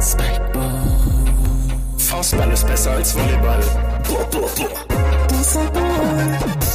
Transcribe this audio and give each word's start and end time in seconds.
Spikeball. 0.00 0.82
Faustball 1.98 2.50
ist 2.52 2.66
besser 2.66 2.92
als 2.92 3.14
Volleyball. 3.14 3.62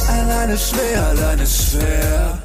Alleine 0.08 0.58
schwer, 0.58 1.06
alleine 1.08 1.46
schwer. 1.46 2.38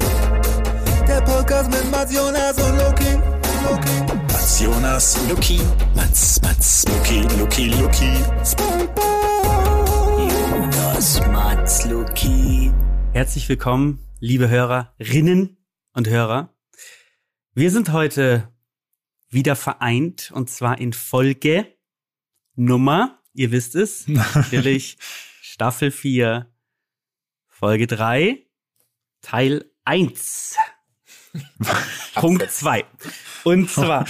Der 1.06 1.20
Podcast 1.22 1.70
mit 1.70 1.90
Mats 1.90 2.14
Jonas 2.14 2.56
und 2.58 2.76
Loki. 2.76 3.18
Loki. 3.64 4.12
Mats 4.28 4.60
Jonas, 4.60 5.18
Luki. 5.28 5.60
Mats, 5.96 6.40
Mats, 6.42 6.84
Luki, 6.88 7.22
Luki, 7.38 7.68
Luki. 7.70 8.12
Jonas, 10.16 11.20
Mats, 11.28 11.84
Luki. 11.86 12.72
Herzlich 13.12 13.48
willkommen, 13.48 13.98
liebe 14.20 14.48
Hörerinnen 14.48 15.56
und 15.94 16.08
Hörer. 16.08 16.54
Wir 17.54 17.70
sind 17.70 17.92
heute 17.92 18.48
wieder 19.30 19.56
vereint 19.56 20.30
und 20.34 20.50
zwar 20.50 20.78
in 20.78 20.92
Folge 20.92 21.74
Nummer, 22.54 23.22
ihr 23.34 23.52
wisst 23.52 23.74
es, 23.74 24.08
natürlich 24.34 24.96
Staffel 25.42 25.90
4, 25.90 26.50
Folge 27.46 27.86
3, 27.86 28.46
Teil 29.22 29.64
1. 29.84 30.56
Punkt 32.14 32.50
2. 32.50 32.84
Und 33.44 33.70
zwar 33.70 34.06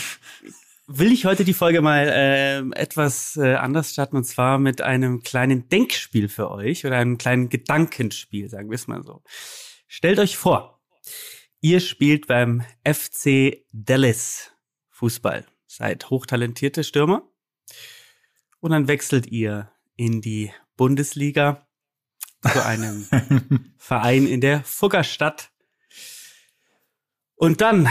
will 0.86 1.12
ich 1.12 1.26
heute 1.26 1.44
die 1.44 1.54
Folge 1.54 1.82
mal 1.82 2.08
äh, 2.08 2.58
etwas 2.80 3.36
äh, 3.36 3.54
anders 3.54 3.92
starten 3.92 4.16
und 4.16 4.24
zwar 4.24 4.58
mit 4.58 4.80
einem 4.80 5.22
kleinen 5.22 5.68
Denkspiel 5.68 6.28
für 6.28 6.50
euch 6.50 6.86
oder 6.86 6.96
einem 6.96 7.18
kleinen 7.18 7.48
Gedankenspiel, 7.48 8.48
sagen 8.48 8.70
wir 8.70 8.76
es 8.76 8.86
mal 8.86 9.02
so. 9.02 9.22
Stellt 9.86 10.18
euch 10.18 10.36
vor, 10.36 10.80
ihr 11.60 11.80
spielt 11.80 12.26
beim 12.26 12.62
FC 12.84 13.64
Dallas 13.72 14.52
Fußball, 14.98 15.46
seid 15.68 16.10
hochtalentierte 16.10 16.82
Stürmer 16.82 17.22
und 18.58 18.72
dann 18.72 18.88
wechselt 18.88 19.28
ihr 19.28 19.70
in 19.94 20.20
die 20.20 20.52
Bundesliga 20.76 21.68
zu 22.42 22.64
einem 22.66 23.06
Verein 23.78 24.26
in 24.26 24.40
der 24.40 24.64
Fuggerstadt. 24.64 25.52
Und 27.36 27.60
dann 27.60 27.88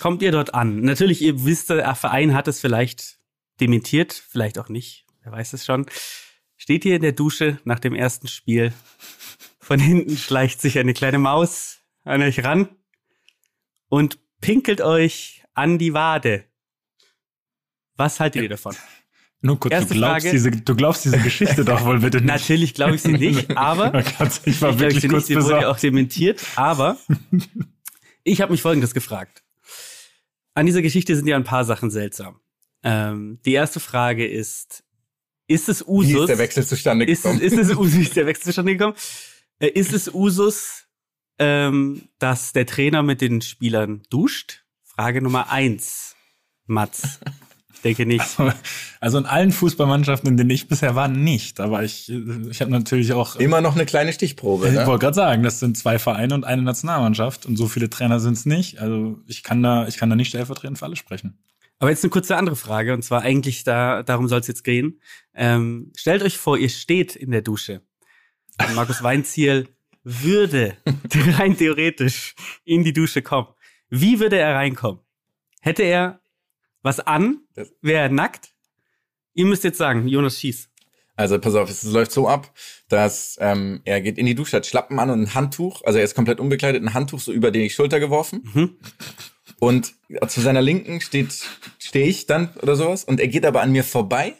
kommt 0.00 0.22
ihr 0.22 0.32
dort 0.32 0.54
an. 0.54 0.80
Natürlich, 0.80 1.20
ihr 1.20 1.44
wisst, 1.44 1.68
der 1.68 1.94
Verein 1.94 2.32
hat 2.32 2.48
es 2.48 2.60
vielleicht 2.60 3.18
dementiert, 3.60 4.14
vielleicht 4.14 4.58
auch 4.58 4.70
nicht, 4.70 5.04
wer 5.20 5.32
weiß 5.32 5.52
es 5.52 5.66
schon. 5.66 5.84
Steht 6.56 6.86
ihr 6.86 6.96
in 6.96 7.02
der 7.02 7.12
Dusche 7.12 7.60
nach 7.64 7.80
dem 7.80 7.94
ersten 7.94 8.28
Spiel. 8.28 8.72
Von 9.60 9.78
hinten 9.78 10.16
schleicht 10.16 10.62
sich 10.62 10.78
eine 10.78 10.94
kleine 10.94 11.18
Maus 11.18 11.80
an 12.04 12.22
euch 12.22 12.42
ran 12.42 12.70
und 13.90 14.18
pinkelt 14.40 14.80
euch 14.80 15.44
an 15.54 15.78
die 15.78 15.94
Wade. 15.94 16.44
Was 17.96 18.20
haltet 18.20 18.42
ihr 18.42 18.48
davon? 18.48 18.76
Nur 19.40 19.58
kurz, 19.60 19.72
Erste 19.72 19.94
du 19.94 20.00
glaubst, 20.00 20.24
Frage. 20.26 20.30
diese, 20.36 20.50
du 20.50 20.74
glaubst 20.74 21.04
diese 21.04 21.18
Geschichte 21.18 21.64
doch 21.64 21.84
wohl 21.84 22.00
bitte 22.00 22.18
nicht. 22.18 22.26
Natürlich 22.26 22.74
glaube 22.74 22.96
ich 22.96 23.02
sie 23.02 23.12
nicht, 23.12 23.56
aber 23.56 23.94
ich 24.44 24.60
war 24.62 24.72
ich 24.72 24.78
wirklich 24.80 25.02
sie 25.02 25.08
kurz 25.08 25.26
sie 25.26 25.36
wurde 25.36 25.68
auch 25.68 25.78
dementiert, 25.78 26.42
aber 26.56 26.98
ich 28.24 28.40
habe 28.40 28.52
mich 28.52 28.62
Folgendes 28.62 28.94
gefragt. 28.94 29.42
An 30.54 30.66
dieser 30.66 30.82
Geschichte 30.82 31.14
sind 31.14 31.28
ja 31.28 31.36
ein 31.36 31.44
paar 31.44 31.64
Sachen 31.64 31.90
seltsam. 31.90 32.40
Ähm, 32.82 33.38
die 33.44 33.52
erste 33.52 33.78
Frage 33.78 34.26
ist, 34.26 34.82
ist 35.46 35.68
es 35.68 35.82
Usus? 35.86 36.08
Wie 36.14 36.18
ist 36.20 36.28
der 36.28 36.38
Wechsel 36.38 36.66
zustande 36.66 37.04
Ist, 37.04 37.22
gekommen? 37.22 37.40
ist 37.40 37.56
es 37.56 37.70
Usus, 37.76 37.94
ist 37.94 38.16
der 38.16 38.26
Wechsel 38.26 38.44
zustande 38.46 38.72
gekommen? 38.76 38.96
Äh, 39.60 39.68
Ist 39.68 39.92
es 39.92 40.12
Usus, 40.12 40.87
ähm, 41.38 42.02
dass 42.18 42.52
der 42.52 42.66
Trainer 42.66 43.02
mit 43.02 43.20
den 43.20 43.40
Spielern 43.40 44.02
duscht? 44.10 44.64
Frage 44.84 45.22
Nummer 45.22 45.50
eins. 45.50 46.16
Mats. 46.66 47.20
Ich 47.72 47.80
denke 47.82 48.06
nicht. 48.06 48.24
Also 49.00 49.18
in 49.18 49.26
allen 49.26 49.52
Fußballmannschaften, 49.52 50.28
in 50.28 50.36
denen 50.36 50.50
ich 50.50 50.68
bisher 50.68 50.94
war, 50.94 51.08
nicht. 51.08 51.60
Aber 51.60 51.84
ich, 51.84 52.10
ich 52.10 52.60
habe 52.60 52.70
natürlich 52.70 53.12
auch. 53.12 53.36
Immer 53.36 53.60
noch 53.60 53.74
eine 53.74 53.86
kleine 53.86 54.12
Stichprobe, 54.12 54.68
Ich 54.68 54.74
ne? 54.74 54.86
wollte 54.86 55.04
gerade 55.04 55.14
sagen, 55.14 55.42
das 55.42 55.60
sind 55.60 55.78
zwei 55.78 55.98
Vereine 55.98 56.34
und 56.34 56.44
eine 56.44 56.62
Nationalmannschaft 56.62 57.46
und 57.46 57.56
so 57.56 57.68
viele 57.68 57.88
Trainer 57.88 58.20
sind 58.20 58.34
es 58.34 58.44
nicht. 58.44 58.78
Also 58.80 59.18
ich 59.26 59.42
kann 59.42 59.62
da, 59.62 59.86
ich 59.86 59.96
kann 59.96 60.10
da 60.10 60.16
nicht 60.16 60.28
stellvertretend 60.28 60.78
für 60.78 60.86
alle 60.86 60.96
sprechen. 60.96 61.38
Aber 61.78 61.90
jetzt 61.90 62.02
eine 62.02 62.10
kurze 62.10 62.36
andere 62.36 62.56
Frage, 62.56 62.92
und 62.92 63.02
zwar 63.02 63.22
eigentlich 63.22 63.62
da, 63.62 64.02
darum 64.02 64.26
soll 64.26 64.40
es 64.40 64.48
jetzt 64.48 64.64
gehen. 64.64 65.00
Ähm, 65.34 65.92
stellt 65.96 66.24
euch 66.24 66.36
vor, 66.36 66.58
ihr 66.58 66.70
steht 66.70 67.14
in 67.14 67.30
der 67.30 67.42
Dusche. 67.42 67.82
Und 68.60 68.74
Markus 68.74 69.04
Weinziel 69.04 69.68
würde 70.08 70.76
rein 71.38 71.56
theoretisch 71.56 72.34
in 72.64 72.82
die 72.82 72.92
Dusche 72.92 73.20
kommen. 73.20 73.48
Wie 73.90 74.20
würde 74.20 74.38
er 74.38 74.54
reinkommen? 74.54 75.00
Hätte 75.60 75.82
er 75.82 76.20
was 76.82 77.00
an? 77.00 77.40
Wäre 77.82 78.02
er 78.02 78.08
nackt? 78.08 78.50
Ihr 79.34 79.44
müsst 79.44 79.64
jetzt 79.64 79.78
sagen, 79.78 80.08
Jonas 80.08 80.40
schieß. 80.40 80.70
Also 81.14 81.38
pass 81.38 81.54
auf, 81.56 81.68
es 81.68 81.82
läuft 81.82 82.12
so 82.12 82.28
ab, 82.28 82.52
dass 82.88 83.36
ähm, 83.40 83.80
er 83.84 84.00
geht 84.00 84.18
in 84.18 84.26
die 84.26 84.36
Dusche, 84.36 84.56
hat 84.56 84.66
Schlappen 84.66 84.98
an 85.00 85.10
und 85.10 85.20
ein 85.20 85.34
Handtuch, 85.34 85.82
also 85.84 85.98
er 85.98 86.04
ist 86.04 86.14
komplett 86.14 86.38
unbekleidet, 86.38 86.82
ein 86.82 86.94
Handtuch 86.94 87.20
so 87.20 87.32
über 87.32 87.50
die 87.50 87.68
Schulter 87.70 87.98
geworfen. 87.98 88.48
Mhm. 88.54 88.76
Und 89.58 89.94
zu 90.28 90.40
seiner 90.40 90.62
Linken 90.62 91.00
steht, 91.00 91.44
stehe 91.78 92.06
ich 92.06 92.26
dann 92.26 92.54
oder 92.62 92.76
sowas. 92.76 93.02
Und 93.04 93.18
er 93.20 93.26
geht 93.28 93.44
aber 93.44 93.60
an 93.62 93.72
mir 93.72 93.82
vorbei 93.82 94.34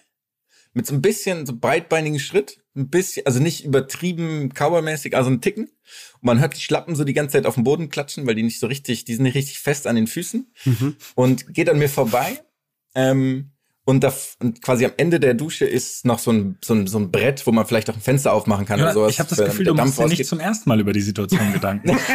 mit 0.73 0.87
so 0.87 0.95
ein 0.95 1.03
bisschen 1.03 1.45
so 1.45 1.57
breitbeinigen 1.57 2.21
Schritt, 2.21 2.61
ein 2.79 2.89
bisschen, 2.89 3.27
also 3.27 3.41
nicht 3.41 3.65
übertrieben 3.65 4.51
cowboymäßig, 4.55 5.17
also 5.17 5.31
ein 5.31 5.41
Ticken. 5.41 5.65
Und 5.65 6.23
man 6.23 6.41
hört 6.41 6.57
die 6.57 6.61
Schlappen 6.61 6.95
so 6.97 7.05
die 7.05 7.13
ganze 7.13 7.33
Zeit 7.35 7.47
auf 7.47 7.55
dem 7.55 7.65
Boden 7.65 7.89
klatschen, 7.91 8.27
weil 8.27 8.35
die 8.35 8.43
nicht 8.43 8.61
so 8.61 8.67
richtig, 8.67 9.05
die 9.05 9.15
sind 9.15 9.25
nicht 9.25 9.35
richtig 9.35 9.59
fest 9.59 9.87
an 9.87 9.97
den 9.97 10.07
Füßen. 10.07 10.51
Mhm. 10.65 10.97
Und 11.15 11.53
geht 11.53 11.69
an 11.69 11.79
mir 11.79 11.89
vorbei. 11.89 12.41
Ähm, 12.95 13.51
und, 13.85 14.05
da, 14.05 14.15
und 14.41 14.61
quasi 14.63 14.85
am 14.85 14.93
Ende 14.99 15.19
der 15.19 15.35
Dusche 15.35 15.65
ist 15.65 16.05
noch 16.05 16.19
so 16.19 16.31
ein, 16.31 16.59
so 16.63 16.75
ein, 16.75 16.87
so 16.87 16.99
ein 16.99 17.11
Brett, 17.11 17.47
wo 17.47 17.53
man 17.53 17.67
vielleicht 17.67 17.89
auch 17.91 17.95
ein 17.95 18.03
Fenster 18.03 18.33
aufmachen 18.33 18.67
kann 18.67 18.81
oder 18.81 18.93
sowas. 18.93 19.13
ich 19.13 19.19
habe 19.19 19.31
das 19.31 19.39
wenn 19.39 19.47
Gefühl, 19.47 19.65
du 19.67 19.75
machst 19.75 19.99
dir 19.99 20.07
nicht 20.07 20.27
zum 20.27 20.41
ersten 20.41 20.69
Mal 20.69 20.79
über 20.81 20.93
die 20.93 21.01
Situation 21.01 21.53
Gedanken. 21.53 21.97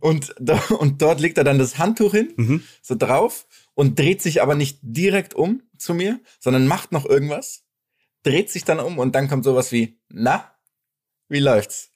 Und, 0.00 0.34
da, 0.38 0.60
und 0.78 1.02
dort 1.02 1.20
legt 1.20 1.38
er 1.38 1.44
dann 1.44 1.58
das 1.58 1.78
Handtuch 1.78 2.12
hin, 2.12 2.32
Mhm. 2.36 2.62
so 2.82 2.94
drauf, 2.94 3.46
und 3.74 3.98
dreht 3.98 4.22
sich 4.22 4.42
aber 4.42 4.54
nicht 4.54 4.78
direkt 4.82 5.34
um 5.34 5.62
zu 5.76 5.94
mir, 5.94 6.20
sondern 6.38 6.66
macht 6.68 6.92
noch 6.92 7.04
irgendwas, 7.04 7.63
dreht 8.24 8.50
sich 8.50 8.64
dann 8.64 8.80
um 8.80 8.98
und 8.98 9.14
dann 9.14 9.28
kommt 9.28 9.44
sowas 9.44 9.70
wie, 9.70 10.00
na, 10.08 10.50
wie 11.28 11.38
läuft's? 11.38 11.90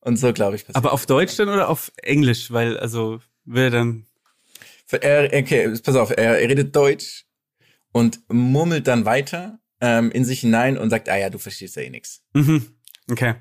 Und 0.00 0.16
so 0.16 0.32
glaube 0.32 0.56
ich. 0.56 0.62
passiert. 0.62 0.76
Aber 0.76 0.92
auf 0.92 1.06
Deutsch 1.06 1.36
dann 1.36 1.48
oder 1.48 1.68
auf 1.68 1.90
Englisch? 2.02 2.50
Weil, 2.52 2.78
also, 2.78 3.20
würde 3.44 3.70
dann. 3.70 4.06
Er, 4.90 5.24
okay, 5.24 5.74
pass 5.82 5.96
auf, 5.96 6.10
er, 6.10 6.40
er 6.40 6.48
redet 6.48 6.74
Deutsch 6.74 7.26
und 7.92 8.20
murmelt 8.28 8.86
dann 8.86 9.04
weiter 9.04 9.60
ähm, 9.80 10.10
in 10.10 10.24
sich 10.24 10.40
hinein 10.40 10.78
und 10.78 10.90
sagt, 10.90 11.08
ah 11.08 11.16
ja, 11.16 11.30
du 11.30 11.38
verstehst 11.38 11.76
ja 11.76 11.82
eh 11.82 11.90
nix. 11.90 12.22
Mhm. 12.32 12.66
Okay. 13.10 13.34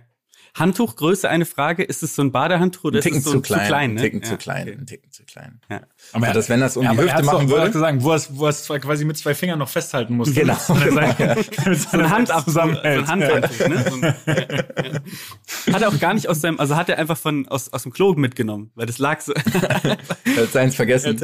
Handtuchgröße, 0.59 1.29
eine 1.29 1.45
Frage. 1.45 1.83
Ist 1.83 2.03
es 2.03 2.15
so 2.15 2.21
ein 2.21 2.31
Badehandtuch 2.31 2.85
oder 2.85 2.99
Ein 2.99 3.03
Ticken 3.03 3.17
ist 3.19 3.25
es 3.25 3.31
so 3.31 3.37
zu 3.37 3.41
klein, 3.41 3.67
klein 3.67 3.89
ein 3.91 3.93
ne? 3.95 4.01
Ticken 4.01 4.21
Ja, 4.21 4.27
zu 4.27 4.37
klein, 4.37 4.63
okay. 4.67 4.77
ein 4.79 4.85
Ticken 4.85 5.11
zu 5.11 5.23
klein. 5.23 5.59
Ja. 5.69 5.81
Aber 6.13 6.27
Also, 6.27 6.39
dass 6.39 6.49
wenn 6.49 6.59
das 6.59 6.77
um 6.77 6.83
die 6.83 6.97
Hüfte 6.97 7.09
er 7.09 7.23
machen 7.23 7.47
doch, 7.47 7.57
würde- 7.57 7.77
sagen, 7.79 8.03
wo 8.03 8.09
er 8.11 8.15
es 8.15 8.35
wo 8.37 8.47
es 8.47 8.67
quasi 8.67 9.05
mit 9.05 9.17
zwei 9.17 9.33
Fingern 9.35 9.59
noch 9.59 9.69
festhalten 9.69 10.15
musste. 10.15 10.33
Genau. 10.33 10.53
Er 10.69 11.05
damit 11.35 11.55
So 11.55 11.63
ein 11.63 11.75
seine 11.75 12.09
Handab 12.09 12.43
zusammenhält. 12.45 13.05
So 13.07 13.11
ein 13.13 13.21
Handhandtuch, 13.21 13.67
ne? 13.67 13.85
So 13.89 13.95
ein, 13.95 14.01
ja, 14.01 14.93
ja. 15.67 15.73
Hat 15.73 15.81
er 15.81 15.89
auch 15.89 15.99
gar 15.99 16.13
nicht 16.13 16.27
aus 16.29 16.41
seinem, 16.41 16.59
also 16.59 16.75
hat 16.75 16.89
er 16.89 16.97
einfach 16.97 17.17
von 17.17 17.47
aus, 17.47 17.71
aus 17.73 17.83
dem 17.83 17.91
Klo 17.93 18.13
mitgenommen, 18.13 18.71
weil 18.75 18.85
das 18.85 18.97
lag 18.97 19.21
so. 19.21 19.33
Er 20.37 20.43
hat 20.43 20.51
seins 20.51 20.75
vergessen. 20.75 21.19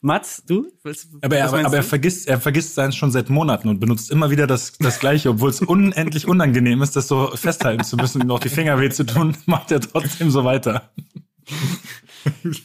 Mats, 0.00 0.42
du? 0.46 0.66
Was, 0.82 1.08
Aber 1.22 1.36
er, 1.36 1.48
aber, 1.48 1.64
aber 1.64 1.76
er 1.76 1.82
vergisst, 1.82 2.28
er 2.28 2.40
vergisst 2.40 2.74
seins 2.74 2.96
schon 2.96 3.10
seit 3.10 3.30
Monaten 3.30 3.68
und 3.68 3.80
benutzt 3.80 4.10
immer 4.10 4.30
wieder 4.30 4.46
das, 4.46 4.72
das 4.78 4.98
Gleiche, 4.98 5.30
obwohl 5.30 5.50
es 5.50 5.60
unendlich 5.60 6.26
unangenehm 6.28 6.82
ist, 6.82 6.96
das 6.96 7.08
so 7.08 7.30
festhalten 7.34 7.84
zu 7.84 7.96
müssen 7.96 8.26
auch 8.30 8.40
die 8.40 8.48
Finger 8.48 8.78
weh 8.80 8.90
zu 8.90 9.04
tun, 9.04 9.36
macht 9.46 9.70
er 9.70 9.80
trotzdem 9.80 10.30
so 10.30 10.44
weiter. 10.44 10.90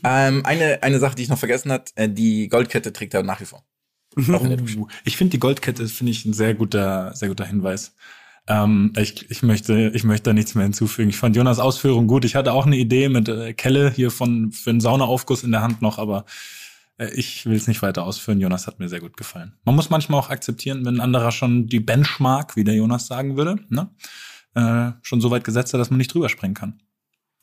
Ähm, 0.04 0.46
eine, 0.46 0.84
eine 0.84 1.00
Sache, 1.00 1.16
die 1.16 1.24
ich 1.24 1.30
noch 1.30 1.38
vergessen 1.38 1.72
hat, 1.72 1.92
äh, 1.96 2.10
die 2.10 2.48
Goldkette 2.50 2.94
trägt 2.94 3.14
er 3.14 3.24
nach 3.24 3.40
wie 3.42 3.46
vor. 3.46 3.64
Uh, 4.18 4.88
Ich 5.04 5.18
finde 5.18 5.32
die 5.32 5.40
Goldkette 5.40 5.88
finde 5.88 6.12
ich 6.12 6.26
ein 6.26 6.34
sehr 6.34 6.54
guter, 6.54 7.14
sehr 7.16 7.30
guter 7.30 7.46
Hinweis. 7.46 7.96
Ähm, 8.48 8.94
ich, 8.96 9.30
ich 9.30 9.44
möchte, 9.44 9.92
ich 9.94 10.04
möchte 10.04 10.30
da 10.30 10.34
nichts 10.34 10.56
mehr 10.56 10.64
hinzufügen. 10.64 11.10
Ich 11.10 11.18
fand 11.18 11.36
Jonas 11.36 11.60
Ausführung 11.60 12.08
gut. 12.08 12.26
Ich 12.26 12.36
hatte 12.36 12.54
auch 12.54 12.66
eine 12.66 12.78
Idee 12.78 13.10
mit 13.10 13.28
äh, 13.28 13.54
Kelle 13.54 13.92
hier 13.92 14.12
von 14.12 14.52
für 14.52 14.70
einen 14.70 14.82
Saunaaufguss 14.82 15.44
in 15.44 15.52
der 15.52 15.62
Hand 15.62 15.82
noch, 15.82 15.98
aber 15.98 16.26
äh, 16.98 17.10
ich 17.16 17.46
will 17.46 17.56
es 17.56 17.68
nicht 17.68 17.82
weiter 17.82 18.04
ausführen. 18.04 18.40
Jonas 18.40 18.68
hat 18.68 18.80
mir 18.80 18.88
sehr 18.88 19.00
gut 19.00 19.18
gefallen. 19.18 19.54
Man 19.66 19.76
muss 19.76 19.90
manchmal 19.90 20.20
auch 20.20 20.30
akzeptieren, 20.30 20.86
wenn 20.86 20.98
ein 20.98 21.02
anderer 21.02 21.32
schon 21.32 21.68
die 21.68 21.80
Benchmark, 21.80 22.56
wie 22.56 22.64
der 22.64 22.76
Jonas 22.76 23.08
sagen 23.08 23.36
würde, 23.36 23.58
ne, 23.70 23.90
äh, 24.56 24.92
schon 25.02 25.22
so 25.22 25.32
weit 25.32 25.44
gesetzt 25.44 25.74
hat, 25.74 25.80
dass 25.80 25.90
man 25.90 25.98
nicht 25.98 26.14
drüber 26.14 26.30
springen 26.30 26.54
kann. 26.54 26.82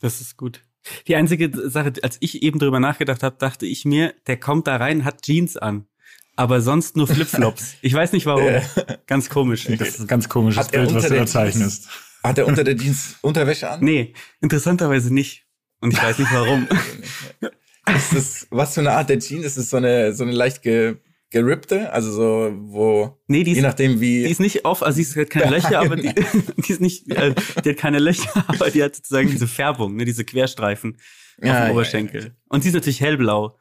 Das 0.00 0.20
ist 0.20 0.36
gut. 0.36 0.62
Die 1.06 1.14
einzige 1.14 1.50
Sache, 1.70 1.92
als 2.02 2.16
ich 2.20 2.42
eben 2.42 2.58
drüber 2.58 2.80
nachgedacht 2.80 3.22
habe, 3.22 3.36
dachte 3.38 3.66
ich 3.66 3.84
mir, 3.84 4.14
der 4.26 4.36
kommt 4.38 4.66
da 4.66 4.76
rein, 4.76 5.04
hat 5.04 5.22
Jeans 5.22 5.56
an. 5.56 5.86
Aber 6.34 6.60
sonst 6.60 6.96
nur 6.96 7.06
Flipflops. 7.06 7.76
Ich 7.82 7.92
weiß 7.92 8.12
nicht 8.12 8.26
warum. 8.26 8.62
Ganz 9.06 9.28
komisch. 9.28 9.66
Das 9.66 9.88
ist 9.88 10.00
ein 10.00 10.06
ganz 10.06 10.28
komisches 10.28 10.64
Hat 10.64 10.74
er 10.74 10.80
Bild, 10.80 10.94
was 10.94 11.04
unter 11.04 11.08
du 11.08 11.14
der 11.14 11.24
da 11.24 11.30
zeichnest. 11.30 11.88
Hat 12.24 12.38
er 12.38 12.46
unter 12.46 12.64
der 12.64 12.76
Jeans 12.76 13.16
Unterwäsche 13.20 13.68
an? 13.68 13.84
Nee, 13.84 14.14
interessanterweise 14.40 15.12
nicht. 15.12 15.44
Und 15.80 15.92
ich 15.92 16.02
weiß 16.02 16.18
nicht 16.18 16.32
warum. 16.32 16.66
ist 17.96 18.14
das, 18.14 18.46
was 18.50 18.74
für 18.74 18.80
eine 18.80 18.92
Art 18.92 19.10
der 19.10 19.18
Jeans? 19.18 19.44
Ist 19.44 19.58
es 19.58 19.70
so 19.70 19.76
eine, 19.76 20.14
so 20.14 20.22
eine 20.22 20.32
leicht 20.32 20.62
ge, 20.62 20.96
gerippte? 21.32 21.92
Also 21.92 22.12
so, 22.12 22.52
wo, 22.56 23.18
Nee, 23.26 23.42
die 23.44 23.52
je 23.52 23.56
ist, 23.58 23.62
nachdem 23.62 24.00
wie. 24.00 24.22
die 24.24 24.30
ist 24.30 24.40
nicht 24.40 24.64
off, 24.64 24.82
also 24.82 25.02
sie 25.02 25.20
hat 25.20 25.30
keine 25.30 25.50
Löcher, 25.56 25.80
aber 25.80 25.96
die, 25.96 26.14
die 26.56 26.72
ist 26.72 26.80
nicht, 26.80 27.10
äh, 27.10 27.34
die 27.64 27.70
hat 27.70 27.76
keine 27.78 27.98
Löcher, 27.98 28.30
aber 28.48 28.70
die 28.70 28.82
hat 28.82 28.94
sozusagen 28.94 29.28
diese 29.30 29.48
Färbung, 29.48 29.96
ne, 29.96 30.04
diese 30.04 30.24
Querstreifen 30.24 30.94
auf 31.40 31.44
Ja, 31.46 31.60
dem 31.60 31.66
ja, 31.66 31.72
Oberschenkel. 31.72 32.36
Und 32.48 32.62
sie 32.62 32.68
ist 32.68 32.74
natürlich 32.74 33.00
hellblau. 33.00 33.58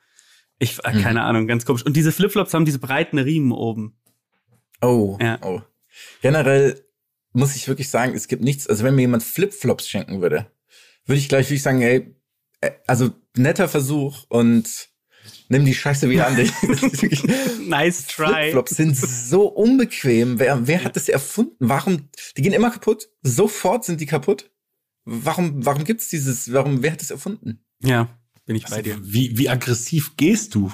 Ich, 0.60 0.78
äh, 0.86 0.94
Mhm. 0.94 1.02
keine 1.02 1.24
Ahnung, 1.24 1.48
ganz 1.48 1.66
komisch. 1.66 1.84
Und 1.86 1.96
diese 1.98 2.12
Flipflops 2.12 2.54
haben 2.54 2.66
diese 2.66 2.78
breiten 2.80 3.18
Riemen 3.18 3.52
oben. 3.52 3.98
Oh, 4.82 5.18
Ja. 5.20 5.40
oh. 5.42 5.62
Generell 6.22 6.84
muss 7.34 7.56
ich 7.56 7.68
wirklich 7.68 7.90
sagen, 7.90 8.14
es 8.14 8.28
gibt 8.28 8.44
nichts, 8.44 8.68
also 8.68 8.84
wenn 8.84 8.96
mir 8.96 9.02
jemand 9.02 9.24
Flipflops 9.24 9.88
schenken 9.90 10.22
würde, 10.22 10.52
würde 11.06 11.20
ich 11.20 11.30
gleich 11.30 11.46
wirklich 11.48 11.64
sagen, 11.64 11.82
ey, 11.82 12.16
äh, 12.62 12.72
also 12.88 13.10
netter 13.36 13.68
Versuch 13.70 14.26
und 14.30 14.90
nimm 15.50 15.66
die 15.66 15.74
Scheiße 15.74 16.10
wieder 16.10 16.28
an 16.28 16.36
dich. 16.36 16.52
Nice 17.68 18.08
try. 18.08 18.26
Flipflops 18.52 18.76
sind 18.76 18.96
so 18.98 19.48
unbequem. 19.48 20.40
Wer, 20.40 20.68
wer 20.68 20.84
hat 20.84 20.96
das 20.96 21.10
erfunden? 21.10 21.56
Warum? 21.60 22.10
Die 22.38 22.42
gehen 22.42 22.54
immer 22.54 22.72
kaputt. 22.72 23.10
Sofort 23.22 23.86
sind 23.86 24.02
die 24.02 24.06
kaputt. 24.06 24.50
Warum, 25.06 25.66
warum 25.66 25.84
gibt's 25.84 26.10
dieses, 26.10 26.52
warum, 26.54 26.84
wer 26.84 26.92
hat 26.92 27.02
das 27.02 27.12
erfunden? 27.12 27.64
Ja, 27.82 28.08
bin 28.46 28.56
ich 28.56 28.66
bei 28.66 28.82
dir. 28.82 28.98
Wie, 29.02 29.38
wie 29.38 29.50
aggressiv 29.50 30.16
gehst 30.18 30.54
du? 30.56 30.72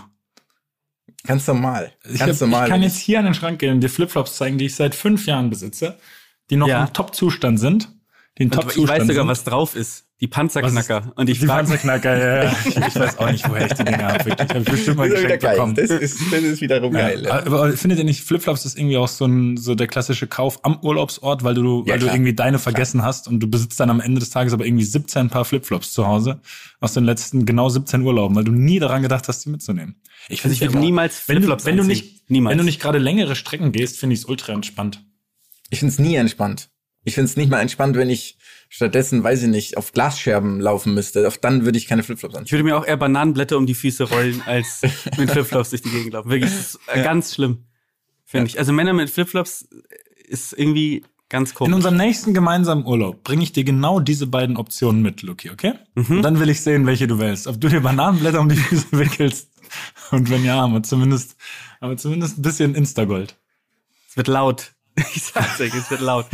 Ganz 1.23 1.47
normal. 1.47 1.93
Ich, 2.09 2.19
Ganz 2.19 2.41
hab, 2.41 2.49
normal. 2.49 2.65
ich 2.67 2.71
kann 2.71 2.83
jetzt 2.83 2.97
hier 2.97 3.19
an 3.19 3.25
den 3.25 3.33
Schrank 3.33 3.59
gehen 3.59 3.73
und 3.75 3.81
dir 3.81 3.89
Flipflops 3.89 4.35
zeigen, 4.37 4.57
die 4.57 4.65
ich 4.65 4.75
seit 4.75 4.95
fünf 4.95 5.25
Jahren 5.25 5.49
besitze, 5.49 5.97
die 6.49 6.55
noch 6.55 6.67
Ja. 6.67 6.85
im 6.85 6.93
Top-Zustand 6.93 7.59
sind. 7.59 7.89
In 8.39 8.51
Und 8.51 8.75
ich 8.77 8.87
weiß 8.87 9.01
sogar, 9.03 9.15
sind. 9.15 9.27
was 9.27 9.43
drauf 9.43 9.75
ist. 9.75 10.05
Die 10.19 10.27
Panzerknacker. 10.27 11.11
Und 11.15 11.29
ich 11.29 11.39
die 11.39 11.45
frage 11.45 11.67
Panzerknacker, 11.67 12.17
ja, 12.17 12.43
ja. 12.45 12.55
Ich, 12.65 12.95
weiß 12.95 13.17
auch 13.19 13.31
nicht, 13.31 13.47
woher 13.47 13.67
ich 13.67 13.73
die 13.73 13.83
Dinger 13.83 14.13
habe. 14.13 14.25
Wirklich. 14.25 14.49
Hab 14.49 14.57
ich 14.57 14.65
bestimmt 14.65 14.97
mal 14.97 15.09
das 15.09 15.19
ist 15.19 15.25
wieder 15.25 15.37
geschenkt 15.37 15.43
geil. 15.43 15.55
bekommen. 15.55 15.75
Das 15.75 15.89
ist, 15.91 16.19
das 16.31 16.41
ist 16.41 16.61
wiederum 16.61 16.93
geil. 16.93 17.23
Ja, 17.23 17.45
aber 17.45 17.71
findet 17.73 17.99
ihr 17.99 18.05
nicht, 18.05 18.23
Flipflops 18.23 18.65
ist 18.65 18.77
irgendwie 18.79 18.97
auch 18.97 19.07
so 19.07 19.25
ein, 19.25 19.57
so 19.57 19.75
der 19.75 19.85
klassische 19.87 20.25
Kauf 20.27 20.59
am 20.63 20.79
Urlaubsort, 20.81 21.43
weil 21.43 21.53
du, 21.53 21.83
Ja, 21.85 21.93
weil 21.93 21.99
du 21.99 22.05
klar. 22.05 22.15
irgendwie 22.15 22.33
deine 22.33 22.57
vergessen 22.57 23.03
hast 23.03 23.27
und 23.27 23.39
du 23.39 23.47
besitzt 23.47 23.79
dann 23.79 23.89
am 23.91 23.99
Ende 23.99 24.19
des 24.19 24.31
Tages 24.31 24.53
aber 24.53 24.65
irgendwie 24.65 24.85
17 24.85 25.29
Paar 25.29 25.45
Flipflops 25.45 25.93
zu 25.93 26.07
Hause 26.07 26.41
aus 26.79 26.93
den 26.93 27.03
letzten 27.03 27.45
genau 27.45 27.69
17 27.69 28.01
Urlauben, 28.01 28.35
weil 28.35 28.43
du 28.43 28.51
nie 28.51 28.79
daran 28.79 29.03
gedacht 29.03 29.27
hast, 29.27 29.45
die 29.45 29.49
mitzunehmen. 29.49 30.01
Ich 30.29 30.43
Also 30.43 30.53
ich 30.53 30.61
würde 30.61 30.79
niemals 30.79 31.27
wenn 31.27 31.35
du, 31.35 31.41
Flipflops 31.41 31.65
wenn 31.65 31.77
du 31.77 31.83
nicht, 31.83 32.29
Niemals. 32.29 32.51
wenn 32.51 32.57
du 32.57 32.63
nicht 32.65 32.81
gerade 32.81 32.97
längere 32.97 33.35
Strecken 33.35 33.71
gehst, 33.71 33.97
finde 33.99 34.13
ich 34.15 34.21
es 34.21 34.25
ultra 34.25 34.51
entspannt. 34.53 35.03
Ich 35.69 35.79
find's 35.79 35.99
nie 35.99 36.15
entspannt. 36.15 36.69
Ich 37.07 37.15
find's 37.15 37.37
nicht 37.37 37.49
mal 37.49 37.61
entspannt, 37.61 37.95
wenn 37.95 38.09
ich 38.09 38.37
stattdessen, 38.67 39.23
weiß 39.23 39.43
ich 39.43 39.47
nicht, 39.47 39.77
auf 39.77 39.93
Glasscherben 39.93 40.59
laufen 40.59 40.93
müsste. 40.93 41.25
Auf 41.25 41.37
dann 41.37 41.63
würde 41.63 41.77
ich 41.77 41.87
keine 41.87 42.03
Flipflops 42.03 42.33
Ich 42.33 42.39
anziehen. 42.39 42.51
würde 42.57 42.63
mir 42.65 42.77
auch 42.77 42.85
eher 42.85 42.97
Bananenblätter 42.97 43.55
um 43.57 43.65
die 43.65 43.75
Füße 43.75 44.03
rollen, 44.09 44.41
als 44.45 44.81
mit 45.17 45.31
Flipflops 45.31 45.69
durch 45.69 45.83
die 45.83 45.89
Gegend 45.89 46.11
laufen. 46.13 46.29
Wirklich, 46.29 46.51
das 46.51 46.75
ist 46.75 46.79
äh, 46.87 47.01
ganz 47.03 47.33
schlimm, 47.33 47.63
finde 48.25 48.47
ich. 48.47 48.59
Also 48.59 48.73
Männer 48.73 48.91
mit 48.91 49.09
Flipflops 49.09 49.69
ist 50.27 50.51
irgendwie 50.51 51.05
ganz 51.29 51.51
In 51.51 51.55
komisch. 51.55 51.75
unserem 51.75 51.95
nächsten 51.95 52.33
gemeinsamen 52.33 52.85
Urlaub 52.85 53.23
bringe 53.23 53.41
ich 53.43 53.53
dir 53.53 53.63
genau 53.63 54.01
diese 54.01 54.27
beiden 54.27 54.57
Optionen 54.57 55.01
mit, 55.01 55.21
Luki, 55.21 55.49
okay? 55.49 55.75
Mhm. 55.95 56.17
Und 56.17 56.21
dann 56.23 56.41
will 56.41 56.49
ich 56.49 56.59
sehen, 56.59 56.85
welche 56.85 57.07
du 57.07 57.19
wählst. 57.19 57.47
Ob 57.47 57.61
du 57.61 57.69
dir 57.69 57.79
Bananenblätter 57.79 58.41
um 58.41 58.49
die 58.49 58.57
Füße 58.57 58.87
wickelst. 58.91 59.49
Und 60.11 60.29
wenn 60.29 60.43
ja, 60.43 60.55
haben 60.57 60.73
wir 60.73 60.83
zumindest, 60.83 61.37
haben 61.79 61.91
wir 61.91 61.97
zumindest 61.97 62.37
ein 62.37 62.41
bisschen 62.41 62.75
Instagold. 62.75 63.37
Es 64.09 64.17
wird 64.17 64.27
laut. 64.27 64.73
Ich 65.15 65.23
sag's 65.23 65.59
euch, 65.61 65.73
es 65.75 65.89
wird 65.91 66.01
laut. 66.01 66.25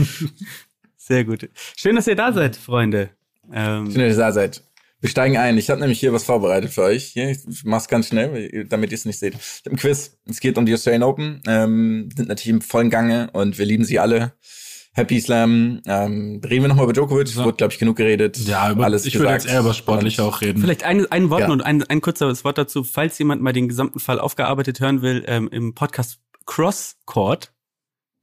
Sehr 0.97 1.25
gut. 1.25 1.49
Schön, 1.75 1.95
dass 1.95 2.07
ihr 2.07 2.15
da 2.15 2.31
seid, 2.31 2.55
Freunde. 2.55 3.09
Ähm, 3.51 3.91
Schön, 3.91 4.01
dass 4.07 4.13
ihr 4.13 4.19
da 4.19 4.31
seid. 4.31 4.63
Wir 5.01 5.09
steigen 5.09 5.35
ein. 5.37 5.57
Ich 5.57 5.69
habe 5.69 5.81
nämlich 5.81 5.99
hier 5.99 6.13
was 6.13 6.23
vorbereitet 6.23 6.71
für 6.71 6.83
euch. 6.83 7.07
Hier, 7.07 7.29
ich 7.31 7.39
mach's 7.65 7.89
ganz 7.89 8.07
schnell, 8.07 8.65
damit 8.69 8.91
ihr 8.91 8.95
es 8.97 9.03
nicht 9.03 9.19
seht. 9.19 9.33
Ich 9.35 9.61
habe 9.65 9.75
ein 9.75 9.77
Quiz. 9.77 10.17
Es 10.29 10.39
geht 10.39 10.57
um 10.57 10.65
die 10.65 10.73
Australian 10.73 11.03
Open. 11.03 11.41
Ähm, 11.45 12.07
sind 12.15 12.29
natürlich 12.29 12.49
im 12.55 12.61
vollen 12.61 12.89
Gange 12.89 13.29
und 13.33 13.57
wir 13.57 13.65
lieben 13.65 13.83
sie 13.83 13.99
alle. 13.99 14.31
Happy 14.93 15.19
Slam. 15.19 15.81
Ähm, 15.87 16.39
reden 16.45 16.63
wir 16.63 16.67
nochmal 16.69 16.85
über 16.85 16.93
Djokovic. 16.93 17.27
So. 17.27 17.43
Wurde, 17.43 17.57
glaube 17.57 17.73
ich, 17.73 17.79
genug 17.79 17.97
geredet. 17.97 18.37
Ja, 18.37 18.71
über, 18.71 18.85
alles 18.85 19.05
ich 19.05 19.15
würde 19.15 19.25
gesagt. 19.25 19.43
jetzt 19.43 19.51
eher 19.53 19.59
über 19.59 19.73
Sportliche 19.73 20.23
Und- 20.23 20.29
auch 20.29 20.39
reden. 20.39 20.61
Vielleicht 20.61 20.83
ein, 20.83 21.05
ein 21.11 21.29
Wort 21.29 21.41
Ja. 21.41 21.49
und 21.51 21.61
ein, 21.61 21.83
ein 21.83 21.99
kurzes 21.99 22.45
Wort 22.45 22.57
dazu, 22.57 22.85
falls 22.85 23.19
jemand 23.19 23.41
mal 23.41 23.51
den 23.51 23.67
gesamten 23.67 23.99
Fall 23.99 24.19
aufgearbeitet 24.19 24.79
hören 24.79 25.01
will, 25.01 25.25
ähm, 25.27 25.49
im 25.51 25.73
Podcast 25.75 26.19
Cross 26.45 26.95
Court 27.05 27.51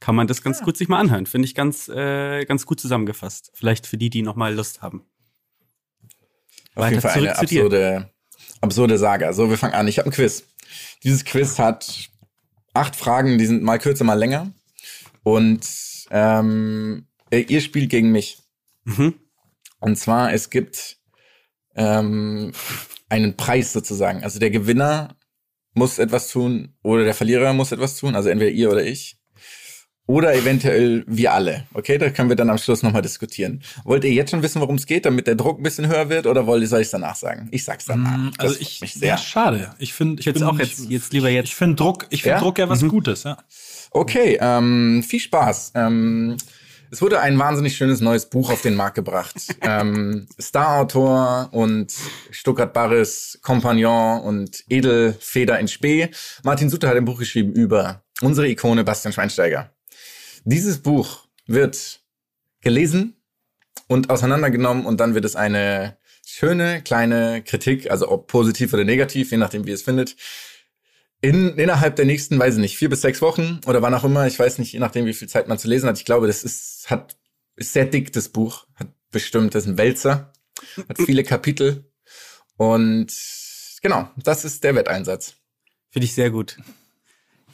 kann 0.00 0.14
man 0.14 0.26
das 0.26 0.42
ganz 0.42 0.62
gut 0.62 0.76
sich 0.76 0.88
mal 0.88 0.98
anhören. 0.98 1.26
Finde 1.26 1.46
ich 1.46 1.54
ganz, 1.54 1.88
äh, 1.88 2.44
ganz 2.46 2.66
gut 2.66 2.80
zusammengefasst. 2.80 3.52
Vielleicht 3.54 3.86
für 3.86 3.98
die, 3.98 4.10
die 4.10 4.22
noch 4.22 4.34
mal 4.34 4.54
Lust 4.54 4.82
haben. 4.82 5.04
Auf 6.74 6.84
jeden 6.88 6.96
Weiter 6.96 7.00
Fall 7.00 7.10
eine 7.10 7.34
zurück 7.34 7.38
zu 7.38 7.46
dir. 7.46 7.60
absurde, 7.64 8.10
absurde 8.60 8.98
Saga. 8.98 9.32
So, 9.32 9.50
wir 9.50 9.58
fangen 9.58 9.74
an. 9.74 9.86
Ich 9.88 9.98
habe 9.98 10.08
ein 10.08 10.12
Quiz. 10.12 10.44
Dieses 11.04 11.24
Quiz 11.24 11.58
hat 11.58 12.10
acht 12.72 12.96
Fragen, 12.96 13.38
die 13.38 13.46
sind 13.46 13.62
mal 13.62 13.78
kürzer, 13.78 14.04
mal 14.04 14.14
länger. 14.14 14.52
Und 15.22 15.66
ähm, 16.10 17.06
äh, 17.30 17.40
ihr 17.40 17.60
spielt 17.60 17.90
gegen 17.90 18.10
mich. 18.10 18.38
Mhm. 18.84 19.14
Und 19.80 19.96
zwar, 19.96 20.32
es 20.32 20.50
gibt 20.50 20.98
ähm, 21.74 22.52
einen 23.08 23.36
Preis 23.36 23.72
sozusagen. 23.72 24.24
Also 24.24 24.38
der 24.38 24.50
Gewinner 24.50 25.16
muss 25.74 25.98
etwas 25.98 26.28
tun 26.28 26.74
oder 26.82 27.04
der 27.04 27.14
Verlierer 27.14 27.52
muss 27.52 27.72
etwas 27.72 27.96
tun. 27.96 28.14
Also 28.14 28.28
entweder 28.28 28.50
ihr 28.50 28.70
oder 28.70 28.84
ich. 28.84 29.19
Oder 30.10 30.34
eventuell 30.34 31.04
wir 31.06 31.32
alle. 31.32 31.64
Okay, 31.72 31.96
da 31.96 32.10
können 32.10 32.28
wir 32.28 32.34
dann 32.34 32.50
am 32.50 32.58
Schluss 32.58 32.82
nochmal 32.82 33.00
diskutieren. 33.02 33.62
Wollt 33.84 34.02
ihr 34.02 34.10
jetzt 34.12 34.30
schon 34.32 34.42
wissen, 34.42 34.60
worum 34.60 34.74
es 34.74 34.86
geht, 34.86 35.06
damit 35.06 35.28
der 35.28 35.36
Druck 35.36 35.60
ein 35.60 35.62
bisschen 35.62 35.86
höher 35.86 36.08
wird? 36.08 36.26
Oder 36.26 36.46
wollt 36.48 36.62
ihr, 36.62 36.68
soll 36.68 36.80
ich 36.80 36.86
es 36.86 36.90
danach 36.90 37.14
sagen? 37.14 37.46
Ich 37.52 37.64
sag's 37.64 37.84
danach. 37.84 38.16
Mm, 38.18 38.30
Das 38.36 38.46
Also 38.48 38.60
ich, 38.60 38.80
mich 38.80 38.94
ja, 38.94 39.00
sehr. 39.00 39.18
schade. 39.18 39.70
Ich 39.78 39.94
finde, 39.94 40.14
ich 40.14 40.20
Ich 40.20 40.26
jetzt 40.26 40.40
bin- 40.40 40.48
auch 40.48 40.58
jetzt, 40.58 40.90
jetzt 40.90 41.12
lieber 41.12 41.28
Ich 41.28 41.34
jetzt. 41.36 41.52
finde 41.54 41.76
Druck, 41.76 42.06
ich 42.10 42.22
finde 42.22 42.36
Ja? 42.38 42.40
Druck 42.40 42.58
ja 42.58 42.68
was 42.68 42.80
Gutes, 42.88 43.22
ja. 43.22 43.38
Okay, 43.92 44.36
ähm, 44.40 45.04
viel 45.06 45.20
Spaß. 45.20 45.72
Ähm, 45.76 46.36
es 46.90 47.00
wurde 47.00 47.20
ein 47.20 47.38
wahnsinnig 47.38 47.76
schönes 47.76 48.00
neues 48.00 48.26
Buch 48.26 48.50
auf 48.50 48.62
den 48.62 48.74
Markt 48.74 48.96
gebracht. 48.96 49.36
ähm, 49.60 50.26
Starautor 50.40 51.50
und 51.52 51.92
Stuttgart 52.32 52.72
Barres 52.72 53.38
Kompagnon 53.42 54.22
und 54.22 54.64
Edelfeder 54.68 55.60
in 55.60 55.68
Spee. 55.68 56.08
Martin 56.42 56.68
Sutter 56.68 56.88
hat 56.88 56.96
ein 56.96 57.04
Buch 57.04 57.20
geschrieben 57.20 57.52
über 57.52 58.02
unsere 58.22 58.48
Ikone 58.48 58.82
Bastian 58.82 59.12
Schweinsteiger. 59.12 59.70
Dieses 60.44 60.78
Buch 60.78 61.26
wird 61.46 62.00
gelesen 62.60 63.16
und 63.88 64.10
auseinandergenommen 64.10 64.86
und 64.86 65.00
dann 65.00 65.14
wird 65.14 65.24
es 65.24 65.36
eine 65.36 65.98
schöne 66.26 66.82
kleine 66.82 67.42
Kritik, 67.42 67.90
also 67.90 68.08
ob 68.10 68.26
positiv 68.26 68.72
oder 68.72 68.84
negativ, 68.84 69.30
je 69.30 69.36
nachdem 69.36 69.64
wie 69.64 69.70
ihr 69.70 69.74
es 69.74 69.82
findet, 69.82 70.16
in, 71.20 71.56
innerhalb 71.58 71.96
der 71.96 72.06
nächsten, 72.06 72.38
weiß 72.38 72.54
ich 72.54 72.60
nicht, 72.60 72.78
vier 72.78 72.88
bis 72.88 73.02
sechs 73.02 73.20
Wochen 73.20 73.60
oder 73.66 73.82
wann 73.82 73.94
auch 73.94 74.04
immer, 74.04 74.26
ich 74.26 74.38
weiß 74.38 74.58
nicht, 74.58 74.72
je 74.72 74.78
nachdem, 74.78 75.06
wie 75.06 75.12
viel 75.12 75.28
Zeit 75.28 75.48
man 75.48 75.58
zu 75.58 75.68
lesen 75.68 75.88
hat. 75.88 75.98
Ich 75.98 76.04
glaube, 76.04 76.26
das 76.26 76.44
ist, 76.44 76.88
hat, 76.88 77.16
ist 77.56 77.72
sehr 77.72 77.84
dick, 77.84 78.12
das 78.12 78.30
Buch. 78.30 78.66
Hat 78.74 78.88
bestimmt, 79.10 79.54
das 79.54 79.64
ist 79.64 79.70
ein 79.70 79.78
Wälzer, 79.78 80.32
hat 80.88 80.98
viele 80.98 81.24
Kapitel. 81.24 81.84
Und 82.56 83.12
genau, 83.82 84.08
das 84.16 84.44
ist 84.44 84.64
der 84.64 84.74
Wetteinsatz. 84.74 85.34
Finde 85.90 86.04
ich 86.04 86.14
sehr 86.14 86.30
gut. 86.30 86.56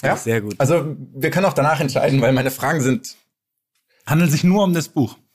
Ja? 0.02 0.16
Sehr 0.16 0.40
gut. 0.40 0.54
Also, 0.58 0.96
wir 1.14 1.30
können 1.30 1.46
auch 1.46 1.52
danach 1.54 1.80
entscheiden, 1.80 2.20
weil 2.20 2.32
meine 2.32 2.50
Fragen 2.50 2.80
sind. 2.80 3.16
Handelt 4.06 4.30
sich 4.30 4.44
nur 4.44 4.62
um 4.64 4.72
das 4.74 4.88
Buch. 4.88 5.16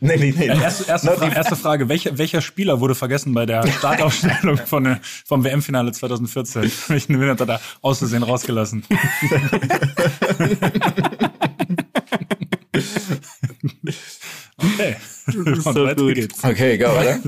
Nee, 0.00 0.16
nee, 0.16 0.32
nee. 0.34 0.46
Erste, 0.46 0.88
erste, 0.90 1.10
Fra 1.10 1.28
erste 1.28 1.54
Frage, 1.54 1.90
welcher, 1.90 2.16
welcher 2.16 2.40
Spieler 2.40 2.80
wurde 2.80 2.94
vergessen 2.94 3.34
bei 3.34 3.44
der 3.44 3.66
Startaufstellung 3.78 4.56
von, 4.56 4.84
der- 4.84 5.00
vom 5.26 5.44
WM-Finale 5.44 5.92
2014? 5.92 6.62
Welchen 6.88 7.12
Gewinner 7.12 7.32
hat 7.32 7.40
er 7.40 7.46
da 7.46 7.60
aus 7.82 7.98
Versehen 7.98 8.22
rausgelassen? 8.22 8.82
okay. 14.56 14.96
So 15.60 15.86
gut. 15.94 16.14
geht's. 16.14 16.42
Okay, 16.44 16.78
go, 16.78 16.86
oder? 16.86 17.18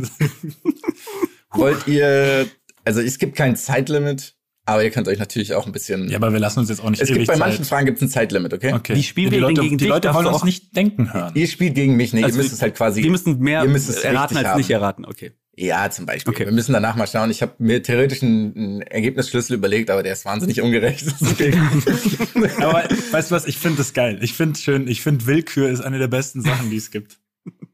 Wollt 1.53 1.87
ihr, 1.87 2.47
also 2.85 3.01
es 3.01 3.19
gibt 3.19 3.37
kein 3.37 3.57
Zeitlimit, 3.57 4.35
aber 4.71 4.85
ihr 4.85 4.91
könnt 4.91 5.09
euch 5.09 5.19
natürlich 5.19 5.55
auch 5.55 5.67
ein 5.67 5.73
bisschen. 5.73 6.09
Ja, 6.09 6.17
aber 6.17 6.33
wir 6.33 6.41
lassen 6.41 6.61
uns 6.61 6.69
jetzt 6.69 6.83
auch 6.83 6.91
nicht 6.91 7.01
es 7.03 7.09
gibt 7.09 7.27
bei 7.27 7.35
Zeit. 7.35 7.39
manchen 7.39 7.65
Fragen 7.65 7.87
gibt 7.87 7.99
es 7.99 8.03
ein 8.03 8.09
Zeitlimit, 8.09 8.53
okay? 8.53 8.73
Okay. 8.73 8.95
Wie 8.95 9.03
spielen 9.03 9.31
die 9.31 9.37
wir 9.37 9.47
denn 9.47 9.57
Leute, 9.57 9.61
gegen 9.63 9.79
Die 9.79 9.85
dich? 9.85 9.89
Leute 9.89 10.15
wollen 10.15 10.27
uns 10.27 10.45
nicht 10.45 10.75
denken 10.77 11.13
hören. 11.13 11.33
Ihr 11.35 11.47
spielt 11.47 11.75
gegen 11.75 11.97
mich, 11.97 12.13
nee, 12.13 12.23
Also 12.25 12.37
ihr 12.37 12.43
müsst 12.43 12.53
es 12.55 12.63
halt 12.63 12.75
quasi. 12.75 13.03
Wir 13.03 13.11
müssen 13.11 13.39
mehr 13.39 13.63
ihr 13.63 13.69
müsst 13.69 13.89
es 13.89 13.97
erraten 13.99 14.37
als 14.37 14.49
haben. 14.49 14.59
nicht 14.59 14.71
erraten. 14.71 15.05
Okay. 15.05 15.33
Ja, 15.57 15.91
zum 15.91 16.07
Beispiel. 16.07 16.33
Okay. 16.33 16.47
Wir 16.47 16.53
müssen 16.53 16.73
danach 16.73 16.97
mal 16.97 17.07
schauen. 17.07 17.31
Ich 17.31 17.43
habe 17.43 17.53
mir 17.59 17.83
theoretisch 17.83 18.23
einen, 18.23 18.81
Ergebnisschlüssel 18.83 19.57
überlegt, 19.57 19.91
aber 19.91 20.03
der 20.03 20.15
ist 20.15 20.25
wahnsinnig 20.25 20.63
ungerecht. 20.63 21.07
Aber 22.61 22.85
weißt 23.11 23.31
du 23.31 23.35
was, 23.35 23.47
ich 23.47 23.59
finde 23.59 23.79
das 23.79 23.93
geil. 23.93 24.19
Ich 24.23 24.33
finde 24.33 24.59
schön, 24.59 24.89
ich 24.89 25.03
finde 25.03 25.27
Willkür 25.27 25.69
ist 25.69 25.81
eine 25.81 25.99
der 25.99 26.09
besten 26.09 26.41
Sachen, 26.41 26.71
die 26.71 26.77
es 26.77 26.91
gibt. 26.91 27.19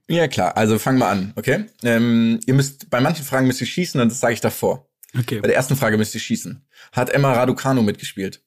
ja, 0.09 0.27
klar. 0.27 0.57
Also 0.57 0.79
fangen 0.79 0.99
wir 0.99 1.07
an, 1.09 1.33
okay? 1.37 1.67
Ähm, 1.85 2.41
ihr 2.47 2.55
müsst, 2.55 2.91
bei 2.91 3.01
manchen 3.01 3.25
Fragen 3.25 3.47
müsst 3.47 3.61
ihr 3.61 3.67
schießen 3.67 4.01
und 4.01 4.11
das 4.11 4.21
sage 4.21 4.35
ich 4.35 4.41
davor. 4.41 4.89
Okay. 5.19 5.41
Bei 5.41 5.49
der 5.49 5.57
ersten 5.57 5.77
Frage 5.77 5.97
müsst 5.99 6.15
ihr 6.15 6.21
schießen. 6.21 6.67
Hat 6.93 7.11
Emma 7.11 7.33
Raducanu 7.33 7.83
mitgespielt? 7.83 8.43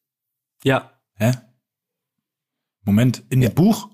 Ja. 0.63 0.91
Hä? 1.15 1.31
Moment, 2.83 3.23
in 3.29 3.41
dem 3.41 3.53
Buch? 3.53 3.89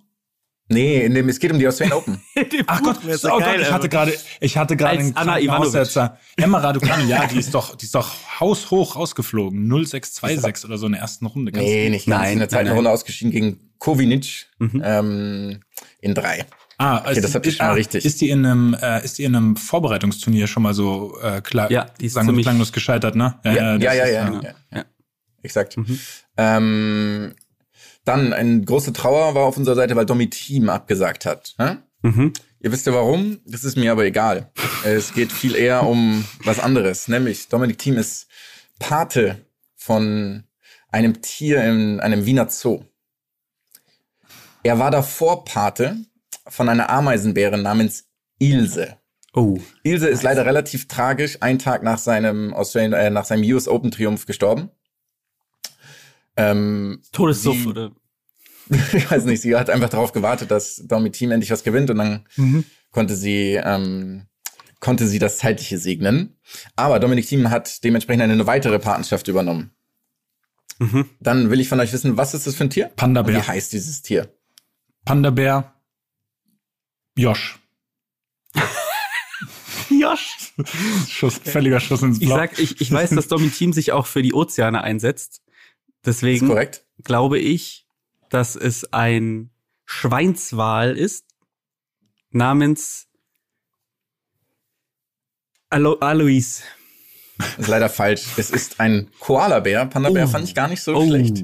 Nee, 0.67 1.05
in 1.05 1.13
dem, 1.13 1.29
es 1.29 1.37
geht 1.39 1.51
um 1.51 1.59
die 1.59 1.67
Australian 1.67 1.97
Open. 1.99 2.19
Ach 2.67 2.81
Gott, 2.81 2.97
oh 3.05 3.13
so 3.15 3.27
Gott, 3.29 3.41
geil, 3.41 3.61
ich 3.61 3.67
hatte 3.67 3.75
aber- 3.75 3.87
gerade, 3.87 4.13
ich 4.39 4.57
hatte 4.57 4.75
gerade 4.75 4.97
einen 4.99 5.15
Anna. 5.15 5.35
Aussetzer. 5.57 6.17
Emma 6.37 6.57
Raducanu, 6.57 7.05
ja, 7.07 7.27
die 7.27 7.37
ist 7.37 7.53
doch, 7.53 7.75
die 7.75 7.85
ist 7.85 7.93
doch 7.93 8.15
haushoch 8.39 8.95
rausgeflogen. 8.95 9.67
0626 9.67 10.65
oder 10.65 10.79
so 10.79 10.87
in 10.87 10.93
der 10.93 11.01
ersten 11.01 11.27
Runde. 11.27 11.51
Ganz 11.51 11.63
Nee, 11.63 11.89
nicht 11.89 12.07
ganz. 12.07 12.19
Nein, 12.21 12.33
in 12.33 12.39
der 12.39 12.49
zweiten. 12.49 12.69
Runde 12.71 12.89
ausgeschieden 12.89 13.31
gegen 13.31 13.59
Kovinic 13.77 14.47
Mhm. 14.57 14.81
ähm, 14.83 15.59
in 16.01 16.15
drei. 16.15 16.45
Ah, 16.77 16.97
also 16.97 17.21
das 17.21 17.33
ist, 17.33 17.57
schon 17.57 17.65
mal 17.65 17.71
ah, 17.71 17.75
richtig. 17.75 18.05
Ist 18.05 18.19
die 18.21 18.29
in 18.29 18.45
einem, 18.45 18.73
äh, 18.73 19.03
ist 19.03 19.17
die 19.17 19.23
in 19.23 19.35
einem 19.35 19.55
Vorbereitungsturnier 19.55 20.47
schon 20.47 20.63
mal 20.63 20.73
so 20.73 21.17
äh, 21.21 21.41
klar, 21.41 21.71
Ja, 21.71 21.87
die 21.99 22.07
ist 22.07 22.13
sagen 22.13 22.35
klanglos 22.41 22.73
gescheitert, 22.73 23.15
ne? 23.15 23.39
Ja, 23.45 23.53
ja, 23.53 23.77
das 23.77 23.83
ja, 23.83 24.03
ist, 24.03 24.13
ja. 24.13 24.41
ja. 24.43 24.55
Ja. 24.73 24.85
Exakt. 25.41 25.77
Mhm. 25.77 25.99
Ähm, 26.37 27.35
dann 28.03 28.33
eine 28.33 28.61
große 28.61 28.93
Trauer 28.93 29.35
war 29.35 29.43
auf 29.45 29.57
unserer 29.57 29.75
Seite, 29.75 29.95
weil 29.95 30.05
Domi 30.05 30.29
Team 30.29 30.69
abgesagt 30.69 31.25
hat. 31.25 31.55
Hä? 31.57 31.77
Mhm. 32.01 32.33
Ihr 32.59 32.71
wisst 32.71 32.87
ja 32.87 32.93
warum, 32.93 33.39
das 33.45 33.63
ist 33.63 33.77
mir 33.77 33.91
aber 33.91 34.05
egal. 34.05 34.51
es 34.83 35.13
geht 35.13 35.31
viel 35.31 35.55
eher 35.55 35.83
um 35.83 36.25
was 36.43 36.59
anderes, 36.59 37.07
nämlich 37.07 37.47
Dominik 37.47 37.77
Thiem 37.77 37.97
ist 37.97 38.27
Pate 38.79 39.45
von 39.75 40.43
einem 40.91 41.21
Tier 41.21 41.63
in 41.63 41.99
einem 41.99 42.25
Wiener 42.25 42.49
Zoo. 42.49 42.83
Er 44.63 44.79
war 44.79 44.89
davor 44.89 45.45
Pate 45.45 45.97
von 46.47 46.69
einer 46.69 46.89
Ameisenbärin 46.89 47.61
namens 47.61 48.05
Ilse. 48.39 48.97
Oh. 49.33 49.59
Ilse 49.83 50.07
ist 50.07 50.23
leider 50.23 50.45
relativ 50.45 50.87
tragisch, 50.87 51.37
einen 51.41 51.59
Tag 51.59 51.83
nach 51.83 51.97
seinem 51.97 52.53
Australian, 52.53 52.93
äh, 52.93 53.09
nach 53.09 53.25
seinem 53.25 53.43
US 53.53 53.67
Open 53.67 53.91
Triumph 53.91 54.25
gestorben. 54.25 54.69
Ähm, 56.37 57.01
Todessuff 57.11 57.65
oder. 57.65 57.91
ich 58.93 59.11
weiß 59.11 59.25
nicht, 59.25 59.41
sie 59.41 59.55
hat 59.55 59.69
einfach 59.69 59.89
darauf 59.89 60.11
gewartet, 60.11 60.51
dass 60.51 60.83
Domi 60.85 61.11
Team 61.11 61.31
endlich 61.31 61.51
was 61.51 61.63
gewinnt 61.63 61.89
und 61.89 61.97
dann 61.97 62.25
konnte 62.91 63.15
sie 63.15 63.59
ähm, 63.61 64.27
konnte 64.79 65.07
sie 65.07 65.19
das 65.19 65.39
zeitliche 65.39 65.77
segnen. 65.77 66.37
Aber 66.75 66.99
Dominik 66.99 67.27
Thiem 67.27 67.49
hat 67.49 67.83
dementsprechend 67.83 68.23
eine 68.23 68.47
weitere 68.47 68.79
Patenschaft 68.79 69.27
übernommen. 69.27 69.71
Mhm. 70.79 71.09
Dann 71.19 71.49
will 71.49 71.59
ich 71.59 71.69
von 71.69 71.79
euch 71.79 71.93
wissen, 71.93 72.17
was 72.17 72.33
ist 72.33 72.47
das 72.47 72.55
für 72.55 72.65
ein 72.65 72.69
Tier? 72.69 72.91
Panda 72.95 73.21
Und 73.21 73.29
wie 73.29 73.41
heißt 73.41 73.73
dieses 73.73 74.01
Tier? 74.01 74.33
Panda 75.05 75.29
Bär. 75.29 75.74
Josh. 77.17 77.59
Josh. 79.89 80.53
Schuss, 81.07 81.37
völliger 81.43 81.79
Schuss 81.79 82.01
ins 82.01 82.19
Ich 82.19 82.27
Blau. 82.27 82.35
sag, 82.37 82.59
ich, 82.59 82.81
ich 82.81 82.91
weiß, 82.91 83.11
dass 83.11 83.27
Domi 83.27 83.49
Team 83.49 83.73
sich 83.73 83.91
auch 83.91 84.05
für 84.05 84.21
die 84.21 84.33
Ozeane 84.33 84.83
einsetzt. 84.83 85.41
Deswegen 86.05 86.47
korrekt? 86.47 86.85
glaube 87.03 87.39
ich, 87.39 87.87
dass 88.29 88.55
es 88.55 88.91
ein 88.93 89.51
Schweinswal 89.85 90.97
ist, 90.97 91.25
namens 92.31 93.07
Alo 95.69 95.93
Alois. 95.99 96.61
Ist 97.57 97.67
leider 97.67 97.89
falsch. 97.89 98.25
Es 98.37 98.49
ist 98.49 98.79
ein 98.79 99.11
Koalabär. 99.19 99.85
Panda-Bär 99.87 100.25
Oh. 100.25 100.27
fand 100.29 100.45
ich 100.45 100.55
gar 100.55 100.67
nicht 100.67 100.81
so 100.81 100.95
Oh. 100.95 101.05
schlecht. 101.07 101.43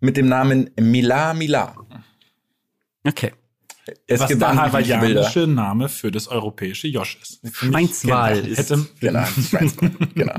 Mit 0.00 0.16
dem 0.16 0.28
Namen 0.28 0.70
Mila 0.78 1.34
Mila. 1.34 1.74
Okay. 3.04 3.32
Es 4.06 4.20
Was 4.20 4.28
gibt 4.28 4.42
der 4.42 4.54
hawaiianische 4.54 5.46
Name 5.46 5.88
für 5.88 6.10
das 6.10 6.28
europäische 6.28 6.88
Josh 6.88 7.18
ist. 7.22 7.40
Schweinswal 7.56 8.42
Genau. 8.42 8.48
ist. 8.52 8.58
Hätte, 8.58 8.86
Genau, 9.00 9.24
Schweinswal. 9.26 9.90
genau. 10.14 10.34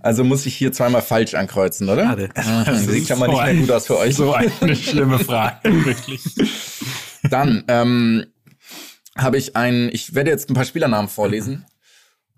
Also 0.00 0.24
muss 0.24 0.46
ich 0.46 0.56
hier 0.56 0.72
zweimal 0.72 1.02
falsch 1.02 1.34
ankreuzen, 1.34 1.88
oder? 1.88 2.04
Schade. 2.06 2.28
Das 2.34 2.86
sieht 2.86 3.08
schon 3.08 3.18
mal 3.18 3.28
nicht 3.28 3.42
mehr 3.42 3.54
gut 3.54 3.70
aus 3.70 3.86
für 3.86 3.98
euch. 3.98 4.14
So 4.14 4.32
eine 4.34 4.76
schlimme 4.76 5.18
Frage, 5.18 5.56
wirklich. 5.84 6.22
Dann 7.28 7.64
ähm, 7.68 8.26
habe 9.16 9.36
ich 9.38 9.56
ein, 9.56 9.88
ich 9.92 10.14
werde 10.14 10.30
jetzt 10.30 10.48
ein 10.50 10.54
paar 10.54 10.64
Spielernamen 10.64 11.08
vorlesen 11.08 11.64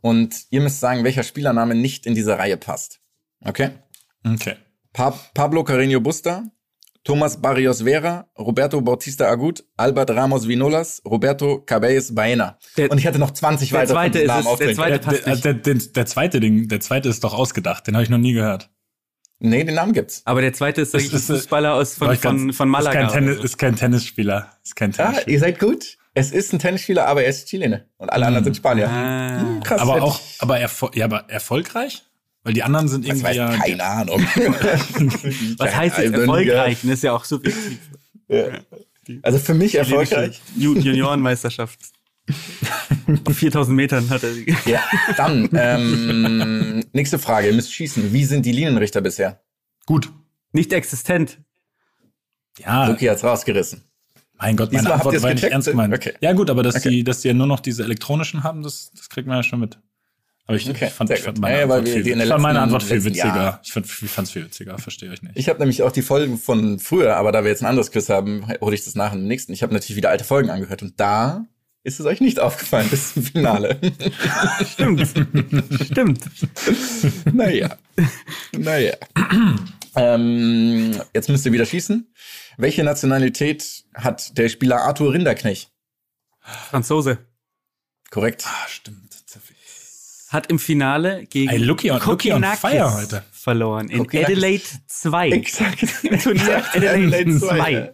und 0.00 0.34
ihr 0.50 0.60
müsst 0.60 0.80
sagen, 0.80 1.04
welcher 1.04 1.22
Spielername 1.22 1.74
nicht 1.74 2.06
in 2.06 2.14
diese 2.14 2.38
Reihe 2.38 2.56
passt. 2.56 3.00
Okay? 3.44 3.70
Okay. 4.26 4.56
Pa 4.92 5.10
Pablo 5.34 5.62
Carreño 5.62 6.00
Busta, 6.00 6.44
Thomas 7.04 7.36
Barrios 7.40 7.82
Vera, 7.82 8.26
Roberto 8.38 8.80
Bautista 8.80 9.28
Agut, 9.28 9.62
Albert 9.76 10.10
Ramos 10.10 10.48
Vinolas, 10.48 11.02
Roberto 11.04 11.60
Cabellos 11.60 12.14
Baena. 12.14 12.58
Der- 12.78 12.90
Und 12.90 12.98
ich 12.98 13.06
hatte 13.06 13.18
noch 13.18 13.30
20 13.30 13.68
der 13.70 13.78
weitere 13.80 13.94
zweite 13.94 14.18
ist 14.20 14.26
Namen 14.28 14.38
es, 14.40 14.44
der 14.44 14.52
aufzählen 14.52 14.74
zweite- 14.76 14.98
passt 15.00 15.26
der, 15.26 15.32
nicht. 15.34 15.44
der, 15.44 15.54
der, 15.54 15.74
der 15.74 16.06
zweite 16.06 16.40
Ding, 16.40 16.68
der 16.68 16.80
zweite 16.80 17.08
ist 17.10 17.22
doch 17.22 17.34
ausgedacht. 17.34 17.86
Den 17.86 17.94
habe 17.94 18.04
ich 18.04 18.10
noch 18.10 18.18
nie 18.18 18.32
gehört. 18.32 18.70
Nee, 19.38 19.64
den 19.64 19.74
Namen 19.74 19.92
gibt's. 19.92 20.22
Aber 20.24 20.40
der 20.40 20.54
zweite 20.54 20.80
ist, 20.80 20.94
ein 20.94 21.00
ist, 21.02 21.12
äh, 21.12 21.34
Fußballer 21.34 21.74
aus 21.74 21.94
von, 21.94 22.16
von, 22.16 22.52
von 22.54 22.68
Malaga. 22.70 23.00
Ist 23.02 23.12
kein, 23.12 23.24
Tennis, 23.24 23.44
ist 23.44 23.58
kein 23.58 23.76
Tennisspieler. 23.76 24.48
Ist 24.64 24.74
kein 24.76 24.90
Ah, 24.92 24.96
Tennisspieler. 25.08 25.28
ihr 25.34 25.40
seid 25.40 25.58
gut. 25.60 25.98
Es 26.14 26.30
ist 26.30 26.52
ein 26.54 26.58
Tennisspieler, 26.60 27.06
aber 27.06 27.24
er 27.24 27.28
ist 27.30 27.48
Chilene. 27.48 27.88
Und 27.98 28.10
alle 28.10 28.24
anderen 28.24 28.44
sind 28.44 28.56
Spanier. 28.56 28.88
Ah. 28.88 29.40
Hm, 29.40 29.62
krass. 29.62 29.80
aber 29.82 30.02
auch, 30.02 30.20
aber, 30.38 30.58
erfol 30.60 30.90
ja, 30.94 31.04
aber 31.04 31.28
erfolgreich? 31.28 32.04
Weil 32.44 32.52
die 32.52 32.62
anderen 32.62 32.88
sind 32.88 33.04
irgendwie 33.06 33.24
weiß 33.24 33.36
ja. 33.36 33.56
keine 33.56 33.82
Ahnung. 33.82 34.20
Was 35.58 35.74
heißt 35.76 35.98
jetzt 35.98 36.08
Also, 36.12 36.20
erfolgreich? 36.20 36.78
Das 36.82 36.90
ist 36.92 37.02
ja 37.02 37.12
auch 37.12 37.24
subjektiv. 37.24 37.78
Also 39.22 39.38
für 39.38 39.54
mich 39.54 39.74
erfolgreich. 39.74 40.40
Ju- 40.58 40.78
Juniorenmeisterschaft. 40.78 41.78
Auf 43.26 43.36
4000 43.36 43.76
Metern 43.76 44.08
hat 44.10 44.22
er 44.22 44.32
sie. 44.32 44.54
Ja, 44.64 44.82
dann, 45.16 45.48
ähm, 45.52 46.82
nächste 46.92 47.18
Frage. 47.18 47.48
Ihr 47.48 47.54
müsst 47.54 47.72
schießen. 47.72 48.12
Wie 48.12 48.24
sind 48.24 48.46
die 48.46 48.52
Linienrichter 48.52 49.00
bisher? 49.02 49.42
Gut. 49.86 50.10
Nicht 50.52 50.72
existent. 50.72 51.38
Ja, 52.58 52.86
Luki 52.86 53.06
hat's 53.06 53.24
rausgerissen. 53.24 53.82
mein 54.38 54.56
Gott, 54.56 54.68
meine 54.72 54.82
Diesmal 54.82 54.98
Antwort 54.98 55.22
war 55.22 55.34
nicht 55.34 55.44
ernst 55.44 55.68
gemeint. 55.68 55.92
Okay. 55.94 56.14
Ja, 56.20 56.32
gut, 56.32 56.48
aber 56.48 56.62
dass 56.62 56.76
Okay. 56.76 56.88
die, 56.90 57.04
dass 57.04 57.20
die 57.20 57.28
ja 57.28 57.34
nur 57.34 57.46
noch 57.46 57.60
diese 57.60 57.82
elektronischen 57.82 58.42
haben, 58.42 58.62
das, 58.62 58.90
das 58.96 59.08
kriegt 59.10 59.26
man 59.28 59.36
ja 59.38 59.42
schon 59.42 59.60
mit. 59.60 59.78
Aber 60.46 60.56
ich, 60.58 60.68
Okay, 60.68 60.86
ich 60.88 60.92
fand, 60.92 61.10
ich 61.10 61.20
fand 61.20 61.38
meine 61.38 61.56
Ja, 61.56 61.62
Antwort 61.62 61.88
viel, 61.88 62.06
ich 62.06 62.28
fand 62.28 62.42
meine 62.42 62.58
letzten- 62.58 62.62
Antwort 62.74 62.82
viel 62.82 63.04
witziger. 63.04 63.26
Jahr- 63.26 63.60
Ich 63.64 63.72
fand, 63.72 63.86
ich 63.86 64.10
fand's 64.10 64.30
viel 64.30 64.44
witziger, 64.44 64.78
verstehe 64.78 65.12
ich 65.12 65.22
nicht. 65.22 65.36
Ich 65.36 65.48
habe 65.48 65.58
nämlich 65.58 65.82
auch 65.82 65.92
die 65.92 66.02
Folgen 66.02 66.36
von 66.38 66.78
früher, 66.78 67.16
aber 67.16 67.32
da 67.32 67.44
wir 67.44 67.50
jetzt 67.50 67.62
ein 67.62 67.66
anderes 67.66 67.90
Quiz 67.90 68.10
haben, 68.10 68.46
hole 68.60 68.74
ich 68.74 68.84
das 68.84 68.94
nach 68.94 69.12
im 69.14 69.26
nächsten. 69.26 69.52
Ich 69.54 69.62
habe 69.62 69.72
natürlich 69.72 69.96
wieder 69.96 70.10
alte 70.10 70.24
Folgen 70.24 70.50
angehört 70.50 70.82
und 70.82 71.00
da 71.00 71.46
ist 71.82 71.98
es 72.00 72.06
euch 72.06 72.20
nicht 72.20 72.40
aufgefallen 72.40 72.88
bis 72.90 73.14
zum 73.14 73.22
Finale. 73.22 73.78
Stimmt. 74.72 75.06
Stimmt. 75.84 76.20
naja. 77.32 77.76
Naja. 78.56 78.94
ähm, 79.96 80.92
jetzt 81.14 81.28
müsst 81.28 81.46
ihr 81.46 81.52
wieder 81.52 81.66
schießen. 81.66 82.12
Welche 82.56 82.84
Nationalität 82.84 83.84
hat 83.94 84.36
der 84.38 84.48
Spieler 84.48 84.82
Arthur 84.82 85.12
Rinderknecht? 85.12 85.70
Franzose. 86.40 87.18
Korrekt. 88.10 88.44
Ah, 88.46 88.68
stimmt. 88.68 89.03
Hat 90.34 90.48
im 90.48 90.58
Finale 90.58 91.24
gegen 91.30 91.50
Ey, 91.50 91.58
Lucky 91.58 91.90
on- 91.90 91.98
Lucky 91.98 92.32
on 92.32 92.42
Kokinakis 92.42 92.60
fire 92.60 92.94
heute. 92.94 93.22
verloren. 93.32 93.88
In 93.88 93.98
Kokinakis. 93.98 94.28
Adelaide 94.36 94.64
2. 94.88 95.28
Exakt. 95.30 95.78
Turnier 96.22 96.62
Adelaide 96.74 96.90
Adelaide 97.06 97.38
2. 97.40 97.92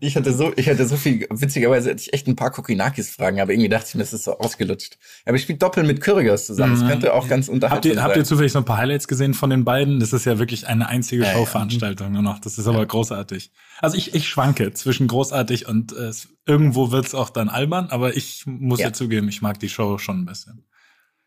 Ich 0.00 0.16
hatte 0.16 0.32
so, 0.32 0.52
ich 0.56 0.68
hatte 0.68 0.84
so 0.86 0.96
viel, 0.96 1.24
witzigerweise 1.30 1.90
hatte 1.90 2.00
ich 2.00 2.12
echt 2.12 2.26
ein 2.26 2.34
paar 2.34 2.50
Kokinakis-Fragen, 2.50 3.40
aber 3.40 3.52
irgendwie 3.52 3.68
dachte 3.68 3.86
ich 3.88 3.94
mir, 3.94 4.00
das 4.02 4.12
ist 4.12 4.24
so 4.24 4.36
ausgelutscht. 4.38 4.98
Aber 5.26 5.36
ich 5.36 5.42
spiele 5.42 5.58
doppelt 5.58 5.86
mit 5.86 6.00
Kyrgios 6.00 6.46
zusammen. 6.46 6.78
Das 6.80 6.88
könnte 6.88 7.14
auch 7.14 7.28
ganz 7.28 7.46
Habt 7.46 7.54
unterhaltsam 7.54 7.92
ihr, 7.92 8.02
habt 8.02 8.16
ihr 8.16 8.22
sein. 8.22 8.24
zufällig 8.24 8.50
so 8.52 8.58
ein 8.58 8.64
paar 8.64 8.78
Highlights 8.78 9.06
gesehen 9.06 9.34
von 9.34 9.50
den 9.50 9.64
beiden? 9.64 10.00
Das 10.00 10.12
ist 10.12 10.24
ja 10.24 10.40
wirklich 10.40 10.66
eine 10.66 10.88
einzige 10.88 11.22
Ja, 11.22 11.28
ja. 11.28 11.34
Showveranstaltung 11.34 12.10
nur 12.12 12.22
noch. 12.22 12.40
Das 12.40 12.58
ist 12.58 12.66
aber 12.66 12.84
großartig. 12.84 13.52
Also 13.80 13.96
ich, 13.96 14.12
ich 14.14 14.28
schwanke 14.28 14.72
zwischen 14.74 15.06
großartig 15.06 15.68
und 15.68 15.92
äh, 15.92 16.06
es- 16.06 16.28
irgendwo 16.44 16.90
wird's 16.90 17.14
auch 17.14 17.30
dann 17.30 17.48
albern, 17.48 17.88
aber 17.90 18.16
ich 18.16 18.42
muss 18.46 18.80
ja. 18.80 18.86
Ja. 18.88 18.92
zugeben, 18.92 19.28
ich 19.28 19.40
mag 19.40 19.60
die 19.60 19.68
Show 19.68 19.98
schon 19.98 20.20
ein 20.22 20.24
bisschen. 20.26 20.64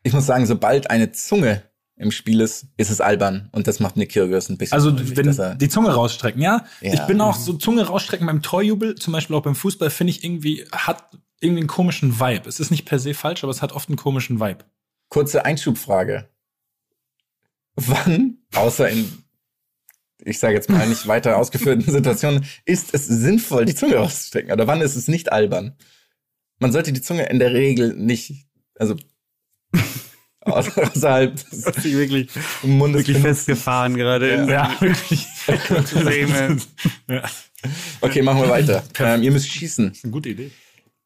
Ich 0.04 0.14
muss 0.14 0.26
sagen, 0.26 0.46
sobald 0.46 0.90
eine 0.90 1.12
Zunge 1.12 1.64
im 1.96 2.12
Spiel 2.12 2.42
ist, 2.42 2.66
ist 2.78 2.90
es 2.90 3.00
albern. 3.00 3.50
Und 3.52 3.68
das 3.68 3.80
macht 3.80 3.96
Nick 3.96 4.12
Kyrgios 4.12 4.50
ein 4.50 4.58
bisschen. 4.58 4.74
Also 4.74 4.92
häufig, 4.92 5.16
wenn 5.16 5.58
die 5.58 5.70
Zunge 5.70 5.92
rausstrecken, 5.92 6.42
ja. 6.42 6.66
Ja. 6.82 6.94
Ich 6.94 7.02
bin 7.02 7.22
auch 7.22 7.36
so 7.36 7.54
Zunge 7.54 7.84
rausstrecken 7.84 8.26
beim 8.26 8.42
Torjubel, 8.42 8.96
zum 8.96 9.14
Beispiel 9.14 9.36
auch 9.36 9.44
beim 9.44 9.56
Fußball, 9.56 9.92
finde 9.92 10.12
ich 10.12 10.24
irgendwie, 10.24 10.66
hat 10.72 11.12
irgendwie 11.40 11.62
einen 11.62 11.68
komischen 11.68 12.20
Vibe. 12.20 12.50
Es 12.50 12.60
ist 12.60 12.72
nicht 12.72 12.86
per 12.86 12.98
se 12.98 13.14
falsch, 13.14 13.44
aber 13.44 13.52
es 13.52 13.62
hat 13.62 13.74
oft 13.74 13.90
einen 13.90 13.98
komischen 13.98 14.40
Vibe. 14.40 14.66
Kurze 15.10 15.46
Einschubfrage. 15.46 16.30
Wann, 17.76 18.40
außer 18.56 18.90
in, 18.90 19.24
ich 20.24 20.40
sage 20.40 20.56
jetzt 20.56 20.70
mal 20.70 20.88
nicht 20.88 21.08
weiter 21.08 21.38
ausgeführten 21.38 21.82
Situationen, 21.86 22.46
ist 22.66 22.94
es 22.94 23.08
sinnvoll, 23.08 23.66
die 23.66 23.76
Zunge 23.76 23.96
rauszustecken? 23.96 24.52
Oder 24.52 24.66
wann 24.66 24.82
ist 24.82 24.96
es 24.96 25.08
nicht 25.08 25.32
albern? 25.32 25.76
Man 26.58 26.72
sollte 26.72 26.94
die 26.94 27.02
Zunge 27.02 27.28
in 27.28 27.40
der 27.40 27.54
Regel 27.54 27.96
nicht, 27.96 28.48
also 28.76 28.96
außerhalb 30.42 31.40
Hat 31.66 31.76
sich 31.76 31.96
wirklich, 31.96 32.30
Mundes 32.64 33.08
wirklich 33.08 33.18
festgefahren 33.18 33.96
gerade. 33.96 34.46
Ja, 34.50 34.76
wirklich. 34.80 35.28
Ja. 37.08 37.24
Okay, 38.02 38.22
machen 38.22 38.42
wir 38.42 38.50
weiter. 38.50 38.84
Ähm, 39.00 39.24
ihr 39.24 39.32
müsst 39.32 39.50
schießen. 39.50 39.94
Eine 40.04 40.12
gute 40.12 40.30
Idee. 40.30 40.52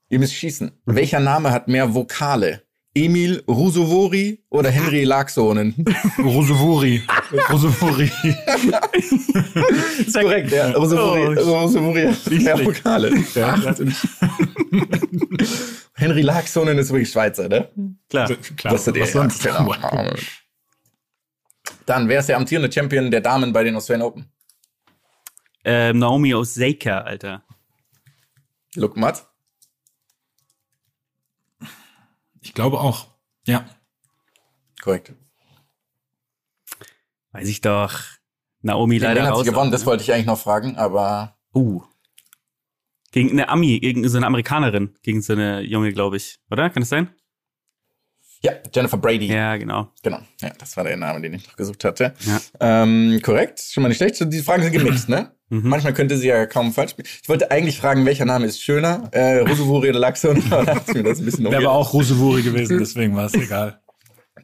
Ihr 0.10 0.20
müsst 0.20 0.34
schießen. 0.34 0.72
Welcher 0.86 1.20
Name 1.20 1.52
hat 1.52 1.68
mehr 1.68 1.94
Vokale? 1.94 2.65
Emil 2.96 3.44
Rusovori 3.48 4.42
oder 4.50 4.72
Henry 4.72 5.04
Laaksonen? 5.04 5.75
Rosovori. 6.18 7.04
Rosovori. 7.50 8.10
ist 10.00 10.14
korrekt, 10.18 10.52
ja. 10.52 10.72
Rusovori, 10.72 11.38
Oh, 11.40 11.60
Rusovori 11.64 12.14
der 12.44 12.66
Vokale. 12.66 13.12
Ja. 13.36 13.56
Henry 15.96 16.22
Laaksonen 16.22 16.78
ist 16.78 16.90
wirklich 16.92 17.10
Schweizer, 17.12 17.50
ne? 17.50 17.70
Klar. 18.10 18.28
Klar, 18.58 18.74
Das 18.74 18.88
ist 18.88 19.00
was 19.00 19.12
sonst? 19.12 19.44
Genau. 19.44 19.75
Dann, 21.86 22.08
wer 22.08 22.20
ist 22.20 22.30
der 22.30 22.38
amtierende 22.38 22.72
Champion 22.72 23.12
der 23.12 23.22
Damen 23.22 23.52
bei 23.54 23.64
den 23.64 23.75
Australian 23.75 24.08
Open? 24.08 24.25
Ähm, 25.64 26.00
Naomi 26.00 26.34
Osaka, 26.34 27.00
Alter. 27.02 27.44
Look, 28.75 28.96
Matt. 28.98 29.25
Ich 32.46 32.54
glaube 32.54 32.80
auch. 32.80 33.08
Ja. 33.48 33.66
Korrekt. 34.82 35.14
Weiß 37.32 37.48
ich 37.50 37.60
doch. 37.60 38.00
Naomi 38.62 39.00
Den 39.00 39.04
leider 39.10 39.24
hat 39.24 39.34
raus. 39.34 39.44
sie 39.44 39.50
gewonnen, 39.50 39.72
das 39.72 39.86
wollte 39.86 40.04
ich 40.04 40.14
eigentlich 40.14 40.28
noch 40.28 40.40
fragen, 40.40 40.78
aber 40.78 41.38
Uh. 41.54 41.82
Gegen 43.12 43.32
eine 43.32 43.50
Ami, 43.50 43.80
gegen 43.80 44.08
so 44.08 44.18
eine 44.18 44.28
Amerikanerin, 44.28 44.94
gegen 45.02 45.22
so 45.22 45.34
eine 45.34 45.62
Junge, 45.62 45.92
glaube 45.94 46.18
ich. 46.18 46.38
Oder? 46.52 46.70
Kann 46.70 46.82
das 46.82 46.90
sein? 46.90 47.10
ja, 48.42 48.52
Jennifer 48.72 48.98
Brady. 48.98 49.25
Ja, 49.28 49.58
genau. 49.58 49.92
Genau. 50.04 50.20
Ja, 50.40 50.50
das 50.60 50.78
war 50.78 50.84
der 50.84 50.98
Name, 50.98 51.20
den 51.22 51.34
ich 51.34 51.48
noch 51.48 51.56
gesucht 51.56 51.84
hatte. 51.84 52.14
Ja. 52.20 52.40
Ähm, 52.60 53.20
korrekt. 53.24 53.60
Schon 53.60 53.82
mal 53.82 53.90
nicht 53.90 53.98
schlecht. 53.98 54.20
Die 54.32 54.42
Fragen 54.44 54.62
sind 54.62 54.72
gemixt, 54.74 55.10
ne? 55.10 55.35
Mhm. 55.50 55.70
Manchmal 55.70 55.94
könnte 55.94 56.18
sie 56.18 56.28
ja 56.28 56.46
kaum 56.46 56.74
falsch 56.74 56.92
spielen. 56.92 57.08
Ich 57.22 57.30
wollte 57.30 57.52
eigentlich 57.52 57.78
fragen, 57.78 58.06
welcher 58.06 58.25
Name 58.25 58.46
ist 58.46 58.62
schöner? 58.62 59.10
Äh, 59.12 59.40
Rusovori 59.40 59.90
oder 59.90 60.00
Laxon? 60.00 60.38
Wäre 60.52 60.62
aber 60.62 61.38
umgeht. 61.38 61.68
auch 61.68 61.94
Rosovori 61.94 62.42
gewesen, 62.42 62.80
deswegen 62.80 63.16
war 63.16 63.25
es 63.25 63.34
egal. 63.36 63.80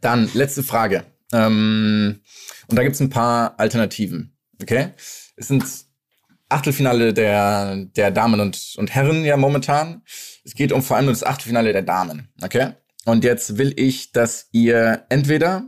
Dann, 0.02 0.30
letzte 0.34 0.64
Frage. 0.64 1.04
Ähm, 1.34 2.22
und 2.68 2.76
da 2.78 2.84
gibt's 2.84 3.00
ein 3.00 3.10
paar 3.10 3.60
Alternativen. 3.60 4.38
Okay? 4.62 4.90
Es 5.36 5.48
sind 5.48 5.64
Achtelfinale 6.50 7.14
der, 7.14 7.86
der 7.96 8.12
Damen 8.12 8.40
und, 8.40 8.76
und 8.78 8.94
Herren 8.94 9.24
ja 9.24 9.38
momentan. 9.38 10.04
Es 10.44 10.54
geht 10.54 10.72
um 10.72 10.84
vor 10.84 10.98
allem 10.98 11.08
um 11.08 11.14
das 11.14 11.24
Achtelfinale 11.24 11.72
der 11.74 11.82
Damen. 11.82 12.30
Okay? 12.42 12.74
Und 13.06 13.24
jetzt 13.24 13.58
will 13.58 13.74
ich, 13.78 14.12
dass 14.12 14.50
ihr 14.52 15.06
entweder, 15.10 15.64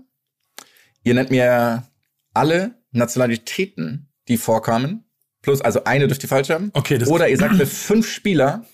ihr 1.04 1.14
nennt 1.14 1.32
mir 1.32 1.88
alle 2.34 2.76
Nationalitäten, 2.92 4.12
die 4.28 4.38
vorkamen, 4.38 5.03
plus, 5.44 5.62
also 5.62 5.84
eine 5.84 6.08
dürft 6.08 6.24
ihr 6.24 6.30
falsch 6.30 6.50
haben, 6.50 6.72
Okay, 6.74 6.98
das 6.98 7.08
oder 7.10 7.30
ihr 7.30 7.38
sagt 7.38 7.56
mir 7.56 7.68
fünf 7.68 8.10
Spieler 8.12 8.66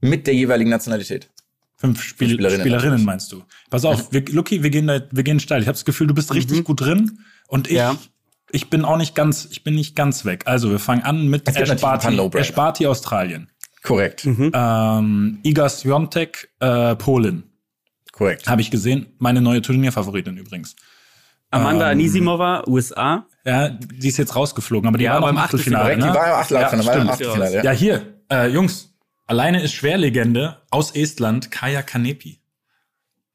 mit 0.00 0.26
der 0.26 0.34
jeweiligen 0.34 0.70
Nationalität. 0.70 1.28
fünf 1.76 2.02
Spiel 2.02 2.30
Spielerinnen. 2.30 2.60
Spielerinnen. 2.62 3.04
meinst 3.04 3.30
du? 3.32 3.42
Pass 3.68 3.84
auf, 3.84 4.10
wir, 4.12 4.24
Lucky, 4.30 4.62
wir 4.62 4.70
gehen 4.70 4.86
da, 4.86 5.02
wir 5.10 5.22
gehen 5.22 5.38
steil. 5.40 5.60
Ich 5.60 5.66
habe 5.68 5.74
das 5.74 5.84
Gefühl, 5.84 6.06
du 6.06 6.14
bist 6.14 6.32
richtig 6.32 6.64
gut 6.64 6.80
drin 6.80 7.18
und 7.48 7.68
ich, 7.68 7.74
Ja. 7.76 7.96
ich 8.52 8.70
bin 8.70 8.84
auch 8.86 8.96
nicht 8.96 9.14
ganz, 9.14 9.46
ich 9.50 9.62
bin 9.64 9.74
nicht 9.74 9.94
ganz 9.96 10.24
weg. 10.24 10.44
Also 10.46 10.70
wir 10.70 10.78
fangen 10.78 11.02
an 11.02 11.28
mit 11.28 11.46
Esparti. 11.48 12.16
Esparti 12.38 12.86
Australien, 12.86 13.50
Korrekt. 13.82 14.24
ähm, 14.26 15.38
Iga 15.42 15.68
Swiatek 15.68 16.48
äh, 16.60 16.94
Polen. 16.96 17.44
Korrekt. 18.12 18.46
Habe 18.46 18.60
ich 18.62 18.70
gesehen. 18.70 19.06
Meine 19.18 19.40
neue 19.40 19.60
Turnierfavoritin 19.60 20.36
übrigens. 20.36 20.76
Amanda 21.54 21.86
Ähm, 21.86 21.92
Anisimova, 21.92 22.64
USA. 22.66 23.26
Ja, 23.44 23.68
die 23.68 24.08
ist 24.08 24.16
jetzt 24.16 24.34
rausgeflogen, 24.36 24.88
aber 24.88 24.98
die 24.98 25.04
Ja, 25.04 25.20
war 25.20 25.30
im 25.30 25.36
Achtelfinale. 25.38 25.84
Korrekt, 25.84 26.00
Ne? 26.00 26.08
die 26.08 26.14
war 26.14 26.26
im 26.26 26.32
Achtelfinale, 26.34 26.86
Ja, 26.96 27.02
im. 27.02 27.08
Achtelfinale, 27.10 27.54
ja. 27.56 27.62
Ja, 27.64 27.70
hier, 27.72 28.02
äh, 28.32 28.48
Jungs, 28.48 28.94
alleine 29.26 29.62
ist 29.62 29.72
Schwerlegende 29.74 30.58
aus 30.70 30.90
Estland 30.92 31.50
Kaya 31.50 31.82
Kanepi. 31.82 32.40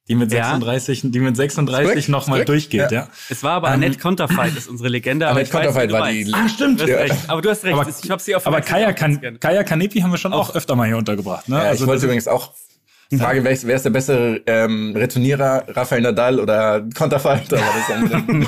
Die 0.07 0.15
mit 0.15 0.31
Ja. 0.33 0.45
36, 0.45 1.01
die 1.11 1.19
mit 1.19 1.38
36 1.38 1.88
Korrekt, 1.91 2.09
nochmal 2.09 2.43
durchgeht, 2.43 2.91
ja. 2.91 3.01
ja. 3.01 3.07
Es 3.29 3.43
war 3.43 3.51
aber 3.51 3.67
Ähm, 3.67 3.75
Annette 3.75 3.99
Konterfeit, 3.99 4.57
ist 4.57 4.67
unsere 4.67 4.89
Legende. 4.89 5.27
aber 5.27 5.35
Annette 5.35 5.51
Konterfeit 5.51 5.91
war 5.91 6.09
die-. 6.09 6.33
Ah, 6.33 6.49
stimmt. 6.49 6.79
Du 6.79 6.83
hast 6.85 6.89
Ja. 6.89 6.97
recht. 6.97 7.15
Aber 7.29 7.41
du 7.43 7.49
hast 7.51 7.63
recht. 7.63 7.75
Aber- 7.77 7.88
ich 7.88 8.09
habe 8.09 8.19
sie 8.19 8.35
auf 8.35 8.47
Aber 8.47 8.59
Kaya, 8.61 8.89
auch 8.89 8.95
kan. 8.95 9.39
Kaya 9.39 9.63
Kanepi 9.63 9.99
haben 10.01 10.09
wir 10.09 10.17
schon 10.17 10.33
auch 10.33 10.55
öfter 10.55 10.75
mal 10.75 10.88
hier 10.88 10.97
untergebracht, 10.97 11.47
ne? 11.47 11.57
Ja, 11.57 11.73
ich 11.73 11.85
wollte 11.85 12.05
übrigens 12.05 12.27
auch 12.27 12.53
fragen, 13.17 13.43
wer 13.43 13.51
ist, 13.51 13.65
wer 13.65 13.75
ist 13.75 13.85
der 13.85 13.89
bessere 13.89 14.41
ähm, 14.45 14.93
Returnierer, 14.95 15.63
Rafael 15.69 16.01
Nadal 16.01 16.39
oder 16.39 16.81
dann- 16.81 18.47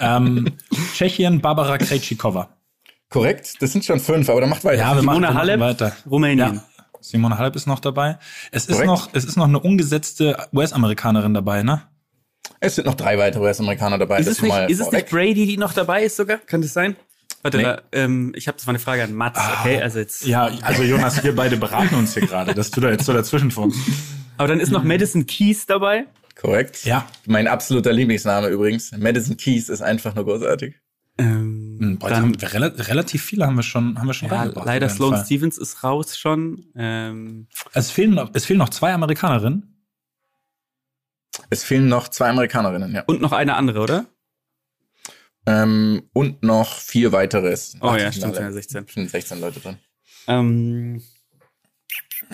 ähm, 0.00 0.52
Tschechien, 0.94 1.40
Barbara 1.40 1.78
Krejcikova. 1.78 2.48
Korrekt, 3.08 3.60
das 3.60 3.72
sind 3.72 3.84
schon 3.84 4.00
fünf, 4.00 4.28
aber 4.30 4.40
dann 4.40 4.50
macht 4.50 4.64
weiter. 4.64 4.78
Ja, 4.78 4.94
wir 4.94 5.00
Simone 5.00 5.20
machen 5.26 5.38
Halep, 5.38 5.60
weiter. 5.60 5.96
Rumänien. 6.08 6.54
Ja. 6.54 6.64
Simone 7.00 7.36
Halep 7.36 7.56
ist 7.56 7.66
noch 7.66 7.80
dabei. 7.80 8.18
Es 8.52 8.66
ist 8.66 8.84
noch, 8.84 9.10
es 9.12 9.24
ist 9.24 9.36
noch 9.36 9.48
eine 9.48 9.58
ungesetzte 9.58 10.36
US-Amerikanerin 10.52 11.34
dabei, 11.34 11.62
ne? 11.62 11.82
Es 12.60 12.76
sind 12.76 12.86
noch 12.86 12.94
drei 12.94 13.18
weitere 13.18 13.42
US-Amerikaner 13.42 13.98
dabei. 13.98 14.18
Ist 14.20 14.26
das 14.28 14.36
es, 14.36 14.42
nicht, 14.42 14.52
mal 14.52 14.70
ist 14.70 14.80
es 14.80 14.90
nicht 14.92 15.10
Brady, 15.10 15.46
die 15.46 15.56
noch 15.56 15.72
dabei 15.72 16.04
ist 16.04 16.16
sogar? 16.16 16.38
Kann 16.38 16.62
das 16.62 16.72
sein? 16.72 16.96
Warte, 17.42 17.56
Nee. 17.56 17.62
da, 17.64 17.82
ähm, 17.92 18.32
ich 18.36 18.46
habe 18.46 18.56
das 18.56 18.66
mal 18.66 18.70
eine 18.70 18.78
Frage 18.78 19.02
an 19.02 19.14
Mats, 19.14 19.38
okay? 19.60 19.82
Also 19.82 19.98
jetzt. 19.98 20.24
Ja, 20.24 20.44
also 20.62 20.82
Jonas, 20.84 21.22
wir 21.24 21.34
beide 21.34 21.56
beraten 21.56 21.94
uns 21.96 22.14
hier 22.14 22.26
gerade, 22.26 22.54
dass 22.54 22.70
du 22.70 22.80
da 22.80 22.90
jetzt 22.90 23.04
so 23.04 23.12
dazwischen 23.12 23.50
funkst. 23.50 23.80
Aber 24.38 24.48
dann 24.48 24.60
ist 24.60 24.70
noch 24.70 24.84
Madison 24.84 25.26
Keys 25.26 25.66
dabei. 25.66 26.06
Korrekt. 26.40 26.84
Ja. 26.84 27.06
Mein 27.26 27.46
absoluter 27.48 27.92
Lieblingsname 27.92 28.48
übrigens. 28.48 28.92
Madison 28.96 29.36
Keys 29.36 29.68
ist 29.68 29.82
einfach 29.82 30.14
nur 30.14 30.24
großartig. 30.24 30.76
Ähm, 31.18 31.62
Hm, 31.78 31.98
boah, 31.98 32.10
dann, 32.10 32.22
haben 32.22 32.34
rela 32.36 32.66
relativ 32.68 33.24
viele 33.24 33.44
haben 33.46 33.56
wir 33.56 33.64
schon, 33.64 33.98
haben 33.98 34.06
wir 34.06 34.14
schon 34.14 34.28
ja, 34.28 34.36
reingebracht, 34.36 34.66
leider 34.66 34.88
Sloan 34.88 35.16
Fall. 35.16 35.24
Stevens 35.24 35.58
ist 35.58 35.82
raus 35.82 36.16
schon. 36.16 36.64
Ähm, 36.76 37.48
Es 37.74 37.90
fehlen, 37.90 38.14
noch, 38.14 38.30
es 38.34 38.46
fehlen 38.46 38.58
noch 38.58 38.68
zwei 38.68 38.92
Amerikanerinnen. 38.94 39.84
Es 41.50 41.64
fehlen 41.64 41.88
noch 41.88 42.08
zwei 42.08 42.28
Amerikanerinnen, 42.30 42.94
ja. 42.94 43.02
und 43.06 43.20
noch 43.20 43.32
eine 43.32 43.56
andere, 43.56 43.80
oder? 43.80 44.06
Ähm, 45.46 46.08
und 46.12 46.42
noch 46.42 46.78
vier 46.78 47.12
weitere. 47.12 47.48
Oh 47.80 47.86
ja, 47.86 48.08
Achtelfinale. 48.08 48.12
stimmt, 48.12 48.36
ja, 48.36 48.52
16. 48.52 48.86
Sind 48.88 49.10
16 49.10 49.40
Leute 49.40 49.60
drin. 49.60 49.76
Ähm, 50.28 51.02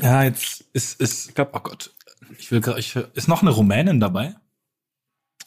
Ja, 0.02 0.22
jetzt 0.24 0.64
ist, 0.74 1.00
ist, 1.00 1.32
oh 1.38 1.44
Gott, 1.60 1.94
ich 2.38 2.50
will, 2.52 2.60
grad- 2.60 2.78
ich, 2.78 2.94
ist 3.14 3.28
noch 3.28 3.40
eine 3.42 3.50
Rumänin 3.50 3.98
dabei? 4.00 4.34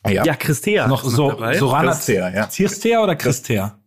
Ah, 0.04 0.10
ja. 0.10 0.26
ja, 0.26 0.36
Christea. 0.36 0.88
noch 0.88 1.04
ist 1.06 1.12
so, 1.13 1.30
dabei. 1.30 1.58
Sorana 1.60 1.91
Kirstea, 1.91 2.30
ja. 2.34 2.50
Zirstea 2.50 3.04
oder 3.04 3.15
Christea? 3.15 3.78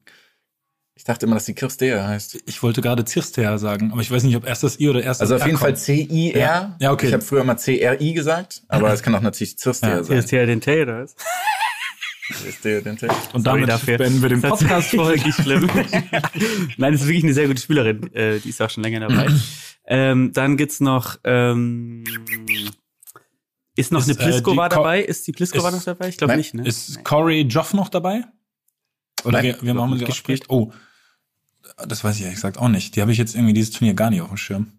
Ich 0.97 1.03
dachte 1.03 1.27
immer, 1.27 1.35
dass 1.35 1.45
die 1.47 1.55
Kirstea 1.55 2.07
heißt. 2.07 2.39
Ich 2.47 2.63
wollte 2.63 2.81
gerade 2.81 3.05
Zirstea 3.05 3.59
sagen, 3.59 3.91
aber 3.91 4.01
ich 4.01 4.11
weiß 4.13 4.23
nicht, 4.23 4.37
ob 4.37 4.47
erst 4.47 4.63
das 4.63 4.79
I 4.79 4.89
oder 4.89 5.03
erst 5.03 5.21
das 5.21 5.33
Also 5.33 5.35
auf 5.35 5.41
R 5.41 5.47
jeden 5.49 5.59
Fall 5.59 5.73
kommt. 5.73 5.83
C-I-R. 5.83 6.39
Ja. 6.41 6.77
Ja, 6.79 6.93
okay. 6.93 7.09
Ich 7.09 7.13
habe 7.13 7.23
früher 7.25 7.41
immer 7.41 7.57
C-R-I 7.57 8.15
gesagt, 8.15 8.63
aber 8.69 8.93
es 8.93 9.03
kann 9.03 9.13
auch 9.17 9.21
natürlich 9.21 9.59
Zirstea 9.59 9.89
Ja, 9.97 10.05
sein. 10.05 10.17
Christea 10.19 10.47
Dente, 10.47 10.83
oder 10.83 11.03
was? 11.03 11.17
Und 13.33 13.47
damit 13.47 13.69
dafür. 13.69 13.99
beenden 13.99 14.23
wir 14.23 14.29
den 14.31 14.41
Podcast 14.41 14.89
für 14.91 15.05
heute. 15.05 15.33
schlimm. 15.33 15.69
Nein, 16.77 16.93
das 16.93 17.03
ist 17.03 17.07
wirklich 17.07 17.25
eine 17.25 17.35
sehr 17.35 17.47
gute 17.49 17.61
Spielerin. 17.61 18.13
Äh, 18.15 18.41
die 18.41 18.49
ist 18.49 18.61
auch 18.63 18.71
schon 18.71 18.83
länger 18.83 19.01
dabei. 19.01 19.29
ähm, 19.87 20.33
dann 20.33 20.57
gibt's 20.57 20.81
noch, 20.81 21.19
ähm, 21.25 22.05
ist 23.77 23.93
noch 23.93 24.01
Ist, 24.01 24.09
eine 24.09 24.15
Pliskova 24.17 24.67
äh, 24.67 24.69
dabei? 24.71 25.03
Ist 25.03 25.27
die 25.27 25.33
Pliskova 25.33 25.71
noch 25.71 25.83
dabei? 25.83 26.09
Ich 26.09 26.17
glaube 26.17 26.37
nicht, 26.37 26.55
ne? 26.55 26.67
Ist 26.67 27.05
Corey 27.05 27.43
Joff 27.43 27.75
noch 27.75 27.89
dabei? 27.89 28.25
Oder 29.25 29.43
Nein, 29.43 29.57
wir, 29.61 29.75
wir 29.75 29.83
haben 29.83 29.91
gespielt. 29.93 30.07
gespielt. 30.09 30.45
Oh, 30.49 30.73
das 31.87 32.05
weiß 32.05 32.17
ich 32.17 32.23
ehrlich 32.23 32.37
gesagt 32.37 32.59
auch 32.59 32.69
nicht. 32.69 32.95
Die 32.97 33.01
habe 33.01 33.11
ich 33.13 33.19
jetzt 33.19 33.35
irgendwie 33.35 33.55
dieses 33.55 33.73
Turnier 33.73 33.95
gar 33.95 34.11
nicht 34.11 34.21
auf 34.21 34.29
dem 34.29 34.37
Schirm. 34.37 34.73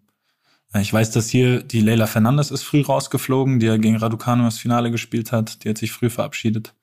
Äh, 0.72 0.80
Ich 0.80 0.92
weiß, 0.92 1.10
dass 1.10 1.28
hier 1.28 1.62
die 1.62 1.80
Leila 1.80 2.06
Fernandes 2.06 2.50
ist 2.50 2.62
früh 2.62 2.80
rausgeflogen, 2.82 3.60
die 3.60 3.66
ja 3.66 3.76
gegen 3.76 3.96
Raducanu 3.96 4.44
das 4.44 4.58
Finale 4.58 4.90
gespielt 4.90 5.32
hat. 5.32 5.62
Die 5.64 5.68
hat 5.68 5.78
sich 5.78 5.92
früh 5.92 6.10
verabschiedet. 6.10 6.74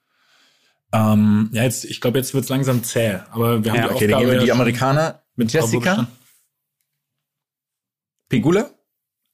Ähm, 0.93 1.49
ja, 1.51 1.63
jetzt, 1.63 1.85
ich 1.85 1.99
glaube, 2.01 2.19
jetzt 2.19 2.33
wird's 2.33 2.49
langsam 2.49 2.83
zäh. 2.83 3.19
Aber 3.31 3.63
wir 3.63 3.71
haben 3.71 3.77
Ja, 3.79 3.87
die 3.89 3.93
Okay, 3.95 4.07
dann 4.07 4.15
Aufgabe 4.15 4.21
gehen 4.21 4.27
wir 4.27 4.35
ja 4.37 4.43
die 4.43 4.51
Amerikaner. 4.51 5.23
mit 5.35 5.51
Jessica. 5.51 6.07
Pegula? 8.29 8.69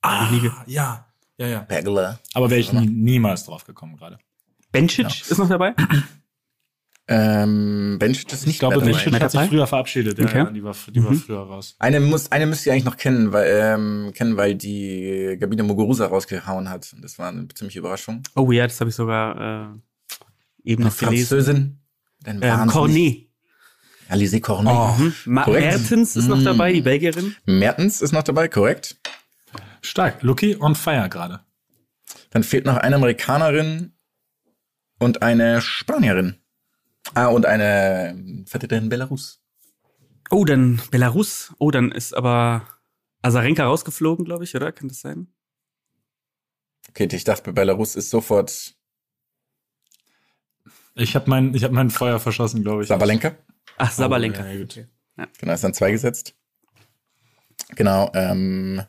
Ah, 0.01 0.29
ja, 0.67 1.05
ja, 1.37 1.47
ja. 1.47 1.59
Pegula. 1.61 2.19
Aber 2.33 2.49
wäre 2.49 2.59
ich 2.59 2.71
nie, 2.73 2.87
niemals 2.87 3.43
drauf 3.45 3.65
gekommen 3.65 3.97
gerade. 3.97 4.17
Bencic 4.71 5.29
ist 5.29 5.37
noch 5.37 5.49
dabei? 5.49 5.73
Ähm, 7.11 7.97
Bench 7.97 8.23
ist 8.31 8.45
nicht 8.45 8.55
Ich 8.55 8.59
glaube, 8.59 8.75
dabei. 8.75 8.91
Benchit 8.91 9.13
hat 9.19 9.31
sich 9.31 9.39
dabei? 9.39 9.47
früher 9.49 9.65
verabschiedet. 9.65 10.19
Ja, 10.19 10.25
Okay. 10.25 10.37
ja, 10.37 10.51
die 10.51 10.63
war, 10.63 10.75
die 10.89 11.03
war 11.03 11.11
Mhm. 11.11 11.17
früher 11.19 11.39
raus. 11.39 11.75
Eine 11.79 11.99
muss, 12.01 12.31
eine 12.31 12.45
müsst 12.45 12.67
ihr 12.67 12.71
eigentlich 12.73 12.83
noch 12.85 12.97
kennen, 12.97 13.31
weil, 13.31 13.47
ähm, 13.51 14.11
kennen, 14.13 14.37
weil 14.37 14.53
die 14.53 15.35
Gabine 15.39 15.63
Muguruza 15.63 16.05
rausgehauen 16.05 16.69
hat. 16.69 16.95
Das 17.01 17.17
war 17.17 17.29
eine 17.29 17.47
ziemliche 17.47 17.79
Überraschung. 17.79 18.21
Oh 18.35 18.51
ja, 18.51 18.67
das 18.67 18.79
habe 18.79 18.91
ich 18.91 18.95
sogar 18.95 19.71
äh, 19.73 19.79
eben 20.69 20.83
noch 20.83 20.95
gelesen. 20.97 21.27
Französin. 21.27 21.79
Ähm, 22.25 22.67
Cornet. 22.69 23.27
Alice 24.07 24.41
Cornet. 24.41 24.73
Oh. 24.73 24.95
Mhm. 24.97 25.33
Mertens 25.33 26.15
ist 26.15 26.27
noch 26.27 26.37
Mm. 26.39 26.43
dabei, 26.45 26.73
die 26.73 26.81
Belgierin. 26.81 27.35
Mertens 27.45 28.01
ist 28.01 28.11
noch 28.11 28.23
dabei, 28.23 28.47
korrekt. 28.47 28.99
Stark. 29.81 30.21
Lucky 30.23 30.55
on 30.59 30.75
fire 30.75 31.09
gerade. 31.09 31.41
Dann 32.31 32.43
fehlt 32.43 32.65
noch 32.65 32.77
eine 32.77 32.95
Amerikanerin 32.95 33.93
und 34.99 35.21
eine 35.21 35.61
Spanierin. 35.61 36.35
Ah, 37.13 37.27
und 37.27 37.45
eine 37.45 38.43
Vertreterin 38.45 38.89
Belarus. 38.89 39.41
Oh, 40.29 40.45
dann 40.45 40.81
Belarus. 40.91 41.53
Oh, 41.57 41.71
dann 41.71 41.91
ist 41.91 42.13
aber 42.15 42.67
Azarenka 43.21 43.63
rausgeflogen, 43.65 44.25
glaube 44.25 44.43
ich, 44.43 44.55
oder? 44.55 44.71
Kann 44.71 44.89
das 44.89 44.99
sein? 45.01 45.27
Okay, 46.89 47.07
ich 47.11 47.23
dachte, 47.23 47.53
Belarus 47.53 47.95
ist 47.95 48.09
sofort 48.09 48.75
Ich 50.99 51.15
habe 51.15 51.29
mein, 51.29 51.53
ich 51.55 51.63
hab 51.63 51.71
mein 51.71 51.89
Feuer 51.89 52.19
verschossen, 52.19 52.61
glaube 52.63 52.83
ich. 52.83 52.87
Sabalenka. 52.89 53.35
Ach, 53.77 53.91
Sabalenka. 53.91 54.43
Oh, 54.43 54.47
ja, 54.51 54.59
gut. 54.59 54.85
Genau, 55.39 55.53
ist 55.53 55.63
dann 55.63 55.73
zwei 55.73 55.91
gesetzt. 55.91 56.35
Genau. 57.75 58.11
Ähm, 58.13 58.81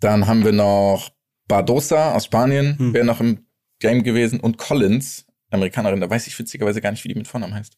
dann 0.00 0.26
haben 0.26 0.44
wir 0.44 0.52
noch 0.52 1.10
Bardosa 1.48 2.14
aus 2.14 2.26
Spanien, 2.26 2.78
Hm. 2.78 2.94
wäre 2.94 3.04
noch 3.04 3.20
im 3.20 3.46
Game 3.80 4.02
gewesen. 4.02 4.40
Und 4.40 4.58
Collins, 4.58 5.26
Amerikanerin, 5.50 6.00
da 6.00 6.08
weiß 6.08 6.26
ich 6.26 6.38
witzigerweise 6.38 6.80
gar 6.80 6.90
nicht, 6.90 7.02
wie 7.04 7.08
die 7.08 7.14
mit 7.14 7.28
Vornamen 7.28 7.54
heißt. 7.54 7.76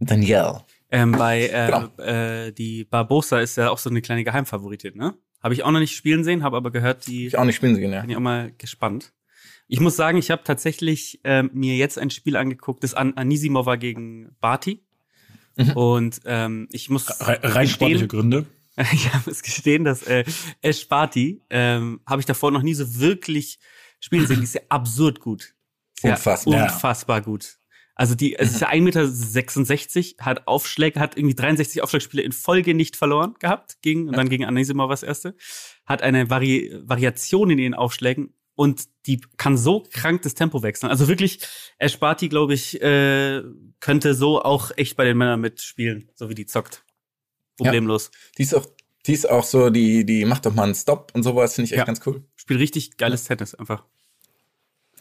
Danielle. 0.00 0.62
Ähm, 0.90 1.12
bei 1.12 1.46
äh, 1.48 1.66
Genau. 1.66 1.86
äh, 2.02 2.52
die 2.52 2.84
Barbosa 2.84 3.40
ist 3.40 3.56
ja 3.56 3.70
auch 3.70 3.78
so 3.78 3.90
eine 3.90 4.02
kleine 4.02 4.24
Geheimfavoritin, 4.24 4.96
ne? 4.96 5.14
Habe 5.42 5.54
ich 5.54 5.62
auch 5.62 5.70
noch 5.70 5.80
nicht 5.80 5.94
spielen 5.94 6.24
sehen, 6.24 6.42
habe 6.42 6.56
aber 6.56 6.70
gehört, 6.70 7.06
die 7.06 7.26
Ich 7.26 7.36
auch 7.36 7.44
nicht 7.44 7.56
spielen 7.56 7.74
sehen, 7.74 7.92
ja. 7.92 8.00
bin 8.00 8.10
ich 8.10 8.16
auch 8.16 8.20
mal 8.20 8.52
gespannt. 8.56 9.12
Ich 9.66 9.80
muss 9.80 9.96
sagen, 9.96 10.18
ich 10.18 10.30
habe 10.30 10.44
tatsächlich 10.44 11.20
ähm, 11.24 11.50
mir 11.54 11.76
jetzt 11.76 11.98
ein 11.98 12.10
Spiel 12.10 12.36
angeguckt, 12.36 12.84
das 12.84 12.94
An 12.94 13.14
Anisimova 13.14 13.76
gegen 13.76 14.36
Barty. 14.40 14.82
Mhm. 15.56 15.70
Und 15.72 16.20
ähm, 16.26 16.68
ich 16.70 16.90
muss 16.90 17.08
Re 17.20 17.38
rein 17.42 17.66
sportliche 17.66 18.06
gestehen, 18.06 18.08
Gründe. 18.08 18.46
ich 18.92 19.08
muss 19.26 19.42
gestehen, 19.42 19.84
dass 19.84 20.02
äh, 20.02 20.24
Ash 20.62 20.88
Barty 20.88 21.40
ähm, 21.50 22.00
habe 22.06 22.20
ich 22.20 22.26
davor 22.26 22.50
noch 22.50 22.62
nie 22.62 22.74
so 22.74 22.98
wirklich 22.98 23.58
spielen 24.00 24.26
sehen. 24.26 24.38
Die 24.38 24.44
ist 24.44 24.54
ja 24.54 24.62
absurd 24.68 25.20
gut. 25.20 25.54
Ist 25.96 26.04
ja 26.04 26.10
Unfassbar. 26.10 26.62
Unfassbar 26.64 27.22
gut. 27.22 27.58
Also 27.96 28.16
die, 28.16 28.34
es 28.34 28.50
ist 28.50 28.60
ja 28.60 28.70
1,66 28.70 28.80
Meter, 28.82 30.24
hat 30.26 30.48
Aufschläge, 30.48 30.98
hat 30.98 31.16
irgendwie 31.16 31.36
63 31.36 31.80
Aufschlagspiele 31.80 32.24
in 32.24 32.32
Folge 32.32 32.74
nicht 32.74 32.96
verloren 32.96 33.34
gehabt, 33.38 33.80
gegen, 33.82 34.08
und 34.08 34.16
dann 34.16 34.28
gegen 34.28 34.44
Anisimova 34.44 34.92
das 34.92 35.04
erste. 35.04 35.36
Hat 35.86 36.02
eine 36.02 36.28
Vari 36.28 36.76
Variation 36.82 37.50
in 37.50 37.58
ihren 37.60 37.74
Aufschlägen 37.74 38.34
und 38.54 38.84
die 39.06 39.20
kann 39.36 39.56
so 39.56 39.82
krank 39.92 40.22
das 40.22 40.34
Tempo 40.34 40.62
wechseln. 40.62 40.90
Also 40.90 41.08
wirklich, 41.08 41.40
Ash 41.78 41.98
Barty, 41.98 42.28
glaube 42.28 42.54
ich, 42.54 42.80
äh, 42.80 43.42
könnte 43.80 44.14
so 44.14 44.42
auch 44.42 44.70
echt 44.76 44.96
bei 44.96 45.04
den 45.04 45.18
Männern 45.18 45.40
mitspielen, 45.40 46.10
so 46.14 46.28
wie 46.28 46.34
die 46.34 46.46
zockt. 46.46 46.84
Problemlos. 47.56 48.10
Die 48.38 48.42
ist 48.42 48.54
auch, 48.54 48.66
die 49.06 49.12
ist 49.12 49.28
auch 49.30 49.44
so, 49.44 49.70
die, 49.70 50.04
die 50.04 50.24
macht 50.24 50.46
doch 50.46 50.54
mal 50.54 50.64
einen 50.64 50.74
Stop 50.74 51.12
und 51.14 51.22
sowas, 51.22 51.54
finde 51.54 51.66
ich 51.66 51.72
echt 51.72 51.78
Ja. 51.78 51.84
ganz 51.84 52.00
cool. 52.06 52.24
Spielt 52.36 52.60
richtig 52.60 52.96
geiles 52.96 53.24
Tennis 53.24 53.54
einfach. 53.54 53.84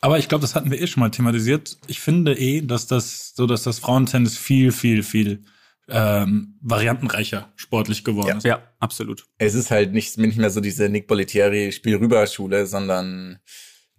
Aber 0.01 0.19
ich 0.19 0.27
glaube, 0.27 0.41
das 0.41 0.53
hatten 0.53 0.69
wir 0.69 0.81
eh 0.81 0.87
schon 0.87 0.99
mal 1.01 1.11
thematisiert. 1.11 1.77
Ich 1.87 2.01
finde 2.01 2.37
eh, 2.37 2.61
dass 2.61 2.87
das 2.87 3.33
so, 3.35 3.47
dass 3.47 3.63
das 3.63 3.79
Frauentennis 3.79 4.37
viel, 4.37 4.71
viel, 4.73 5.01
viel 5.01 5.43
ähm, 5.89 6.57
variantenreicher 6.61 7.51
sportlich 7.55 8.03
geworden 8.03 8.37
ist. 8.37 8.45
Ja, 8.45 8.73
absolut. 8.79 9.25
Es 9.37 9.53
ist 9.53 9.71
halt 9.71 9.93
nicht, 9.93 10.17
nicht 10.17 10.37
mehr 10.37 10.49
so 10.49 10.61
diese 10.61 10.89
Nick 10.89 11.07
Bollettieri 11.07 11.71
Spiel 11.71 11.97
rüber 11.97 12.25
Schule, 12.27 12.65
sondern 12.67 13.39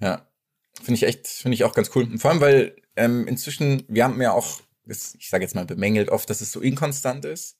ja, 0.01 0.29
finde 0.77 0.95
ich 0.95 1.03
echt, 1.05 1.27
finde 1.27 1.55
ich 1.55 1.65
auch 1.65 1.75
ganz 1.75 1.91
cool. 1.95 2.05
Und 2.05 2.19
vor 2.19 2.31
allem, 2.31 2.41
weil 2.41 2.77
ähm, 2.97 3.27
inzwischen, 3.27 3.85
wir 3.89 4.05
haben 4.05 4.21
ja 4.21 4.33
auch, 4.33 4.61
ich 4.87 5.29
sage 5.29 5.45
jetzt 5.45 5.55
mal 5.55 5.67
bemängelt 5.67 6.09
oft, 6.09 6.29
dass 6.31 6.41
es 6.41 6.53
so 6.53 6.61
inkonstant 6.61 7.25
ist. 7.25 7.59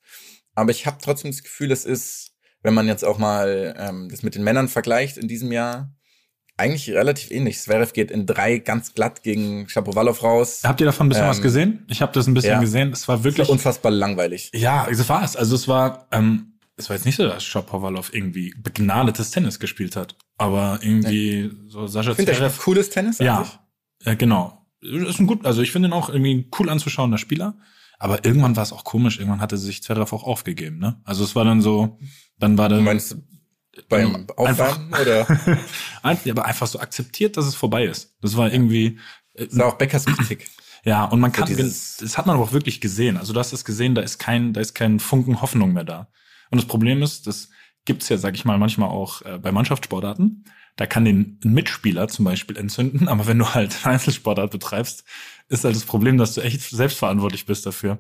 Aber 0.55 0.71
ich 0.71 0.87
habe 0.87 0.99
trotzdem 1.03 1.31
das 1.31 1.43
Gefühl, 1.43 1.73
es 1.73 1.85
ist, 1.85 2.33
wenn 2.63 2.75
man 2.75 2.87
jetzt 2.87 3.05
auch 3.05 3.19
mal 3.19 3.75
ähm, 3.79 4.09
das 4.09 4.23
mit 4.23 4.35
den 4.35 4.45
Männern 4.45 4.69
vergleicht 4.69 5.19
in 5.19 5.29
diesem 5.29 5.53
Jahr, 5.53 5.95
eigentlich 6.57 6.91
relativ 6.91 7.31
ähnlich. 7.31 7.59
Zverev 7.59 7.93
geht 7.93 8.11
in 8.11 8.27
drei 8.27 8.59
ganz 8.59 8.95
glatt 8.95 9.23
gegen 9.23 9.69
Shapovalov 9.69 10.23
raus. 10.23 10.61
Habt 10.65 10.81
ihr 10.81 10.87
davon 10.87 11.07
ein 11.07 11.09
bisschen 11.09 11.25
Ähm, 11.25 11.31
was 11.31 11.43
gesehen? 11.43 11.85
Ich 11.89 12.01
habe 12.03 12.13
das 12.13 12.27
ein 12.27 12.35
bisschen 12.35 12.53
ja. 12.53 12.61
gesehen. 12.61 12.93
Es 12.93 13.09
war 13.09 13.17
Das 13.17 13.25
wirklich. 13.25 13.49
war 13.49 13.53
unfassbar 13.53 13.91
langweilig. 13.93 14.51
Ja, 14.55 14.87
es 14.91 15.09
war 15.09 15.25
es. 15.25 15.37
Also 15.37 15.55
es 15.57 15.67
war, 15.69 16.07
ähm, 16.13 16.55
es 16.77 16.89
war 16.89 16.97
jetzt 16.97 17.07
nicht 17.07 17.17
so, 17.17 17.27
dass 17.27 17.45
Shapovalov 17.45 18.15
irgendwie 18.15 18.55
begnadetes 18.59 19.31
Tennis 19.31 19.59
gespielt 19.59 19.97
hat. 19.97 20.17
Aber 20.39 20.79
irgendwie 20.83 21.51
so 21.67 21.87
Sascha 21.87 22.11
Ich 22.11 22.17
finde, 22.17 22.31
der 22.33 22.37
Zverev. 22.39 22.53
spielt 22.55 22.65
cooles 22.65 22.91
Tennis. 22.91 23.19
Ja, 23.19 23.39
eigentlich. 23.39 23.59
äh, 24.05 24.17
genau. 24.17 24.67
Ist 24.81 25.19
ein 25.21 25.27
gut, 25.27 25.47
also 25.47 25.63
ich 25.63 25.73
finde 25.73 25.89
ihn 25.89 25.93
auch 25.93 26.09
irgendwie 26.09 26.35
ein 26.35 26.51
cool 26.59 26.69
anzuschauender 26.69 27.19
Spieler. 27.19 27.57
Aber 27.99 28.25
irgendwann 28.25 28.55
war 28.57 28.63
es 28.65 28.73
auch 28.73 28.85
komisch. 28.85 29.19
Irgendwann 29.19 29.41
hatte 29.41 29.57
sich 29.57 29.83
Zverev 29.83 30.13
auch 30.15 30.25
aufgegeben, 30.25 30.79
ne? 30.79 31.01
Also 31.05 31.25
es 31.25 31.35
war 31.35 31.45
dann 31.45 31.63
so, 31.63 31.99
dann 32.39 32.59
war 32.59 32.69
Du 32.69 32.75
dann 32.75 32.85
meinst 32.85 33.13
du 33.13 33.23
beim 33.89 34.15
Einfach- 34.15 34.37
Aufwärmen 34.37 34.89
oder? 34.95 35.27
Einfach- 36.03 36.31
aber 36.31 36.45
einfach 36.45 36.67
so 36.67 36.81
akzeptiert, 36.81 37.37
dass 37.37 37.47
es 37.47 37.55
vorbei 37.55 37.85
ist. 37.85 38.15
Das 38.21 38.37
war 38.37 38.53
irgendwie, 38.53 38.99
äh, 39.35 39.47
Das 39.47 39.59
war 39.59 39.67
auch 39.67 39.75
Beckers 39.79 40.07
Kritik. 40.07 40.49
ja, 40.85 41.05
und 41.05 41.21
man 41.21 41.33
kann, 41.33 41.49
das 41.57 42.19
hat 42.19 42.27
man 42.27 42.37
aber 42.37 42.45
auch 42.45 42.53
wirklich 42.53 42.81
gesehen. 42.81 43.17
Also 43.17 43.33
du 43.33 43.41
hast 43.41 43.53
es 43.53 43.65
gesehen, 43.65 43.95
da 43.95 44.03
ist 44.03 44.19
kein, 44.19 44.53
da 44.53 44.61
ist 44.61 44.75
kein 44.75 45.01
Funken 45.01 45.41
Hoffnung 45.43 45.73
mehr 45.73 45.85
da. 45.85 46.09
Und 46.51 46.61
das 46.61 46.67
Problem 46.69 47.03
ist, 47.03 47.27
das 47.27 47.49
gibt's 47.85 48.09
ja, 48.09 48.19
sag 48.19 48.35
ich 48.35 48.45
mal, 48.45 48.59
manchmal 48.59 48.89
auch 48.89 49.23
äh, 49.23 49.39
bei 49.39 49.53
Mannschaftssportarten. 49.53 50.45
Da 50.77 50.87
kann 50.87 51.05
den 51.05 51.39
Mitspieler 51.45 52.09
zum 52.09 52.25
Beispiel 52.25 52.57
entzünden, 52.57 53.07
aber 53.09 53.27
wenn 53.27 53.39
du 53.39 53.55
halt 53.55 53.77
Einzelsportart 53.87 54.51
betreibst, 54.51 55.05
ist 55.49 55.65
halt 55.65 55.77
das 55.77 55.85
Problem, 55.85 56.19
dass 56.19 56.35
du 56.35 56.41
echt 56.41 56.63
selbstverantwortlich 56.63 57.47
bist 57.47 57.67
dafür. 57.67 57.99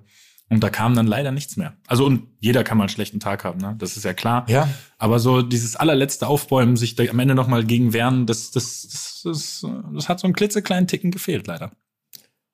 Und 0.50 0.61
da 0.61 0.68
kam 0.70 0.94
dann 0.94 1.07
leider 1.07 1.33
nichts 1.33 1.57
mehr. 1.57 1.74
Also 1.87 2.04
und 2.04 2.28
jeder 2.38 2.64
kann 2.64 2.76
mal 2.78 2.85
einen 2.85 2.88
schlechten 2.90 3.18
Tag 3.18 3.44
haben, 3.44 3.59
ne? 3.61 3.74
Das 3.78 3.96
ist 3.96 4.04
ja 4.04 4.12
klar. 4.12 4.44
Ja. 4.48 4.68
Aber 4.98 5.18
so 5.18 5.40
dieses 5.42 5.74
allerletzte 5.74 6.26
Aufbäumen, 6.26 6.76
sich 6.76 6.94
da 6.96 7.02
am 7.04 7.18
Ende 7.18 7.35
noch 7.35 7.48
mal 7.48 7.64
gegen 7.64 7.92
wehren, 7.92 8.26
das, 8.26 8.50
das, 8.50 8.83
das, 8.90 9.20
das, 9.24 9.66
das 9.94 10.09
hat 10.09 10.20
so 10.20 10.26
einen 10.26 10.35
klitzekleinen 10.35 10.87
Ticken 10.87 11.11
gefehlt, 11.11 11.46
leider. 11.46 11.72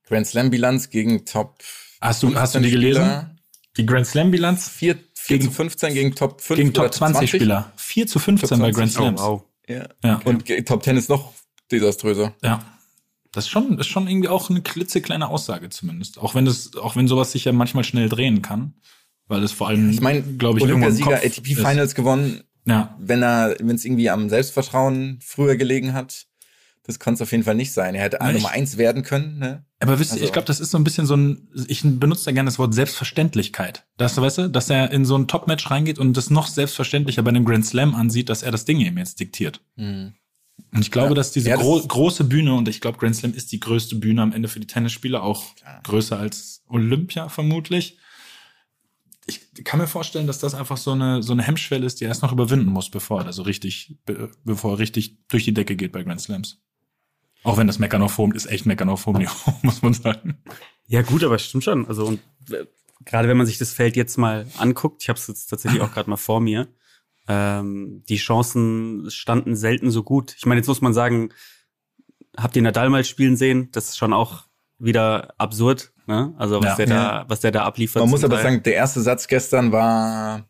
Grand 0.06 0.26
Slam 0.26 0.50
Bilanz 0.50 0.90
gegen 0.90 1.24
Top. 1.24 1.58
Hast 2.00 2.22
du, 2.22 2.34
hast 2.36 2.54
du 2.54 2.60
die 2.60 2.70
15 2.70 2.80
gelesen? 2.80 3.02
Spieler. 3.02 3.36
Die 3.76 3.86
Grand 3.86 4.06
Slam 4.06 4.30
Bilanz 4.30 4.68
4, 4.68 4.96
4 5.14 5.38
Gegen- 5.38 5.50
zu 5.50 5.54
15 5.56 5.94
gegen 5.94 6.14
Top 6.14 6.40
5 6.40 6.56
gegen 6.58 6.72
Top 6.72 6.92
20 6.94 7.28
Spieler. 7.28 7.72
4 7.76 8.06
zu 8.06 8.18
15 8.18 8.48
Top 8.48 8.58
bei 8.58 8.72
20. 8.72 8.76
Grand 8.76 8.92
Slams. 8.92 9.20
wow. 9.20 9.42
Ja. 9.68 9.88
Ja. 10.02 10.20
Und 10.24 10.44
Top 10.66 10.82
10 10.84 10.96
ist 10.96 11.08
noch 11.08 11.32
desaströser. 11.70 12.34
Ja. 12.42 12.64
Das 13.32 13.44
ist 13.44 13.50
schon, 13.50 13.78
ist 13.78 13.86
schon 13.86 14.08
irgendwie 14.08 14.28
auch 14.28 14.50
eine 14.50 14.60
klitzekleine 14.60 15.28
Aussage 15.28 15.68
zumindest. 15.68 16.18
Auch 16.18 16.34
wenn 16.34 16.44
das, 16.44 16.74
auch 16.76 16.96
wenn 16.96 17.06
sowas 17.08 17.32
sich 17.32 17.44
ja 17.44 17.52
manchmal 17.52 17.84
schnell 17.84 18.08
drehen 18.08 18.42
kann. 18.42 18.74
Weil 19.28 19.44
es 19.44 19.52
vor 19.52 19.68
allem, 19.68 19.90
Ich 19.90 20.00
meine, 20.00 20.22
glaube 20.22 20.58
ich, 20.58 20.64
Olympiasieger, 20.64 21.16
ATP 21.16 21.52
ist. 21.52 21.60
Finals 21.60 21.94
gewonnen, 21.94 22.40
Ja. 22.66 22.96
wenn 22.98 23.22
er, 23.22 23.54
wenn 23.60 23.76
es 23.76 23.84
irgendwie 23.84 24.10
am 24.10 24.28
Selbstvertrauen 24.28 25.20
früher 25.22 25.56
gelegen 25.56 25.92
hat. 25.94 26.26
Das 26.82 26.98
kann 26.98 27.14
es 27.14 27.20
auf 27.22 27.30
jeden 27.30 27.44
Fall 27.44 27.54
nicht 27.54 27.72
sein. 27.72 27.94
Er 27.94 28.02
hätte 28.02 28.18
ich- 28.20 28.32
Nummer 28.32 28.50
eins 28.50 28.76
werden 28.78 29.04
können. 29.04 29.38
Ne? 29.38 29.64
Aber 29.78 30.00
wisst 30.00 30.10
ihr, 30.10 30.14
Also- 30.14 30.24
ich 30.24 30.32
glaube, 30.32 30.46
das 30.46 30.58
ist 30.58 30.72
so 30.72 30.78
ein 30.78 30.82
bisschen 30.82 31.06
so 31.06 31.14
ein, 31.16 31.48
ich 31.68 31.82
benutze 31.84 32.24
da 32.24 32.32
gerne 32.32 32.48
das 32.48 32.58
Wort 32.58 32.74
Selbstverständlichkeit. 32.74 33.84
Das, 33.96 34.16
weißt 34.16 34.38
du, 34.38 34.48
dass 34.50 34.70
er 34.70 34.90
in 34.90 35.04
so 35.04 35.16
ein 35.16 35.28
Top-Match 35.28 35.70
reingeht 35.70 35.98
und 36.00 36.16
das 36.16 36.30
noch 36.30 36.48
selbstverständlicher 36.48 37.22
bei 37.22 37.28
einem 37.28 37.44
Grand 37.44 37.64
Slam 37.66 37.94
ansieht, 37.94 38.28
dass 38.28 38.42
er 38.42 38.50
das 38.50 38.64
Ding 38.64 38.80
ihm 38.80 38.98
jetzt 38.98 39.20
diktiert. 39.20 39.60
Mhm. 39.76 40.14
Und 40.72 40.82
ich 40.82 40.90
glaube, 40.90 41.08
Ja. 41.10 41.14
dass 41.14 41.32
diese 41.32 41.50
Ja, 41.50 41.56
das 41.56 41.64
gro 41.64 41.80
große 41.80 42.24
Bühne, 42.24 42.54
und 42.54 42.68
ich 42.68 42.80
glaube, 42.80 42.98
Grand 42.98 43.16
Slam 43.16 43.34
ist 43.34 43.50
die 43.52 43.58
größte 43.60 43.96
Bühne 43.96 44.22
am 44.22 44.32
Ende 44.32 44.48
für 44.48 44.60
die 44.60 44.66
Tennisspieler, 44.66 45.22
auch 45.22 45.54
Klar. 45.56 45.80
größer 45.82 46.18
als 46.18 46.62
Olympia 46.68 47.28
vermutlich. 47.28 47.98
Ich 49.26 49.64
kann 49.64 49.78
mir 49.80 49.86
vorstellen, 49.86 50.26
dass 50.26 50.38
das 50.38 50.54
einfach 50.54 50.76
so 50.76 50.92
eine, 50.92 51.22
so 51.22 51.32
eine 51.32 51.42
Hemmschwelle 51.42 51.86
ist, 51.86 52.00
die 52.00 52.04
er 52.04 52.08
erst 52.08 52.22
noch 52.22 52.32
überwinden 52.32 52.70
muss, 52.70 52.90
bevor 52.90 53.22
er 53.24 53.32
so 53.32 53.42
richtig, 53.42 53.96
be 54.04 54.30
bevor 54.44 54.72
er 54.74 54.78
richtig 54.78 55.18
durch 55.28 55.44
die 55.44 55.54
Decke 55.54 55.76
geht 55.76 55.92
bei 55.92 56.02
Grand 56.02 56.20
Slams. 56.20 56.60
Auch 57.42 57.56
wenn 57.56 57.66
das 57.66 57.78
Meckern 57.78 58.02
auf 58.02 58.18
hohem 58.18 58.32
ist 58.32 58.46
echt 58.46 58.66
Meckern 58.66 58.88
auf 58.88 59.06
hohem 59.06 59.18
Niveau, 59.18 59.54
muss 59.62 59.82
man 59.82 59.94
sagen. 59.94 60.38
Ja, 60.86 61.02
gut, 61.02 61.22
aber 61.24 61.38
stimmt 61.38 61.64
schon. 61.64 61.86
Also, 61.86 62.06
und 62.06 62.20
äh, 62.50 62.66
gerade 63.04 63.28
wenn 63.28 63.36
man 63.36 63.46
sich 63.46 63.58
das 63.58 63.72
Feld 63.72 63.96
jetzt 63.96 64.18
mal 64.18 64.46
anguckt, 64.58 65.02
ich 65.02 65.08
habe 65.08 65.18
es 65.18 65.26
jetzt 65.26 65.46
tatsächlich 65.46 65.80
auch 65.82 65.92
gerade 65.92 66.10
mal 66.10 66.16
vor 66.16 66.40
mir, 66.40 66.68
ähm, 67.32 68.02
die 68.08 68.16
Chancen 68.16 69.08
standen 69.08 69.54
selten 69.54 69.90
so 69.92 70.02
gut. 70.02 70.34
Ich 70.36 70.46
meine, 70.46 70.58
jetzt 70.58 70.66
muss 70.66 70.80
man 70.80 70.92
sagen, 70.92 71.30
habt 72.36 72.56
ihr 72.56 72.62
Nadal 72.62 72.90
mal 72.90 73.04
spielen 73.04 73.36
sehen? 73.36 73.68
Das 73.70 73.90
ist 73.90 73.98
schon 73.98 74.12
auch 74.12 74.46
wieder 74.78 75.32
absurd, 75.38 75.92
ne? 76.06 76.34
Also 76.38 76.56
was 76.60 76.70
Ja. 76.70 76.76
der 76.76 76.86
da, 76.86 77.24
was 77.28 77.40
der 77.40 77.52
da 77.52 77.64
abliefert. 77.64 78.00
Man 78.02 78.10
muss 78.10 78.24
aber 78.24 78.34
Teil. 78.36 78.44
sagen, 78.44 78.62
der 78.64 78.74
erste 78.74 79.00
Satz 79.00 79.28
gestern 79.28 79.70
war, 79.70 80.48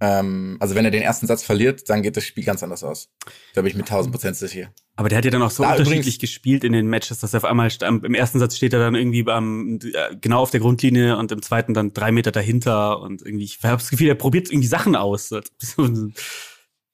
ähm, 0.00 0.56
also 0.60 0.74
wenn 0.74 0.84
er 0.84 0.90
den 0.90 1.02
ersten 1.02 1.26
Satz 1.26 1.42
verliert, 1.42 1.88
dann 1.88 2.02
geht 2.02 2.16
das 2.16 2.24
Spiel 2.24 2.44
ganz 2.44 2.62
anders 2.62 2.84
aus. 2.84 3.08
Da 3.54 3.62
bin 3.62 3.70
ich 3.70 3.76
mit 3.76 3.86
1000 3.86 4.12
Prozent 4.12 4.36
sicher. 4.36 4.72
Aber 4.96 5.08
der 5.08 5.18
hat 5.18 5.24
ja 5.24 5.30
dann 5.30 5.42
auch 5.42 5.50
so 5.50 5.62
Da 5.62 5.70
unterschiedlich 5.72 5.98
übrigens- 6.00 6.18
gespielt 6.18 6.64
in 6.64 6.72
den 6.72 6.86
Matches, 6.86 7.20
dass 7.20 7.34
er 7.34 7.38
auf 7.38 7.44
einmal 7.44 7.70
im 7.82 8.14
ersten 8.14 8.38
Satz 8.38 8.56
steht 8.56 8.72
er 8.72 8.78
dann 8.78 8.94
irgendwie 8.94 9.26
am, 9.30 9.78
äh, 9.82 10.16
genau 10.20 10.40
auf 10.40 10.50
der 10.50 10.60
Grundlinie 10.60 11.16
und 11.16 11.32
im 11.32 11.42
zweiten 11.42 11.74
dann 11.74 11.92
drei 11.92 12.12
Meter 12.12 12.32
dahinter 12.32 13.00
und 13.00 13.22
irgendwie, 13.22 13.44
ich 13.44 13.58
habe 13.62 13.76
das 13.82 13.90
Gefühl, 13.90 14.08
er 14.08 14.14
probiert 14.14 14.50
irgendwie 14.50 14.68
Sachen 14.68 14.96
aus. 14.96 15.30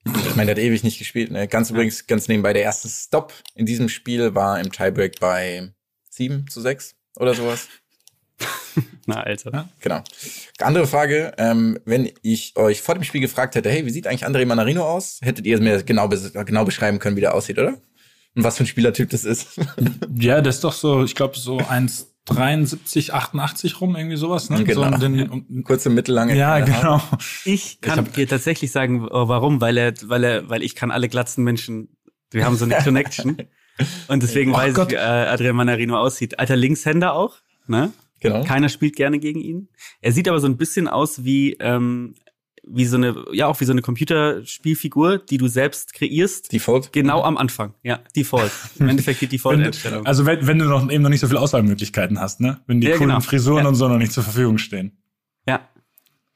Ich 0.05 0.35
meine, 0.35 0.53
der 0.53 0.57
hat 0.57 0.59
ewig 0.63 0.83
nicht 0.83 0.99
gespielt. 0.99 1.31
Ne? 1.31 1.47
Ganz 1.47 1.71
übrigens, 1.71 2.09
ganz 2.09 2.27
nebenbei, 2.27 2.53
der 2.53 2.63
erste 2.63 2.89
Stop 2.89 3.33
in 3.55 3.67
diesem 3.67 3.89
Spiel 3.89 4.35
war 4.35 4.59
im 4.59 4.73
Tiebreak 4.73 5.21
bei 5.21 5.73
7 6.11 6.49
zu 6.49 6.61
6 6.61 6.97
oder 7.15 7.35
sowas. 7.35 7.69
Na, 9.07 9.21
Alter. 9.23 9.69
Genau. 9.81 10.03
Andere 10.61 10.87
Frage, 10.87 11.33
ähm, 11.39 11.79
wenn 11.85 12.11
ich 12.23 12.55
euch 12.57 12.83
vor 12.83 12.95
dem 12.95 13.05
Spiel 13.05 13.21
gefragt 13.21 13.55
hätte, 13.55 13.71
hey, 13.71 13.85
wie 13.87 13.91
sieht 13.91 14.07
eigentlich 14.07 14.27
André 14.27 14.47
Manarino 14.47 14.85
aus? 14.85 15.19
Hättet 15.23 15.45
ihr 15.47 15.61
mir 15.61 15.83
genau, 15.83 16.09
genau 16.09 16.65
beschreiben 16.65 16.99
können, 16.99 17.17
wie 17.17 17.21
der 17.21 17.35
aussieht, 17.35 17.59
oder? 17.59 17.75
Und 18.35 18.45
was 18.45 18.57
für 18.57 18.65
ein 18.65 18.67
Spielertyp 18.69 19.11
das 19.11 19.25
ist. 19.25 19.49
Ja, 20.19 20.41
das 20.41 20.57
ist 20.57 20.65
doch 20.65 20.73
so, 20.73 21.05
ich 21.05 21.15
glaube, 21.15 21.37
so 21.39 21.59
1,73, 21.59 23.11
88 23.11 23.81
rum, 23.81 23.97
irgendwie 23.97 24.17
sowas, 24.17 24.51
ne? 24.51 24.63
Genau. 24.65 24.91
So 24.93 24.97
den, 24.99 25.29
um, 25.29 25.65
Kurze, 25.65 25.91
mittellange. 25.91 26.37
ja, 26.37 26.49
Haare. 26.51 26.65
genau. 26.65 27.03
Ich 27.45 27.81
kann 27.81 27.99
hab- 27.99 28.13
dir 28.15 28.29
tatsächlich 28.29 28.71
sagen, 28.73 29.07
oh, 29.11 29.29
warum, 29.29 29.61
weil 29.61 29.77
er, 29.77 29.95
weil 30.05 30.25
er, 30.25 30.49
weil 30.49 30.63
ich 30.63 30.75
kann 30.77 30.91
alle 30.91 31.09
glatzen 31.09 31.43
Menschen 31.45 31.89
Wir 32.31 32.45
haben 32.45 32.57
so 32.57 32.65
eine 32.65 32.77
Connection. 32.85 33.37
Und 34.09 34.23
deswegen 34.23 34.53
Oh 34.53 34.57
weiß 34.57 34.75
Gott. 34.75 34.89
ich, 34.93 34.99
wie 34.99 35.03
äh, 35.03 35.27
Adrian 35.29 35.57
Manarino 35.57 35.99
aussieht. 35.99 36.39
Alter 36.39 36.57
Linkshänder 36.57 37.15
auch, 37.15 37.37
ne? 37.67 37.93
Genau. 38.23 38.45
Keiner 38.45 38.69
spielt 38.69 38.97
gerne 38.97 39.19
gegen 39.19 39.41
ihn. 39.41 39.69
Er 40.01 40.13
sieht 40.13 40.29
aber 40.29 40.41
so 40.41 40.47
ein 40.47 40.57
bisschen 40.57 40.89
aus 40.89 41.25
wie, 41.25 41.57
ähm, 41.61 42.15
wie 42.65 42.85
so 42.87 42.97
eine, 42.97 43.25
ja, 43.33 43.49
auch 43.49 43.61
wie 43.61 43.65
so 43.65 43.73
eine 43.73 43.83
Computerspielfigur, 43.83 45.19
die 45.19 45.37
du 45.39 45.49
selbst 45.49 45.93
kreierst. 45.95 46.53
Default. 46.53 46.93
Genau 46.93 47.23
am 47.23 47.37
Anfang, 47.37 47.75
ja, 47.83 48.01
Default. 48.17 48.53
Im 48.79 48.89
Endeffekt 48.89 49.21
die 49.21 49.27
Wenn, 49.27 49.31
Default-Einstellung. 49.31 50.07
also 50.07 50.25
wenn, 50.27 50.47
wenn 50.47 50.59
du 50.59 50.67
noch 50.67 50.89
eben 50.91 51.03
noch 51.03 51.11
nicht 51.11 51.21
so 51.21 51.27
viele 51.27 51.41
Auswahlmöglichkeiten 51.41 52.21
hast, 52.21 52.41
ne? 52.41 52.61
Wenn 52.67 52.81
die 52.81 52.87
Ja, 52.87 52.97
coolen 52.97 53.11
genau. 53.11 53.21
Frisuren 53.21 53.65
Ja. 53.65 53.69
und 53.69 53.75
so 53.75 53.89
noch 53.89 53.99
nicht 53.99 54.13
zur 54.13 54.23
Verfügung 54.23 54.59
stehen. 54.59 54.97
Ja, 55.49 55.69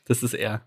das 0.07 0.23
ist 0.25 0.35
er. 0.35 0.67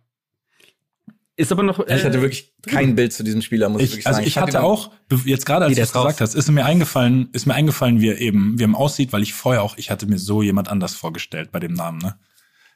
Ist 1.39 1.51
aber 1.53 1.63
noch. 1.63 1.79
Ja, 1.87 1.95
ich 1.95 2.03
hatte 2.03 2.17
äh, 2.17 2.21
wirklich 2.21 2.53
kein 2.67 2.95
Bild 2.95 3.13
zu 3.13 3.23
diesem 3.23 3.41
Spieler, 3.41 3.69
muss 3.69 3.81
ich, 3.81 3.85
Ich, 3.87 3.91
wirklich 3.93 4.07
also 4.07 4.17
sagen. 4.17 4.27
ich 4.27 4.33
fand 4.33 4.47
hatte 4.47 4.57
ihn- 4.57 4.63
auch, 4.63 4.91
be- 5.07 5.21
jetzt 5.25 5.45
gerade 5.45 5.65
als 5.65 5.75
du 5.75 5.81
es 5.81 5.95
raus. 5.95 6.03
gesagt 6.03 6.21
hast, 6.21 6.35
ist 6.35 6.51
mir 6.51 6.65
eingefallen, 6.65 7.29
ist 7.31 7.45
mir 7.45 7.53
eingefallen, 7.53 8.01
wie 8.01 8.09
er 8.09 8.19
eben, 8.19 8.59
wie 8.59 8.63
er 8.63 8.75
aussieht, 8.75 9.13
weil 9.13 9.23
ich 9.23 9.33
vorher 9.33 9.63
auch, 9.63 9.77
ich 9.77 9.89
hatte 9.89 10.05
mir 10.05 10.19
so 10.19 10.41
jemand 10.41 10.67
anders 10.67 10.95
vorgestellt 10.95 11.51
bei 11.53 11.59
dem 11.59 11.73
Namen, 11.73 11.99
ne? 11.99 12.19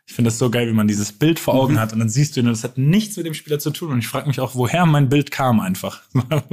Ich 0.05 0.13
finde 0.13 0.29
das 0.29 0.37
so 0.37 0.49
geil, 0.49 0.67
wie 0.67 0.73
man 0.73 0.87
dieses 0.87 1.11
Bild 1.13 1.39
vor 1.39 1.53
Mhm. 1.55 1.59
Augen 1.59 1.79
hat 1.81 1.91
und 1.93 1.99
dann 1.99 2.09
siehst 2.09 2.35
du 2.35 2.39
ihn 2.41 2.47
und 2.47 2.53
das 2.53 2.63
hat 2.63 2.77
nichts 2.77 3.17
mit 3.17 3.25
dem 3.25 3.33
Spieler 3.33 3.59
zu 3.59 3.69
tun 3.71 3.91
und 3.91 3.99
ich 3.99 4.07
frage 4.07 4.27
mich 4.27 4.39
auch, 4.39 4.55
woher 4.55 4.85
mein 4.85 5.09
Bild 5.09 5.29
kam 5.31 5.59
einfach. 5.59 6.01
War 6.13 6.43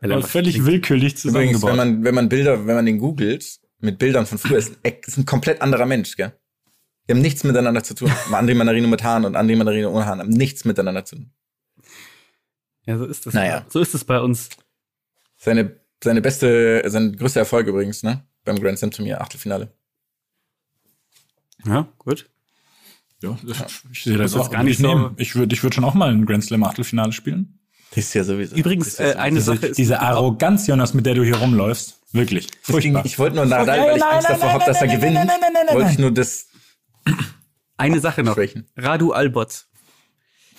einfach 0.00 0.28
völlig 0.28 0.64
willkürlich 0.64 1.12
Übrigens, 1.14 1.22
zusammengebaut. 1.60 1.70
wenn 1.70 1.76
man, 1.76 2.04
wenn 2.04 2.14
man 2.14 2.28
Bilder, 2.28 2.66
wenn 2.66 2.74
man 2.76 2.86
den 2.86 2.98
googelt, 2.98 3.58
mit 3.80 3.98
Bildern 3.98 4.26
von 4.26 4.38
früher, 4.38 4.58
ist 4.58 4.72
ein, 4.84 4.92
ist 5.06 5.16
ein 5.18 5.24
komplett 5.26 5.62
anderer 5.62 5.86
Mensch, 5.86 6.16
gell? 6.16 6.32
Die 7.08 7.12
haben 7.14 7.20
nichts 7.22 7.42
miteinander 7.44 7.82
zu 7.82 7.94
tun. 7.94 8.10
André 8.30 8.54
Mandarino 8.54 8.86
mit 8.88 9.02
Haaren 9.02 9.24
und 9.24 9.34
André 9.36 9.56
Mandarino 9.56 9.90
ohne 9.90 10.04
Haaren 10.06 10.20
haben 10.20 10.28
nichts 10.28 10.64
miteinander 10.64 11.04
zu 11.04 11.16
tun. 11.16 11.30
Ja, 12.84 12.98
so 12.98 13.06
ist 13.06 13.26
es. 13.26 13.34
Naja. 13.34 13.64
So 13.68 13.80
ist 13.80 13.94
es 13.94 14.04
bei 14.04 14.20
uns. 14.20 14.50
Seine, 15.36 15.80
seine 16.02 16.20
beste, 16.20 16.82
sein 16.86 17.16
größter 17.16 17.40
Erfolg 17.40 17.66
übrigens, 17.66 18.02
ne? 18.02 18.24
Beim 18.44 18.60
Grand 18.60 18.78
Slam 18.78 18.90
Turnier, 18.90 19.20
Achtelfinale. 19.20 19.72
Ja, 21.66 21.88
gut. 21.98 22.28
ja, 23.22 23.36
ich 23.92 24.04
sehe 24.04 24.16
das 24.16 24.34
auch 24.34 24.44
jetzt 24.44 24.52
gar 24.52 24.62
nicht 24.62 24.74
ich 24.74 24.86
nehmen. 24.86 25.02
so- 25.10 25.14
Ich 25.18 25.34
würde 25.34 25.54
ich 25.54 25.62
würd 25.62 25.74
schon 25.74 25.84
auch 25.84 25.94
mal 25.94 26.10
ein 26.10 26.24
Grand 26.24 26.44
Slam 26.44 26.62
Achtelfinale 26.64 27.12
spielen. 27.12 27.58
Das 27.90 28.04
ist 28.04 28.14
ja 28.14 28.22
sowieso. 28.22 28.54
Übrigens, 28.54 28.96
Das 28.96 29.14
äh, 29.14 29.18
eine 29.18 29.40
sowieso- 29.40 29.54
Sache 29.60 29.66
ist. 29.70 29.78
Diese 29.78 30.00
Arroganz, 30.00 30.66
Jonas, 30.66 30.94
mit 30.94 31.06
der 31.06 31.14
du 31.14 31.24
hier 31.24 31.36
rumläufst. 31.36 32.00
Wirklich. 32.12 32.46
Das 32.46 32.56
ging, 32.66 32.72
Furchtbar. 32.72 33.04
ich 33.06 33.18
wollte 33.18 33.36
nur 33.36 33.46
Nadal, 33.46 33.66
Nein, 33.78 33.86
weil 33.88 33.96
ich 33.96 34.00
nein, 34.02 34.14
Angst 34.14 34.28
nein, 34.28 34.38
davor 34.40 34.46
nein, 34.52 34.60
habe, 34.60 34.72
dass 34.72 34.80
er 34.82 34.88
gewinnt. 34.88 35.14
nein, 35.14 35.26
nein, 35.26 35.36
nein, 35.40 35.50
nein, 35.52 35.66
nein, 35.66 35.76
wollte 35.76 35.90
ich 35.90 35.98
nur 35.98 36.10
das 36.10 36.47
Eine 37.76 38.00
Sache 38.00 38.22
noch. 38.22 38.34
schwächen. 38.34 38.66
Radu 38.76 39.12
Albot. 39.12 39.66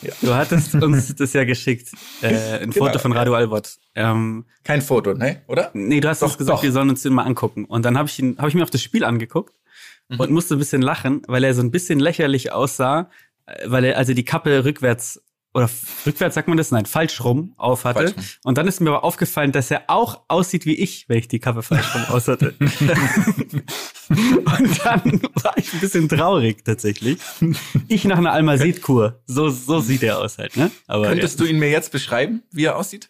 Ja. 0.02 0.14
Du 0.22 0.34
hattest 0.34 0.74
uns 0.82 1.14
das 1.16 1.34
ja 1.34 1.44
geschickt. 1.44 1.90
Äh, 2.22 2.60
ein 2.64 2.72
Genau, 2.72 2.86
Foto 2.86 3.00
von 3.00 3.12
Radu 3.12 3.34
Albot. 3.34 3.76
Ähm, 3.96 4.46
Kein 4.64 4.82
Foto, 4.82 5.14
ne? 5.14 5.42
Oder? 5.48 5.72
nee, 5.74 6.00
du 6.00 6.08
hast 6.08 6.22
Doch, 6.22 6.28
uns 6.30 6.38
gesagt, 6.38 6.60
doch. 6.60 6.64
wir 6.64 6.72
sollen 6.72 6.90
uns 6.90 7.02
den 7.02 7.14
mal 7.14 7.24
angucken. 7.24 7.66
Und 7.66 7.84
dann 7.84 7.98
habe 7.98 8.08
ich, 8.08 8.18
ihn- 8.20 8.38
hab 8.38 8.48
ich 8.48 8.56
mir 8.56 8.64
auf 8.64 8.70
das 8.70 8.82
Spiel 8.82 9.04
angeguckt 9.04 9.54
Mhm. 10.12 10.20
und 10.22 10.32
musste 10.32 10.56
ein 10.56 10.60
bisschen 10.60 10.82
lachen, 10.82 11.22
weil 11.28 11.44
er 11.44 11.54
so 11.54 11.62
ein 11.62 11.70
bisschen 11.70 12.00
lächerlich 12.00 12.52
aussah, 12.52 13.12
äh, 13.46 13.70
weil 13.70 13.84
er 13.84 13.98
also 13.98 14.14
die 14.14 14.26
Kappe 14.26 14.64
rückwärts 14.66 15.22
oder 15.54 15.70
rückwärts 16.06 16.36
sagt 16.36 16.48
man 16.48 16.58
das? 16.58 16.72
Nein, 16.72 16.86
falsch 16.86 17.24
rum 17.24 17.54
auf 17.58 17.84
hatte. 17.86 18.00
Falsch 18.10 18.16
rum. 18.16 18.24
Und 18.44 18.58
dann 18.58 18.68
ist 18.68 18.80
mir 18.82 18.90
aber 18.92 19.04
aufgefallen, 19.04 19.52
dass 19.52 19.72
er 19.72 19.84
auch 19.88 20.24
aussieht 20.28 20.66
wie 20.66 20.76
ich, 20.76 21.10
wenn 21.10 21.18
ich 21.18 21.28
die 21.28 21.40
Kappe 21.40 21.64
falsch 21.64 21.96
rum 21.96 22.04
aus 22.10 22.28
hatte. 22.28 22.54
Und 24.10 24.86
dann 24.86 25.22
war 25.44 25.58
ich 25.58 25.74
ein 25.74 25.80
bisschen 25.80 26.10
traurig 26.10 26.64
tatsächlich. 26.66 27.20
Ich 27.88 28.06
nach 28.06 28.18
einer 28.18 28.32
Almazet-Kur. 28.32 29.22
So, 29.26 29.50
so 29.50 29.80
sieht 29.80 30.04
er 30.04 30.20
aus 30.20 30.38
halt, 30.38 30.56
ne? 30.58 30.72
Aber 30.88 31.08
Könntest 31.08 31.40
du 31.40 31.46
ihn 31.46 31.60
mir 31.60 31.70
jetzt 31.70 31.92
beschreiben, 31.92 32.44
wie 32.52 32.66
er 32.66 32.78
aussieht? 32.78 33.10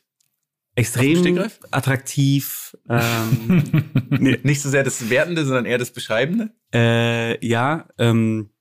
ja, 0.75 0.82
extrem 0.82 1.45
attraktiv. 1.71 2.78
Ähm, 2.88 3.63
nee, 4.10 4.39
Nicht 4.43 4.62
so 4.62 4.69
sehr 4.69 4.84
das 4.84 5.10
Wertende, 5.10 5.43
sondern 5.45 5.65
eher 5.65 5.78
das 5.78 5.91
Beschreibende. 5.91 6.52
äh, 6.73 7.45
ja, 7.45 7.88
ähm, 7.97 8.52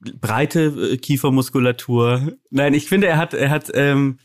breite 0.00 0.92
äh, 0.92 0.96
Kiefermuskulatur. 0.96 2.36
Nein, 2.50 2.74
ich 2.74 2.86
finde, 2.86 3.06
er 3.08 3.16
hat, 3.16 3.34
er 3.34 3.50
hat, 3.50 3.70
ähm, 3.74 4.18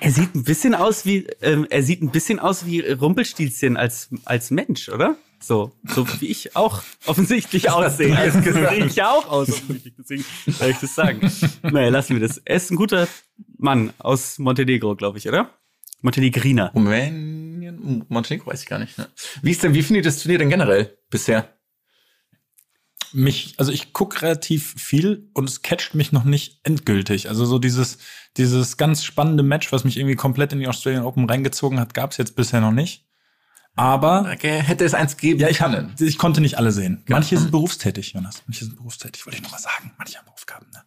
er 0.00 0.10
sieht 0.10 0.34
ein 0.34 0.44
bisschen 0.44 0.74
aus 0.74 1.06
wie, 1.06 1.26
ähm, 1.40 1.66
er 1.70 1.82
sieht 1.82 2.02
ein 2.02 2.10
bisschen 2.10 2.38
aus 2.38 2.66
wie 2.66 2.80
Rumpelstilzchen 2.80 3.76
als, 3.76 4.10
als 4.24 4.50
Mensch, 4.50 4.88
oder? 4.88 5.16
So, 5.40 5.72
so 5.84 6.06
wie 6.20 6.28
ich 6.28 6.56
auch 6.56 6.82
offensichtlich 7.04 7.70
aussehe. 7.72 8.16
Also, 8.16 8.40
sehe 8.42 8.86
ich 8.86 8.96
ja 8.96 9.10
auch 9.10 9.28
aus, 9.28 9.50
offensichtlich. 9.50 9.94
Deswegen 9.98 10.24
soll 10.46 10.70
ich 10.70 10.78
das 10.78 10.94
sagen. 10.94 11.30
Naja, 11.62 11.90
lassen 11.90 12.14
wir 12.14 12.26
das. 12.26 12.38
Er 12.38 12.56
ist 12.56 12.70
ein 12.70 12.76
guter 12.76 13.08
Mann 13.58 13.92
aus 13.98 14.38
Montenegro, 14.38 14.96
glaube 14.96 15.18
ich, 15.18 15.28
oder? 15.28 15.50
Montenegriner. 16.00 16.70
Rumänien, 16.72 18.04
Montenegro 18.08 18.50
weiß 18.50 18.62
ich 18.62 18.68
gar 18.68 18.78
nicht. 18.78 18.96
Ne? 18.98 19.08
Wie 19.42 19.50
ist 19.50 19.62
denn, 19.62 19.74
wie 19.74 19.82
findet 19.82 20.04
ihr 20.04 20.10
das 20.10 20.22
Turnier 20.22 20.38
denn 20.38 20.50
generell 20.50 20.96
bisher? 21.10 21.48
Mich, 23.14 23.54
also 23.58 23.72
ich 23.72 23.92
guck 23.92 24.22
relativ 24.22 24.74
viel 24.76 25.30
und 25.34 25.48
es 25.48 25.62
catcht 25.62 25.94
mich 25.94 26.12
noch 26.12 26.24
nicht 26.24 26.60
endgültig. 26.64 27.28
Also 27.28 27.44
so 27.44 27.58
dieses, 27.58 27.98
dieses 28.36 28.76
ganz 28.76 29.04
spannende 29.04 29.42
Match, 29.42 29.72
was 29.72 29.84
mich 29.84 29.96
irgendwie 29.96 30.16
komplett 30.16 30.52
in 30.52 30.58
die 30.58 30.68
Australian 30.68 31.04
Open 31.04 31.28
reingezogen 31.28 31.80
hat, 31.80 31.94
gab's 31.94 32.16
jetzt 32.16 32.36
bisher 32.36 32.60
noch 32.60 32.72
nicht. 32.72 33.06
Aber 33.76 34.30
Okay, 34.32 34.60
hätte 34.60 34.84
es 34.84 34.94
eins 34.94 35.16
geben 35.16 35.40
ja, 35.40 35.48
ich, 35.48 35.58
können. 35.58 35.90
hab, 35.90 36.00
ich 36.00 36.18
konnte 36.18 36.40
nicht 36.40 36.58
alle 36.58 36.70
sehen. 36.70 37.02
Manche 37.08 37.36
sind 37.36 37.50
berufstätig, 37.50 38.12
Jonas. 38.12 38.42
Manche 38.46 38.66
sind 38.66 38.76
berufstätig, 38.76 39.26
wollte 39.26 39.38
ich 39.38 39.42
noch 39.42 39.50
mal 39.50 39.58
sagen. 39.58 39.92
Manche 39.98 40.18
haben 40.18 40.28
Aufgaben. 40.28 40.66
Ne? 40.72 40.82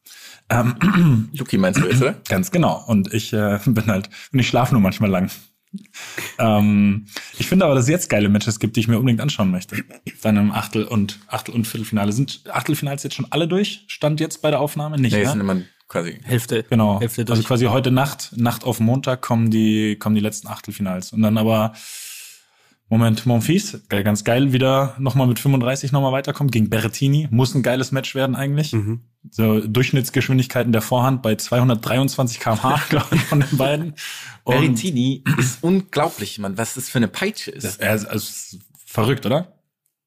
Ähm, 0.49 1.29
Luki 1.33 1.57
meinst 1.57 1.81
du 1.81 1.87
jetzt, 1.87 2.01
oder? 2.01 2.13
Ganz 2.29 2.51
genau. 2.51 2.83
Und 2.87 3.13
ich 3.13 3.33
äh, 3.33 3.59
bin 3.65 3.87
halt, 3.87 4.09
und 4.31 4.39
ich 4.39 4.47
schlafe 4.47 4.73
nur 4.73 4.81
manchmal 4.81 5.09
lang. 5.09 5.29
Ähm, 6.39 7.05
ich 7.37 7.47
finde 7.47 7.65
aber, 7.65 7.75
dass 7.75 7.83
es 7.85 7.89
jetzt 7.89 8.09
geile 8.09 8.29
Matches 8.29 8.59
gibt, 8.59 8.75
die 8.75 8.81
ich 8.81 8.87
mir 8.87 8.97
unbedingt 8.97 9.21
anschauen 9.21 9.51
möchte. 9.51 9.77
Dann 10.21 10.37
im 10.37 10.51
Achtel- 10.51 10.85
und 10.85 11.19
Achtel- 11.27 11.53
und 11.55 11.65
Viertelfinale. 11.67 12.11
Sind 12.11 12.41
Achtelfinals 12.51 13.03
jetzt 13.03 13.15
schon 13.15 13.27
alle 13.29 13.47
durch? 13.47 13.83
Stand 13.87 14.19
jetzt 14.19 14.41
bei 14.41 14.49
der 14.51 14.59
Aufnahme? 14.59 14.97
Nicht, 14.99 15.11
Nee, 15.13 15.19
ne? 15.19 15.23
es 15.25 15.31
sind 15.31 15.41
immer 15.41 15.61
quasi. 15.87 16.19
Hälfte. 16.23 16.63
Genau. 16.69 16.99
Hälfte 16.99 17.21
Also 17.21 17.35
durch. 17.35 17.45
quasi 17.45 17.65
heute 17.65 17.91
Nacht, 17.91 18.31
Nacht 18.35 18.63
auf 18.63 18.79
Montag 18.79 19.21
kommen 19.21 19.49
die, 19.51 19.95
kommen 19.97 20.15
die 20.15 20.21
letzten 20.21 20.47
Achtelfinals. 20.47 21.13
Und 21.13 21.21
dann 21.21 21.37
aber, 21.37 21.73
Moment, 22.89 23.26
Monfils, 23.26 23.82
ganz 23.89 24.23
geil, 24.23 24.54
wieder 24.54 24.95
nochmal 24.97 25.28
mit 25.28 25.39
35 25.39 25.91
nochmal 25.91 26.13
weiterkommt 26.13 26.54
gegen 26.54 26.69
Berrettini. 26.69 27.28
Muss 27.32 27.54
ein 27.54 27.62
geiles 27.62 27.91
Match 27.91 28.15
werden 28.15 28.36
eigentlich. 28.36 28.71
Mhm. 28.71 29.02
So 29.30 29.60
Durchschnittsgeschwindigkeiten 29.60 30.71
der 30.71 30.82
Vorhand 30.82 31.21
bei 31.21 31.36
223 31.36 32.39
km/h, 32.39 32.82
glaube 32.89 33.15
ich, 33.15 33.21
von 33.23 33.41
den 33.41 33.58
beiden. 33.58 33.93
Und 34.45 34.56
Berrettini 34.56 35.23
ist 35.38 35.63
unglaublich, 35.63 36.39
Mann, 36.39 36.58
was 36.58 36.76
das 36.76 36.88
für 36.88 37.00
eine 37.00 37.10
Peitsche 37.10 37.52
ist. 37.52 37.65
das, 37.65 37.78
er 37.78 37.93
ist, 37.93 38.06
also, 38.06 38.26
ist 38.26 38.60
verrückt, 38.86 39.26
oder? 39.26 39.54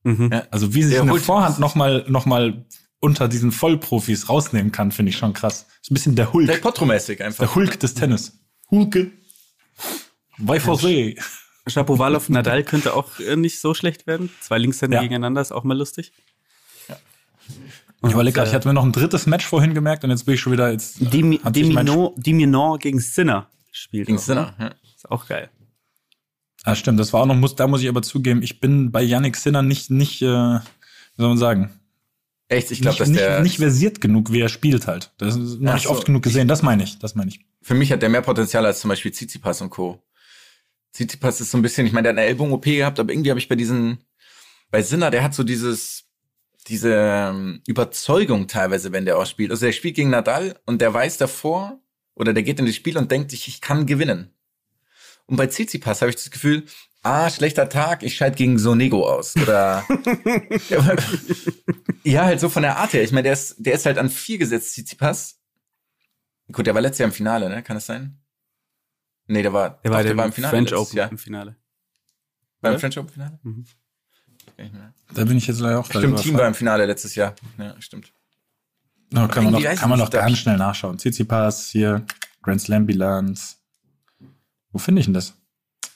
Mhm. 0.03 0.31
Ja. 0.33 0.45
Also 0.51 0.73
wie 0.73 0.83
sich 0.83 0.95
Der 0.95 1.03
eine 1.03 1.15
Vorhand 1.17 1.59
nochmal, 1.59 2.07
noch 2.09 2.25
mal 2.25 2.65
unter 2.99 3.29
diesen 3.29 3.53
Vollprofis 3.53 4.31
rausnehmen 4.31 4.73
kann, 4.73 4.91
finde 4.91 5.11
ich 5.11 5.19
schon 5.19 5.35
krass. 5.35 5.67
Ist 5.83 5.91
ein 5.91 5.95
bisschen 5.95 6.17
der 6.17 6.33
Hulk. 6.33 6.47
Der 6.47 6.59
Potro-mäßig 6.59 7.23
einfach. 7.23 7.45
Der 7.45 7.55
Hulk 7.55 7.79
des 7.81 7.93
Tennis. 7.93 8.39
Hulke. 8.71 9.11
Bei 10.39 10.59
Fossé. 10.59 11.19
Shapovalov 11.67 12.29
Nadal 12.29 12.65
könnte 12.65 12.95
auch 12.95 13.19
äh, 13.21 13.37
nicht 13.37 13.61
so 13.61 13.75
schlecht 13.75 14.07
werden. 14.07 14.31
Zwei 14.41 14.59
Linkshänder 14.59 14.97
Ja. 14.97 15.03
gegeneinander 15.03 15.41
ist 15.41 15.53
auch 15.53 15.65
mal 15.65 15.77
lustig. 15.77 16.13
Ich 18.03 18.13
überlege 18.13 18.35
gerade, 18.35 18.47
äh, 18.47 18.51
ich 18.51 18.55
hatte 18.55 18.69
mir 18.69 18.75
noch 18.75 18.85
ein 18.85 18.93
drittes 18.93 19.27
Match 19.27 19.45
vorhin 19.47 19.75
gemerkt 19.75 20.05
und 20.05 20.11
jetzt 20.11 20.25
bin 20.25 20.35
ich 20.35 20.41
schon 20.41 20.53
wieder 20.53 20.71
jetzt. 20.71 20.97
Demi, 21.13 21.39
Demino, 21.51 22.15
Diminon 22.17 22.79
gegen 22.79 22.99
Sinner 23.01 23.49
spielt. 23.73 24.07
Gegen 24.07 24.19
Sinner. 24.19 24.55
ne? 24.59 24.67
Ja. 24.67 24.75
Ist 24.97 25.11
auch 25.11 25.27
geil. 25.27 25.51
Ah, 26.65 26.75
stimmt, 26.75 26.99
das 27.01 27.13
war 27.13 27.23
auch 27.23 27.27
noch, 27.27 27.35
muss, 27.37 27.57
da 27.57 27.67
muss 27.67 27.83
ich 27.83 27.89
aber 27.89 28.03
zugeben, 28.03 28.43
ich 28.43 28.61
bin 28.61 28.91
bei 28.91 29.03
Yannick 29.03 29.37
Sinner 29.37 29.63
nicht, 29.63 29.91
nicht, 29.91 30.21
äh, 30.23 30.27
wie 30.27 30.63
soll 31.17 31.29
man 31.29 31.39
sagen, 31.39 31.71
Echt, 32.49 32.71
ich 32.71 32.81
glaube, 32.81 32.93
nicht, 32.95 33.01
dass 33.01 33.09
nicht, 33.09 33.21
der. 33.21 33.41
nicht 33.43 33.57
versiert 33.59 34.01
genug, 34.01 34.33
wie 34.33 34.41
er 34.41 34.49
spielt 34.49 34.87
halt. 34.89 35.13
Das 35.19 35.37
ist 35.37 35.61
noch 35.61 35.75
nicht 35.75 35.85
so. 35.85 35.91
oft 35.91 36.05
genug 36.05 36.23
gesehen, 36.23 36.49
das 36.49 36.63
meine 36.63 36.83
ich, 36.83 36.99
das 36.99 37.15
meine 37.15 37.31
ich. 37.31 37.41
Für 37.63 37.75
mich 37.75 37.93
hat 37.93 38.03
der 38.03 38.09
mehr 38.09 38.23
Potenzial 38.23 38.67
als 38.67 38.81
zum 38.81 38.89
Beispiel 38.89 39.13
Tsitsipas 39.13 39.61
und 39.63 39.71
Co. 39.71 40.03
Tsitsipas 40.93 41.41
ist 41.41 41.51
so 41.51 41.59
ein 41.59 41.63
bisschen, 41.63 41.87
ich 41.87 41.93
meine, 41.93 42.05
der 42.05 42.13
hat 42.13 42.19
eine 42.19 42.27
Ellbogen-OP 42.27 42.65
gehabt, 42.65 42.99
aber 42.99 43.13
irgendwie 43.13 43.31
habe 43.31 43.41
ich 43.41 43.49
bei 43.49 43.57
diesen, 43.57 44.05
bei 44.71 44.83
Sinner, 44.83 45.11
der 45.11 45.23
hat 45.23 45.35
so 45.35 45.45
dieses, 45.45 46.05
diese 46.67 46.95
ähm, 46.95 47.63
Überzeugung 47.67 48.49
teilweise, 48.49 48.93
wenn 48.93 49.05
der 49.05 49.19
auch 49.19 49.27
spielt. 49.27 49.51
Also 49.51 49.67
der 49.67 49.73
spielt 49.73 49.97
gegen 49.97 50.11
Nadal 50.11 50.59
und 50.67 50.81
der 50.81 50.93
weiß 50.93 51.19
davor, 51.19 51.81
oder 52.15 52.33
der 52.33 52.43
geht 52.43 52.59
in 52.61 52.67
das 52.67 52.75
Spiel 52.75 52.99
und 52.99 53.11
denkt 53.11 53.31
sich, 53.31 53.49
ich 53.49 53.61
kann 53.61 53.87
gewinnen. 53.87 54.35
Und 55.27 55.37
bei 55.37 55.47
Tsitsipas 55.47 56.03
habe 56.03 56.11
ich 56.11 56.17
das 56.17 56.31
Gefühl, 56.31 56.65
ah, 57.03 57.31
schlechter 57.31 57.69
Tag, 57.69 58.03
ich 58.03 58.17
scheide 58.17 58.37
gegen 58.37 58.59
Sonego 58.59 59.09
aus. 59.09 59.37
Oder 59.37 59.87
ja, 62.05 62.25
halt 62.25 62.41
so 62.41 62.49
von 62.49 62.63
der 62.63 62.77
Art 62.77 62.93
her. 62.93 63.03
Ich 63.03 63.13
meine, 63.13 63.25
der 63.25 63.33
ist, 63.33 63.55
der 63.59 63.75
ist 63.75 63.87
halt 63.87 63.97
an 63.97 64.11
vier 64.11 64.39
gesetzt, 64.39 64.73
Tsitsipas. 64.73 65.41
Gut, 66.53 66.67
der 66.67 66.75
war 66.75 66.83
letztes 66.83 66.99
Jahr 66.99 67.09
im 67.09 67.15
Finale, 67.15 67.49
ne? 67.49 67.63
Kann 67.63 67.77
das 67.77 67.87
sein? 67.87 68.20
Nee, 69.31 69.43
der 69.43 69.53
war, 69.53 69.79
Der 69.85 69.93
war, 69.93 70.03
doch, 70.03 70.13
der 70.13 70.25
im 70.25 70.33
Finale. 70.33 70.51
French 70.51 70.75
Open 70.75 70.97
Jahr. 70.97 71.11
im 71.11 71.19
Finale. 71.19 71.57
War 72.61 72.73
im? 72.73 72.81
French 72.81 72.99
Open 72.99 73.11
Finale? 73.11 73.39
Mhm. 73.45 73.65
Da 75.15 75.25
bin 75.25 75.37
ich 75.37 75.47
jetzt 75.47 75.61
leider 75.61 75.79
auch 75.79 75.87
Stimmt, 75.87 76.21
Team 76.21 76.37
war 76.37 76.49
im 76.49 76.55
Finale 76.55 76.85
letztes 76.85 77.15
Jahr. 77.15 77.37
Ja, 77.57 77.81
stimmt. 77.81 78.13
No, 79.13 79.29
kann 79.29 79.45
man 79.45 79.53
noch, 79.53 79.63
kann 79.63 79.89
man 79.89 80.01
noch 80.01 80.11
ganz 80.11 80.39
schnell 80.39 80.57
nachschauen. 80.57 80.99
Tsitsipas 80.99 81.71
hier, 81.71 82.05
Grand 82.43 82.61
Slam 82.61 82.87
Bilanz. 82.87 83.63
Wo 84.73 84.79
finde 84.79 85.01
ich 85.01 85.07
denn 85.07 85.15
das? 85.15 85.35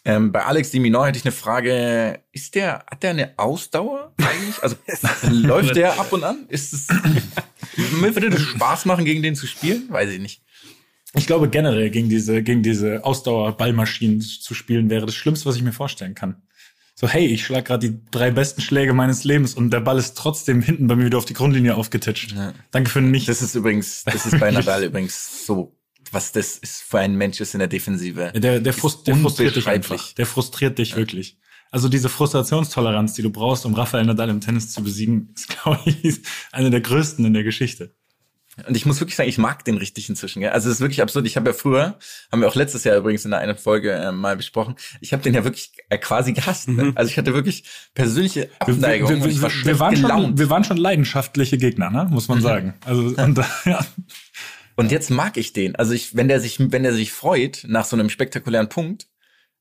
Ähm, 0.05 0.31
bei 0.31 0.45
Alex 0.45 0.71
Diminor 0.71 1.09
hätte 1.09 1.19
ich 1.19 1.25
eine 1.25 1.33
Frage. 1.33 2.23
Ist 2.31 2.55
der, 2.55 2.85
hat 2.89 3.03
der 3.03 3.11
eine 3.11 3.35
Ausdauer 3.37 4.15
eigentlich? 4.19 4.63
Also 4.63 4.77
läuft 5.31 5.75
der 5.75 5.99
ab 5.99 6.13
und 6.13 6.23
an? 6.23 6.47
Ist 6.49 6.73
es, 6.73 6.89
würde 6.89 8.31
das 8.31 8.43
Spaß 8.43 8.85
machen, 8.85 9.05
gegen 9.05 9.23
den 9.23 9.35
zu 9.35 9.49
spielen? 9.49 9.91
Weiß 9.91 10.11
ich 10.11 10.21
nicht. 10.21 10.44
Ich 11.15 11.27
glaube 11.27 11.49
generell 11.49 11.91
gegen 11.91 12.09
diese, 12.09 12.43
gegen 12.43 12.63
diese 12.63 13.05
Ausdauerballmaschinen 13.05 14.21
zu 14.21 14.55
spielen 14.55 14.91
wäre 14.91 15.07
das 15.07 15.15
Schlimmste, 15.15 15.47
was 15.47 15.57
ich 15.57 15.63
mir 15.63 15.73
vorstellen 15.73 16.15
kann. 16.15 16.43
So, 16.97 17.09
hey, 17.09 17.27
ich 17.27 17.45
schlag 17.45 17.65
gerade 17.65 17.91
die 17.91 18.01
drei 18.11 18.31
besten 18.31 18.61
Schläge 18.61 18.95
meines 18.95 19.25
Lebens 19.25 19.55
und 19.55 19.71
der 19.71 19.81
Ball 19.81 19.99
ist 19.99 20.17
trotzdem 20.17 20.63
hinten 20.63 20.87
bei 20.87 20.95
mir 20.95 21.07
wieder 21.07 21.19
auf 21.19 21.25
die 21.25 21.35
Grundlinie 21.35 21.75
aufgetitscht. 21.75 22.33
Ja. 22.33 22.55
Danke 22.71 22.91
für 22.91 23.01
nichts. 23.01 23.27
Das 23.27 23.43
ist 23.43 23.55
übrigens, 23.55 24.05
das 24.05 24.27
ist 24.27 24.39
bei 24.39 24.51
Nadal 24.53 24.85
übrigens 24.85 25.45
so, 25.45 25.77
was 26.13 26.31
das 26.31 26.57
ist 26.59 26.83
für 26.83 27.01
ein 27.01 27.17
Mensch 27.17 27.41
ist 27.41 27.55
in 27.55 27.59
der 27.59 27.69
Defensive. 27.69 28.33
Der, 28.37 28.61
der, 28.61 28.73
frust, 28.73 29.09
der 29.09 29.17
frustriert 29.17 29.57
dich 29.57 29.67
einfach. 29.67 30.13
Der 30.13 30.27
frustriert 30.27 30.79
dich 30.79 30.95
wirklich. 30.95 31.37
Also 31.73 31.89
diese 31.89 32.09
Frustrationstoleranz, 32.09 33.15
die 33.15 33.23
du 33.23 33.31
brauchst, 33.31 33.67
um 33.67 33.75
Rafael 33.75 34.05
Nadal 34.05 34.29
im 34.29 34.41
Tennis 34.41 34.71
zu 34.71 34.85
besiegen, 34.85 35.33
ist, 35.35 35.49
glaube 35.63 35.81
ich, 35.85 36.21
eine 36.53 36.71
der 36.71 36.81
größten 36.81 37.25
in 37.25 37.35
der 37.35 37.43
Geschichte. 37.43 37.97
Und 38.67 38.77
ich 38.77 38.87
muss 38.87 39.01
wirklich 39.01 39.17
sagen, 39.17 39.29
ich 39.29 39.39
mag 39.39 39.65
den 39.65 39.77
richtig 39.77 40.09
inzwischen. 40.09 40.41
Gell? 40.41 40.51
Also 40.51 40.69
es 40.69 40.77
ist 40.77 40.81
wirklich 40.81 41.03
absurd. 41.03 41.27
Ich 41.27 41.37
habe 41.37 41.51
ja 41.51 41.55
früher, 41.55 41.99
haben 42.31 42.41
wir 42.41 42.49
auch 42.49 42.55
letztes 42.55 42.85
Jahr 42.85 42.97
übrigens 42.97 43.25
in 43.25 43.33
einer 43.33 43.57
Folge 43.57 43.93
äh, 43.93 44.13
mal 44.13 44.37
besprochen, 44.37 44.77
ich 45.01 45.13
habe 45.13 45.23
den 45.23 45.35
ja 45.35 45.45
wirklich 45.45 45.73
äh, 45.89 45.99
quasi 45.99 46.33
gehasst. 46.33 46.69
Ne? 46.69 46.93
Also 46.95 47.11
ich 47.11 47.19
hatte 47.19 47.35
wirklich 47.35 47.65
persönliche 47.95 48.43
Wir, 48.43 48.51
Abneigung. 48.61 49.09
wir, 49.11 49.23
und 49.23 49.31
ich 49.31 49.43
war 49.43 49.51
wir, 49.51 49.65
wir, 49.65 49.81
waren 49.81 49.97
schon, 49.97 50.39
wir 50.39 50.51
waren 50.51 50.65
schon 50.65 50.77
leidenschaftliche 50.77 51.59
Gegner, 51.59 51.91
ne? 51.91 52.07
muss 52.11 52.29
man 52.29 52.41
sagen. 52.41 52.75
Also 52.85 53.03
und, 53.03 53.39
ja. 53.65 53.85
Und 54.77 54.91
jetzt 54.91 55.11
mag 55.11 55.37
ich 55.37 55.53
den. 55.53 55.77
Also 55.77 55.93
ich, 55.93 56.17
wenn 56.17 56.29
der 56.29 56.41
sich, 56.41 56.59
wenn 56.59 56.83
der 56.83 56.93
sich 56.93 57.13
freut 57.13 57.65
nach 57.67 57.85
so 57.85 57.97
einem 57.97 58.09
spektakulären 58.09 58.69
Punkt, 58.69 59.09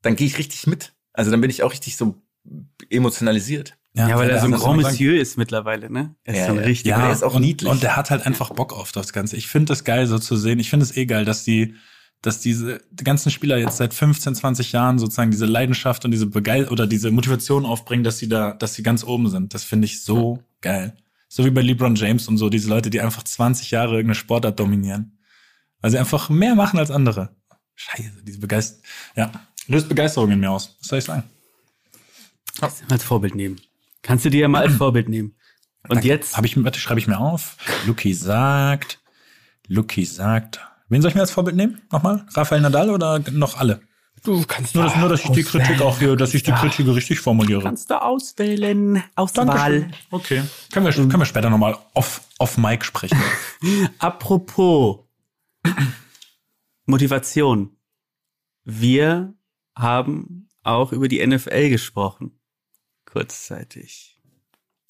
dann 0.01 0.15
gehe 0.15 0.27
ich 0.27 0.37
richtig 0.37 0.67
mit. 0.67 0.93
Also 1.13 1.31
dann 1.31 1.41
bin 1.41 1.49
ich 1.49 1.63
auch 1.63 1.71
richtig 1.71 1.97
so 1.97 2.21
emotionalisiert. 2.89 3.77
Ja, 3.95 4.17
weil 4.17 4.29
er 4.29 4.39
so 4.39 4.47
ein 4.47 4.53
Grand. 4.53 4.81
Monsieur 4.81 5.19
ist 5.19 5.37
mittlerweile, 5.37 5.91
ne? 5.91 6.15
Er 6.23 6.33
ist 6.33 6.39
Ja, 6.39 6.45
so 6.47 6.51
ein 6.53 6.57
ja. 6.57 6.63
richtig. 6.63 6.89
Ja, 6.89 7.01
der 7.01 7.11
ist 7.11 7.23
auch 7.23 7.35
und, 7.35 7.41
niedlich. 7.41 7.71
Und 7.71 7.83
der 7.83 7.95
hat 7.95 8.09
halt 8.09 8.25
einfach 8.25 8.49
Bock 8.49 8.73
auf 8.73 8.91
das 8.91 9.13
Ganze. 9.13 9.37
Ich 9.37 9.47
finde 9.47 9.73
es 9.73 9.83
geil, 9.83 10.07
so 10.07 10.17
zu 10.17 10.35
sehen. 10.35 10.59
Ich 10.59 10.71
finde 10.71 10.83
es 10.83 10.97
eh 10.97 11.05
geil, 11.05 11.25
dass 11.25 11.43
die, 11.43 11.75
dass 12.23 12.39
diese 12.39 12.81
die 12.89 13.03
ganzen 13.03 13.29
Spieler 13.29 13.57
jetzt 13.57 13.77
seit 13.77 13.93
15, 13.93 14.33
20 14.33 14.71
Jahren 14.71 14.97
sozusagen 14.97 15.29
diese 15.29 15.45
Leidenschaft 15.45 16.05
und 16.05 16.11
diese 16.11 16.25
Begeil 16.25 16.69
oder 16.69 16.87
diese 16.87 17.11
Motivation 17.11 17.65
aufbringen, 17.67 18.03
dass 18.03 18.17
sie 18.17 18.27
da, 18.27 18.53
dass 18.53 18.73
sie 18.73 18.81
ganz 18.81 19.03
oben 19.03 19.29
sind. 19.29 19.53
Das 19.53 19.63
finde 19.63 19.85
ich 19.85 20.03
so 20.03 20.43
geil. 20.61 20.97
So 21.29 21.45
wie 21.45 21.51
bei 21.51 21.61
LeBron 21.61 21.95
James 21.95 22.27
und 22.27 22.37
so, 22.37 22.49
diese 22.49 22.69
Leute, 22.69 22.89
die 22.89 23.01
einfach 23.01 23.23
20 23.23 23.69
Jahre 23.71 23.91
irgendeine 23.91 24.15
Sportart 24.15 24.59
dominieren. 24.59 25.19
Weil 25.81 25.91
sie 25.91 25.99
einfach 25.99 26.29
mehr 26.29 26.55
machen 26.55 26.79
als 26.79 26.89
andere. 26.89 27.35
Scheiße, 27.75 28.23
diese 28.23 28.39
Begeisterung. 28.39 28.83
Ja, 29.15 29.31
löst 29.67 29.89
Begeisterung 29.89 30.31
in 30.31 30.39
mir 30.39 30.49
aus. 30.49 30.77
Was 30.79 30.87
soll 30.87 30.99
ich 30.99 31.05
sagen? 31.05 31.23
Mal 32.61 32.71
als 32.89 33.03
Vorbild 33.03 33.35
nehmen. 33.35 33.59
Kannst 34.03 34.25
du 34.25 34.29
dir 34.29 34.41
ja 34.41 34.47
mal 34.47 34.61
als 34.61 34.75
Vorbild 34.75 35.09
nehmen. 35.09 35.35
Und 35.89 36.05
jetzt 36.05 36.37
Habe 36.37 36.45
ich, 36.45 36.63
warte, 36.63 36.79
schreibe 36.79 36.99
ich 36.99 37.07
mir 37.07 37.19
auf. 37.19 37.57
Lucky 37.87 38.13
sagt, 38.13 39.01
Lucky 39.67 40.05
sagt. 40.05 40.61
Wen 40.87 41.01
soll 41.01 41.09
ich 41.09 41.15
mir 41.15 41.21
als 41.21 41.31
Vorbild 41.31 41.55
nehmen? 41.55 41.81
Nochmal? 41.91 42.25
Rafael 42.35 42.61
Nadal 42.61 42.91
oder 42.91 43.19
noch 43.31 43.57
alle? 43.57 43.81
du 44.23 44.43
kannst 44.45 44.75
Nur, 44.75 44.85
dass, 44.85 44.95
nur, 44.95 45.09
dass 45.09 45.23
ich 45.23 45.31
die 45.31 45.43
Kritik 45.43 45.81
auch 45.81 45.99
hier, 45.99 46.15
dass 46.15 46.33
ich 46.33 46.43
die 46.43 46.51
Kritik 46.51 46.87
richtig 46.87 47.19
formuliere. 47.19 47.61
kannst 47.61 47.89
du 47.89 48.01
auswählen. 48.01 49.03
Auswahl. 49.15 49.45
Dankeschön. 49.45 49.93
Okay. 50.11 50.43
Können 50.71 50.85
wir, 50.85 50.93
können 50.93 51.19
wir 51.19 51.25
später 51.25 51.49
nochmal 51.49 51.77
off, 51.93 52.21
off 52.39 52.57
Mic 52.57 52.85
sprechen. 52.85 53.17
Apropos 53.99 54.99
Motivation. 56.85 57.75
Wir 58.63 59.33
haben 59.77 60.47
auch 60.63 60.93
über 60.93 61.07
die 61.07 61.25
NFL 61.25 61.69
gesprochen. 61.69 62.39
Kurzzeitig. 63.13 64.17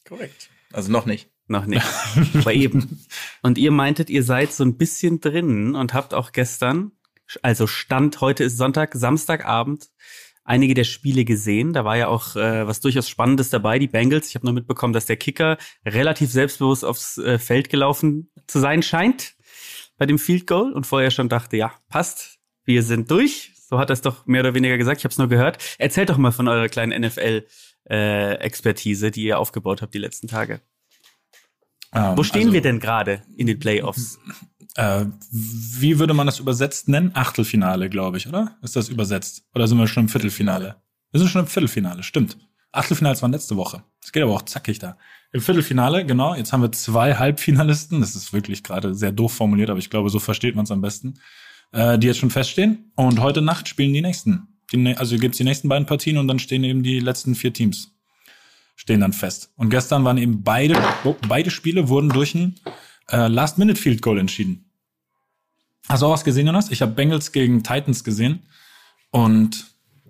Korrekt. 0.07 0.49
Also 0.71 0.89
noch 0.89 1.05
nicht. 1.05 1.29
Noch 1.47 1.65
nicht. 1.65 1.85
Aber 2.35 2.53
eben. 2.53 3.05
Und 3.41 3.57
ihr 3.57 3.71
meintet, 3.71 4.09
ihr 4.09 4.23
seid 4.23 4.53
so 4.53 4.63
ein 4.63 4.77
bisschen 4.77 5.19
drin 5.19 5.75
und 5.75 5.93
habt 5.93 6.13
auch 6.13 6.31
gestern, 6.31 6.93
also 7.41 7.67
Stand, 7.67 8.21
heute 8.21 8.45
ist 8.45 8.55
Sonntag, 8.55 8.95
Samstagabend, 8.95 9.89
einige 10.45 10.73
der 10.73 10.85
Spiele 10.85 11.25
gesehen. 11.25 11.73
Da 11.73 11.83
war 11.83 11.97
ja 11.97 12.07
auch 12.07 12.37
äh, 12.37 12.65
was 12.65 12.79
durchaus 12.79 13.09
Spannendes 13.09 13.49
dabei, 13.49 13.77
die 13.77 13.89
Bengals. 13.89 14.29
Ich 14.29 14.35
habe 14.35 14.45
nur 14.45 14.53
mitbekommen, 14.53 14.93
dass 14.93 15.05
der 15.05 15.17
Kicker 15.17 15.57
relativ 15.85 16.31
selbstbewusst 16.31 16.85
aufs 16.85 17.17
äh, 17.17 17.37
Feld 17.37 17.69
gelaufen 17.69 18.31
zu 18.47 18.59
sein 18.59 18.83
scheint 18.83 19.35
bei 19.97 20.05
dem 20.05 20.17
Field 20.17 20.47
Goal 20.47 20.71
und 20.71 20.87
vorher 20.87 21.11
schon 21.11 21.27
dachte, 21.27 21.57
ja, 21.57 21.73
passt, 21.89 22.39
wir 22.63 22.83
sind 22.83 23.11
durch. 23.11 23.51
So 23.69 23.79
hat 23.79 23.89
er 23.89 23.95
es 23.95 24.01
doch 24.01 24.25
mehr 24.27 24.41
oder 24.41 24.53
weniger 24.53 24.77
gesagt. 24.77 24.99
Ich 24.99 25.03
habe 25.03 25.11
es 25.11 25.17
nur 25.17 25.27
gehört. 25.27 25.57
Erzählt 25.77 26.09
doch 26.09 26.17
mal 26.17 26.31
von 26.31 26.47
eurer 26.47 26.69
kleinen 26.69 26.93
NFL-Expertise, 27.89 29.11
die 29.11 29.23
ihr 29.23 29.39
aufgebaut 29.39 29.81
habt 29.81 29.93
die 29.93 29.99
letzten 29.99 30.27
Tage. 30.27 30.61
Ähm, 31.93 32.17
Wo 32.17 32.23
stehen 32.23 32.43
also, 32.43 32.53
wir 32.53 32.61
denn 32.61 32.79
gerade 32.79 33.21
in 33.35 33.47
den 33.47 33.59
Playoffs? 33.59 34.19
Äh, 34.75 35.05
wie 35.31 35.99
würde 35.99 36.13
man 36.13 36.25
das 36.25 36.39
übersetzt 36.39 36.87
nennen? 36.87 37.11
Achtelfinale, 37.13 37.89
glaube 37.89 38.17
ich, 38.17 38.27
oder? 38.27 38.57
Ist 38.61 38.75
das 38.75 38.89
übersetzt? 38.89 39.43
Oder 39.53 39.67
sind 39.67 39.77
wir 39.77 39.87
schon 39.87 40.03
im 40.03 40.09
Viertelfinale? 40.09 40.77
Wir 41.11 41.19
sind 41.19 41.29
schon 41.29 41.41
im 41.41 41.47
Viertelfinale, 41.47 42.01
stimmt. 42.01 42.37
Achtelfinale 42.71 43.21
waren 43.21 43.31
letzte 43.31 43.55
Woche. 43.55 43.83
Es 44.03 44.11
geht 44.11 44.23
aber 44.23 44.33
auch 44.33 44.41
zackig 44.41 44.79
da. 44.79 44.97
Im 45.31 45.41
Viertelfinale, 45.41 46.05
genau, 46.05 46.33
jetzt 46.33 46.53
haben 46.53 46.61
wir 46.61 46.71
zwei 46.71 47.13
Halbfinalisten. 47.13 48.01
Das 48.01 48.15
ist 48.15 48.33
wirklich 48.33 48.63
gerade 48.63 48.95
sehr 48.95 49.11
doof 49.11 49.33
formuliert, 49.33 49.69
aber 49.69 49.77
ich 49.77 49.91
glaube, 49.91 50.09
so 50.09 50.19
versteht 50.19 50.55
man 50.55 50.63
es 50.63 50.71
am 50.71 50.81
besten. 50.81 51.19
Äh, 51.71 51.99
die 51.99 52.07
jetzt 52.07 52.19
schon 52.19 52.29
feststehen. 52.31 52.91
Und 52.95 53.19
heute 53.19 53.41
Nacht 53.41 53.67
spielen 53.67 53.93
die 53.93 54.01
nächsten. 54.01 54.47
Die, 54.73 54.97
also 54.97 55.17
gibt's 55.17 55.37
die 55.37 55.43
nächsten 55.43 55.69
beiden 55.69 55.85
Partien 55.85 56.17
und 56.17 56.27
dann 56.27 56.39
stehen 56.39 56.63
eben 56.63 56.83
die 56.83 56.99
letzten 56.99 57.35
vier 57.35 57.53
Teams. 57.53 57.91
Stehen 58.75 59.01
dann 59.01 59.13
fest. 59.13 59.51
Und 59.55 59.69
gestern 59.69 60.03
waren 60.03 60.17
eben 60.17 60.43
beide, 60.43 60.75
beide 61.27 61.51
Spiele 61.51 61.89
wurden 61.89 62.09
durch 62.09 62.33
ein 62.33 62.55
äh, 63.09 63.27
Last-Minute-Field-Goal 63.27 64.17
entschieden. 64.17 64.65
Hast 65.87 66.01
du 66.01 66.07
auch 66.07 66.11
was 66.11 66.23
gesehen, 66.23 66.47
Jonas? 66.47 66.71
Ich 66.71 66.81
habe 66.81 66.93
Bengals 66.93 67.31
gegen 67.31 67.63
Titans 67.63 68.03
gesehen. 68.03 68.47
Und 69.11 69.65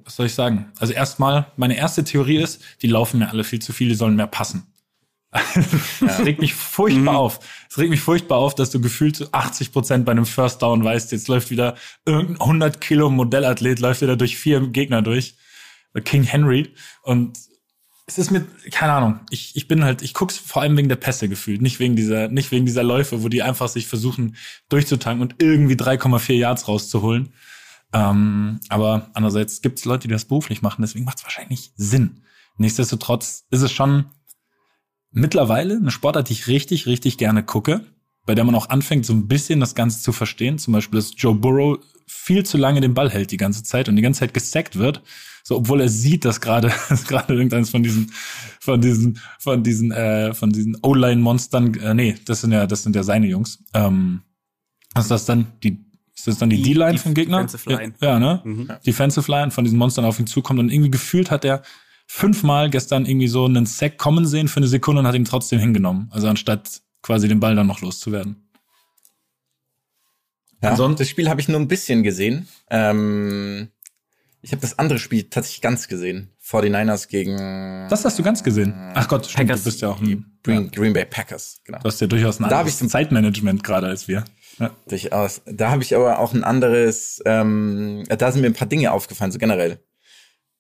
was 0.06 0.15
soll 0.15 0.28
ich 0.28 0.34
sagen? 0.34 0.71
Also 0.80 0.93
erstmal, 0.93 1.52
meine 1.58 1.76
erste 1.76 2.04
Theorie 2.04 2.38
ist, 2.38 2.62
die 2.82 2.88
laufen 2.88 3.19
mir 3.19 3.30
alle 3.30 3.43
viel 3.43 3.60
zu 3.60 3.73
viel, 3.73 3.89
die 3.89 3.95
sollen 3.95 4.15
mehr 4.15 4.28
passen. 4.28 4.73
Es 6.06 6.19
regt 6.19 6.41
mich 6.41 6.54
furchtbar 6.54 7.17
auf. 7.17 7.39
Es 7.69 7.78
regt 7.78 7.89
mich 7.89 8.02
furchtbar 8.02 8.38
auf, 8.38 8.56
dass 8.56 8.69
du 8.69 8.80
gefühlt 8.80 9.15
zu 9.15 9.32
80 9.32 9.72
Prozent 9.72 10.06
bei 10.06 10.12
einem 10.12 10.26
First 10.26 10.62
Down 10.62 10.84
weißt, 10.84 11.12
jetzt 11.12 11.28
läuft 11.28 11.50
wieder 11.50 11.76
irgendein 12.06 12.41
100 12.41 12.82
Kilo 12.82 13.10
Modellathlet, 13.10 13.80
läuft 13.80 14.02
wieder 14.02 14.15
durch 14.15 14.38
vier 14.38 14.62
Gegner 14.67 15.02
durch. 15.02 15.36
King 16.02 16.24
Henry. 16.24 16.74
Und 17.04 17.38
es 18.06 18.17
ist 18.17 18.32
mit, 18.32 18.46
keine 18.72 18.93
Ahnung, 18.93 19.19
ich, 19.30 19.56
ich 19.56 19.67
bin 19.67 19.84
halt, 19.84 20.02
ich 20.02 20.13
guck's 20.13 20.38
vor 20.38 20.62
allem 20.62 20.76
wegen 20.76 20.89
der 20.89 20.98
Pässe 20.98 21.30
gefühlt, 21.30 21.62
nicht 21.62 21.80
wegen 21.80 21.96
dieser, 21.96 22.28
nicht 22.28 22.52
wegen 22.52 22.65
dieser 22.65 22.84
Läufe, 22.84 23.24
wo 23.24 23.30
die 23.30 23.43
einfach 23.43 23.69
sich 23.69 23.88
versuchen 23.88 24.36
durchzutanken 24.69 25.22
und 25.22 25.41
irgendwie 25.41 25.76
3,4 25.76 26.34
Yards 26.34 26.67
rauszuholen. 26.67 27.30
Ähm, 27.93 28.60
aber 28.69 29.10
andererseits 29.13 29.62
gibt's 29.62 29.86
Leute, 29.86 30.08
die 30.08 30.13
das 30.13 30.26
beruflich 30.26 30.62
machen, 30.62 30.82
deswegen 30.82 31.06
macht's 31.06 31.24
wahrscheinlich 31.24 31.72
Sinn. 31.78 32.24
Nichtsdestotrotz 32.58 33.46
ist 33.52 33.62
es 33.62 33.72
schon 33.72 34.06
mittlerweile 35.13 35.78
eine 35.78 35.91
Sportart, 35.91 36.30
die 36.30 36.34
ich 36.34 36.47
richtig, 36.47 36.86
richtig 36.86 37.17
gerne 37.17 37.43
gucke, 37.43 37.82
bei 38.26 38.36
der 38.36 38.43
man 38.43 38.56
auch 38.56 38.69
anfängt, 38.69 39.06
so 39.06 39.13
ein 39.13 39.28
bisschen 39.28 39.60
das 39.60 39.76
Ganze 39.76 40.02
zu 40.02 40.12
verstehen. 40.12 40.58
Zum 40.58 40.73
Beispiel, 40.73 40.99
dass 40.99 41.13
Joe 41.15 41.36
Burrow 41.36 41.78
viel 42.08 42.45
zu 42.45 42.58
lange 42.58 42.82
den 42.82 42.93
Ball 42.93 43.10
hält 43.10 43.32
die 43.32 43.38
ganze 43.38 43.63
Zeit 43.63 43.88
und 43.89 43.95
die 43.95 44.02
ganze 44.02 44.21
Zeit 44.21 44.34
gesackt 44.34 44.78
wird. 44.78 45.02
So, 45.43 45.58
obwohl 45.58 45.82
er 45.82 45.89
sieht, 45.89 46.23
dass 46.26 46.39
gerade 46.41 46.71
dass 46.89 47.06
gerade 47.06 47.34
irgendeines 47.34 47.69
von 47.69 47.84
diesen 47.84 48.12
von 48.60 48.80
diesen 48.82 49.19
von 49.39 49.63
diesen 49.63 49.91
äh, 49.91 50.34
von 50.34 50.52
diesen 50.52 50.78
O-Line-Monstern, 50.82 51.73
äh, 51.76 51.93
nee, 51.93 52.15
das 52.26 52.41
sind 52.41 52.52
ja 52.52 52.65
das 52.65 52.84
sind 52.84 52.95
ja 52.95 53.04
seine 53.04 53.28
Jungs. 53.28 53.63
Ähm, 53.73 54.21
ist 54.97 55.12
das 55.12 55.26
dann 55.26 55.47
die 55.63 55.84
ist 56.15 56.28
das 56.28 56.38
dann 56.38 56.49
die 56.49 56.58
Die- 56.62 56.73
D-Line 56.73 56.97
vom 56.97 57.13
Gegner? 57.13 57.41
Defensive 57.43 57.69
Line. 57.69 57.93
Ja, 57.99 58.08
ja 58.12 58.19
ne? 58.19 58.41
Mhm. 58.45 58.69
Defensive 58.86 59.30
Line 59.30 59.52
von 59.52 59.63
diesen 59.65 59.78
Monstern 59.80 60.06
auf 60.06 60.19
ihn 60.19 60.28
zukommt 60.28 60.60
und 60.60 60.71
irgendwie 60.71 60.91
gefühlt 60.91 61.32
hat 61.32 61.43
er 61.43 61.63
fünfmal 62.06 62.70
gestern 62.70 63.06
irgendwie 63.06 63.28
so 63.28 63.46
einen 63.46 63.66
Sack 63.66 63.98
kommen 63.98 64.26
sehen 64.26 64.48
für 64.48 64.58
eine 64.58 64.68
Sekunde 64.68 65.02
und 65.02 65.08
hat 65.08 65.16
ihn 65.16 65.26
trotzdem 65.26 65.60
hingenommen. 65.60 66.10
Also 66.12 66.28
anstatt 66.28 66.82
quasi 67.02 67.28
den 67.28 67.39
Ball 67.39 67.56
dann 67.56 67.68
noch 67.68 67.82
loszuwerden. 67.82 68.50
Ja, 70.62 70.70
Ansonsten- 70.72 71.00
das 71.00 71.10
Spiel 71.10 71.30
habe 71.30 71.42
ich 71.42 71.50
nur 71.50 71.60
ein 71.60 71.68
bisschen 71.68 72.04
gesehen. 72.04 72.48
Ähm, 72.70 73.70
ich 74.42 74.52
habe 74.52 74.62
das 74.62 74.80
andere 74.80 75.00
Spiel 75.00 75.23
tatsächlich 75.23 75.62
ganz 75.62 75.88
gesehen. 75.88 76.30
49ers 76.42 77.08
gegen 77.10 77.38
Das 77.90 78.06
hast 78.06 78.17
du 78.19 78.23
ganz 78.23 78.44
gesehen. 78.44 78.73
Ach 78.94 79.08
Gott, 79.08 79.25
stimmt, 79.25 79.48
Packers. 79.48 79.63
du 79.63 79.69
bist 79.69 79.82
ja 79.82 79.90
auch 79.90 80.02
ein, 80.02 80.38
Green, 80.44 80.63
ja, 80.65 80.69
Green 80.69 80.94
Bay 80.94 81.06
Packers. 81.06 81.62
Genau. 81.65 81.80
du 81.80 81.86
hast 81.86 82.00
ja 82.02 82.08
durchaus 82.08 82.40
ein 82.40 82.50
Da 82.50 82.60
anderes 82.60 82.82
ich- 82.82 82.90
Zeitmanagement 82.90 83.63
gerade 83.63 83.88
als 83.88 84.08
wir. 84.08 84.23
Ja. 84.60 84.71
Durchaus. 84.88 85.42
Da 85.46 85.71
habe 85.71 85.82
ich 85.84 85.96
aber 85.96 86.19
auch 86.19 86.34
ein 86.34 86.44
anderes, 86.44 87.21
ähm, 87.25 88.04
da 88.08 88.32
sind 88.32 88.42
mir 88.42 88.48
ein 88.48 88.54
paar 88.54 88.67
Dinge 88.67 88.92
aufgefallen, 88.92 89.32
so 89.32 89.40
generell. 89.40 89.80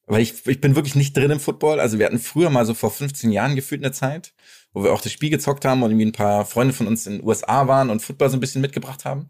Weil 0.05 0.21
ich, 0.21 0.45
ich 0.47 0.59
bin 0.59 0.75
wirklich 0.75 0.95
nicht 0.95 1.15
drin 1.15 1.31
im 1.31 1.39
Football. 1.39 1.79
Also 1.79 1.97
wir 1.97 2.05
hatten 2.05 2.19
früher 2.19 2.49
mal 2.49 2.65
so 2.65 2.73
vor 2.73 2.91
15 2.91 3.31
Jahren 3.31 3.55
gefühlt 3.55 3.83
eine 3.83 3.93
Zeit, 3.93 4.33
wo 4.73 4.83
wir 4.83 4.93
auch 4.93 5.01
das 5.01 5.11
Spiel 5.11 5.29
gezockt 5.29 5.65
haben 5.65 5.81
und 5.81 5.91
irgendwie 5.91 6.07
ein 6.07 6.11
paar 6.11 6.45
Freunde 6.45 6.73
von 6.73 6.87
uns 6.87 7.07
in 7.07 7.19
den 7.19 7.27
USA 7.27 7.67
waren 7.67 7.89
und 7.89 8.01
Football 8.01 8.29
so 8.29 8.37
ein 8.37 8.41
bisschen 8.41 8.61
mitgebracht 8.61 9.05
haben. 9.05 9.29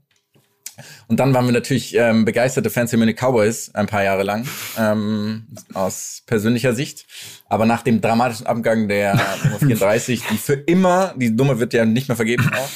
Und 1.07 1.19
dann 1.19 1.33
waren 1.33 1.45
wir 1.45 1.51
natürlich 1.51 1.95
ähm, 1.95 2.25
begeisterte 2.25 2.69
Fans 2.69 2.89
der 2.89 2.99
Munich 2.99 3.17
Cowboys 3.17 3.73
ein 3.75 3.85
paar 3.85 4.03
Jahre 4.03 4.23
lang, 4.23 4.47
ähm, 4.77 5.47
aus 5.73 6.23
persönlicher 6.25 6.73
Sicht. 6.73 7.05
Aber 7.47 7.65
nach 7.65 7.83
dem 7.83 8.01
dramatischen 8.01 8.47
Abgang 8.47 8.87
der 8.87 9.13
Nummer 9.43 9.59
34, 9.59 10.23
die 10.31 10.37
für 10.37 10.53
immer, 10.53 11.13
die 11.15 11.29
Nummer 11.29 11.59
wird 11.59 11.73
ja 11.73 11.85
nicht 11.85 12.07
mehr 12.07 12.15
vergeben 12.15 12.49
auch, 12.55 12.69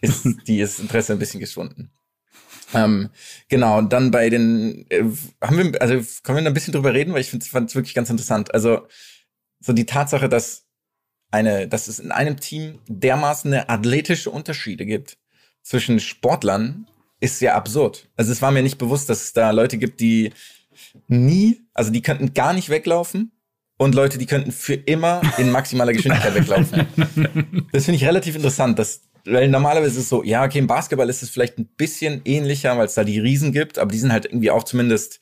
ist 0.00 0.26
die 0.46 0.60
ist 0.60 0.80
Interesse 0.80 1.12
ein 1.12 1.18
bisschen 1.18 1.40
geschwunden. 1.40 1.90
Ähm, 2.74 3.10
genau, 3.48 3.78
und 3.78 3.92
dann 3.92 4.10
bei 4.10 4.30
den, 4.30 4.86
äh, 4.90 5.04
haben 5.40 5.58
wir, 5.58 5.82
also 5.82 5.94
können 6.22 6.38
wir 6.38 6.42
da 6.42 6.50
ein 6.50 6.54
bisschen 6.54 6.72
drüber 6.72 6.94
reden, 6.94 7.12
weil 7.12 7.20
ich 7.20 7.30
finde 7.30 7.44
es 7.44 7.74
wirklich 7.74 7.94
ganz 7.94 8.10
interessant. 8.10 8.54
Also 8.54 8.86
so 9.60 9.72
die 9.72 9.86
Tatsache, 9.86 10.28
dass 10.28 10.64
eine, 11.30 11.68
dass 11.68 11.88
es 11.88 11.98
in 11.98 12.12
einem 12.12 12.38
Team 12.38 12.78
dermaßen 12.88 13.52
eine 13.52 13.68
athletische 13.68 14.30
Unterschiede 14.30 14.84
gibt 14.86 15.18
zwischen 15.62 16.00
Sportlern, 16.00 16.86
ist 17.20 17.40
ja 17.40 17.54
absurd. 17.54 18.08
Also 18.16 18.32
es 18.32 18.42
war 18.42 18.50
mir 18.50 18.62
nicht 18.62 18.78
bewusst, 18.78 19.08
dass 19.08 19.22
es 19.22 19.32
da 19.32 19.50
Leute 19.50 19.78
gibt, 19.78 20.00
die 20.00 20.32
nie, 21.08 21.60
also 21.72 21.90
die 21.90 22.02
könnten 22.02 22.34
gar 22.34 22.52
nicht 22.52 22.68
weglaufen 22.68 23.32
und 23.78 23.94
Leute, 23.94 24.18
die 24.18 24.26
könnten 24.26 24.52
für 24.52 24.74
immer 24.74 25.22
in 25.38 25.50
maximaler 25.50 25.92
Geschwindigkeit 25.92 26.34
weglaufen. 26.34 26.86
Das 27.72 27.86
finde 27.86 27.96
ich 27.96 28.04
relativ 28.04 28.36
interessant, 28.36 28.78
dass 28.78 29.02
weil 29.24 29.48
normalerweise 29.48 29.98
ist 29.98 30.04
es 30.04 30.08
so, 30.08 30.22
ja, 30.22 30.44
okay, 30.44 30.58
im 30.58 30.66
Basketball 30.66 31.08
ist 31.08 31.22
es 31.22 31.30
vielleicht 31.30 31.58
ein 31.58 31.66
bisschen 31.66 32.22
ähnlicher, 32.24 32.76
weil 32.76 32.86
es 32.86 32.94
da 32.94 33.04
die 33.04 33.20
Riesen 33.20 33.52
gibt, 33.52 33.78
aber 33.78 33.92
die 33.92 33.98
sind 33.98 34.12
halt 34.12 34.26
irgendwie 34.26 34.50
auch 34.50 34.64
zumindest, 34.64 35.20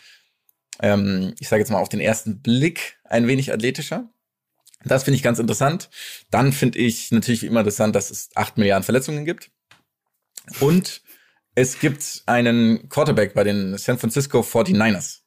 ähm, 0.80 1.34
ich 1.38 1.48
sage 1.48 1.60
jetzt 1.60 1.70
mal 1.70 1.78
auf 1.78 1.88
den 1.88 2.00
ersten 2.00 2.40
Blick 2.40 2.98
ein 3.04 3.26
wenig 3.26 3.52
athletischer. 3.52 4.08
Das 4.84 5.04
finde 5.04 5.16
ich 5.16 5.22
ganz 5.22 5.38
interessant. 5.38 5.90
Dann 6.30 6.52
finde 6.52 6.78
ich 6.78 7.10
natürlich 7.10 7.44
immer 7.44 7.60
interessant, 7.60 7.94
dass 7.94 8.10
es 8.10 8.30
acht 8.34 8.56
Milliarden 8.56 8.84
Verletzungen 8.84 9.24
gibt. 9.26 9.50
Und 10.60 11.02
es 11.54 11.78
gibt 11.78 12.22
einen 12.26 12.88
Quarterback 12.88 13.34
bei 13.34 13.44
den 13.44 13.76
San 13.76 13.98
Francisco 13.98 14.40
49ers. 14.40 15.20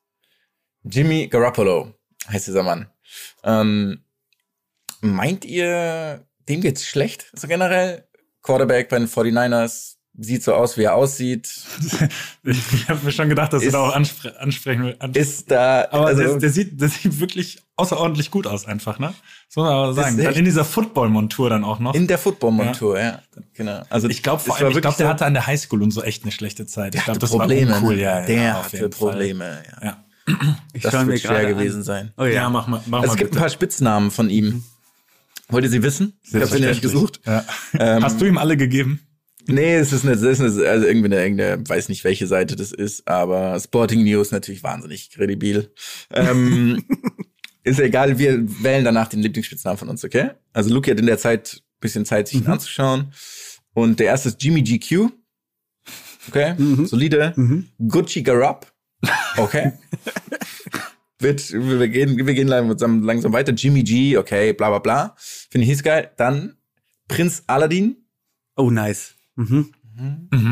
Jimmy 0.84 1.28
Garoppolo 1.28 1.94
heißt 2.28 2.48
dieser 2.48 2.64
Mann. 2.64 2.90
Ähm, 3.44 4.04
meint 5.02 5.46
ihr, 5.46 6.26
dem 6.50 6.62
geht's 6.62 6.88
schlecht, 6.88 7.30
so 7.34 7.48
generell? 7.48 8.08
Quarterback 8.44 8.90
bei 8.90 9.00
den 9.00 9.08
49ers 9.08 9.96
sieht 10.16 10.44
so 10.44 10.54
aus, 10.54 10.78
wie 10.78 10.84
er 10.84 10.94
aussieht. 10.94 11.50
ich 12.44 12.88
habe 12.88 13.00
mir 13.04 13.12
schon 13.12 13.30
gedacht, 13.30 13.52
dass 13.54 13.64
Ist- 13.64 13.74
du 13.74 13.78
da 13.78 13.84
auch 13.90 13.96
anspre 13.96 14.40
ansprechen 14.40 14.84
willst. 15.02 15.18
Ist 15.18 15.50
da, 15.52 15.88
Aber 15.90 16.06
also, 16.08 16.22
der, 16.22 16.38
der, 16.38 16.50
sieht, 16.52 16.80
der 16.80 16.90
sieht 16.90 17.20
wirklich 17.20 17.64
außerordentlich 17.78 18.30
gut 18.30 18.46
aus, 18.46 18.66
einfach, 18.68 19.00
ne? 19.00 19.08
Das 19.48 19.56
muss 19.56 19.66
man 19.66 19.74
aber 19.74 19.94
sagen. 19.94 20.18
Dann 20.22 20.36
in 20.36 20.46
dieser 20.46 20.66
Football-Montur 20.66 21.50
dann 21.50 21.64
auch 21.64 21.80
noch. 21.80 21.96
in 21.96 22.06
der 22.06 22.20
Football-Montur, 22.20 23.00
ja. 23.00 23.20
Genau. 23.56 23.82
Also 23.90 24.08
ich 24.08 24.22
glaube, 24.22 24.44
vor 24.44 24.56
allem, 24.56 24.68
ich 24.72 24.82
glaube, 24.82 24.98
der 24.98 25.08
so- 25.08 25.10
hatte 25.10 25.26
an 25.26 25.34
der 25.34 25.48
Highschool 25.48 25.82
und 25.82 25.90
so 25.90 26.04
echt 26.04 26.22
eine 26.24 26.32
schlechte 26.32 26.68
Zeit. 26.68 26.94
Ich 26.94 27.00
der 27.02 27.06
glaube, 27.06 27.20
das 27.20 27.32
Probleme. 27.32 27.72
war 27.72 27.78
uncool, 27.78 27.96
ne? 27.96 28.02
ja. 28.04 28.20
ja, 28.20 28.26
der 28.28 28.58
auf 28.60 28.66
hatte. 28.72 28.90
Probleme, 28.90 29.64
ja. 29.82 29.86
Ja. 29.88 30.04
Ich 30.74 30.84
Das 30.84 30.92
schaue 30.94 31.06
mir 31.06 31.14
wird 31.14 31.22
schwer 31.22 31.46
gewesen 31.48 31.78
an. 31.78 31.84
sein. 31.84 32.14
Oh 32.18 32.24
ja. 32.24 32.30
Ja, 32.34 32.50
mach 32.50 32.68
mal, 32.68 32.82
mach 32.86 33.00
Also 33.02 33.08
mal 33.08 33.14
es 33.14 33.18
gibt 33.18 33.30
ein 33.30 33.32
bitte. 33.32 33.40
paar 33.40 33.50
Spitznamen 33.50 34.12
von 34.12 34.30
ihm. 34.30 34.64
Wollt 35.50 35.66
ihr 35.66 35.70
sie 35.70 35.84
wissen? 35.84 36.20
Ich 36.24 36.34
habe 36.36 36.48
sie 36.48 36.60
nämlich 36.60 36.82
gesucht. 36.82 37.22
Ja. 37.26 37.46
Ähm, 37.78 38.04
Hast 38.04 38.20
du 38.22 38.26
ihm 38.26 38.38
alle 38.38 38.58
gegeben? 38.58 39.02
Nee, 39.46 39.76
es 39.76 39.92
ist 39.92 40.06
eine, 40.06 40.14
es 40.14 40.22
ist 40.22 40.40
eine 40.40 40.70
also 40.70 40.88
irgendwie 40.88 41.08
eine, 41.08 41.22
irgendeine, 41.22 41.68
weiß 41.68 41.90
nicht, 41.90 42.04
welche 42.06 42.28
Seite 42.28 42.56
das 42.56 42.72
ist, 42.72 43.08
aber 43.08 43.60
Sporting 43.60 44.04
News 44.04 44.32
natürlich 44.32 44.64
wahnsinnig 44.64 45.12
kredibil. 45.12 45.74
Ähm, 46.12 46.86
ist 47.64 47.80
egal, 47.80 48.18
wir 48.20 48.46
wählen 48.64 48.86
danach 48.86 49.10
den 49.10 49.22
Lieblingsspitznamen 49.22 49.78
von 49.78 49.90
uns, 49.90 50.04
okay? 50.06 50.32
Also 50.54 50.74
Luki 50.74 50.92
hat 50.92 51.00
in 51.00 51.08
der 51.08 51.18
Zeit 51.18 51.56
ein 51.56 51.80
bisschen 51.82 52.06
Zeit, 52.06 52.30
sich 52.30 52.40
ihn 52.40 52.48
anzuschauen. 52.48 53.14
Und 53.74 54.00
der 54.00 54.08
erste 54.08 54.30
ist 54.30 54.42
Jimmy 54.42 54.62
GQ. 54.62 55.10
Okay, 56.30 56.56
solide. 56.86 57.34
Gucci 57.86 58.24
Garab. 58.24 58.72
Okay. 59.36 59.74
Wird, 61.24 61.52
wir 61.52 61.88
gehen, 61.88 62.18
wir 62.18 62.34
gehen 62.34 62.48
langsam, 62.48 63.02
langsam 63.02 63.34
weiter. 63.34 63.54
Jimmy 63.54 63.84
G, 63.84 64.18
okay, 64.18 64.54
bla 64.54 64.70
bla 64.70 64.80
bla. 64.80 65.16
Finde 65.18 65.64
ich 65.64 65.70
hieß 65.70 65.84
geil. 65.84 66.12
Dann 66.18 66.58
Prinz 67.08 67.44
Aladdin. 67.48 67.98
Oh, 68.56 68.70
nice. 68.70 69.16
Mhm. 69.36 69.72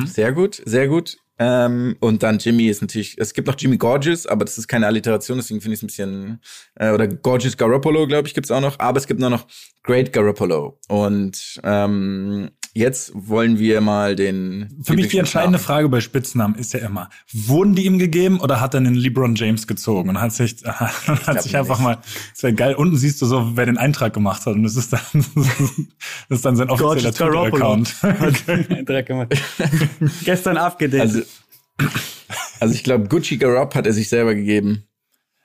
Sehr 0.08 0.32
gut, 0.34 0.62
sehr 0.66 0.88
gut. 0.88 1.18
Ähm, 1.40 1.96
und 2.00 2.22
dann 2.22 2.38
Jimmy 2.38 2.68
ist 2.68 2.82
natürlich, 2.82 3.18
es 3.18 3.34
gibt 3.34 3.48
noch 3.48 3.56
Jimmy 3.58 3.78
Gorgeous, 3.78 4.28
aber 4.28 4.46
das 4.46 4.60
ist 4.60 4.68
keine 4.68 4.86
Alliteration, 4.86 5.40
deswegen 5.40 5.60
finde 5.60 5.74
ich 5.74 5.80
es 5.80 5.84
ein 5.84 5.88
bisschen, 5.88 6.40
äh, 6.76 6.92
oder 6.92 7.08
Gorgeous 7.08 7.58
Garoppolo, 7.58 8.06
glaube 8.06 8.28
ich, 8.28 8.36
gibt's 8.36 8.52
auch 8.52 8.62
noch, 8.62 8.78
aber 8.78 9.00
es 9.00 9.08
gibt 9.08 9.20
nur 9.20 9.32
noch 9.32 9.48
Great 9.82 10.14
Garoppolo. 10.14 10.80
Und 10.88 11.60
ähm, 11.64 12.52
jetzt 12.74 13.12
wollen 13.14 13.60
wir 13.60 13.82
mal 13.82 14.16
den. 14.16 14.82
Für 14.84 14.94
mich 14.94 15.10
die 15.10 15.18
entscheidende 15.18 15.60
Frage 15.60 15.90
bei 15.90 16.02
Spitznamen 16.02 16.56
ist 16.56 16.74
ja 16.74 16.80
immer, 16.80 17.10
wurden 17.32 17.76
die 17.76 17.86
ihm 17.86 18.00
gegeben 18.00 18.40
oder 18.40 18.62
hat 18.62 18.74
er 18.74 18.80
einen 18.80 18.96
LeBron 18.96 19.36
James 19.36 19.68
gezogen 19.68 20.10
und 20.10 20.22
hat 20.22 20.32
sich, 20.34 20.58
hat 20.66 21.44
sich 21.44 21.58
einfach 21.58 21.80
nicht. 21.80 21.84
mal, 21.84 21.98
das 22.34 22.44
wäre 22.44 22.54
geil, 22.54 22.76
unten 22.76 22.98
siehst 22.98 23.22
du 23.22 23.26
so, 23.26 23.56
wer 23.56 23.66
den 23.66 23.78
Eintrag 23.78 24.14
gemacht 24.14 24.46
hat 24.46 24.56
und 24.56 24.64
das 24.64 24.76
ist 24.76 24.94
dann, 24.94 25.02
das 25.36 26.38
ist 26.38 26.46
dann 26.46 26.56
sein 26.56 26.70
offizieller. 26.70 27.14
Twitter-Account. 27.14 27.96
Gestern 30.24 30.58
abgedeckt. 30.58 31.02
Also, 31.02 31.22
also 32.60 32.74
ich 32.74 32.84
glaube, 32.84 33.08
Gucci 33.08 33.38
Garopp 33.38 33.76
hat 33.76 33.86
er 33.86 33.94
sich 33.94 34.10
selber 34.10 34.36
gegeben. 34.36 34.84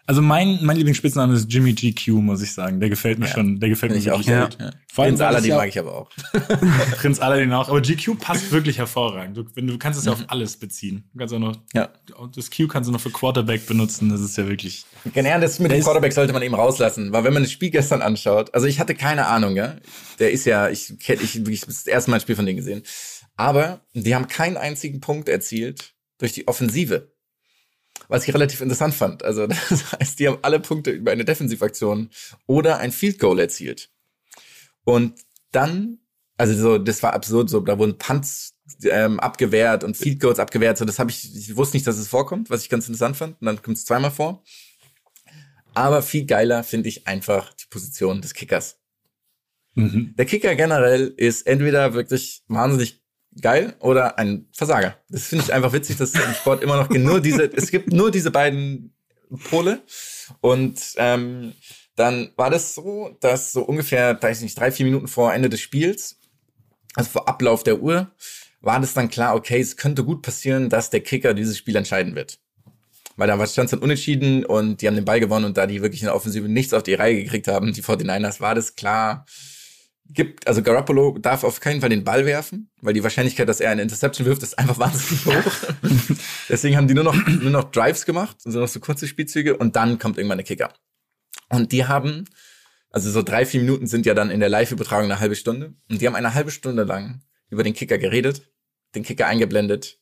Also 0.09 0.23
mein, 0.23 0.61
mein 0.63 0.77
Lieblingsspitzname 0.77 1.35
ist 1.35 1.53
Jimmy 1.53 1.73
GQ, 1.73 2.09
muss 2.13 2.41
ich 2.41 2.53
sagen. 2.53 2.79
Der 2.79 2.89
gefällt 2.89 3.19
mir 3.19 3.27
Ja, 3.27 3.33
schon, 3.33 3.59
der 3.59 3.69
gefällt 3.69 3.91
mir 3.93 3.99
ich 3.99 4.11
auch 4.13 4.19
gut. 4.19 4.27
Ja. 4.29 4.45
Allem, 4.45 4.73
Prinz 4.95 5.21
Aladdin 5.21 5.51
ja- 5.51 5.57
mag 5.57 5.69
ich 5.69 5.79
aber 5.79 5.95
auch. 5.97 6.11
Prinz 6.97 7.19
Aladdin 7.21 7.53
auch. 7.53 7.69
Aber 7.69 7.81
GQ 7.81 8.17
passt 8.19 8.53
wirklich 8.53 8.79
hervorragend. 8.79 9.37
Du, 9.37 9.45
wenn, 9.55 9.67
du 9.67 9.77
kannst 9.79 9.99
es 9.99 10.07
ja 10.07 10.13
auf 10.13 10.25
alles 10.29 10.57
beziehen. 10.59 11.11
Du 11.13 11.19
kannst 11.19 11.35
auch 11.35 11.39
noch, 11.41 11.57
Ja. 11.75 11.89
das 12.35 12.51
Q 12.51 12.69
kannst 12.69 12.89
du 12.89 12.93
noch 12.93 13.01
für 13.01 13.11
Quarterback 13.11 13.67
benutzen. 13.67 14.09
Das 14.09 14.21
ist 14.21 14.37
ja 14.39 14.47
wirklich. 14.49 14.85
Genau, 15.13 15.41
das 15.41 15.59
mit 15.59 15.73
dem 15.73 15.83
Quarterback 15.83 16.13
sollte 16.13 16.33
man 16.33 16.43
eben 16.43 16.55
rauslassen, 16.55 17.13
weil 17.13 17.25
wenn 17.25 17.35
man 17.35 17.43
das 17.43 17.51
Spiel 17.53 17.71
gestern 17.71 18.01
anschaut, 18.01 18.55
also 18.55 18.67
ich 18.69 18.79
hatte 18.79 18.95
keine 18.95 19.27
Ahnung, 19.27 19.57
ja. 19.57 19.75
Der 20.19 20.31
ist 20.31 20.47
ja, 20.47 20.71
ich 20.71 20.99
kenne 21.01 21.21
ich 21.23 21.35
wirklich 21.35 21.63
das 21.63 21.87
erste 21.87 22.11
Mal 22.11 22.19
ein 22.19 22.21
Spiel 22.21 22.37
von 22.37 22.47
denen 22.47 22.57
gesehen. 22.59 22.83
Aber 23.37 23.81
die 23.93 24.15
haben 24.15 24.29
keinen 24.29 24.57
einzigen 24.57 25.01
Punkt 25.01 25.29
erzielt 25.29 25.95
durch 26.19 26.33
die 26.33 26.49
Offensive. 26.49 27.13
Was 28.09 28.27
ich 28.27 28.35
relativ 28.35 28.61
interessant 28.61 28.95
fand. 28.95 29.25
Also, 29.25 29.47
das 29.69 29.93
heißt, 29.93 30.19
die 30.19 30.29
haben 30.29 30.39
alle 30.43 30.61
Punkte 30.61 30.91
über 30.91 31.13
eine 31.13 31.25
Defensivaktion 31.25 32.11
oder 32.47 32.79
ein 32.79 32.93
Field 32.93 33.19
Goal 33.19 33.39
erzielt. 33.39 33.91
Und 34.85 35.15
dann, 35.53 35.99
also 36.37 36.55
so, 36.55 36.79
das 36.79 37.03
war 37.03 37.13
absurd, 37.13 37.51
so, 37.51 37.61
da 37.61 37.79
wurden 37.79 37.99
Punts 37.99 38.55
ähm, 38.85 39.21
abgewehrt 39.21 39.85
und 39.85 39.97
Field 39.97 40.21
Goals 40.21 40.39
abgewehrt. 40.39 40.79
So, 40.79 40.85
das 40.85 40.99
habe 40.99 41.11
ich, 41.11 41.37
ich 41.37 41.57
wusste 41.57 41.77
nicht, 41.77 41.87
dass 41.87 41.99
es 41.99 42.09
vorkommt, 42.09 42.51
was 42.51 42.63
ich 42.63 42.69
ganz 42.69 42.87
interessant 42.87 43.17
fand. 43.17 43.41
Und 43.41 43.47
dann 43.47 43.63
kommt 43.63 43.77
es 43.77 43.85
zweimal 43.85 44.11
vor. 44.11 44.43
Aber 45.75 46.03
viel 46.03 46.25
geiler 46.25 46.65
finde 46.65 46.89
ich 46.89 47.07
einfach 47.07 47.53
die 47.53 47.67
Position 47.69 48.21
des 48.23 48.35
Kickers. 48.35 48.79
Mhm. 49.75 50.15
Der 50.17 50.25
Kicker 50.25 50.55
generell 50.55 51.13
ist 51.17 51.47
entweder 51.47 51.95
wirklich 51.95 52.43
wahnsinnig 52.49 53.03
geil 53.41 53.75
oder 53.81 54.19
ein 54.19 54.47
Versager. 54.53 54.97
Das 55.09 55.27
finde 55.27 55.45
ich 55.45 55.53
einfach 55.53 55.73
witzig, 55.73 55.97
dass 55.97 56.15
es 56.15 56.25
im 56.25 56.35
Sport 56.35 56.63
immer 56.63 56.77
noch 56.77 56.89
nur 56.91 57.21
diese, 57.21 57.45
es 57.57 57.71
gibt 57.71 57.93
nur 57.93 58.11
diese 58.11 58.31
beiden 58.31 58.95
Pole. 59.51 59.83
Und 60.41 60.81
ähm, 60.97 61.53
dann 61.97 62.31
war 62.37 62.51
das 62.51 62.75
so, 62.75 63.17
dass 63.21 63.53
so 63.53 63.63
ungefähr, 63.63 64.21
weiß 64.21 64.39
ich 64.39 64.45
nicht, 64.45 64.59
drei, 64.59 64.71
vier 64.71 64.87
Minuten 64.87 65.09
vor 65.09 65.33
Ende 65.33 65.49
des 65.49 65.61
Spiels, 65.61 66.19
also 66.95 67.11
vor 67.11 67.29
Ablauf 67.29 67.63
der 67.63 67.81
Uhr, 67.81 68.11
war 68.61 68.81
das 68.81 68.95
dann 68.95 69.11
klar, 69.11 69.35
okay, 69.35 69.61
es 69.61 69.77
könnte 69.77 70.05
gut 70.05 70.23
passieren, 70.23 70.69
dass 70.69 70.91
der 70.91 71.01
Kicker 71.01 71.35
dieses 71.35 71.57
Spiel 71.57 71.77
entscheiden 71.77 72.15
wird. 72.15 72.39
Weil 73.17 73.29
da 73.29 73.35
stand 73.47 73.67
es 73.67 73.71
dann 73.71 73.81
unentschieden 73.81 74.45
und 74.45 74.83
die 74.83 74.87
haben 74.87 74.95
den 74.95 75.05
Ball 75.05 75.21
gewonnen 75.21 75.47
und 75.47 75.57
da 75.57 75.67
die 75.67 75.81
wirklich 75.81 76.03
in 76.03 76.07
der 76.07 76.15
Offensive 76.15 76.49
nichts 76.49 76.75
auf 76.75 76.83
die 76.83 76.95
Reihe 76.95 77.23
gekriegt 77.23 77.49
haben, 77.49 77.73
die 77.73 77.83
49ers, 77.83 78.41
war 78.41 78.55
das 78.55 78.75
klar, 78.77 79.25
gibt, 80.09 80.47
also 80.47 80.63
Garoppolo 80.63 81.19
darf 81.19 81.45
auf 81.45 81.61
keinen 81.61 81.81
Fall 81.81 81.91
den 81.91 82.05
Ball 82.05 82.27
werfen, 82.27 82.71
weil 82.81 82.95
die 82.95 83.03
Wahrscheinlichkeit, 83.03 83.49
dass 83.49 83.61
er 83.61 83.71
eine 83.71 83.83
Interception 83.83 84.27
wirft, 84.27 84.43
ist 84.43 84.59
einfach 84.59 84.79
wahnsinnig 84.79 85.27
hoch. 85.27 85.53
Deswegen 86.49 86.77
haben 86.77 86.89
die 86.89 86.95
nur 86.95 87.05
noch, 87.05 87.27
nur 87.27 87.51
noch 87.51 87.71
Drives 87.71 88.07
gemacht, 88.07 88.37
also 88.45 88.61
noch 88.61 88.69
so 88.69 88.81
kurze 88.81 89.07
Spielzüge 89.07 89.57
und 89.57 89.77
dann 89.77 89.99
kommt 89.99 90.19
irgendwann 90.19 90.39
der 90.39 90.47
Kicker. 90.47 90.73
Und 91.49 91.73
die 91.73 91.87
haben, 91.87 92.25
also 92.91 93.11
so 93.11 93.23
drei, 93.23 93.47
vier 93.47 93.61
Minuten 93.61 93.87
sind 93.87 94.07
ja 94.07 94.15
dann 94.15 94.31
in 94.31 94.41
der 94.41 94.49
Live-Übertragung 94.49 95.11
eine 95.11 95.21
halbe 95.21 95.37
Stunde 95.37 95.75
und 95.91 96.01
die 96.01 96.07
haben 96.07 96.17
eine 96.17 96.35
halbe 96.35 96.51
Stunde 96.51 96.85
lang 96.85 97.23
über 97.51 97.63
den 97.63 97.75
Kicker 97.75 97.99
geredet, 97.99 98.43
den 98.95 99.03
Kicker 99.03 99.27
eingeblendet. 99.27 99.99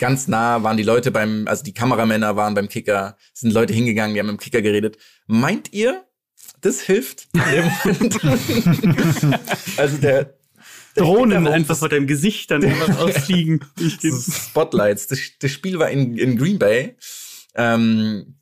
Ganz 0.00 0.28
nah 0.28 0.62
waren 0.62 0.76
die 0.76 0.82
Leute 0.82 1.10
beim, 1.10 1.46
also 1.46 1.62
die 1.62 1.74
Kameramänner 1.74 2.36
waren 2.36 2.54
beim 2.54 2.68
Kicker, 2.68 3.16
sind 3.32 3.52
Leute 3.52 3.72
hingegangen, 3.72 4.14
die 4.14 4.20
haben 4.20 4.26
mit 4.26 4.36
dem 4.36 4.42
Kicker 4.42 4.62
geredet. 4.62 4.98
Meint 5.26 5.72
ihr, 5.72 6.04
das 6.62 6.80
hilft? 6.80 7.28
in 7.34 7.40
dem 7.40 7.70
Moment? 7.84 8.20
also 9.76 9.96
der, 9.98 10.34
Drohnen 10.94 11.46
einfach 11.46 11.76
vor 11.76 11.88
deinem 11.88 12.06
Gesicht 12.06 12.50
dann 12.50 12.64
einfach 12.64 12.98
ausfliegen. 12.98 13.64
Spotlights. 13.78 15.06
Das, 15.06 15.20
das 15.38 15.50
Spiel 15.50 15.78
war 15.78 15.90
in, 15.90 16.18
in 16.18 16.36
Green 16.36 16.58
Bay 16.58 16.96
ähm, 17.54 18.34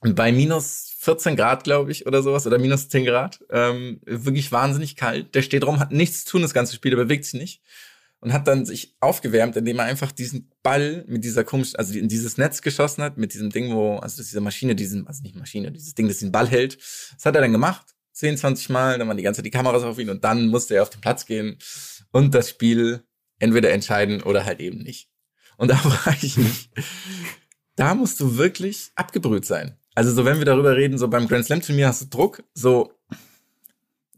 bei 0.00 0.32
minus 0.32 0.92
14 1.00 1.36
Grad, 1.36 1.64
glaube 1.64 1.92
ich, 1.92 2.06
oder 2.06 2.22
sowas, 2.22 2.46
oder 2.46 2.58
minus 2.58 2.88
10 2.88 3.04
Grad. 3.04 3.40
Ähm, 3.50 4.00
wirklich 4.04 4.52
wahnsinnig 4.52 4.96
kalt. 4.96 5.34
Der 5.34 5.42
steht 5.42 5.64
rum, 5.64 5.80
hat 5.80 5.92
nichts 5.92 6.24
zu 6.24 6.32
tun, 6.32 6.42
das 6.42 6.54
ganze 6.54 6.74
Spiel, 6.74 6.90
der 6.90 7.04
bewegt 7.04 7.24
sich 7.24 7.40
nicht. 7.40 7.62
Und 8.24 8.32
hat 8.32 8.48
dann 8.48 8.64
sich 8.66 8.96
aufgewärmt, 9.00 9.54
indem 9.56 9.78
er 9.78 9.84
einfach 9.84 10.10
diesen 10.10 10.50
Ball 10.62 11.04
mit 11.06 11.22
dieser 11.24 11.44
komischen, 11.44 11.76
also 11.76 11.92
in 11.98 12.08
dieses 12.08 12.36
Netz 12.38 12.62
geschossen 12.62 13.02
hat, 13.04 13.18
mit 13.18 13.34
diesem 13.34 13.50
Ding, 13.50 13.72
wo, 13.74 13.96
also 13.98 14.22
diese 14.22 14.40
Maschine, 14.40 14.74
diesen, 14.74 15.06
also 15.06 15.22
nicht 15.22 15.36
Maschine, 15.36 15.70
dieses 15.70 15.94
Ding, 15.94 16.08
das 16.08 16.18
den 16.18 16.32
Ball 16.32 16.48
hält. 16.48 16.78
Das 17.14 17.24
hat 17.26 17.36
er 17.36 17.42
dann 17.42 17.52
gemacht, 17.52 17.94
10, 18.14 18.36
20 18.38 18.70
Mal, 18.70 18.98
dann 18.98 19.06
waren 19.08 19.16
die 19.16 19.22
ganze 19.22 19.38
Zeit 19.38 19.46
die 19.46 19.50
Kameras 19.50 19.82
auf 19.82 19.98
ihn 19.98 20.08
und 20.10 20.24
dann 20.24 20.46
musste 20.48 20.74
er 20.74 20.82
auf 20.82 20.90
den 20.90 21.00
Platz 21.00 21.26
gehen 21.26 21.58
und 22.12 22.34
das 22.34 22.48
Spiel 22.50 23.02
entweder 23.38 23.70
entscheiden 23.72 24.22
oder 24.22 24.44
halt 24.44 24.60
eben 24.60 24.78
nicht. 24.78 25.10
Und 25.56 25.70
da 25.70 25.76
frage 25.76 26.24
ich 26.26 26.36
mich, 26.38 26.70
da 27.76 27.94
musst 27.94 28.18
du 28.20 28.36
wirklich 28.38 28.90
abgebrüht 28.94 29.44
sein. 29.44 29.76
Also 29.94 30.12
so, 30.12 30.24
wenn 30.24 30.38
wir 30.38 30.44
darüber 30.44 30.76
reden, 30.76 30.96
so 30.96 31.08
beim 31.08 31.28
Grand 31.28 31.44
Slam 31.44 31.60
Turnier 31.60 31.88
hast 31.88 32.02
du 32.02 32.06
Druck, 32.06 32.42
so, 32.54 32.92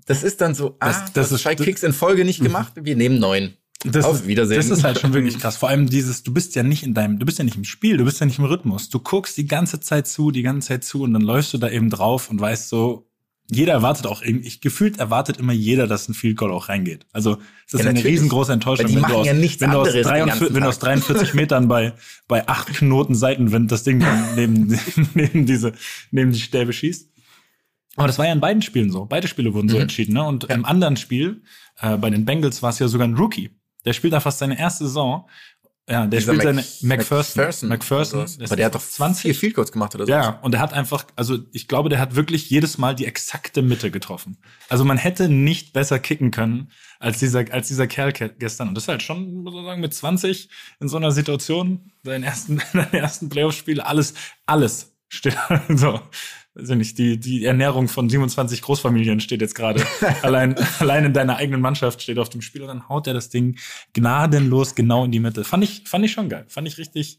das 0.06 0.22
ist 0.22 0.40
dann 0.40 0.54
so, 0.54 0.76
ah, 0.78 0.88
Das- 0.92 1.12
das, 1.12 1.32
ist- 1.32 1.42
zwei 1.42 1.54
Kicks 1.56 1.82
in 1.82 1.92
Folge 1.92 2.24
nicht 2.24 2.40
gemacht, 2.42 2.74
wir 2.76 2.96
nehmen 2.96 3.18
neun. 3.18 3.56
Das 3.84 4.04
Auf 4.04 4.20
ist, 4.22 4.26
Wiedersehen. 4.26 4.56
Das 4.56 4.70
ist 4.70 4.84
halt 4.84 4.98
schon 4.98 5.12
wirklich 5.12 5.38
krass. 5.40 5.56
Vor 5.56 5.68
allem 5.68 5.88
dieses, 5.88 6.22
du 6.22 6.32
bist 6.32 6.54
ja 6.54 6.62
nicht 6.62 6.82
in 6.82 6.94
deinem, 6.94 7.18
du 7.18 7.26
bist 7.26 7.38
ja 7.38 7.44
nicht 7.44 7.56
im 7.56 7.64
Spiel, 7.64 7.96
du 7.98 8.04
bist 8.04 8.20
ja 8.20 8.26
nicht 8.26 8.38
im 8.38 8.44
Rhythmus. 8.46 8.88
Du 8.88 8.98
guckst 8.98 9.36
die 9.36 9.46
ganze 9.46 9.80
Zeit 9.80 10.06
zu, 10.08 10.30
die 10.30 10.42
ganze 10.42 10.68
Zeit 10.68 10.84
zu 10.84 11.02
und 11.02 11.12
dann 11.12 11.22
läufst 11.22 11.52
du 11.52 11.58
da 11.58 11.68
eben 11.68 11.90
drauf 11.90 12.30
und 12.30 12.40
weißt 12.40 12.68
so, 12.68 13.06
jeder 13.48 13.74
erwartet 13.74 14.06
auch 14.08 14.22
irgendwie, 14.22 14.48
ich 14.48 14.60
gefühlt 14.60 14.98
erwartet 14.98 15.36
immer 15.36 15.52
jeder, 15.52 15.86
dass 15.86 16.08
ein 16.08 16.14
Field 16.14 16.36
Goal 16.36 16.50
auch 16.50 16.68
reingeht. 16.68 17.06
Also 17.12 17.38
es 17.66 17.74
ist 17.74 17.84
Ja, 17.84 17.90
eine 17.90 18.02
riesengroße 18.02 18.52
Enttäuschung, 18.52 18.92
wenn, 18.92 19.02
du 19.02 19.14
aus, 19.14 19.26
ja 19.26 19.34
wenn, 19.34 19.40
du 19.70 19.78
aus 19.78 19.88
anderes 19.88 19.92
den 19.92 20.02
43, 20.02 20.26
ganzen 20.40 20.54
wenn 20.56 20.62
du 20.62 20.68
aus 20.68 20.78
Tag. 20.80 20.88
43 20.88 21.34
Metern 21.34 21.68
bei, 21.68 21.92
bei 22.26 22.48
acht 22.48 22.68
Knoten 22.74 23.14
Seitenwind 23.14 23.70
das 23.70 23.84
Ding 23.84 24.00
dann 24.00 24.34
neben, 24.34 24.76
neben 25.14 25.46
diese, 25.46 25.74
neben 26.10 26.32
die 26.32 26.40
Stäbe 26.40 26.72
schießt. 26.72 27.08
Aber 27.94 28.08
das 28.08 28.18
war 28.18 28.26
ja 28.26 28.32
in 28.32 28.40
beiden 28.40 28.62
Spielen 28.62 28.90
so. 28.90 29.04
Beide 29.06 29.28
Spiele 29.28 29.54
wurden 29.54 29.68
so 29.68 29.76
Mhm. 29.76 29.82
entschieden. 29.82 30.14
Ne? 30.14 30.24
Und 30.24 30.44
im 30.44 30.64
anderen 30.64 30.96
Spiel, 30.96 31.42
äh, 31.80 31.96
bei 31.96 32.10
den 32.10 32.24
Bengals, 32.24 32.62
war 32.64 32.70
es 32.70 32.78
ja 32.80 32.88
sogar 32.88 33.06
ein 33.06 33.14
Rookie. 33.14 33.50
Der 33.86 33.92
spielt 33.92 34.12
da 34.12 34.20
fast 34.20 34.38
seine 34.40 34.58
erste 34.58 34.84
Saison. 34.84 35.28
Ja, 35.88 36.04
der 36.08 36.18
Dieser 36.18 36.32
spielt 36.32 36.42
seine 36.42 36.62
Mac- 36.82 36.98
McPherson. 36.98 37.38
McPherson. 37.40 37.68
McPherson. 37.68 38.18
sowas. 38.18 38.36
ist 38.36 38.42
Aber 38.50 38.56
der 38.56 38.66
hat 38.66 38.74
doch 38.74 38.82
20 38.82 39.22
vier 39.22 39.34
Field 39.36 39.54
Goals 39.54 39.70
gemacht 39.70 39.94
oder 39.94 40.04
so. 40.04 40.10
ja, 40.10 40.30
und 40.42 40.52
er 40.52 40.60
hat 40.60 40.72
einfach, 40.72 41.04
also 41.14 41.38
ich 41.52 41.68
glaube, 41.68 41.88
der 41.88 42.00
hat 42.00 42.16
wirklich 42.16 42.50
jedes 42.50 42.76
Mal 42.76 42.96
die 42.96 43.06
exakte 43.06 43.62
Mitte 43.62 43.92
getroffen. 43.92 44.36
Also 44.68 44.84
man 44.84 44.98
hätte 44.98 45.28
nicht 45.28 45.72
besser 45.72 46.00
kicken 46.00 46.32
können 46.32 46.72
als 46.98 47.20
dieser, 47.20 47.44
als 47.52 47.68
dieser 47.68 47.86
Kerl 47.86 48.12
ke- 48.12 48.34
gestern. 48.36 48.66
Und 48.68 48.74
das 48.74 48.84
ist 48.84 48.88
halt 48.88 49.02
schon, 49.04 49.44
muss 49.44 49.54
man 49.54 49.64
sagen, 49.64 49.80
mit 49.80 49.94
20 49.94 50.48
in 50.80 50.88
so 50.88 50.96
einer 50.96 51.12
Situation, 51.12 51.92
seinen 52.02 52.24
ersten, 52.24 52.58
seinen 52.72 52.92
ersten 52.92 53.28
Playoff-Spiel, 53.28 53.80
alles, 53.80 54.14
alles 54.44 54.92
steht 55.08 55.36
so. 55.68 56.00
Weiß 56.58 56.70
ich 56.70 56.76
nicht, 56.76 56.96
die, 56.98 57.20
die 57.20 57.44
Ernährung 57.44 57.86
von 57.88 58.08
27 58.08 58.62
Großfamilien 58.62 59.20
steht 59.20 59.42
jetzt 59.42 59.54
gerade 59.54 59.84
allein, 60.22 60.54
allein 60.78 61.04
in 61.04 61.12
deiner 61.12 61.36
eigenen 61.36 61.60
Mannschaft 61.60 62.00
steht 62.02 62.18
auf 62.18 62.30
dem 62.30 62.40
Spiel 62.40 62.62
und 62.62 62.68
dann 62.68 62.88
haut 62.88 63.06
er 63.06 63.12
das 63.14 63.28
Ding 63.28 63.58
gnadenlos 63.92 64.74
genau 64.74 65.04
in 65.04 65.12
die 65.12 65.20
Mitte. 65.20 65.44
Fand 65.44 65.62
ich, 65.64 65.82
fand 65.86 66.04
ich 66.06 66.12
schon 66.12 66.28
geil. 66.30 66.46
Fand 66.48 66.66
ich 66.66 66.78
richtig, 66.78 67.18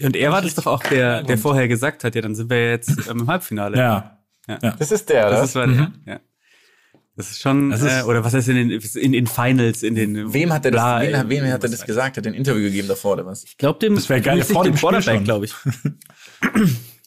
Und 0.00 0.14
er 0.14 0.30
war 0.30 0.42
das 0.42 0.54
doch 0.54 0.66
auch, 0.66 0.82
der, 0.84 1.24
der 1.24 1.38
vorher 1.38 1.66
gesagt 1.66 2.04
hat, 2.04 2.14
ja, 2.14 2.20
dann 2.20 2.36
sind 2.36 2.50
wir 2.50 2.70
jetzt 2.70 2.90
ähm, 3.10 3.20
im 3.20 3.26
Halbfinale. 3.26 3.76
ja. 3.76 4.14
Das 4.78 4.92
ist 4.92 5.08
der, 5.10 5.28
Das 5.28 5.34
oder? 5.38 5.44
ist, 5.44 5.54
war 5.56 5.66
Mhm. 5.66 5.92
der, 6.06 6.14
ja. 6.14 6.20
Das 7.16 7.30
ist 7.32 7.40
schon, 7.40 7.70
Das 7.70 7.82
ist- 7.82 7.90
äh, 7.92 8.02
oder 8.04 8.22
was 8.24 8.32
heißt 8.32 8.48
in 8.48 8.54
den, 8.54 8.70
in 8.70 9.10
den 9.12 9.26
Finals, 9.26 9.82
in 9.82 9.96
den. 9.96 10.32
Wem 10.32 10.52
hat 10.52 10.64
er 10.64 10.70
das, 10.70 10.80
Bla, 10.80 11.28
wem, 11.28 11.28
wem 11.42 11.52
hat 11.52 11.64
er 11.64 11.68
das 11.68 11.84
gesagt? 11.84 12.16
Hat 12.16 12.24
er 12.24 12.30
ein 12.30 12.34
Interview 12.36 12.62
gegeben 12.62 12.86
davor 12.86 13.14
oder 13.14 13.26
was? 13.26 13.42
Ich 13.42 13.58
glaube, 13.58 13.80
dem, 13.80 13.96
Das 13.96 14.08
wär 14.08 14.20
geil, 14.20 14.40
vor 14.44 14.62
dem 14.62 14.76
Quarterback, 14.76 15.24
glaube 15.24 15.46
ich. 15.46 15.54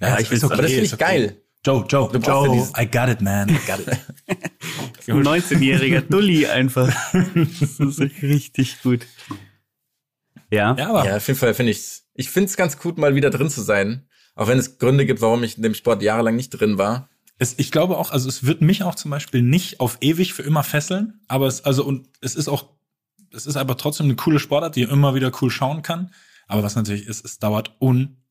Ja, 0.00 0.18
ich 0.18 0.30
will's- 0.30 0.44
Aber 0.44 0.56
das 0.56 0.70
finde 0.70 0.84
ich 0.86 0.98
geil. 0.98 1.36
Joe, 1.64 1.84
Joe, 1.88 2.10
Joe, 2.16 2.68
I 2.78 2.86
got 2.90 3.08
it, 3.10 3.20
man. 3.20 3.48
I 3.50 3.58
got 3.66 3.80
it. 3.80 3.98
Ein 5.08 5.22
19-jähriger 5.22 6.00
Dulli 6.00 6.46
einfach. 6.46 6.88
Das 7.12 7.78
ist 7.80 8.00
richtig 8.22 8.80
gut. 8.82 9.06
Ja. 10.50 10.74
Ja, 10.76 10.88
aber 10.90 11.06
Ja, 11.06 11.16
auf 11.16 11.26
jeden 11.26 11.38
Fall 11.38 11.54
finde 11.54 11.72
ich's. 11.72 12.06
Ich 12.14 12.30
finde 12.30 12.48
es 12.48 12.56
ganz 12.56 12.78
gut, 12.78 12.98
mal 12.98 13.14
wieder 13.14 13.30
drin 13.30 13.50
zu 13.50 13.60
sein. 13.62 14.08
Auch 14.34 14.48
wenn 14.48 14.58
es 14.58 14.78
Gründe 14.78 15.04
gibt, 15.06 15.20
warum 15.20 15.42
ich 15.42 15.56
in 15.56 15.62
dem 15.62 15.74
Sport 15.74 16.02
jahrelang 16.02 16.36
nicht 16.36 16.50
drin 16.50 16.78
war. 16.78 17.08
es, 17.38 17.54
ich 17.58 17.70
glaube 17.70 17.98
auch, 17.98 18.10
also 18.10 18.28
es 18.28 18.44
wird 18.46 18.60
mich 18.62 18.82
auch 18.82 18.94
zum 18.94 19.10
Beispiel 19.10 19.42
nicht 19.42 19.80
auf 19.80 19.98
ewig 20.00 20.32
für 20.34 20.42
immer 20.42 20.62
fesseln, 20.62 21.20
aber 21.28 21.46
es, 21.46 21.64
also, 21.64 21.84
und 21.84 22.08
es 22.20 22.34
ist 22.34 22.48
auch, 22.48 22.70
es 23.32 23.46
ist 23.46 23.56
aber 23.56 23.76
trotzdem 23.76 24.06
eine 24.06 24.16
coole 24.16 24.38
Sportart, 24.38 24.76
die 24.76 24.82
immer 24.82 25.14
wieder 25.14 25.30
cool 25.40 25.50
schauen 25.50 25.82
kann. 25.82 26.10
Aber 26.46 26.62
was 26.62 26.74
natürlich 26.74 27.06
ist, 27.06 27.24
es 27.24 27.38
dauert 27.38 27.74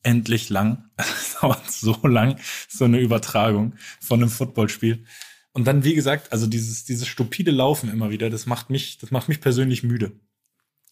unendlich 0.03 0.49
lang. 0.49 0.89
Es 0.97 1.37
dauert 1.41 1.71
so 1.71 1.95
lang, 2.05 2.37
so 2.67 2.85
eine 2.85 2.99
Übertragung 2.99 3.75
von 4.01 4.19
einem 4.21 4.29
Footballspiel. 4.29 5.05
Und 5.53 5.65
dann, 5.65 5.83
wie 5.83 5.95
gesagt, 5.95 6.31
also 6.33 6.47
dieses, 6.47 6.83
dieses 6.83 7.07
stupide 7.07 7.51
Laufen 7.51 7.89
immer 7.89 8.09
wieder, 8.09 8.29
das 8.29 8.45
macht 8.45 8.69
mich, 8.69 8.97
das 8.97 9.11
macht 9.11 9.29
mich 9.29 9.39
persönlich 9.41 9.83
müde. 9.83 10.11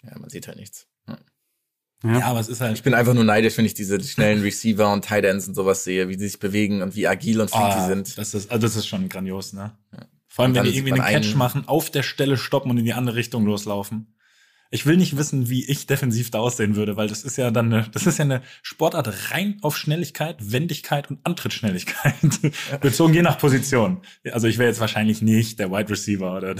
Ja, 0.03 0.17
man 0.17 0.29
sieht 0.29 0.47
halt 0.47 0.57
nichts. 0.57 0.87
Ja, 2.03 2.27
aber 2.27 2.39
es 2.39 2.47
ist 2.47 2.61
halt, 2.61 2.75
Ich 2.75 2.83
bin 2.83 2.93
einfach 2.93 3.13
nur 3.15 3.23
neidisch, 3.23 3.57
wenn 3.57 3.65
ich 3.65 3.73
diese 3.73 4.01
schnellen 4.03 4.41
Receiver 4.41 4.93
und 4.93 5.03
Tight 5.03 5.25
Ends 5.25 5.47
und 5.47 5.55
sowas 5.55 5.83
sehe, 5.83 6.07
wie 6.09 6.15
die 6.15 6.27
sich 6.27 6.39
bewegen 6.39 6.81
und 6.83 6.95
wie 6.95 7.07
agil 7.07 7.41
und 7.41 7.49
flink 7.49 7.65
die 7.71 7.75
Ah, 7.75 7.87
sind. 7.87 8.17
Das 8.19 8.33
ist, 8.35 8.51
also 8.51 8.61
das 8.61 8.75
ist 8.75 8.87
schon 8.87 9.09
grandios, 9.09 9.51
ne? 9.53 9.75
Vor 10.27 10.45
allem, 10.45 10.53
wenn 10.53 10.65
die 10.65 10.77
irgendwie 10.77 10.93
einen 10.93 11.01
Catch 11.03 11.29
einen- 11.29 11.37
machen, 11.37 11.67
auf 11.67 11.89
der 11.89 12.03
Stelle 12.03 12.37
stoppen 12.37 12.69
und 12.69 12.77
in 12.77 12.85
die 12.85 12.93
andere 12.93 13.15
Richtung 13.15 13.45
loslaufen. 13.47 14.15
Ich 14.69 14.85
will 14.85 14.97
nicht 14.97 15.17
wissen, 15.17 15.49
wie 15.49 15.65
ich 15.65 15.87
defensiv 15.87 16.31
da 16.31 16.39
aussehen 16.39 16.75
würde, 16.75 16.97
weil 16.97 17.07
das 17.07 17.23
ist 17.23 17.37
ja 17.37 17.51
dann 17.51 17.73
eine, 17.73 17.89
das 17.89 18.05
ist 18.05 18.17
ja 18.17 18.25
eine 18.25 18.41
Sportart 18.61 19.31
rein 19.31 19.57
auf 19.61 19.77
Schnelligkeit, 19.77 20.51
Wendigkeit 20.51 21.09
und 21.09 21.19
Antrittsschnelligkeit. 21.23 22.15
Bezogen 22.81 23.13
je 23.13 23.21
nach 23.21 23.37
Position. 23.37 24.01
Also 24.31 24.47
ich 24.47 24.57
wäre 24.57 24.69
jetzt 24.69 24.79
wahrscheinlich 24.79 25.21
nicht 25.21 25.59
der 25.59 25.71
Wide 25.71 25.89
Receiver 25.89 26.37
oder 26.37 26.55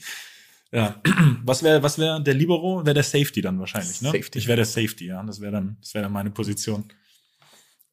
ja. 0.72 1.00
Was 1.44 1.62
wäre 1.62 1.82
was 1.82 1.98
wäre 1.98 2.22
der 2.22 2.34
Libero? 2.34 2.84
Wäre 2.84 2.94
der 2.94 3.02
Safety 3.02 3.40
dann 3.40 3.58
wahrscheinlich, 3.58 4.02
ne? 4.02 4.10
Safety. 4.10 4.38
Ich 4.38 4.46
wäre 4.46 4.56
der 4.56 4.66
Safety, 4.66 5.06
ja. 5.06 5.22
Das 5.22 5.40
wäre 5.40 5.52
dann, 5.52 5.76
das 5.80 5.94
wäre 5.94 6.04
dann 6.04 6.12
meine 6.12 6.30
Position. 6.30 6.84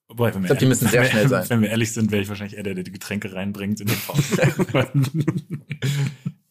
Wobei, 0.09 0.33
wenn 0.33 0.41
wir 0.41 0.45
Ich 0.45 0.47
glaub, 0.47 0.57
die 0.59 0.65
müssen 0.65 0.87
sehr 0.89 1.03
wir- 1.03 1.09
schnell 1.09 1.27
sein. 1.29 1.45
Wenn 1.49 1.61
wir 1.61 1.69
ehrlich 1.69 1.91
sind, 1.93 2.11
wäre 2.11 2.21
ich 2.21 2.27
wahrscheinlich 2.29 2.57
eher 2.57 2.63
der, 2.63 2.73
der 2.73 2.83
die 2.83 2.91
Getränke 2.91 3.31
reinbringt 3.33 3.79
in 3.79 3.87
den 3.87 3.95
Foul. 3.95 4.19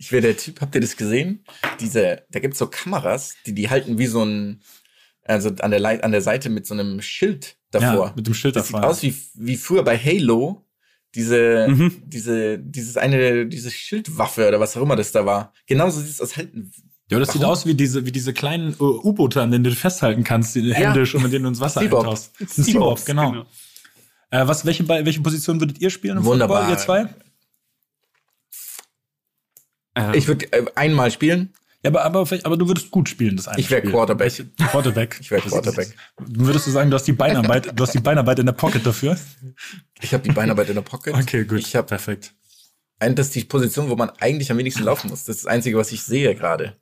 Ich 0.00 0.12
wäre 0.12 0.22
der 0.22 0.36
Typ, 0.36 0.60
habt 0.60 0.74
ihr 0.76 0.80
das 0.80 0.96
gesehen? 0.96 1.44
Diese, 1.80 2.22
da 2.30 2.38
gibt's 2.38 2.58
so 2.58 2.68
Kameras, 2.68 3.34
die 3.46 3.52
die 3.52 3.68
halten 3.68 3.98
wie 3.98 4.06
so 4.06 4.24
ein, 4.24 4.62
also 5.24 5.48
an 5.58 5.72
der, 5.72 6.04
an 6.04 6.12
der 6.12 6.20
Seite 6.22 6.50
mit 6.50 6.66
so 6.66 6.74
einem 6.74 7.02
Schild 7.02 7.56
davor. 7.72 8.06
Ja, 8.06 8.12
mit 8.14 8.26
dem 8.26 8.34
Schild 8.34 8.54
das 8.54 8.68
sieht 8.68 8.76
davor. 8.76 8.90
aus 8.90 9.02
wie, 9.02 9.14
wie 9.34 9.56
früher 9.56 9.82
bei 9.82 9.98
Halo. 9.98 10.64
Diese, 11.14 11.66
Mhm. 11.68 12.02
diese, 12.04 12.58
dieses 12.58 12.96
eine, 12.98 13.46
diese 13.46 13.70
Schildwaffe 13.70 14.46
oder 14.46 14.60
was 14.60 14.76
auch 14.76 14.82
immer 14.82 14.94
das 14.94 15.10
da 15.10 15.24
war. 15.26 15.52
Genauso 15.66 16.00
sieht 16.00 16.10
es 16.10 16.20
aus 16.20 16.36
halten. 16.36 16.70
Ja, 17.10 17.18
das 17.18 17.32
sieht 17.32 17.40
Warum? 17.40 17.52
aus 17.52 17.64
wie 17.66 17.74
diese, 17.74 18.04
wie 18.04 18.12
diese 18.12 18.34
kleinen 18.34 18.72
äh, 18.74 18.82
U-Boote, 18.82 19.40
an 19.40 19.50
denen 19.50 19.64
du 19.64 19.74
festhalten 19.74 20.24
kannst, 20.24 20.54
die 20.54 20.74
händisch 20.74 21.14
und 21.14 21.22
mit 21.22 21.32
denen 21.32 21.44
du 21.44 21.48
ins 21.50 21.60
Wasser 21.60 21.80
eintauchst. 21.80 22.32
Ein 22.40 22.46
Seabob, 22.48 23.04
genau. 23.06 23.46
Äh, 24.30 24.46
was, 24.46 24.66
welche, 24.66 24.86
welche 24.86 25.20
Position 25.20 25.58
würdet 25.60 25.80
ihr 25.80 25.88
spielen 25.88 26.18
im 26.18 26.24
Wunderbar. 26.24 26.66
Football, 26.68 26.74
ihr 26.76 26.78
zwei? 26.78 27.14
Äh, 30.12 30.18
Ich 30.18 30.28
würde 30.28 30.52
äh, 30.52 30.66
einmal 30.74 31.10
spielen. 31.10 31.54
Ja, 31.82 31.90
aber, 31.90 32.04
aber, 32.04 32.26
aber 32.42 32.56
du 32.56 32.66
würdest 32.66 32.90
gut 32.90 33.08
spielen, 33.08 33.36
das 33.36 33.46
eine 33.46 33.60
Ich 33.60 33.70
wär 33.70 33.78
Spiel. 33.78 33.90
Quarterback. 33.92 34.24
Welche- 34.26 34.46
Quarterback. 34.70 35.16
Ich 35.20 35.30
wär 35.30 35.40
Das- 35.40 35.50
Quarterback. 35.52 35.94
Würdest 36.18 36.66
du 36.66 36.70
sagen, 36.72 36.90
du 36.90 36.96
hast 36.96 37.04
die 37.04 37.12
Beinarbeit, 37.12 37.70
du 37.78 37.82
hast 37.84 37.94
die 37.94 38.00
Beinarbeit 38.00 38.38
in 38.40 38.46
der 38.46 38.52
Pocket 38.52 38.84
dafür? 38.84 39.16
Ich 40.00 40.12
habe 40.12 40.24
die 40.24 40.32
Beinarbeit 40.32 40.68
in 40.68 40.74
der 40.74 40.82
Pocket. 40.82 41.14
Okay, 41.14 41.44
gut. 41.44 41.60
Ich 41.60 41.74
habe 41.76 41.86
perfekt. 41.86 42.34
das 42.98 43.26
ist 43.28 43.34
die 43.36 43.44
Position, 43.44 43.88
wo 43.88 43.96
man 43.96 44.10
eigentlich 44.18 44.50
am 44.50 44.58
wenigsten 44.58 44.82
laufen 44.82 45.08
muss. 45.08 45.24
Das 45.24 45.36
ist 45.36 45.44
das 45.46 45.50
Einzige, 45.52 45.78
was 45.78 45.92
ich 45.92 46.02
sehe 46.02 46.34
gerade. 46.34 46.76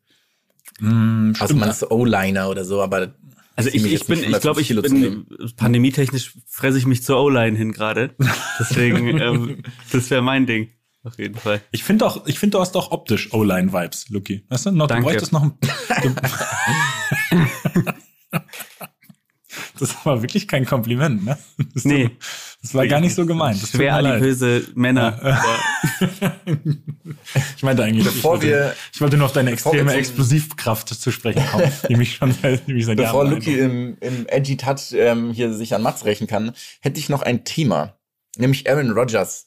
Mm, 0.80 1.32
Also 1.38 1.54
man 1.54 1.68
ist 1.70 1.90
O-Liner 1.90 2.48
oder 2.48 2.64
so, 2.64 2.82
aber 2.82 3.14
Also 3.56 3.70
ich, 3.72 3.84
ich 3.84 4.06
bin, 4.06 4.18
ich 4.20 4.40
glaube, 4.40 4.60
150 4.60 4.60
ich 4.60 4.66
Kilo 4.68 4.82
bin 4.82 5.26
pandemietechnisch 5.56 6.34
fresse 6.46 6.78
ich 6.78 6.86
mich 6.86 7.02
zur 7.02 7.20
O-Line 7.22 7.56
hin 7.56 7.72
gerade. 7.72 8.14
Deswegen, 8.60 9.18
ähm, 9.20 9.62
das 9.92 10.10
wäre 10.10 10.22
mein 10.22 10.46
Ding. 10.46 10.68
Auf 11.02 11.18
jeden 11.18 11.36
Fall. 11.36 11.60
Ich 11.70 11.84
finde 11.84 12.04
auch, 12.04 12.26
ich 12.26 12.38
finde, 12.38 12.56
du 12.56 12.60
hast 12.60 12.76
auch 12.76 12.90
optisch 12.90 13.32
O-Line-Vibes, 13.32 14.08
Lucky. 14.08 14.44
Weißt 14.48 14.66
du, 14.66 14.72
noch, 14.72 14.88
du 14.88 14.94
Danke. 14.94 15.04
bräuchtest 15.04 15.32
noch 15.32 15.42
ein. 15.42 15.52
Das 19.78 19.94
war 20.06 20.22
wirklich 20.22 20.48
kein 20.48 20.64
Kompliment, 20.64 21.24
ne? 21.24 21.38
Das, 21.74 21.84
Nee. 21.84 22.10
das 22.62 22.74
war 22.74 22.86
gar 22.86 23.00
nicht 23.00 23.14
so 23.14 23.26
gemeint. 23.26 23.62
Das 23.62 23.70
Schwer 23.70 23.94
adipöse 23.96 24.66
Männer. 24.74 25.40
Ich 27.56 27.62
meinte 27.62 27.84
eigentlich, 27.84 28.04
Bevor 28.04 28.36
ich, 28.36 28.42
wollte, 28.42 28.46
wir- 28.46 28.74
ich 28.92 29.00
wollte 29.00 29.16
nur 29.16 29.26
auf 29.26 29.32
deine 29.32 29.50
extreme 29.52 29.90
zum- 29.90 29.98
Explosivkraft 29.98 30.88
zu 30.88 31.10
sprechen 31.10 31.44
kommen, 31.46 31.70
die 31.88 31.96
mich 31.96 32.14
schon 32.16 32.34
die 32.66 32.72
mich 32.74 32.86
seit 32.86 32.96
bevor 32.96 33.24
Jahren 33.24 33.34
Luki 33.34 33.58
im, 33.58 33.96
im 34.00 34.26
Edgy 34.26 34.56
Touch 34.56 34.92
ähm, 34.92 35.32
hier 35.32 35.52
sich 35.54 35.74
an 35.74 35.82
Mats 35.82 36.04
rächen 36.04 36.26
kann, 36.26 36.52
hätte 36.80 36.98
ich 36.98 37.08
noch 37.08 37.22
ein 37.22 37.44
Thema. 37.44 37.96
Nämlich 38.36 38.68
Aaron 38.70 38.90
Rodgers. 38.90 39.46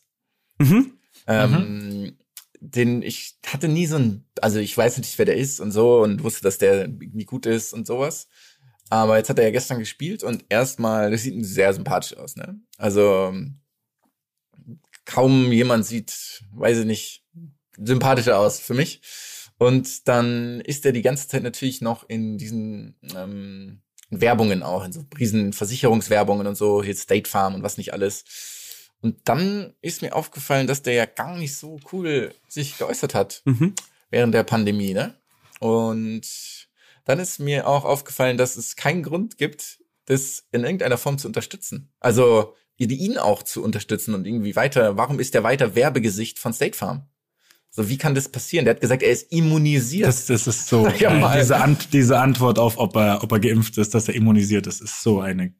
Mhm. 0.60 0.94
Ähm, 1.28 2.18
Den 2.60 3.02
ich 3.02 3.36
hatte 3.46 3.68
nie 3.68 3.86
so 3.86 3.98
ein, 3.98 4.26
also 4.42 4.60
ich 4.60 4.76
weiß 4.78 4.98
nicht, 4.98 5.18
wer 5.18 5.26
der 5.26 5.38
ist 5.38 5.60
und 5.60 5.72
so 5.72 6.02
und 6.02 6.24
wusste, 6.24 6.42
dass 6.42 6.58
der 6.58 6.82
irgendwie 6.86 7.26
gut 7.26 7.46
ist 7.46 7.74
und 7.74 7.86
sowas. 7.88 8.28
Aber 8.90 9.18
jetzt 9.18 9.30
hat 9.30 9.38
er 9.38 9.46
ja 9.46 9.52
gestern 9.52 9.80
gespielt 9.80 10.24
und 10.24 10.46
erstmal, 10.50 11.12
das 11.12 11.24
sieht 11.24 11.46
sehr 11.46 11.74
sympathisch 11.74 12.18
aus, 12.18 12.36
ne? 12.36 12.60
Also 12.78 13.34
kaum 15.06 15.52
jemand 15.52 15.86
sieht, 15.86 16.44
weiß 16.54 16.80
ich 16.80 16.86
nicht, 16.86 17.24
sympathischer 17.78 18.38
aus 18.38 18.60
für 18.60 18.74
mich. 18.74 19.02
Und 19.58 20.08
dann 20.08 20.62
ist 20.62 20.86
er 20.86 20.92
die 20.92 21.02
ganze 21.02 21.28
Zeit 21.28 21.44
natürlich 21.44 21.82
noch 21.82 22.08
in 22.08 22.38
diesen 22.38 22.96
ähm, 23.16 23.82
Werbungen 24.10 24.64
auch, 24.64 24.86
in 24.86 24.94
so 24.94 25.06
riesen 25.20 25.54
Versicherungswerbungen 25.54 26.48
und 26.48 26.56
so, 26.56 26.82
hier 26.82 26.96
State 26.96 27.30
Farm 27.30 27.56
und 27.56 27.64
was 27.64 27.78
nicht 27.78 27.94
alles. 27.94 28.24
Und 29.02 29.18
dann 29.26 29.74
ist 29.82 30.02
mir 30.02 30.16
aufgefallen, 30.16 30.68
dass 30.68 30.82
der 30.82 30.94
ja 30.94 31.06
gar 31.06 31.38
nicht 31.38 31.56
so 31.56 31.80
cool 31.92 32.34
sich 32.48 32.78
geäußert 32.78 33.14
hat 33.14 33.42
Mhm. 33.46 33.76
während 34.10 34.34
der 34.34 34.44
Pandemie, 34.44 34.94
ne? 34.94 35.16
Und 35.60 36.59
dann 37.10 37.18
ist 37.18 37.40
mir 37.40 37.68
auch 37.68 37.86
aufgefallen, 37.86 38.38
dass 38.38 38.56
es 38.56 38.76
keinen 38.76 39.02
Grund 39.02 39.40
gibt, 39.40 39.80
das 40.06 40.44
in 40.52 40.64
irgendeiner 40.64 41.00
Form 41.00 41.18
zu 41.18 41.28
unterstützen. 41.28 41.92
Also 42.00 42.54
ihn 42.78 43.18
auch 43.18 43.42
zu 43.42 43.64
unterstützen 43.64 44.14
und 44.14 44.28
irgendwie 44.28 44.56
weiter, 44.56 44.96
warum 44.96 45.20
ist 45.20 45.34
der 45.34 45.42
weiter 45.42 45.74
Werbegesicht 45.74 46.38
von 46.38 46.54
State 46.54 46.78
Farm? 46.78 47.08
So, 47.72 47.90
wie 47.90 47.98
kann 47.98 48.14
das 48.14 48.30
passieren? 48.30 48.66
Der 48.66 48.76
hat 48.76 48.82
gesagt, 48.82 49.02
er 49.02 49.10
ist 49.10 49.32
immunisiert. 49.32 50.08
Das, 50.08 50.28
das 50.28 50.46
ist 50.46 50.68
so, 50.68 50.88
Ja, 51.00 51.36
diese, 51.36 51.58
Ant 51.58 51.94
diese 51.94 52.20
Antwort 52.20 52.60
auf, 52.60 52.78
ob 52.78 52.96
er, 52.96 53.24
ob 53.24 53.32
er 53.32 53.40
geimpft 53.40 53.80
ist, 53.80 53.96
dass 53.96 54.08
er 54.08 54.14
immunisiert 54.14 54.68
ist, 54.68 54.80
ist 54.80 55.02
so 55.02 55.20
eine 55.20 55.56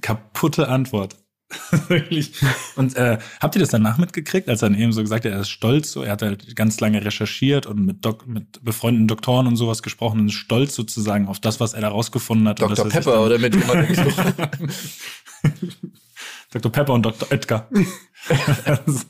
kaputte 0.00 0.66
Antwort. 0.66 1.16
Wirklich. 1.88 2.32
Und 2.76 2.96
äh, 2.96 3.18
habt 3.40 3.56
ihr 3.56 3.60
das 3.60 3.70
danach 3.70 3.98
mitgekriegt, 3.98 4.48
als 4.48 4.62
er 4.62 4.70
dann 4.70 4.78
eben 4.78 4.92
so 4.92 5.02
gesagt 5.02 5.24
hat, 5.24 5.32
er 5.32 5.40
ist 5.40 5.50
stolz, 5.50 5.90
so, 5.90 6.02
er 6.02 6.12
hat 6.12 6.22
halt 6.22 6.54
ganz 6.54 6.78
lange 6.80 7.04
recherchiert 7.04 7.66
und 7.66 7.84
mit, 7.84 8.04
Dok 8.04 8.26
mit 8.26 8.64
befreundeten 8.64 9.08
Doktoren 9.08 9.46
und 9.46 9.56
sowas 9.56 9.82
gesprochen 9.82 10.20
und 10.20 10.28
ist 10.28 10.34
stolz 10.34 10.74
sozusagen 10.74 11.26
auf 11.26 11.40
das, 11.40 11.58
was 11.58 11.74
er 11.74 11.80
da 11.80 11.88
rausgefunden 11.88 12.46
hat. 12.48 12.60
Dr. 12.60 12.86
er 12.86 12.90
Pepper 12.90 13.24
oder 13.24 13.38
mit 13.38 13.52
gesprochen? 13.52 14.34
Dr. 16.52 16.72
Pepper 16.72 16.94
und 16.94 17.02
Dr. 17.02 17.30
Edgar. 17.30 17.68
das, 18.66 19.06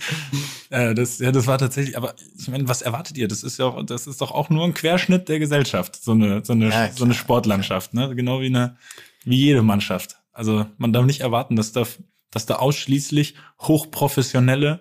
äh, 0.70 0.94
das, 0.94 1.18
ja, 1.18 1.32
das 1.32 1.46
war 1.46 1.58
tatsächlich, 1.58 1.96
aber 1.96 2.14
ich 2.38 2.48
meine, 2.48 2.68
was 2.68 2.82
erwartet 2.82 3.16
ihr? 3.18 3.28
Das 3.28 3.42
ist 3.42 3.58
ja 3.58 3.66
auch, 3.66 3.84
das 3.84 4.06
ist 4.06 4.20
doch 4.20 4.30
auch 4.30 4.50
nur 4.50 4.64
ein 4.64 4.74
Querschnitt 4.74 5.28
der 5.28 5.38
Gesellschaft, 5.38 6.02
so 6.02 6.12
eine, 6.12 6.44
so 6.44 6.52
eine, 6.52 6.68
Ja, 6.68 6.92
so 6.92 7.04
eine. 7.04 7.14
Sportlandschaft, 7.14 7.94
ne? 7.94 8.14
Genau 8.14 8.40
wie 8.40 8.46
eine, 8.46 8.76
wie 9.24 9.36
jede 9.36 9.62
Mannschaft. 9.62 10.16
Also 10.32 10.66
man 10.78 10.92
darf 10.92 11.06
nicht 11.06 11.20
erwarten, 11.20 11.56
dass 11.56 11.72
da, 11.72 11.84
dass 12.30 12.46
da 12.46 12.56
ausschließlich 12.56 13.34
hochprofessionelle, 13.60 14.80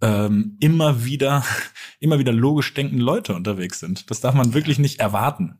ähm, 0.00 0.56
immer 0.60 1.04
wieder, 1.04 1.44
immer 2.00 2.18
wieder 2.18 2.32
logisch 2.32 2.72
denkende 2.74 3.02
Leute 3.04 3.34
unterwegs 3.34 3.80
sind. 3.80 4.10
Das 4.10 4.20
darf 4.20 4.34
man 4.34 4.54
wirklich 4.54 4.78
nicht 4.78 5.00
erwarten. 5.00 5.58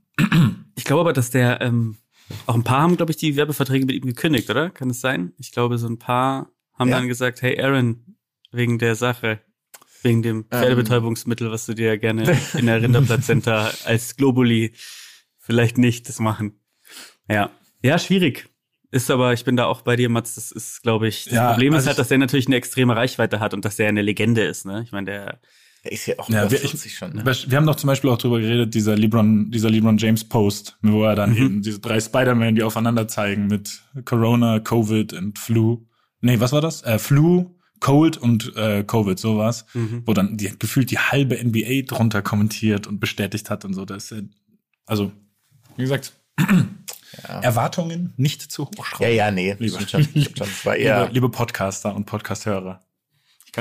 Ich 0.76 0.84
glaube 0.84 1.00
aber, 1.00 1.12
dass 1.12 1.30
der, 1.30 1.60
ähm, 1.60 1.96
auch 2.46 2.54
ein 2.54 2.64
paar 2.64 2.82
haben, 2.82 2.96
glaube 2.96 3.10
ich, 3.12 3.16
die 3.16 3.36
Werbeverträge 3.36 3.86
mit 3.86 3.96
ihm 3.96 4.06
gekündigt, 4.06 4.50
oder? 4.50 4.70
Kann 4.70 4.90
es 4.90 5.00
sein? 5.00 5.32
Ich 5.38 5.50
glaube, 5.52 5.78
so 5.78 5.88
ein 5.88 5.98
paar 5.98 6.50
haben 6.74 6.90
Ja. 6.90 6.98
dann 6.98 7.08
gesagt, 7.08 7.40
hey 7.42 7.60
Aaron, 7.60 8.16
wegen 8.52 8.78
der 8.78 8.94
Sache, 8.94 9.40
wegen 10.02 10.22
dem 10.22 10.44
Pferdebetäubungsmittel, 10.44 11.50
was 11.50 11.66
du 11.66 11.74
dir 11.74 11.86
ja 11.88 11.96
gerne 11.96 12.38
in 12.54 12.66
der 12.66 12.82
Rinderplazenta 12.82 13.70
als 13.84 14.16
Globuli 14.16 14.72
vielleicht 15.38 15.78
nicht 15.78 16.08
das 16.08 16.20
machen. 16.20 16.60
Ja. 17.28 17.50
Ja, 17.82 17.98
schwierig. 17.98 18.48
Ist 18.90 19.10
aber, 19.10 19.34
ich 19.34 19.44
bin 19.44 19.56
da 19.56 19.66
auch 19.66 19.82
bei 19.82 19.96
dir, 19.96 20.08
Mats, 20.08 20.34
das 20.36 20.50
ist, 20.50 20.82
glaube 20.82 21.08
ich, 21.08 21.24
das 21.24 21.34
Ja, 21.34 21.50
Problem 21.52 21.72
ist 21.74 21.78
also 21.78 21.86
halt, 21.88 21.94
ich- 21.94 21.98
dass 21.98 22.08
der 22.08 22.18
natürlich 22.18 22.46
eine 22.46 22.56
extreme 22.56 22.96
Reichweite 22.96 23.38
hat 23.40 23.52
und 23.54 23.64
dass 23.64 23.76
der 23.76 23.88
eine 23.88 24.00
Legende 24.02 24.42
ist, 24.42 24.64
ne? 24.64 24.82
Ich 24.84 24.92
meine, 24.92 25.04
der, 25.06 25.40
Er 25.82 25.92
ist 25.92 26.06
ja 26.06 26.18
auch 26.18 26.28
Ja, 26.30 26.42
über 26.42 26.50
wir, 26.50 26.58
40 26.58 26.96
schon. 26.96 27.12
Ne? 27.14 27.22
Wir 27.24 27.56
haben 27.56 27.66
doch 27.66 27.76
zum 27.76 27.86
Beispiel 27.86 28.10
auch 28.10 28.18
drüber 28.18 28.40
geredet, 28.40 28.74
dieser 28.74 28.96
LeBron, 28.96 29.50
dieser 29.50 29.70
LeBron 29.70 29.96
James 29.98 30.24
Post, 30.28 30.76
wo 30.82 31.04
er 31.04 31.12
Mhm. 31.12 31.16
dann 31.16 31.36
eben 31.36 31.62
diese 31.62 31.78
drei 31.80 32.00
Spider-Man, 32.00 32.54
die 32.56 32.62
aufeinander 32.62 33.06
zeigen 33.08 33.46
mit 33.46 33.82
Corona, 34.04 34.58
Covid 34.58 35.12
und 35.12 35.38
Flu. 35.38 35.86
Nee, 36.20 36.40
was 36.40 36.50
war 36.52 36.60
das? 36.62 36.82
Äh, 36.82 36.98
Flu, 36.98 37.54
Cold 37.80 38.16
und 38.16 38.56
äh, 38.56 38.82
Covid, 38.84 39.18
sowas. 39.18 39.66
Mhm. 39.74 40.02
Wo 40.04 40.14
dann 40.14 40.36
die, 40.36 40.50
gefühlt 40.58 40.90
die 40.90 40.98
halbe 40.98 41.36
NBA 41.38 41.82
drunter 41.86 42.22
kommentiert 42.22 42.86
und 42.88 42.98
bestätigt 42.98 43.48
hat 43.50 43.64
und 43.64 43.74
so. 43.74 43.84
Das 43.84 44.10
ist, 44.10 44.12
äh, 44.18 44.22
also, 44.86 45.12
wie 45.76 45.82
gesagt, 45.82 46.12
Erwartungen 47.22 48.12
nicht 48.16 48.42
zu 48.50 48.66
hoch 48.66 48.72
Ja, 48.78 48.84
schrauben. 48.84 49.14
ja, 49.14 49.30
nee. 49.30 49.56
Lieber. 49.58 49.80
Stimmt 49.80 50.06
schon, 50.36 50.46
schon. 50.46 50.74
Eher, 50.74 51.00
Liebe, 51.02 51.14
liebe 51.14 51.28
Podcaster 51.30 51.94
und 51.94 52.04
Podcast-Hörer. 52.06 52.84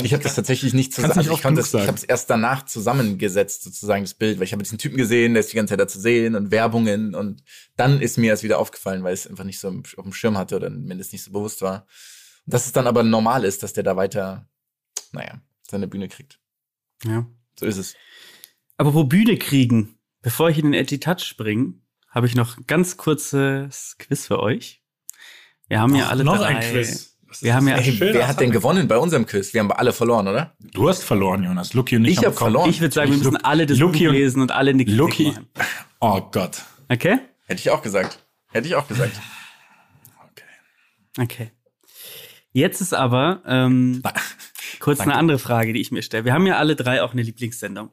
Ich 0.03 0.13
habe 0.13 0.21
das 0.21 0.35
tatsächlich 0.35 0.73
nicht 0.73 0.93
zusammen. 0.93 1.17
nicht 1.17 1.31
ich 1.31 1.41
das, 1.41 1.71
sagen. 1.71 1.83
ich 1.83 1.87
habe 1.87 1.97
es 1.97 2.03
erst 2.03 2.29
danach 2.29 2.65
zusammengesetzt, 2.65 3.63
sozusagen 3.63 4.03
das 4.03 4.13
Bild, 4.13 4.37
weil 4.37 4.43
ich 4.43 4.51
habe 4.51 4.61
diesen 4.61 4.77
Typen 4.77 4.97
gesehen, 4.97 5.33
der 5.33 5.39
ist 5.41 5.51
die 5.51 5.55
ganze 5.55 5.71
Zeit 5.71 5.79
da 5.79 5.87
zu 5.87 5.99
sehen 5.99 6.35
und 6.35 6.51
Werbungen 6.51 7.15
und 7.15 7.41
dann 7.77 7.99
ist 7.99 8.17
mir 8.17 8.27
erst 8.27 8.43
wieder 8.43 8.59
aufgefallen, 8.59 9.03
weil 9.03 9.13
es 9.13 9.25
einfach 9.25 9.45
nicht 9.45 9.59
so 9.59 9.69
im- 9.69 9.83
auf 9.95 10.03
dem 10.03 10.13
Schirm 10.13 10.37
hatte 10.37 10.55
oder 10.55 10.69
mindestens 10.69 11.13
nicht 11.13 11.23
so 11.23 11.31
bewusst 11.31 11.61
war. 11.63 11.87
Und 12.45 12.53
dass 12.53 12.65
es 12.67 12.73
dann 12.73 12.85
aber 12.85 13.01
normal 13.01 13.43
ist, 13.43 13.63
dass 13.63 13.73
der 13.73 13.83
da 13.83 13.95
weiter, 13.95 14.47
naja, 15.13 15.41
seine 15.67 15.87
Bühne 15.87 16.09
kriegt. 16.09 16.39
ja. 17.03 17.25
So 17.59 17.65
ist 17.65 17.77
es. 17.77 17.95
Aber 18.77 18.93
wo 18.93 19.03
Bühne 19.05 19.35
kriegen, 19.37 19.97
bevor 20.21 20.51
ich 20.51 20.59
in 20.59 20.65
den 20.65 20.73
Edgy 20.75 20.99
Touch 20.99 21.21
springe, 21.23 21.73
habe 22.09 22.27
ich 22.27 22.35
noch 22.35 22.57
ein 22.57 22.63
ganz 22.67 22.97
kurzes 22.97 23.95
Quiz 23.99 24.27
für 24.27 24.39
euch. 24.39 24.81
Wir 25.67 25.79
haben 25.81 25.95
ja 25.95 26.05
Ach, 26.05 26.11
alle 26.11 26.23
noch 26.23 26.37
drei, 26.37 26.47
ein 26.57 26.71
Quiz. 26.71 27.17
Wir 27.41 27.53
haben 27.53 27.67
ja- 27.67 27.81
schöner 27.83 28.13
wer 28.13 28.27
hat 28.27 28.39
denn 28.39 28.51
gewonnen 28.51 28.87
bei 28.87 28.97
unserem 28.97 29.25
Quiz? 29.25 29.53
Wir 29.53 29.59
haben 29.59 29.71
alle 29.71 29.91
verloren, 29.91 30.27
oder? 30.27 30.55
Du 30.59 30.87
hast 30.87 31.03
verloren, 31.03 31.43
Jonas. 31.43 31.73
Lucky 31.73 31.97
und 31.97 32.05
ich, 32.05 32.11
Ich 32.11 32.17
haben 32.19 32.25
hab 32.27 32.33
bekommen. 32.33 32.51
verloren. 32.53 32.69
Ich 32.69 32.79
würde 32.81 32.93
sagen, 32.95 33.11
wir 33.11 33.17
müssen 33.17 33.37
alle 33.37 33.65
das 33.65 33.77
Lucky 33.77 34.05
Buch 34.05 34.09
und- 34.09 34.15
lesen 34.15 34.41
und 34.41 34.51
alle 34.51 34.69
eine 34.71 34.83
Kritik 34.85 34.97
Lucky. 34.97 35.27
machen. 35.31 35.47
Oh 35.99 36.21
Gott. 36.31 36.63
Okay? 36.89 37.19
Hätte 37.45 37.59
ich 37.59 37.69
auch 37.69 37.81
gesagt. 37.81 38.19
Hätte 38.51 38.67
ich 38.67 38.75
auch 38.75 38.87
gesagt. 38.87 39.11
Okay. 40.31 41.23
Okay. 41.23 41.51
Jetzt 42.53 42.79
ist 42.81 42.93
aber 42.93 43.41
ähm, 43.45 44.01
kurz 44.79 45.01
eine 45.01 45.15
andere 45.15 45.37
Frage, 45.37 45.73
die 45.73 45.81
ich 45.81 45.91
mir 45.91 46.01
stelle. 46.01 46.23
Wir 46.25 46.33
haben 46.33 46.47
ja 46.47 46.57
alle 46.57 46.75
drei 46.77 47.03
auch 47.03 47.11
eine 47.11 47.21
Lieblingssendung. 47.21 47.91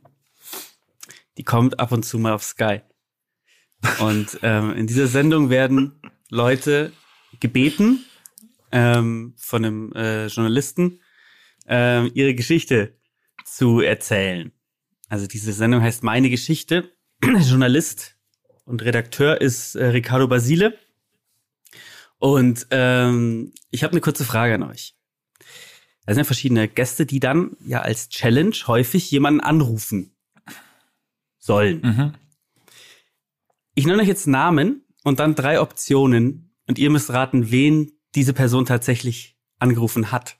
Die 1.37 1.43
kommt 1.43 1.81
ab 1.81 1.91
und 1.93 2.05
zu 2.05 2.19
mal 2.19 2.33
auf 2.33 2.45
Sky. 2.45 2.81
Und 4.01 4.39
ähm, 4.43 4.72
in 4.74 4.87
dieser 4.87 5.07
Sendung 5.07 5.51
werden 5.51 6.01
Leute 6.30 6.93
gebeten 7.41 8.05
ähm, 8.72 9.35
von 9.37 9.64
einem 9.64 9.93
äh, 9.93 10.26
Journalisten 10.26 11.01
ähm, 11.66 12.11
ihre 12.14 12.35
Geschichte 12.35 12.97
zu 13.45 13.80
erzählen. 13.80 14.53
Also 15.09 15.26
diese 15.26 15.53
Sendung 15.53 15.82
heißt 15.82 16.03
Meine 16.03 16.30
Geschichte. 16.30 16.93
Journalist 17.22 18.16
und 18.64 18.82
Redakteur 18.82 19.41
ist 19.41 19.74
äh, 19.74 19.87
Ricardo 19.87 20.28
Basile. 20.28 20.78
Und 22.18 22.66
ähm, 22.70 23.53
ich 23.70 23.85
habe 23.85 23.93
eine 23.93 24.01
kurze 24.01 24.24
Frage 24.24 24.55
an 24.55 24.62
euch. 24.62 24.95
Da 26.07 26.12
sind 26.12 26.20
ja 26.20 26.24
verschiedene 26.24 26.68
Gäste, 26.68 27.07
die 27.07 27.20
dann 27.20 27.57
ja 27.64 27.80
als 27.80 28.09
Challenge 28.09 28.57
häufig 28.66 29.11
jemanden 29.11 29.41
anrufen 29.41 30.14
sollen. 31.39 31.80
Mhm. 31.82 32.14
Ich 33.75 33.87
nenne 33.87 34.03
euch 34.03 34.09
jetzt 34.09 34.27
Namen 34.27 34.85
und 35.03 35.18
dann 35.18 35.35
drei 35.35 35.61
Optionen 35.61 36.55
und 36.66 36.79
ihr 36.79 36.91
müsst 36.91 37.11
raten, 37.11 37.51
wen 37.51 37.93
diese 38.14 38.33
Person 38.33 38.66
tatsächlich 38.66 39.37
angerufen 39.59 40.12
hat. 40.12 40.37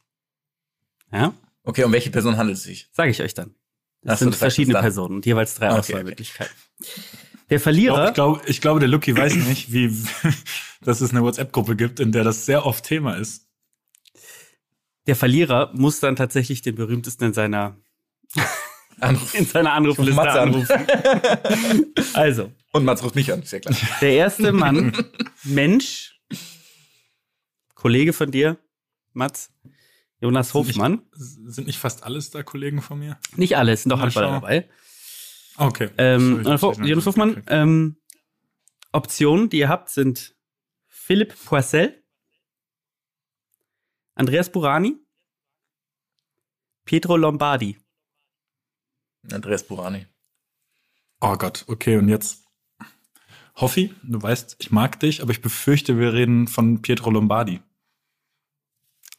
Ja, 1.12 1.35
Okay, 1.66 1.82
um 1.85 1.93
welche 1.93 2.11
Person 2.11 2.37
handelt 2.37 2.59
es 2.59 2.64
sich? 2.64 2.89
sage 2.93 3.11
ich 3.11 3.22
euch 3.22 3.32
dann. 3.32 3.55
Das 4.03 4.14
Ach 4.14 4.18
so, 4.18 4.24
sind 4.26 4.32
das 4.35 4.39
verschiedene. 4.39 4.78
Personen 4.80 5.16
und 5.16 5.26
jeweils 5.26 5.55
drei 5.55 5.68
Okay, 5.70 5.78
Auswahlmöglichkeiten. 5.78 6.53
Der 7.49 7.57
Ich 7.57 7.62
Verlierer, 7.62 8.12
glaube, 8.12 8.43
ich 8.47 8.61
glaube, 8.61 8.80
der 8.80 8.89
Lucky 8.89 9.16
weiß 9.16 9.35
nicht, 9.37 9.72
wie, 9.72 9.91
dass 10.82 11.01
es 11.01 11.11
eine 11.11 11.22
WhatsApp-Gruppe 11.22 11.74
gibt, 11.76 12.01
in 12.01 12.12
der 12.12 12.22
das 12.22 12.45
sehr 12.45 12.66
oft 12.66 12.85
Thema 12.85 13.14
ist. 13.14 13.49
der 15.07 15.16
Verlierer 15.16 15.70
muss 15.74 16.01
dann 16.01 16.16
tatsächlich 16.16 16.61
den 16.62 16.74
berühmtesten 16.74 17.24
in 17.24 17.32
seiner 17.32 17.78
Anruf. 19.01 19.34
in 19.38 19.47
seiner 19.47 19.72
Anrufliste 19.72 20.20
anrufen. 20.30 20.86
Also, 22.14 22.53
Und 22.72 22.84
Mats 22.84 23.03
ruft 23.03 23.14
mich 23.14 23.32
an, 23.32 23.42
ist 23.42 23.53
ja 23.53 23.59
klar. 23.61 23.76
der 24.01 24.12
erste 24.12 24.53
Mann, 24.53 24.92
Mensch, 25.42 26.20
Kollege 27.74 28.12
von 28.12 28.30
dir, 28.30 28.59
Mats, 29.12 29.53
Jonas 30.20 30.55
Hofmann. 30.55 31.03
Sind 31.12 31.66
nicht 31.66 31.78
fast 31.78 32.05
alles 32.05 32.30
da 32.30 32.42
Kollegen 32.42 32.80
von 32.82 32.99
mir? 32.99 33.18
Nicht 33.36 33.57
alle, 33.57 33.72
es 33.72 33.82
sind 33.82 33.90
doch 33.90 34.01
Handballer 34.01 34.30
dabei. 34.32 34.68
Okay. 35.57 35.90
Ähm, 35.99 36.42
Sorry, 36.45 36.88
Jonas 36.88 36.88
nicht 36.88 37.07
Hofmann, 37.07 37.42
ähm, 37.49 37.97
Optionen, 38.92 39.49
die 39.49 39.59
ihr 39.59 39.68
habt, 39.68 39.90
sind 39.90 40.34
Philipp 40.86 41.34
Poissel, 41.45 42.03
Andreas 44.14 44.51
Burani, 44.51 44.97
Pietro 46.84 47.16
Lombardi. 47.16 47.78
Andreas 49.33 49.66
Burani. 49.66 50.07
Oh 51.20 51.37
Gott, 51.37 51.64
okay, 51.68 51.97
und 51.97 52.09
jetzt. 52.09 52.45
Hoffi, 53.57 53.95
du 54.03 54.20
weißt, 54.20 54.57
ich 54.59 54.72
mag 54.72 54.99
dich, 55.01 55.22
aber 55.22 55.31
ich 55.31 55.41
befürchte, 55.41 55.99
wir 55.99 56.12
reden 56.12 56.49
von 56.49 56.83
Pietro 56.83 57.11
Lombardi. 57.11 57.61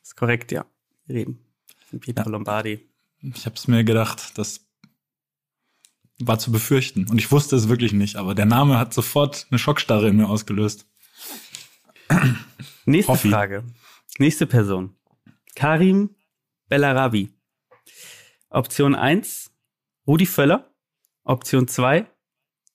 Ist 0.03 0.17
korrekt, 0.17 0.51
ja. 0.51 0.65
Wir 1.05 1.15
reden 1.15 1.39
von 1.89 1.99
Pietro 1.99 2.25
Ja. 2.25 2.31
Lombardi. 2.31 2.89
Ich 3.21 3.45
habe 3.45 3.55
es 3.55 3.67
mir 3.67 3.83
gedacht, 3.83 4.37
das 4.37 4.67
war 6.19 6.37
zu 6.37 6.51
befürchten. 6.51 7.07
Und 7.09 7.17
ich 7.17 7.31
wusste 7.31 7.55
es 7.55 7.69
wirklich 7.69 7.93
nicht, 7.93 8.17
aber 8.17 8.35
der 8.35 8.45
Name 8.45 8.77
hat 8.77 8.93
sofort 8.93 9.47
eine 9.49 9.59
Schockstarre 9.59 10.09
in 10.09 10.17
mir 10.17 10.29
ausgelöst. 10.29 10.85
Nächste 12.85 13.13
Hoffi. 13.13 13.29
Frage. 13.29 13.63
Nächste 14.17 14.45
Person. 14.45 14.95
Karim 15.55 16.15
Bellarabi. 16.67 17.33
Option 18.49 18.95
1, 18.95 19.51
Rudi 20.07 20.25
Völler. 20.25 20.71
Option 21.23 21.67
2, 21.67 22.05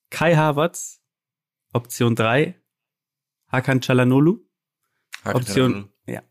Kai 0.09 0.35
Havertz. 0.35 0.99
Option 1.73 2.15
3, 2.15 2.55
Hakan 3.47 3.79
Çalhanoğlu. 3.79 4.43
Option, 5.23 5.89
ja. 6.05 6.21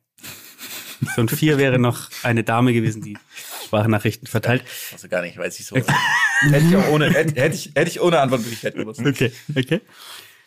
Option 1.02 1.28
4 1.28 1.56
wäre 1.56 1.78
noch 1.78 2.10
eine 2.22 2.44
Dame 2.44 2.74
gewesen, 2.74 3.02
die 3.02 3.16
Sprachnachrichten 3.64 4.26
verteilt. 4.26 4.64
Also 4.92 5.08
gar 5.08 5.22
nicht, 5.22 5.38
weiß 5.38 5.60
ich 5.60 5.66
so. 5.66 5.76
hätte 5.76 6.66
ich 6.68 6.76
auch 6.76 6.88
ohne, 6.88 7.10
hätte, 7.10 7.40
hätte 7.40 7.54
ich, 7.54 7.72
hätte 7.74 7.90
ich 7.90 8.00
ohne 8.00 8.20
Antwortmöglichkeit 8.20 8.74
gewusst. 8.74 9.00
Okay, 9.00 9.32
okay. 9.56 9.80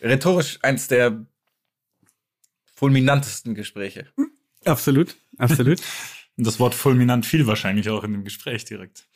Rhetorisch 0.01 0.60
eins 0.62 0.88
der 0.88 1.26
fulminantesten 2.76 3.56
Gespräche. 3.56 4.12
Absolut, 4.66 5.16
absolut. 5.38 5.82
Und 6.38 6.45
das 6.45 6.60
Wort 6.60 6.76
fulminant 6.76 7.26
fiel 7.26 7.47
wahrscheinlich 7.47 7.89
auch 7.89 8.04
in 8.04 8.12
dem 8.12 8.24
Gespräch 8.24 8.66
direkt. 8.66 9.08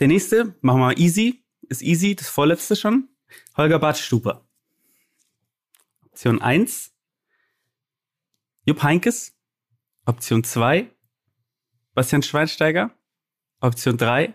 Der 0.00 0.08
nächste, 0.08 0.54
machen 0.60 0.80
wir 0.80 0.86
mal 0.86 0.98
easy. 0.98 1.44
Ist 1.68 1.82
easy, 1.82 2.14
das 2.14 2.28
vorletzte 2.28 2.76
schon. 2.76 3.08
Holger 3.56 3.78
Badstuber. 3.78 4.46
Option 6.04 6.40
1. 6.40 6.92
Jupp 8.64 8.82
Heinkes. 8.82 9.34
Option 10.04 10.44
2. 10.44 10.90
Bastian 11.94 12.22
Schweinsteiger. 12.22 12.90
Option 13.60 13.96
3. 13.96 14.34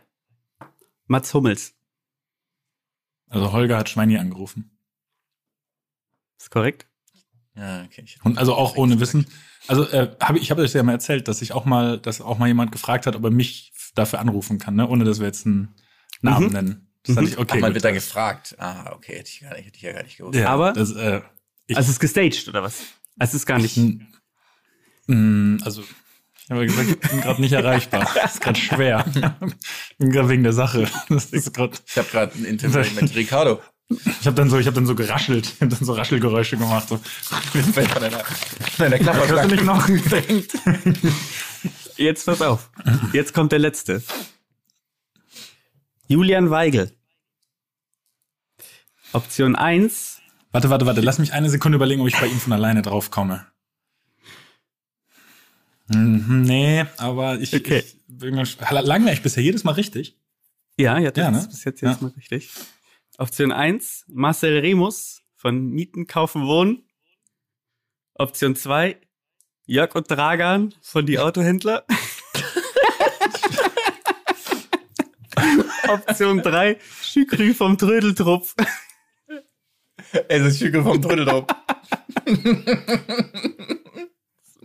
Mats 1.05 1.33
Hummels. 1.33 1.73
Also 3.27 3.51
Holger 3.51 3.77
hat 3.77 3.89
Schweini 3.89 4.17
angerufen. 4.17 4.77
Ist 6.37 6.49
korrekt? 6.49 6.87
Ja, 7.55 7.83
okay. 7.83 8.05
Und 8.23 8.37
also 8.37 8.55
auch 8.55 8.75
ohne 8.75 8.99
Wissen. 8.99 9.27
Also 9.67 9.87
äh, 9.89 10.15
hab, 10.19 10.35
ich 10.35 10.43
ich 10.43 10.51
habe 10.51 10.63
euch 10.63 10.73
ja 10.73 10.83
mal 10.83 10.93
erzählt, 10.93 11.27
dass 11.27 11.41
ich 11.41 11.53
auch 11.53 11.65
mal, 11.65 11.99
dass 11.99 12.19
auch 12.19 12.37
mal 12.39 12.47
jemand 12.47 12.71
gefragt 12.71 13.05
hat, 13.05 13.15
ob 13.15 13.23
er 13.23 13.31
mich 13.31 13.71
dafür 13.95 14.19
anrufen 14.19 14.59
kann, 14.59 14.75
ne? 14.75 14.87
ohne 14.87 15.03
dass 15.03 15.19
wir 15.19 15.27
jetzt 15.27 15.45
einen 15.45 15.75
Namen 16.21 16.47
Mhm. 16.47 16.53
nennen. 16.53 16.87
Das 17.03 17.17
hatte 17.17 17.27
ich, 17.27 17.37
okay. 17.37 17.53
Ach, 17.57 17.61
man 17.61 17.69
gut. 17.71 17.75
wird 17.75 17.85
da 17.85 17.91
gefragt. 17.91 18.55
Ah, 18.59 18.91
okay, 18.93 19.17
hätte 19.17 19.29
ich 19.29 19.41
gar 19.41 19.55
nicht, 19.55 19.65
hätte 19.65 19.77
ich 19.77 19.81
ja 19.81 19.91
gar 19.93 20.03
nicht 20.03 20.17
gewusst. 20.17 20.37
ja, 20.37 20.49
Aber- 20.49 20.73
das, 20.73 20.91
äh, 20.91 21.21
ich, 21.67 21.75
Also 21.77 21.87
es 21.87 21.93
ist 21.95 21.99
gestaged, 21.99 22.47
oder 22.47 22.63
was? 22.63 22.79
Also 23.17 23.31
es 23.31 23.33
ist 23.41 23.45
gar 23.45 23.59
nicht. 23.59 23.77
Mm, 25.07 25.57
Also, 25.63 25.83
ich 26.43 26.49
habe 26.51 26.61
ja 26.61 26.65
gesagt, 26.67 26.89
ich 27.03 27.09
bin 27.11 27.21
gerade 27.21 27.41
nicht 27.41 27.53
erreichbar. 27.53 28.07
Das 28.13 28.13
ist 28.35 28.41
gerade 28.41 28.59
schwer. 28.59 29.05
Ich 29.89 29.97
bin 29.97 30.11
gerade 30.11 30.29
wegen 30.29 30.43
der 30.43 30.53
Sache. 30.53 30.87
Das 31.09 31.25
ist 31.25 31.53
grad, 31.53 31.81
Ich 31.87 31.97
habe 31.97 32.07
gerade 32.09 32.37
ein 32.37 32.45
Interview 32.45 32.83
mit 33.01 33.15
Ricardo. 33.15 33.61
ich 33.89 34.25
habe 34.25 34.35
dann 34.35 34.49
so, 34.49 34.57
ich 34.59 34.67
habe 34.67 34.75
dann 34.75 34.85
so 34.85 34.95
geraschelt, 34.95 35.45
ich 35.55 35.61
habe 35.61 35.75
dann 35.75 35.85
so 35.85 35.93
Raschelgeräusche 35.93 36.57
gemacht. 36.57 36.87
So. 36.87 36.97
Von 36.97 38.01
deiner, 38.01 38.23
deiner 38.77 38.99
Klappe 38.99 39.27
Hörst 39.27 39.51
du 39.51 39.55
nicht 39.55 39.65
noch? 39.65 39.87
Jetzt 42.01 42.25
pass 42.25 42.41
auf. 42.41 42.69
Jetzt 43.13 43.33
kommt 43.33 43.51
der 43.51 43.59
letzte. 43.59 44.03
Julian 46.07 46.49
Weigel. 46.49 46.91
Option 49.13 49.55
1. 49.55 50.19
Warte, 50.51 50.69
warte, 50.69 50.85
warte. 50.85 51.01
Lass 51.01 51.19
mich 51.19 51.33
eine 51.33 51.49
Sekunde 51.49 51.75
überlegen, 51.77 52.01
ob 52.01 52.07
ich 52.07 52.19
bei 52.19 52.27
ihm 52.27 52.39
von 52.39 52.53
alleine 52.53 52.81
drauf 52.81 53.11
komme. 53.11 53.45
Mhm, 55.87 56.41
nee, 56.43 56.85
aber 56.97 57.39
ich, 57.39 57.53
Okay. 57.53 57.79
ich 57.85 57.97
bin 58.07 58.35
mal- 58.35 58.47
lang 58.83 59.05
war 59.05 59.11
ich 59.13 59.21
bisher 59.21 59.43
jedes 59.43 59.63
Mal 59.63 59.73
richtig. 59.73 60.17
Ja, 60.77 60.97
ja, 60.97 61.11
das 61.11 61.21
Ja, 61.23 61.31
ne? 61.31 61.37
ist 61.39 61.49
bis 61.49 61.63
jetzt 61.65 61.81
Ja. 61.81 61.91
jetzt 61.91 62.01
mal 62.01 62.11
richtig. 62.15 62.49
Option 63.17 63.51
1. 63.51 64.05
Marcel 64.07 64.59
Remus 64.59 65.21
von 65.35 65.69
Mieten, 65.69 66.07
Kaufen, 66.07 66.45
Wohnen. 66.47 66.83
Option 68.13 68.55
2. 68.55 68.97
Jörg 69.65 69.95
und 69.95 70.09
Dragan 70.09 70.73
von 70.81 71.05
Die 71.05 71.19
Autohändler. 71.19 71.85
Option 75.87 76.41
3. 76.41 76.77
Schükrü 77.01 77.53
vom 77.53 77.77
Trödeltrupp. 77.77 78.47
Es 80.27 80.45
ist 80.45 80.59
Schügel 80.59 80.83
vom 80.83 81.01
Trödeldorf. 81.01 81.45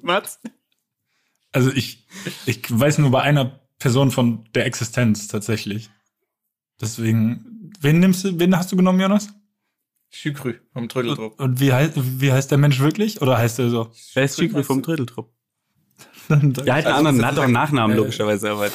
Mats? 0.03 0.41
Also 1.53 1.71
ich, 1.73 2.07
ich 2.47 2.63
weiß 2.69 2.99
nur 2.99 3.11
bei 3.11 3.23
einer 3.23 3.61
Person 3.79 4.11
von 4.11 4.45
der 4.55 4.67
Existenz 4.67 5.29
tatsächlich. 5.29 5.91
Deswegen, 6.81 7.73
wen 7.81 8.01
nimmst 8.01 8.25
du, 8.25 8.39
wen 8.39 8.57
hast 8.57 8.73
du 8.73 8.77
genommen, 8.77 9.01
Jonas? 9.01 9.29
Schükrü 10.11 10.55
vom 10.73 10.89
Trödeldorf. 10.89 11.35
Und 11.39 11.61
wie 11.61 11.73
heißt, 11.73 11.93
wie 12.21 12.33
heißt 12.33 12.51
der 12.51 12.59
Mensch 12.59 12.81
wirklich? 12.81 13.21
Oder 13.23 13.39
heißt 13.39 13.59
er 13.59 13.71
so? 13.71 13.91
Wer 14.15 14.25
ist 14.25 14.39
Schükrü 14.39 14.63
vom 14.63 14.83
Trödeltrupp? 14.83 15.33
Ja, 16.29 16.37
halt 16.39 16.59
einen 16.59 16.67
Also, 16.87 16.89
anderen, 16.99 17.19
das 17.19 17.27
hat 17.27 17.37
doch 17.39 17.43
einen 17.45 17.57
ein- 17.57 17.63
Nachnamen, 17.63 17.95
äh, 17.97 18.01
logischerweise, 18.01 18.51
aber 18.51 18.69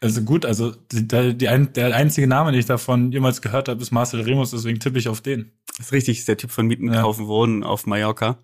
Also 0.00 0.22
gut, 0.22 0.46
also 0.46 0.70
die, 0.70 1.06
der- 1.06 1.34
die 1.34 1.48
ein, 1.48 1.72
der 1.74 1.94
einzige 1.94 2.26
Name, 2.26 2.50
den 2.50 2.60
ich 2.60 2.66
davon 2.66 3.12
jemals 3.12 3.42
gehört 3.42 3.68
habe, 3.68 3.80
ist 3.82 3.90
Marcel 3.92 4.22
Remus, 4.22 4.50
deswegen 4.52 4.80
tippe 4.80 4.98
ich 4.98 5.08
auf 5.08 5.20
den. 5.20 5.52
Das 5.76 5.86
ist 5.86 5.92
richtig, 5.92 6.18
ist 6.20 6.28
der 6.28 6.36
Typ 6.38 6.50
von 6.50 6.66
Mieten, 6.66 6.92
Ja. 6.92 7.02
Kaufen, 7.02 7.26
Wohnen 7.26 7.62
auf 7.62 7.86
Mallorca. 7.86 8.38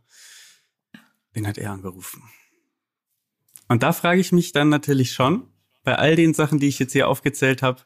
Den 1.35 1.47
hat 1.47 1.57
er 1.59 1.73
angerufen. 1.73 2.23
Und 3.69 3.83
da 3.83 3.93
frage 3.93 4.21
ich 4.21 4.31
mich 4.33 4.53
dann 4.53 4.69
natürlich 4.69 5.13
schon, 5.13 5.49
bei 5.85 5.97
all 5.97 6.15
den 6.17 6.35
Sachen, 6.35 6.59
die 6.59 6.69
ich 6.69 6.79
jetzt 6.79 6.93
hier 6.93 7.09
aufgezählt 7.09 7.63
habe, 7.63 7.83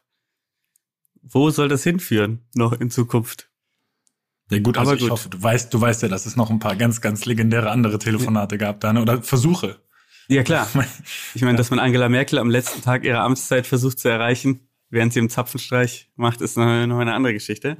wo 1.21 1.49
soll 1.51 1.69
das 1.69 1.83
hinführen 1.83 2.41
noch 2.53 2.73
in 2.73 2.91
Zukunft? 2.91 3.49
Ja 4.51 4.59
gut, 4.59 4.77
also 4.77 4.91
Aber 4.91 4.97
ich 4.97 5.03
gut. 5.03 5.11
hoffe, 5.11 5.29
du 5.29 5.41
weißt, 5.41 5.73
du 5.73 5.79
weißt 5.79 6.03
ja, 6.03 6.07
dass 6.09 6.25
es 6.25 6.35
noch 6.35 6.49
ein 6.49 6.59
paar 6.59 6.75
ganz, 6.75 7.01
ganz 7.01 7.25
legendäre 7.25 7.69
andere 7.71 7.97
Telefonate 7.97 8.57
gab 8.57 8.79
da, 8.81 8.93
ne? 8.93 9.01
oder 9.01 9.21
Versuche. 9.21 9.79
Ja 10.27 10.43
klar. 10.43 10.67
Ich 11.33 11.41
meine, 11.41 11.57
dass 11.57 11.69
man 11.69 11.79
Angela 11.79 12.09
Merkel 12.09 12.39
am 12.39 12.49
letzten 12.49 12.81
Tag 12.81 13.03
ihrer 13.03 13.21
Amtszeit 13.21 13.67
versucht 13.67 13.99
zu 13.99 14.09
erreichen, 14.09 14.67
während 14.89 15.13
sie 15.13 15.19
im 15.19 15.29
Zapfenstreich 15.29 16.09
macht, 16.15 16.41
ist 16.41 16.55
noch, 16.55 16.85
noch 16.85 16.99
eine 16.99 17.13
andere 17.13 17.33
Geschichte. 17.33 17.77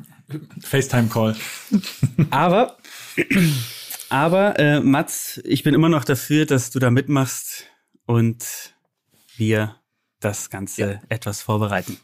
FaceTime-Call. 0.62 1.36
Aber, 2.32 2.78
aber 4.10 4.60
äh, 4.60 4.80
Mats, 4.82 5.40
ich 5.46 5.64
bin 5.64 5.74
immer 5.74 5.90
noch 5.90 6.04
dafür, 6.04 6.46
dass 6.46 6.72
du 6.72 6.80
da 6.80 6.92
mitmachst 6.92 7.66
und 8.06 8.74
wir 9.38 9.76
das 10.20 10.50
Ganze 10.50 11.02
etwas 11.10 11.42
vorbereiten. 11.42 11.98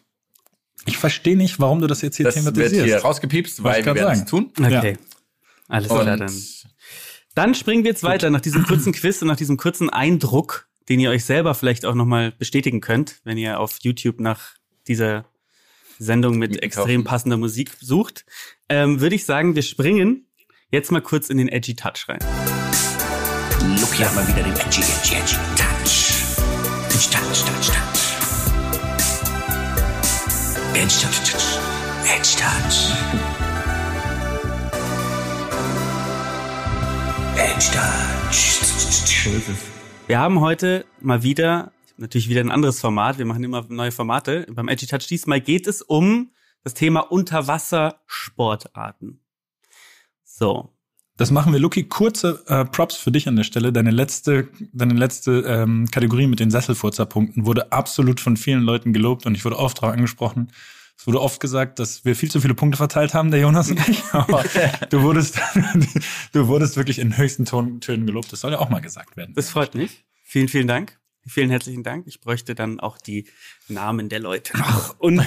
Ich 0.86 0.98
verstehe 0.98 1.36
nicht, 1.38 1.60
warum 1.60 1.82
du 1.82 1.88
das 1.88 2.02
jetzt 2.02 2.18
hier 2.18 2.26
Das 2.26 2.36
wird 2.36 2.56
thematisierst. 2.56 2.86
hier 2.86 2.98
rausgepiepst, 3.00 3.64
Wollte 3.64 3.74
weil 3.74 3.80
ich 3.82 3.86
wir 3.86 3.96
werden 3.96 4.12
es 4.14 4.20
sagen. 4.20 4.30
tun. 4.30 4.52
Okay. 4.66 4.98
Alles 5.68 5.88
klar, 5.90 6.18
dann. 6.18 6.32
Dann 7.36 7.54
springen 7.56 7.84
wir 7.84 7.92
jetzt 7.92 8.04
weiter 8.04 8.30
nach 8.32 8.42
diesem 8.42 8.64
kurzen 8.66 8.92
Quiz 8.92 9.22
und 9.22 9.28
nach 9.28 9.36
diesem 9.38 9.56
kurzen 9.58 9.90
Eindruck, 9.90 10.68
den 10.90 11.00
ihr 11.00 11.10
euch 11.12 11.24
selber 11.26 11.54
vielleicht 11.54 11.86
auch 11.86 11.94
nochmal 11.96 12.32
bestätigen 12.32 12.82
könnt, 12.82 13.20
wenn 13.24 13.38
ihr 13.38 13.60
auf 13.60 13.78
YouTube 13.82 14.20
nach 14.20 14.56
dieser 14.88 15.26
Sendung 16.00 16.38
mit 16.38 16.62
extrem 16.64 17.02
kaufen. 17.02 17.04
passender 17.04 17.38
Musik 17.38 17.72
sucht, 17.80 18.26
ähm, 18.68 19.00
würde 19.00 19.16
ich 19.16 19.26
sagen, 19.26 19.56
wir 19.56 19.62
springen 19.62 20.26
jetzt 20.72 20.92
mal 20.92 21.02
kurz 21.02 21.30
in 21.30 21.38
den 21.38 21.50
Edgy 21.50 21.76
Touch 21.76 22.08
rein. 22.08 22.20
Lucky 23.80 24.04
hat 24.04 24.16
mal 24.16 24.28
wieder 24.28 24.44
den 24.44 24.54
Edgy, 24.54 24.82
Edgy, 24.82 25.16
Edgy 25.16 25.36
Touch. 25.56 26.14
Edgy 26.90 27.10
Touch, 27.12 27.44
Touch, 27.46 27.59
Touch. 30.80 30.88
Edgy 30.88 30.96
Touch, 31.02 31.20
Touch. 31.26 31.60
Edgy 32.08 32.40
Touch. 32.40 32.94
Edgy 37.36 37.72
Touch. 39.44 39.60
Wir 40.08 40.20
haben 40.20 40.40
heute 40.40 40.86
mal 41.02 41.22
wieder, 41.22 41.74
natürlich 41.98 42.30
wieder 42.30 42.40
ein 42.40 42.50
anderes 42.50 42.80
Format, 42.80 43.18
wir 43.18 43.26
machen 43.26 43.44
immer 43.44 43.66
neue 43.68 43.92
Formate. 43.92 44.48
Beim 44.50 44.70
Edgy 44.70 44.86
Touch 44.86 45.06
diesmal 45.08 45.42
geht 45.42 45.68
es 45.68 45.82
um 45.82 46.32
das 46.64 46.76
Thema 46.76 47.02
Unterwassersportarten. 47.02 49.22
So, 50.24 50.74
Das 51.20 51.32
machen 51.32 51.52
wir, 51.52 51.60
Luki. 51.60 51.84
Kurze 51.84 52.42
äh, 52.48 52.64
Props 52.64 52.96
für 52.96 53.12
dich 53.12 53.28
an 53.28 53.36
der 53.36 53.44
Stelle. 53.44 53.74
Deine 53.74 53.92
letzte, 53.92 54.48
deine 54.72 54.94
letzte 54.94 55.42
ähm, 55.42 55.86
Kategorie 55.92 56.28
mit 56.28 56.40
den 56.40 56.50
Sesselfurzer-Punkten 56.50 57.46
wurde 57.46 57.74
absolut 57.74 58.22
von 58.22 58.38
vielen 58.38 58.62
Leuten 58.62 58.94
gelobt 58.94 59.26
und 59.26 59.36
ich 59.36 59.44
wurde 59.44 59.60
oft 59.60 59.80
darauf 59.80 59.92
angesprochen. 59.92 60.50
Es 60.98 61.06
wurde 61.08 61.20
oft 61.20 61.42
gesagt, 61.42 61.80
dass 61.80 62.06
wir 62.06 62.16
viel 62.16 62.32
zu 62.32 62.40
viele 62.40 62.54
Punkte 62.54 62.78
verteilt 62.78 63.14
haben, 63.14 63.32
der 63.32 63.42
Jonas 63.42 63.70
und 63.70 63.86
ich. 63.90 64.02
Aber 64.14 64.46
du 64.90 65.02
wurdest, 65.02 65.42
du 66.32 66.48
wurdest 66.48 66.78
wirklich 66.78 67.00
in 67.00 67.18
höchsten 67.18 67.44
Ton, 67.44 67.82
Tönen 67.82 68.06
gelobt. 68.06 68.32
Das 68.32 68.40
soll 68.40 68.54
ja 68.54 68.60
auch 68.60 68.70
mal 68.70 68.80
gesagt 68.80 69.18
werden. 69.18 69.34
Das 69.36 69.50
freut 69.50 69.76
mich. 69.76 70.06
Vielen, 70.24 70.48
vielen 70.48 70.70
Dank. 70.70 71.02
Vielen 71.28 71.50
herzlichen 71.50 71.84
Dank. 71.84 72.08
Ich 72.08 72.22
bräuchte 72.22 72.56
dann 72.56 72.80
auch 72.80 72.98
die 72.98 73.28
Namen 73.68 74.08
der 74.08 74.22
Leute 74.22 74.58
noch. 74.58 74.98
Und 75.00 75.22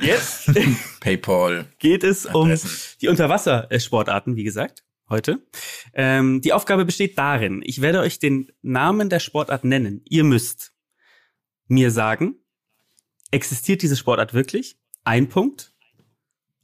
jetzt 0.00 0.52
PayPal. 1.00 1.66
geht 1.80 2.04
es 2.04 2.26
um 2.26 2.54
die 3.00 3.08
Unterwassersportarten, 3.08 4.36
wie 4.36 4.44
gesagt, 4.44 4.85
heute. 5.08 5.46
Ähm, 5.94 6.40
die 6.40 6.52
Aufgabe 6.52 6.84
besteht 6.84 7.18
darin, 7.18 7.62
ich 7.64 7.80
werde 7.80 8.00
euch 8.00 8.18
den 8.18 8.52
Namen 8.62 9.08
der 9.08 9.20
Sportart 9.20 9.64
nennen. 9.64 10.02
Ihr 10.08 10.24
müsst 10.24 10.72
mir 11.68 11.90
sagen, 11.90 12.36
existiert 13.30 13.82
diese 13.82 13.96
Sportart 13.96 14.34
wirklich? 14.34 14.78
Ein 15.04 15.28
Punkt. 15.28 15.72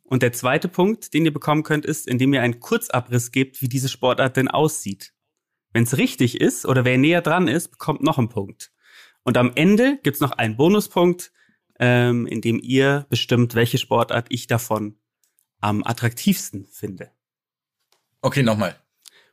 Und 0.05 0.23
der 0.23 0.33
zweite 0.33 0.69
Punkt, 0.69 1.15
den 1.15 1.25
ihr 1.25 1.33
bekommen 1.33 1.63
könnt, 1.63 1.87
ist, 1.87 2.07
indem 2.07 2.35
ihr 2.35 2.43
einen 2.43 2.61
Kurzabriss 2.61 3.33
gebt, 3.33 3.63
wie 3.63 3.69
diese 3.69 3.89
Sportart 3.89 4.37
denn 4.37 4.49
aussieht. 4.49 5.15
Wenn 5.73 5.85
es 5.85 5.97
richtig 5.97 6.41
ist 6.41 6.67
oder 6.67 6.85
wer 6.85 6.99
näher 6.99 7.23
dran 7.23 7.49
ist, 7.49 7.71
bekommt 7.71 8.03
noch 8.03 8.19
einen 8.19 8.29
Punkt. 8.29 8.73
Und 9.23 9.37
am 9.37 9.53
Ende 9.55 9.99
gibt's 10.03 10.21
noch 10.21 10.33
einen 10.33 10.57
Bonuspunkt, 10.57 11.33
ähm, 11.79 12.27
in 12.27 12.41
dem 12.41 12.61
ihr 12.63 13.07
bestimmt, 13.09 13.55
welche 13.55 13.79
Sportart 13.79 14.27
ich 14.29 14.47
davon 14.47 14.99
am 15.61 15.83
attraktivsten 15.85 16.67
finde. 16.67 17.11
Okay, 18.23 18.43
nochmal. 18.43 18.77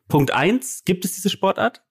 Punkt 0.08 0.32
eins: 0.32 0.84
gibt 0.84 1.06
es 1.06 1.14
diese 1.14 1.30
Sportart? 1.30 1.84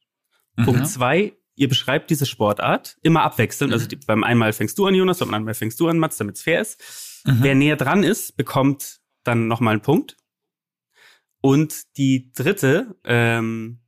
Mhm. 0.57 0.64
Punkt 0.64 0.88
zwei: 0.88 1.36
ihr 1.55 1.68
beschreibt 1.68 2.11
diese 2.11 2.26
Sportart 2.26 2.99
immer 3.03 3.22
abwechselnd. 3.22 3.70
Mhm. 3.70 3.74
Also 3.74 3.86
die, 3.86 3.96
beim 3.96 4.24
einmal 4.24 4.53
fängst 4.53 4.78
du 4.78 4.86
an, 4.86 4.94
Jonas, 4.94 5.18
beim 5.18 5.32
anderen 5.32 5.55
fängst 5.55 5.80
du 5.80 5.88
an, 5.88 5.99
Mats, 5.99 6.18
damit 6.18 6.36
es 6.36 6.42
fair 6.42 6.61
ist. 6.61 7.22
Mhm. 7.24 7.38
Wer 7.42 7.55
näher 7.55 7.76
dran 7.76 8.05
ist, 8.05 8.36
bekommt 8.36 9.01
dann 9.24 9.49
nochmal 9.49 9.72
einen 9.72 9.82
Punkt. 9.82 10.16
Und 11.40 11.96
die 11.96 12.32
dritte, 12.32 12.96
ähm, 13.05 13.80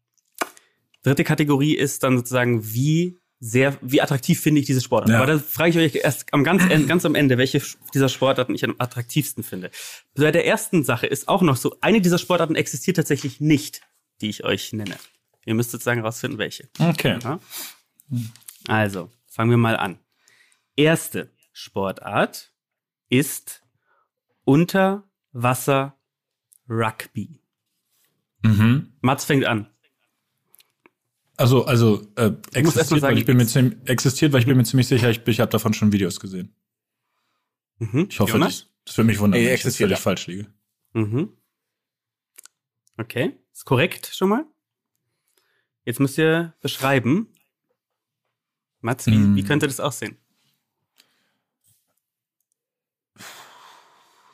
dritte 1.03 1.25
Kategorie 1.25 1.75
ist 1.75 2.03
dann 2.03 2.17
sozusagen, 2.17 2.65
wie 2.65 3.20
sehr, 3.41 3.79
wie 3.81 4.03
attraktiv 4.03 4.39
finde 4.39 4.61
ich 4.61 4.67
diese 4.67 4.83
Sportart. 4.83 5.11
Ja. 5.11 5.17
Aber 5.17 5.27
da 5.27 5.39
frage 5.39 5.71
ich 5.71 5.77
euch 5.79 6.05
erst 6.05 6.33
am 6.33 6.45
ganz, 6.45 6.63
ganz 6.87 7.07
am 7.07 7.15
Ende, 7.15 7.39
welche 7.39 7.63
dieser 7.95 8.11
Sportarten 8.11 8.55
ich 8.55 8.65
am 8.65 8.75
attraktivsten 8.79 9.43
finde. 9.43 9.71
Bei 10.15 10.31
der 10.31 10.47
ersten 10.47 10.85
Sache 10.85 11.07
ist 11.07 11.27
auch 11.27 11.41
noch 11.41 11.57
so, 11.57 11.77
eine 11.81 12.03
dieser 12.03 12.19
Sportarten 12.19 12.55
existiert 12.55 12.99
tatsächlich 12.99 13.41
nicht, 13.41 13.81
die 14.21 14.29
ich 14.29 14.45
euch 14.45 14.75
nenne. 14.75 14.97
Ihr 15.47 15.55
müsst 15.55 15.71
sozusagen 15.71 16.03
rausfinden, 16.03 16.39
welche. 16.39 16.69
Okay. 16.79 17.19
Ja? 17.23 17.41
Also, 18.69 19.11
fangen 19.27 19.51
wir 19.51 19.57
mal 19.57 19.77
an. 19.77 19.99
Erste 20.77 21.31
Sportart 21.53 22.53
ist 23.09 23.63
Unterwasser 24.45 25.97
Rugby. 26.69 27.41
Mhm. 28.43 28.93
Mats 29.01 29.25
fängt 29.25 29.47
an. 29.47 29.67
Also, 31.41 31.65
also 31.65 32.07
äh, 32.17 32.33
existiert, 32.53 32.87
sagen, 32.89 33.01
weil 33.01 33.17
ich 33.17 33.25
bin 33.25 33.39
mir 33.39 33.47
ziemlich, 33.47 33.79
existiert, 33.89 34.35
weil 34.35 34.41
ich 34.41 34.47
bin 34.47 34.59
mir 34.59 34.65
ziemlich 34.65 34.87
sicher, 34.87 35.09
ich, 35.09 35.27
ich 35.27 35.41
habe 35.41 35.51
davon 35.51 35.73
schon 35.73 35.91
Videos 35.91 36.21
gesehen. 36.21 36.55
Mhm. 37.79 38.09
Ich 38.11 38.21
hoffe, 38.21 38.33
Jonas? 38.33 38.67
das, 38.85 38.99
würde 38.99 39.07
mich 39.07 39.19
wundern, 39.21 39.41
Ey, 39.41 39.47
wenn 39.47 39.55
ich 39.55 39.65
jetzt 39.65 39.79
völlig 39.79 39.97
ja. 39.97 40.03
falsch 40.03 40.27
liege. 40.27 40.53
Mhm. 40.93 41.33
Okay, 42.99 43.39
ist 43.55 43.65
korrekt 43.65 44.11
schon 44.13 44.29
mal. 44.29 44.45
Jetzt 45.87 45.99
müsst 45.99 46.19
ihr 46.19 46.53
beschreiben. 46.61 47.29
Mats, 48.83 49.07
wie, 49.07 49.17
Mm. 49.17 49.35
wie 49.35 49.43
könnte 49.43 49.67
das 49.67 49.81
aussehen? 49.81 50.19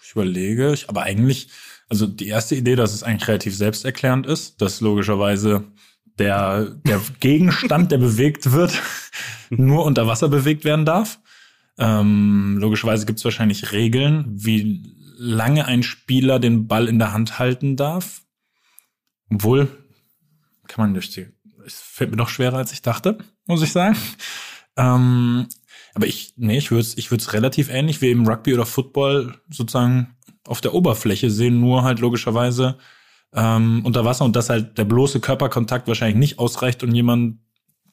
Ich 0.02 0.10
überlege, 0.10 0.74
aber 0.88 1.04
eigentlich, 1.04 1.50
also 1.88 2.08
die 2.08 2.26
erste 2.26 2.56
Idee, 2.56 2.74
dass 2.74 2.94
es 2.94 3.04
eigentlich 3.04 3.28
relativ 3.28 3.56
selbsterklärend 3.56 4.26
ist, 4.26 4.60
dass 4.60 4.80
logischerweise 4.80 5.70
der, 6.18 6.64
der 6.84 7.00
Gegenstand, 7.20 7.92
der 7.92 7.98
bewegt 7.98 8.52
wird, 8.52 8.80
nur 9.50 9.84
unter 9.84 10.06
Wasser 10.06 10.28
bewegt 10.28 10.64
werden 10.64 10.84
darf. 10.84 11.18
Ähm, 11.78 12.56
logischerweise 12.58 13.06
gibt 13.06 13.18
es 13.18 13.24
wahrscheinlich 13.24 13.72
Regeln, 13.72 14.24
wie 14.28 14.82
lange 15.18 15.66
ein 15.66 15.82
Spieler 15.82 16.38
den 16.38 16.66
Ball 16.66 16.88
in 16.88 16.98
der 16.98 17.12
Hand 17.12 17.38
halten 17.38 17.76
darf. 17.76 18.22
Obwohl, 19.30 19.68
kann 20.68 20.84
man 20.84 20.94
durch 20.94 21.10
die, 21.10 21.26
es 21.64 21.80
fällt 21.80 22.10
mir 22.10 22.16
doch 22.16 22.28
schwerer, 22.28 22.58
als 22.58 22.72
ich 22.72 22.82
dachte, 22.82 23.18
muss 23.46 23.62
ich 23.62 23.72
sagen. 23.72 23.96
Ähm, 24.76 25.48
aber 25.94 26.06
ich, 26.06 26.34
nee, 26.36 26.58
ich 26.58 26.70
würde 26.70 26.82
es 26.82 26.96
ich 26.98 27.10
würd's 27.10 27.32
relativ 27.32 27.70
ähnlich 27.70 28.02
wie 28.02 28.10
im 28.10 28.26
Rugby 28.26 28.52
oder 28.54 28.66
Football 28.66 29.34
sozusagen 29.48 30.14
auf 30.46 30.60
der 30.60 30.74
Oberfläche 30.74 31.30
sehen, 31.30 31.60
nur 31.60 31.82
halt 31.82 32.00
logischerweise 32.00 32.78
ähm, 33.34 33.82
unter 33.84 34.04
Wasser 34.04 34.24
und 34.24 34.36
dass 34.36 34.50
halt 34.50 34.78
der 34.78 34.84
bloße 34.84 35.20
Körperkontakt 35.20 35.88
wahrscheinlich 35.88 36.18
nicht 36.18 36.38
ausreicht, 36.38 36.82
um 36.82 36.94
jemanden 36.94 37.44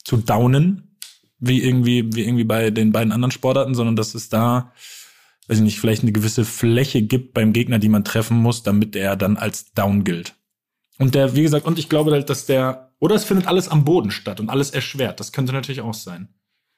zu 0.03 0.17
downen, 0.17 0.97
wie 1.39 1.61
irgendwie, 1.61 2.13
wie 2.13 2.23
irgendwie 2.23 2.43
bei 2.43 2.71
den 2.71 2.91
beiden 2.91 3.11
anderen 3.11 3.31
Sportarten, 3.31 3.75
sondern 3.75 3.95
dass 3.95 4.15
es 4.15 4.29
da, 4.29 4.71
weiß 5.47 5.57
ich 5.57 5.63
nicht, 5.63 5.79
vielleicht 5.79 6.03
eine 6.03 6.11
gewisse 6.11 6.45
Fläche 6.45 7.01
gibt 7.01 7.33
beim 7.33 7.53
Gegner, 7.53 7.79
die 7.79 7.89
man 7.89 8.05
treffen 8.05 8.37
muss, 8.37 8.63
damit 8.63 8.95
er 8.95 9.15
dann 9.15 9.37
als 9.37 9.73
down 9.73 10.03
gilt. 10.03 10.35
Und 10.99 11.15
der, 11.15 11.35
wie 11.35 11.41
gesagt, 11.41 11.65
und 11.65 11.79
ich 11.79 11.89
glaube 11.89 12.11
halt, 12.11 12.29
dass 12.29 12.45
der, 12.45 12.93
oder 12.99 13.15
es 13.15 13.25
findet 13.25 13.47
alles 13.47 13.67
am 13.67 13.83
Boden 13.83 14.11
statt 14.11 14.39
und 14.39 14.49
alles 14.49 14.71
erschwert. 14.71 15.19
Das 15.19 15.31
könnte 15.31 15.51
natürlich 15.51 15.81
auch 15.81 15.93
sein. 15.93 16.29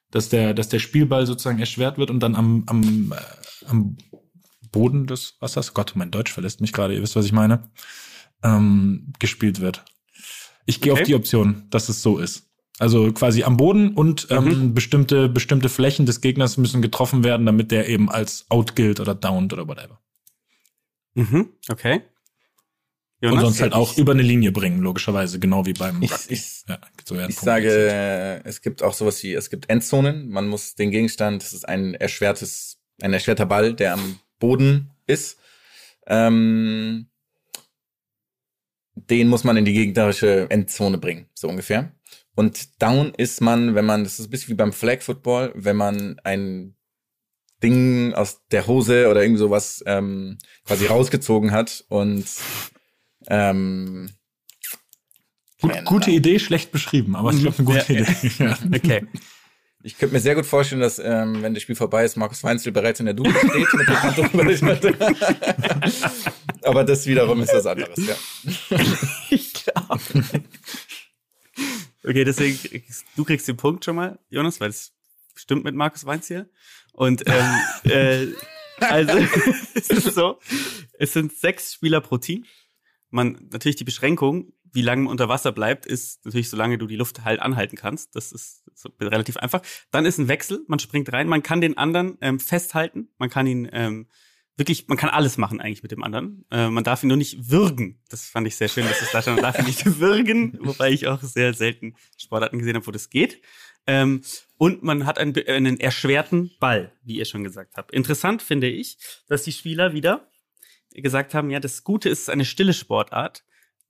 Dass 0.09 0.29
der, 0.29 0.53
dass 0.53 0.69
der 0.69 0.79
Spielball 0.79 1.27
sozusagen 1.27 1.59
erschwert 1.59 1.97
wird 1.97 2.09
und 2.09 2.21
dann 2.21 2.35
am, 2.35 2.63
am, 2.67 3.11
äh, 3.11 3.65
am 3.67 3.97
Boden 4.71 5.07
des 5.07 5.35
Wassers, 5.41 5.73
Gott, 5.73 5.93
mein 5.95 6.11
Deutsch 6.11 6.31
verlässt 6.31 6.61
mich 6.61 6.73
gerade, 6.73 6.95
ihr 6.95 7.01
wisst, 7.01 7.15
was 7.15 7.25
ich 7.25 7.33
meine, 7.33 7.69
ähm, 8.45 9.11
gespielt 9.19 9.59
wird. 9.59 9.83
Ich 10.65 10.79
gehe 10.81 10.93
Okay. 10.93 11.01
auf 11.01 11.07
die 11.07 11.15
Option, 11.15 11.63
dass 11.69 11.89
es 11.89 12.01
so 12.01 12.17
ist. 12.19 12.43
Also 12.77 13.11
quasi 13.13 13.43
am 13.43 13.55
Boden 13.57 13.93
und 13.93 14.27
ähm, 14.31 14.73
bestimmte, 14.73 15.29
bestimmte 15.29 15.69
Flächen 15.69 16.05
des 16.05 16.19
Gegners 16.21 16.57
müssen 16.57 16.81
getroffen 16.81 17.23
werden, 17.23 17.45
damit 17.45 17.71
der 17.71 17.87
eben 17.87 18.09
als 18.09 18.45
out 18.49 18.75
gilt 18.75 18.99
oder 18.99 19.15
downed 19.15 19.53
oder 19.53 19.67
whatever. 19.67 20.01
Mhm. 21.13 21.49
Okay. 21.69 22.01
Und 23.21 23.29
Jonas? 23.29 23.43
sonst 23.45 23.61
halt 23.61 23.73
auch 23.73 23.97
über 23.97 24.11
eine 24.11 24.21
Linie 24.23 24.51
bringen, 24.51 24.81
logischerweise, 24.81 25.39
genau 25.39 25.65
wie 25.65 25.71
beim 25.73 26.01
Ich, 26.01 26.11
Rugby. 26.11 26.33
ich, 26.33 26.63
ja, 26.67 26.79
so 27.05 27.15
ich 27.17 27.39
sage, 27.39 27.69
äh, 27.69 28.41
es 28.43 28.61
gibt 28.61 28.83
auch 28.83 28.93
sowas 28.93 29.23
wie, 29.23 29.33
es 29.33 29.49
gibt 29.49 29.69
Endzonen. 29.69 30.29
Man 30.29 30.47
muss 30.47 30.75
den 30.75 30.91
Gegenstand, 30.91 31.41
das 31.41 31.53
ist 31.53 31.67
ein 31.67 31.93
erschwertes, 31.95 32.77
ein 33.01 33.13
erschwerter 33.13 33.45
Ball, 33.45 33.73
der 33.73 33.93
am 33.93 34.19
Boden 34.39 34.91
ist. 35.07 35.39
Ähm, 36.07 37.07
den 38.95 39.27
muss 39.27 39.43
man 39.43 39.57
in 39.57 39.65
die 39.65 39.73
gegnerische 39.73 40.49
Endzone 40.49 40.97
bringen, 40.97 41.27
so 41.33 41.47
ungefähr. 41.47 41.91
Und 42.35 42.81
down 42.81 43.13
ist 43.15 43.41
man, 43.41 43.75
wenn 43.75 43.85
man, 43.85 44.03
das 44.03 44.19
ist 44.19 44.27
ein 44.27 44.31
bisschen 44.31 44.49
wie 44.49 44.55
beim 44.55 44.73
Flag 44.73 45.01
Football, 45.01 45.53
wenn 45.55 45.75
man 45.75 46.19
ein 46.23 46.75
Ding 47.63 48.13
aus 48.13 48.41
der 48.51 48.67
Hose 48.67 49.09
oder 49.09 49.21
irgendwie 49.21 49.39
sowas 49.39 49.83
ähm, 49.85 50.37
quasi 50.65 50.85
rausgezogen 50.87 51.51
hat 51.51 51.85
und 51.87 52.25
ähm, 53.27 54.09
Gut, 55.61 55.85
gute 55.85 56.09
nein. 56.09 56.17
Idee, 56.17 56.39
schlecht 56.39 56.71
beschrieben, 56.71 57.15
aber 57.15 57.31
ich 57.33 57.41
glaube, 57.41 57.57
eine 57.57 57.65
gute 57.65 57.93
ja. 57.93 58.01
Idee. 58.01 58.31
Ja. 58.39 58.57
Okay. 58.75 59.07
Ich 59.85 59.99
könnte 59.99 60.15
mir 60.15 60.19
sehr 60.19 60.33
gut 60.33 60.47
vorstellen, 60.47 60.81
dass, 60.81 60.97
ähm, 60.97 61.43
wenn 61.43 61.53
das 61.53 61.61
Spiel 61.61 61.75
vorbei 61.75 62.05
ist, 62.05 62.17
Markus 62.17 62.43
Weinzel 62.43 62.71
bereits 62.71 62.99
in 62.99 63.05
der 63.05 63.13
Dusche 63.13 63.37
steht 63.37 63.71
mit 63.75 63.87
der 63.87 64.01
Hand 64.01 64.57
Schulter. 64.57 64.93
Aber 66.63 66.83
das 66.83 67.05
wiederum 67.05 67.39
ist 67.43 67.53
was 67.53 67.67
anderes, 67.67 67.95
ja. 68.03 68.15
ich 69.29 69.53
glaube. 69.53 70.01
Okay, 72.03 72.23
deswegen, 72.23 72.57
kriegst- 72.57 73.05
du 73.15 73.23
kriegst 73.23 73.47
den 73.47 73.57
Punkt 73.57 73.85
schon 73.85 73.95
mal, 73.95 74.17
Jonas, 74.31 74.59
weil 74.59 74.71
es 74.71 74.91
stimmt 75.35 75.63
mit 75.63 75.75
Markus 75.75 76.03
Weinz 76.03 76.27
hier. 76.29 76.49
Und 76.93 77.21
ähm, 77.27 77.59
äh, 77.91 78.27
also 78.79 79.19
es 79.75 79.91
ist 79.91 80.15
so, 80.15 80.39
es 80.97 81.13
sind 81.13 81.31
sechs 81.31 81.75
Spieler 81.75 82.01
pro 82.01 82.17
Team. 82.17 82.43
Man 83.11 83.37
natürlich 83.51 83.75
die 83.75 83.83
Beschränkung, 83.83 84.51
wie 84.75 84.81
lange 84.81 85.03
man 85.03 85.11
unter 85.11 85.29
Wasser 85.29 85.51
bleibt, 85.51 85.85
ist 85.85 86.23
natürlich, 86.25 86.49
solange 86.49 86.77
du 86.77 86.85
die 86.85 86.97
Luft 86.97 87.23
halt 87.23 87.39
anhalten 87.39 87.77
kannst. 87.77 88.15
Das 88.15 88.31
ist 88.31 88.63
so 88.73 88.89
relativ 88.99 89.37
einfach. 89.37 89.61
Dann 89.89 90.05
ist 90.05 90.17
ein 90.17 90.27
Wechsel, 90.27 90.63
man 90.67 90.79
springt 90.79 91.11
rein, 91.11 91.27
man 91.27 91.43
kann 91.43 91.61
den 91.61 91.77
anderen 91.77 92.17
ähm, 92.21 92.39
festhalten, 92.39 93.09
man 93.17 93.29
kann 93.29 93.47
ihn 93.47 93.69
ähm, 93.71 94.07
wirklich, 94.57 94.87
man 94.87 94.97
kann 94.97 95.09
alles 95.09 95.37
machen 95.37 95.61
eigentlich 95.61 95.81
mit 95.81 95.91
dem 95.91 96.03
anderen. 96.03 96.45
Äh, 96.51 96.69
man 96.69 96.83
darf 96.83 97.03
ihn 97.03 97.07
nur 97.07 97.17
nicht 97.17 97.49
würgen. 97.49 98.01
Das 98.09 98.25
fand 98.25 98.47
ich 98.47 98.57
sehr 98.57 98.67
schön, 98.67 98.85
dass 98.85 99.01
es 99.01 99.11
da 99.11 99.21
stand. 99.21 99.37
Man 99.37 99.43
darf 99.43 99.59
ihn 99.59 99.65
nicht 99.65 99.85
würgen, 99.99 100.57
wobei 100.61 100.91
ich 100.91 101.07
auch 101.07 101.21
sehr 101.21 101.53
selten 101.53 101.95
Sportarten 102.17 102.59
gesehen 102.59 102.75
habe, 102.75 102.85
wo 102.85 102.91
das 102.91 103.09
geht. 103.09 103.41
Ähm, 103.87 104.23
und 104.57 104.83
man 104.83 105.05
hat 105.05 105.19
einen, 105.19 105.35
einen 105.47 105.79
erschwerten 105.79 106.51
Ball, 106.59 106.91
wie 107.03 107.17
ihr 107.17 107.25
schon 107.25 107.43
gesagt 107.43 107.77
habt. 107.77 107.93
Interessant 107.93 108.41
finde 108.41 108.67
ich, 108.67 108.97
dass 109.27 109.43
die 109.43 109.51
Spieler 109.51 109.93
wieder 109.93 110.27
gesagt 110.91 111.33
haben, 111.33 111.49
ja, 111.49 111.59
das 111.59 111.83
Gute 111.83 112.09
ist 112.09 112.29
eine 112.29 112.45
stille 112.45 112.73
Sportart. 112.73 113.43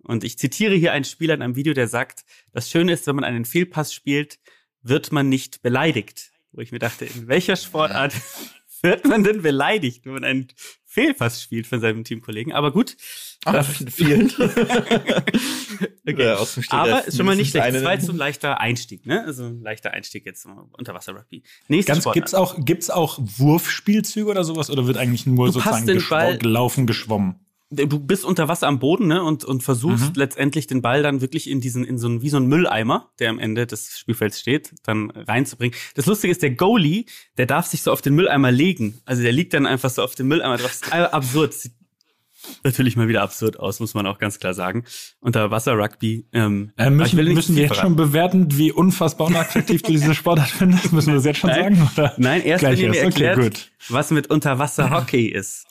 Und 0.06 0.24
ich 0.24 0.38
zitiere 0.38 0.76
hier 0.76 0.92
einen 0.94 1.06
Spieler 1.06 1.34
in 1.34 1.42
einem 1.42 1.56
Video, 1.56 1.74
der 1.74 1.88
sagt, 1.88 2.24
das 2.52 2.70
Schöne 2.70 2.94
ist, 2.94 3.08
wenn 3.08 3.16
man 3.16 3.24
einen 3.26 3.46
Fehlpass 3.46 3.94
spielt, 3.94 4.40
wird 4.82 5.12
man 5.12 5.30
nicht 5.30 5.62
beleidigt. 5.62 6.32
Wo 6.52 6.62
ich 6.62 6.72
mir 6.72 6.80
dachte, 6.80 7.06
in 7.06 7.28
welcher 7.28 7.56
Sportart 7.56 8.14
wird 8.82 9.06
man 9.06 9.24
denn 9.24 9.42
beleidigt, 9.42 10.06
wenn 10.06 10.14
man 10.14 10.24
einen 10.24 10.48
Fehlpass 10.86 11.42
spielt 11.42 11.68
von 11.68 11.82
seinem 11.82 12.04
Teamkollegen? 12.04 12.54
Aber 12.54 12.72
gut. 12.72 12.96
das- 13.44 13.84
vielen. 13.90 14.32
Okay. 16.08 16.32
Aus 16.34 16.54
dem 16.56 16.64
Aber 16.70 17.06
ist 17.06 17.18
schon 17.18 17.26
mal 17.26 17.36
nicht 17.36 17.50
schlecht. 17.50 17.74
Das 17.76 17.84
war 17.84 17.94
jetzt 17.94 18.06
so 18.06 18.12
ein 18.14 18.18
leichter 18.18 18.60
Einstieg, 18.60 19.06
ne? 19.06 19.24
Also 19.26 19.46
ein 19.46 19.62
leichter 19.62 19.92
Einstieg 19.92 20.26
jetzt 20.26 20.44
zum 20.44 20.70
Unterwasser-Rugby. 20.78 21.44
Nächste 21.68 21.92
Ganz, 21.94 22.06
gibt's 22.14 22.34
auch, 22.36 22.64
gibt's 22.64 22.90
auch 22.92 23.18
Wurfspielzüge 23.20 24.30
oder 24.30 24.44
sowas 24.44 24.70
oder 24.70 24.86
wird 24.88 24.98
eigentlich 24.98 25.26
nur 25.26 25.48
Du 25.48 25.54
sozusagen 25.54 25.88
den 25.88 26.04
Ball- 26.08 26.38
gelaufen, 26.38 26.86
geschwommen? 26.86 27.40
Du 27.72 28.00
bist 28.00 28.24
unter 28.26 28.48
Wasser 28.48 28.68
am 28.68 28.80
Boden, 28.80 29.08
ne? 29.08 29.24
Und, 29.24 29.44
und 29.44 29.64
versuchst 29.64 30.10
Mhm. 30.10 30.14
letztendlich 30.16 30.68
den 30.68 30.82
Ball 30.82 31.02
dann 31.04 31.22
wirklich 31.22 31.50
in 31.50 31.62
diesen, 31.62 31.84
in 31.84 31.98
so 31.98 32.08
einen, 32.08 32.22
wie 32.22 32.30
so 32.30 32.38
ein 32.38 32.46
Mülleimer, 32.46 33.10
der 33.20 33.30
am 33.32 33.40
Ende 33.40 33.66
des 33.68 33.98
Spielfelds 33.98 34.40
steht, 34.40 34.74
dann 34.84 35.10
reinzubringen. 35.12 35.76
Das 35.96 36.06
Lustige 36.06 36.32
ist, 36.32 36.42
der 36.44 36.52
Goalie, 36.52 37.06
der 37.38 37.46
darf 37.48 37.66
sich 37.68 37.82
so 37.82 37.92
auf 37.92 38.02
den 38.02 38.14
Mülleimer 38.16 38.52
legen. 38.52 39.00
Also 39.06 39.22
der 39.24 39.32
liegt 39.32 39.54
dann 39.54 39.66
einfach 39.66 39.90
so 39.90 40.04
auf 40.04 40.16
dem 40.16 40.28
Mülleimer, 40.28 40.60
was 40.64 40.92
absurd. 40.92 41.54
Sieht 41.54 41.74
natürlich 42.64 42.96
mal 42.96 43.08
wieder 43.08 43.24
absurd 43.24 43.60
aus, 43.60 43.80
muss 43.80 43.96
man 43.96 44.06
auch 44.06 44.20
ganz 44.20 44.38
klar 44.38 44.54
sagen. 44.54 44.84
Unterwasser-Rugby. 45.20 46.28
Ähm, 46.32 46.72
Äh, 46.78 46.84
aber 46.86 47.06
ich 47.06 47.14
müssen 47.14 47.34
müssen 47.34 47.56
wir 47.56 47.64
jetzt 47.64 47.70
schon 47.76 47.96
verraten. 47.96 47.96
bewerten, 47.96 48.58
wie 48.58 48.72
unfassbar 48.72 49.28
unattraktiv 49.28 49.82
du 49.82 49.92
diese 49.92 50.14
Sportart 50.14 50.50
findest? 50.50 50.94
Müssen 50.94 51.08
wir 51.08 51.16
das 51.16 51.26
jetzt 51.26 51.40
schon 51.40 51.50
Nein. 51.50 51.76
sagen? 51.76 51.90
Oder? 51.98 52.14
Nein, 52.18 52.44
erst 52.44 52.64
wenn 52.64 52.78
ihr 52.78 52.90
mir. 52.92 52.98
Okay, 52.98 53.06
erklärt, 53.24 53.40
gut. 53.42 53.72
was 53.90 54.12
mit 54.12 54.28
Unterwasser-Hockey 54.30 55.26
ist. 55.28 55.66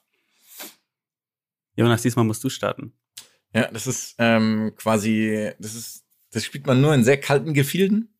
Jonas, 1.76 2.02
diesmal 2.02 2.24
musst 2.24 2.44
du 2.44 2.48
starten. 2.48 2.92
Ja, 3.52 3.70
das 3.70 3.86
ist 3.86 4.16
ähm, 4.18 4.72
quasi, 4.76 5.52
das 5.58 5.74
ist, 5.74 6.04
das 6.30 6.44
spielt 6.44 6.66
man 6.66 6.80
nur 6.80 6.94
in 6.94 7.04
sehr 7.04 7.20
kalten 7.20 7.54
Gefilden. 7.54 8.14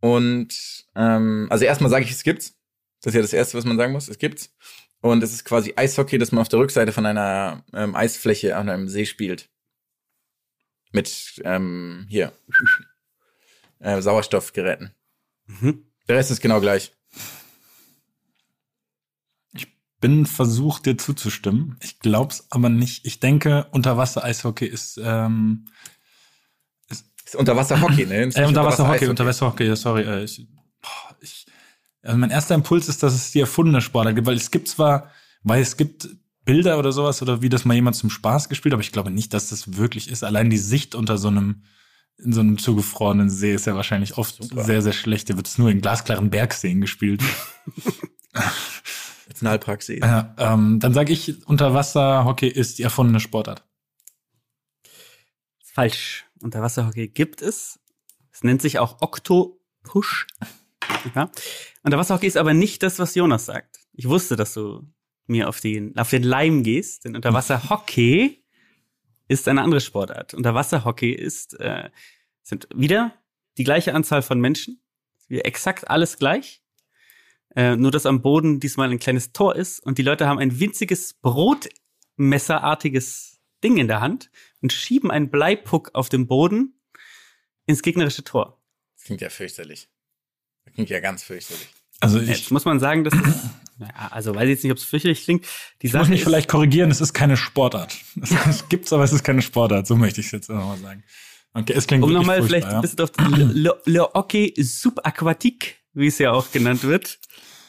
Und 0.00 0.86
ähm, 0.94 1.46
also 1.50 1.64
erstmal 1.64 1.90
sage 1.90 2.04
ich, 2.04 2.10
es 2.10 2.22
gibt's. 2.22 2.58
Das 3.00 3.12
ist 3.12 3.16
ja 3.16 3.22
das 3.22 3.32
Erste, 3.32 3.56
was 3.56 3.64
man 3.64 3.76
sagen 3.76 3.92
muss. 3.92 4.08
Es 4.08 4.18
gibt's. 4.18 4.54
Und 5.00 5.22
es 5.22 5.32
ist 5.32 5.44
quasi 5.44 5.72
Eishockey, 5.76 6.18
das 6.18 6.30
man 6.30 6.42
auf 6.42 6.48
der 6.48 6.60
Rückseite 6.60 6.92
von 6.92 7.06
einer 7.06 7.64
ähm, 7.72 7.96
Eisfläche 7.96 8.56
an 8.56 8.68
einem 8.68 8.88
See 8.88 9.06
spielt. 9.06 9.50
Mit 10.92 11.40
ähm, 11.44 12.06
hier 12.08 12.32
äh, 13.78 14.00
Sauerstoffgeräten. 14.00 14.94
Mhm. 15.46 15.86
Der 16.08 16.16
Rest 16.16 16.30
ist 16.30 16.40
genau 16.40 16.60
gleich. 16.60 16.92
Bin 20.02 20.26
versucht, 20.26 20.84
dir 20.84 20.98
zuzustimmen. 20.98 21.76
Ich 21.80 22.00
glaub's 22.00 22.46
aber 22.50 22.68
nicht. 22.68 23.06
Ich 23.06 23.20
denke, 23.20 23.68
Unterwasser-Eishockey 23.70 24.66
ist 24.66 25.00
ähm, 25.02 25.68
Ist 26.90 27.36
Unterwasserhockey, 27.36 28.04
ne? 28.06 28.24
Ist 28.26 28.36
Äh, 28.36 28.46
Unterwasser-Hockey. 28.46 29.06
Unterwasser-Hockey, 29.06 29.64
ja, 29.64 29.76
sorry. 29.76 30.02
Äh, 30.02 30.24
ich, 30.24 30.46
boah, 30.82 31.16
ich, 31.20 31.46
also 32.02 32.18
mein 32.18 32.30
erster 32.30 32.56
Impuls 32.56 32.88
ist, 32.88 33.02
dass 33.02 33.14
es 33.14 33.30
die 33.30 33.38
erfundene 33.38 33.80
Sportart 33.80 34.16
gibt, 34.16 34.26
weil 34.26 34.36
es 34.36 34.50
gibt 34.50 34.66
zwar, 34.66 35.10
weil 35.44 35.62
es 35.62 35.76
gibt 35.76 36.08
Bilder 36.44 36.80
oder 36.80 36.90
sowas 36.90 37.22
oder 37.22 37.40
wie 37.40 37.48
das 37.48 37.64
mal 37.64 37.74
jemand 37.74 37.94
zum 37.94 38.10
Spaß 38.10 38.48
gespielt, 38.48 38.74
aber 38.74 38.82
ich 38.82 38.90
glaube 38.90 39.12
nicht, 39.12 39.32
dass 39.32 39.50
das 39.50 39.76
wirklich 39.76 40.10
ist. 40.10 40.24
Allein 40.24 40.50
die 40.50 40.58
Sicht 40.58 40.96
unter 40.96 41.16
so 41.16 41.28
einem 41.28 41.62
in 42.18 42.32
so 42.32 42.40
einem 42.40 42.58
zugefrorenen 42.58 43.30
See 43.30 43.54
ist 43.54 43.66
ja 43.66 43.76
wahrscheinlich 43.76 44.18
oft 44.18 44.38
sehr, 44.42 44.82
sehr 44.82 44.92
schlecht. 44.92 45.30
Da 45.30 45.36
wird 45.36 45.46
es 45.46 45.58
nur 45.58 45.70
in 45.70 45.80
glasklaren 45.80 46.30
Bergseen 46.30 46.80
gespielt. 46.80 47.22
Nationalparksee. 49.42 50.00
ja, 50.00 50.34
ähm, 50.38 50.78
dann 50.80 50.94
sage 50.94 51.12
ich, 51.12 51.46
Unterwasser-Hockey 51.46 52.48
ist 52.48 52.78
die 52.78 52.82
erfundene 52.82 53.20
Sportart. 53.20 53.64
Falsch. 55.64 56.26
Unterwasserhockey 56.40 57.08
gibt 57.08 57.40
es. 57.40 57.80
Es 58.32 58.44
nennt 58.44 58.62
sich 58.62 58.78
auch 58.78 59.00
Octopush. 59.00 60.26
Ja. 61.14 61.30
Unterwasserhockey 61.82 62.26
ist 62.26 62.36
aber 62.36 62.54
nicht 62.54 62.82
das, 62.82 62.98
was 62.98 63.14
Jonas 63.14 63.46
sagt. 63.46 63.80
Ich 63.92 64.08
wusste, 64.08 64.36
dass 64.36 64.54
du 64.54 64.86
mir 65.26 65.48
auf 65.48 65.60
den, 65.60 65.96
auf 65.96 66.10
den 66.10 66.22
Leim 66.22 66.62
gehst, 66.62 67.04
denn 67.04 67.16
Unterwasserhockey 67.16 68.44
ist 69.28 69.48
eine 69.48 69.62
andere 69.62 69.80
Sportart. 69.80 70.34
Unterwasserhockey 70.34 71.12
ist, 71.12 71.58
äh, 71.60 71.90
sind 72.42 72.68
wieder 72.74 73.14
die 73.56 73.64
gleiche 73.64 73.94
Anzahl 73.94 74.22
von 74.22 74.40
Menschen. 74.40 74.80
Wieder 75.28 75.46
exakt 75.46 75.88
alles 75.88 76.18
gleich. 76.18 76.61
Äh, 77.54 77.76
nur, 77.76 77.90
dass 77.90 78.06
am 78.06 78.22
Boden 78.22 78.60
diesmal 78.60 78.90
ein 78.90 78.98
kleines 78.98 79.32
Tor 79.32 79.56
ist 79.56 79.80
und 79.80 79.98
die 79.98 80.02
Leute 80.02 80.26
haben 80.26 80.38
ein 80.38 80.58
winziges 80.58 81.12
Brotmesserartiges 81.14 83.40
Ding 83.62 83.76
in 83.76 83.88
der 83.88 84.00
Hand 84.00 84.30
und 84.60 84.72
schieben 84.72 85.10
einen 85.10 85.30
Bleipuck 85.30 85.90
auf 85.94 86.08
dem 86.08 86.26
Boden 86.26 86.80
ins 87.66 87.82
gegnerische 87.82 88.24
Tor. 88.24 88.58
Das 88.96 89.04
klingt 89.04 89.20
ja 89.20 89.28
fürchterlich. 89.28 89.88
Das 90.64 90.74
klingt 90.74 90.90
ja 90.90 91.00
ganz 91.00 91.22
fürchterlich. 91.22 91.68
Also 92.00 92.18
Jetzt 92.18 92.40
ich, 92.40 92.50
muss 92.50 92.64
man 92.64 92.80
sagen, 92.80 93.04
dass 93.04 93.14
es, 93.14 93.20
naja, 93.78 94.08
also 94.10 94.34
weiß 94.34 94.44
ich 94.44 94.50
jetzt 94.50 94.64
nicht, 94.64 94.72
ob 94.72 94.78
es 94.78 94.84
fürchterlich 94.84 95.24
klingt. 95.24 95.44
Die 95.82 95.86
ich 95.86 95.92
muss 95.92 96.02
Sache 96.02 96.10
mich 96.10 96.20
ist, 96.20 96.26
vielleicht 96.26 96.48
korrigigieren, 96.48 96.90
es 96.90 97.00
ist 97.00 97.12
keine 97.12 97.36
Sportart. 97.36 97.96
Es, 98.22 98.32
es 98.46 98.68
gibt's, 98.68 98.92
aber 98.92 99.04
es 99.04 99.12
ist 99.12 99.22
keine 99.22 99.42
Sportart. 99.42 99.86
So 99.86 99.96
möchte 99.96 100.20
ich 100.20 100.26
es 100.26 100.32
jetzt 100.32 100.48
nochmal 100.48 100.78
sagen. 100.78 101.04
Okay, 101.54 101.74
es 101.76 101.86
klingt 101.86 102.02
um 102.02 102.12
nochmal 102.12 102.42
vielleicht 102.42 102.66
ein 102.66 102.80
bisschen 102.80 103.00
auf 103.00 103.10
Le, 103.18 103.44
Le, 103.44 103.82
Le 103.84 104.10
Hockey 104.14 104.54
Subaquatique, 104.56 105.81
wie 105.94 106.06
es 106.06 106.18
ja 106.18 106.32
auch 106.32 106.50
genannt 106.52 106.84
wird, 106.84 107.18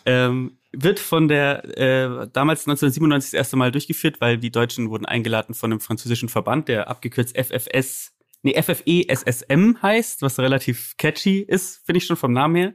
ähm, 0.05 0.57
wird 0.71 0.99
von 0.99 1.27
der 1.27 1.63
äh, 1.77 2.27
damals 2.33 2.61
1997 2.61 3.31
das 3.31 3.37
erste 3.37 3.55
Mal 3.55 3.71
durchgeführt, 3.71 4.21
weil 4.21 4.37
die 4.37 4.51
Deutschen 4.51 4.89
wurden 4.89 5.05
eingeladen 5.05 5.53
von 5.53 5.71
einem 5.71 5.79
französischen 5.79 6.29
Verband, 6.29 6.67
der 6.67 6.89
abgekürzt 6.89 7.37
FFS, 7.37 8.13
nee, 8.41 8.59
FFE 8.61 9.05
SSM 9.07 9.77
heißt, 9.81 10.21
was 10.21 10.39
relativ 10.39 10.95
catchy 10.97 11.39
ist, 11.39 11.85
finde 11.85 11.97
ich 11.97 12.05
schon 12.05 12.17
vom 12.17 12.33
Namen 12.33 12.55
her. 12.55 12.73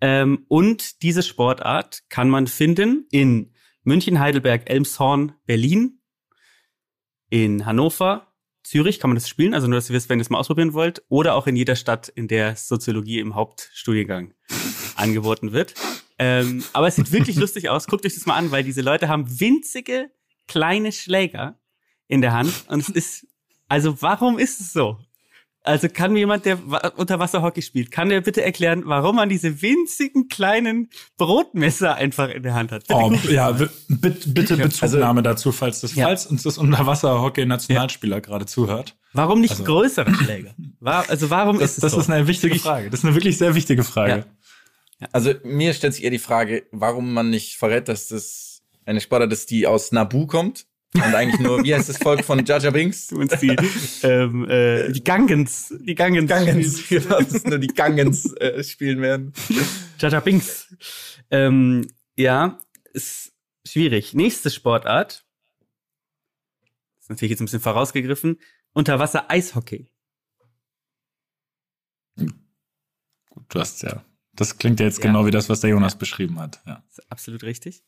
Ähm, 0.00 0.44
und 0.48 1.02
diese 1.02 1.22
Sportart 1.22 2.02
kann 2.08 2.30
man 2.30 2.46
finden 2.46 3.06
in 3.10 3.52
München, 3.82 4.18
Heidelberg, 4.18 4.68
Elmshorn, 4.68 5.32
Berlin, 5.46 6.00
in 7.28 7.66
Hannover, 7.66 8.25
Zürich 8.66 8.98
kann 8.98 9.10
man 9.10 9.14
das 9.14 9.28
spielen, 9.28 9.54
also 9.54 9.68
nur, 9.68 9.76
dass 9.76 9.88
ihr 9.88 9.94
wisst, 9.94 10.08
wenn 10.08 10.18
ihr 10.18 10.22
es 10.22 10.30
mal 10.30 10.38
ausprobieren 10.38 10.72
wollt, 10.72 11.04
oder 11.08 11.34
auch 11.34 11.46
in 11.46 11.54
jeder 11.54 11.76
Stadt, 11.76 12.08
in 12.08 12.26
der 12.26 12.56
Soziologie 12.56 13.20
im 13.20 13.36
Hauptstudiengang 13.36 14.34
angeboten 14.96 15.52
wird. 15.52 15.74
Ähm, 16.18 16.64
aber 16.72 16.88
es 16.88 16.96
sieht 16.96 17.12
wirklich 17.12 17.36
lustig 17.36 17.68
aus. 17.68 17.86
Guckt 17.86 18.04
euch 18.04 18.14
das 18.14 18.26
mal 18.26 18.34
an, 18.34 18.50
weil 18.50 18.64
diese 18.64 18.80
Leute 18.80 19.08
haben 19.08 19.38
winzige 19.38 20.10
kleine 20.48 20.90
Schläger 20.90 21.60
in 22.08 22.20
der 22.22 22.32
Hand 22.32 22.64
und 22.68 22.80
es 22.80 22.88
ist, 22.88 23.26
also 23.68 24.02
warum 24.02 24.36
ist 24.36 24.60
es 24.60 24.72
so? 24.72 24.98
Also 25.66 25.88
kann 25.88 26.12
mir 26.12 26.20
jemand, 26.20 26.44
der 26.44 26.58
Wa- 26.70 26.92
Unterwasserhockey 26.96 27.60
spielt, 27.60 27.90
kann 27.90 28.08
der 28.08 28.20
bitte 28.20 28.42
erklären, 28.42 28.82
warum 28.86 29.16
man 29.16 29.28
diese 29.28 29.60
winzigen 29.62 30.28
kleinen 30.28 30.90
Brotmesser 31.16 31.96
einfach 31.96 32.28
in 32.28 32.42
der 32.44 32.54
Hand 32.54 32.70
hat? 32.72 32.86
Bitte 32.86 33.00
Oh, 33.00 33.12
ja, 33.30 33.50
bitte, 33.88 34.28
bitte 34.28 34.56
Bezugnahme 34.56 35.22
dazu, 35.22 35.50
falls 35.52 35.80
das, 35.80 35.94
Ja. 35.96 36.06
falls 36.06 36.26
uns 36.26 36.44
das 36.44 36.56
Unterwasser-Hockey-Nationalspieler 36.58 38.20
gerade 38.20 38.46
zuhört. 38.46 38.96
Warum 39.12 39.40
nicht 39.40 39.50
Also- 39.52 39.64
größere 39.64 40.14
Schläger? 40.14 40.54
War, 40.80 41.08
also 41.10 41.30
warum 41.30 41.58
Das, 41.58 41.72
ist 41.72 41.76
es 41.78 41.82
das 41.82 41.92
so? 41.92 42.00
ist 42.00 42.10
eine 42.10 42.26
wichtige 42.26 42.58
Frage. 42.58 42.90
Das 42.90 43.00
ist 43.00 43.04
eine 43.06 43.14
wirklich 43.14 43.38
sehr 43.38 43.54
wichtige 43.54 43.82
Frage. 43.84 44.24
Also 45.12 45.34
mir 45.44 45.74
stellt 45.74 45.94
sich 45.94 46.04
eher 46.04 46.10
die 46.10 46.18
Frage, 46.18 46.64
warum 46.72 47.12
man 47.12 47.28
nicht 47.28 47.56
verrät, 47.56 47.88
dass 47.88 48.08
das 48.08 48.62
eine 48.86 49.00
Sportart 49.00 49.32
ist, 49.32 49.50
die 49.50 49.66
aus 49.66 49.92
Nabu 49.92 50.26
kommt 50.26 50.66
und 51.04 51.14
eigentlich 51.14 51.40
nur, 51.40 51.62
wie 51.64 51.74
heißt 51.74 51.88
das 51.88 51.98
Volk 51.98 52.24
von 52.24 52.44
Jaja 52.44 52.70
Binks? 52.70 53.08
Du 53.08 53.16
meinst 53.16 53.40
die, 53.42 53.56
ähm, 54.02 54.48
äh, 54.48 54.90
die 54.92 55.04
Gangens, 55.04 55.74
die 55.80 55.94
Gangens. 55.94 56.28
Gangens, 56.28 56.88
genau, 56.88 57.20
dass 57.20 57.44
nur 57.44 57.58
die 57.58 57.68
Gangens 57.68 58.32
äh, 58.34 58.62
spielen 58.64 59.00
werden. 59.00 59.32
Jaja 59.98 60.20
Binks. 60.20 60.74
Ähm, 61.30 61.86
ja, 62.16 62.58
ist 62.92 63.32
schwierig. 63.66 64.14
Nächste 64.14 64.50
Sportart. 64.50 65.24
Ist 67.00 67.10
natürlich 67.10 67.30
jetzt 67.30 67.40
ein 67.40 67.46
bisschen 67.46 67.60
vorausgegriffen. 67.60 68.40
Unterwasser-Eishockey. 68.72 69.90
Gut, 72.16 73.44
du 73.48 73.60
hast 73.60 73.82
ja. 73.82 74.04
Das 74.34 74.58
klingt 74.58 74.80
ja 74.80 74.86
jetzt 74.86 74.98
Ja. 74.98 75.04
genau 75.04 75.26
wie 75.26 75.30
das, 75.30 75.48
was 75.48 75.60
der 75.60 75.70
Jonas 75.70 75.96
beschrieben 75.96 76.38
hat. 76.38 76.60
Ja. 76.66 76.82
Ist 76.90 77.10
absolut 77.10 77.42
richtig. 77.42 77.82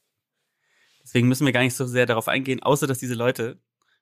Deswegen 1.08 1.26
müssen 1.26 1.46
wir 1.46 1.54
gar 1.54 1.62
nicht 1.62 1.74
so 1.74 1.86
sehr 1.86 2.04
darauf 2.04 2.28
eingehen, 2.28 2.62
außer 2.62 2.86
dass 2.86 2.98
diese 2.98 3.14
Leute 3.14 3.58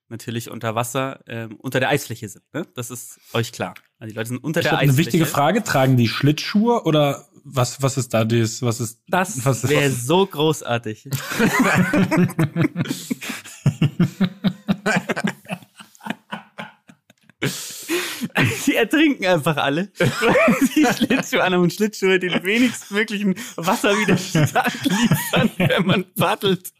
natürlich 0.09 0.51
unter 0.51 0.75
Wasser, 0.75 1.21
ähm, 1.25 1.55
unter 1.55 1.79
der 1.79 1.87
Eisfläche 1.87 2.27
sind. 2.27 2.43
Ne? 2.53 2.67
Das 2.75 2.91
ist 2.91 3.17
euch 3.31 3.53
klar. 3.53 3.75
Also 3.97 4.11
die 4.11 4.17
Leute 4.17 4.27
sind 4.27 4.43
unter 4.43 4.59
Ich 4.59 4.65
der 4.65 4.73
Eisfläche. 4.73 4.91
eine 4.91 4.97
wichtige 4.97 5.25
Frage. 5.25 5.63
Tragen 5.63 5.95
die 5.95 6.09
Schlittschuhe 6.09 6.83
oder 6.83 7.25
was, 7.45 7.81
was 7.81 7.95
ist 7.97 8.13
da 8.13 8.25
das, 8.25 8.61
was 8.61 8.81
ist, 8.81 9.03
Das 9.07 9.45
was 9.45 9.69
wäre 9.69 9.89
so 9.89 10.25
großartig. 10.25 11.07
Die 18.65 18.75
ertrinken 18.75 19.25
einfach 19.25 19.57
alle. 19.57 19.87
Die 20.75 20.85
Schlittschuhe 20.85 21.43
an 21.43 21.53
und 21.55 21.73
Schlittschuhe 21.73 22.19
den 22.19 22.43
wenigstmöglichen 22.43 23.35
Wasserwiderstand 23.55 24.51
liefern, 24.83 25.51
wenn 25.57 25.85
man 25.85 26.05
paddelt. 26.15 26.73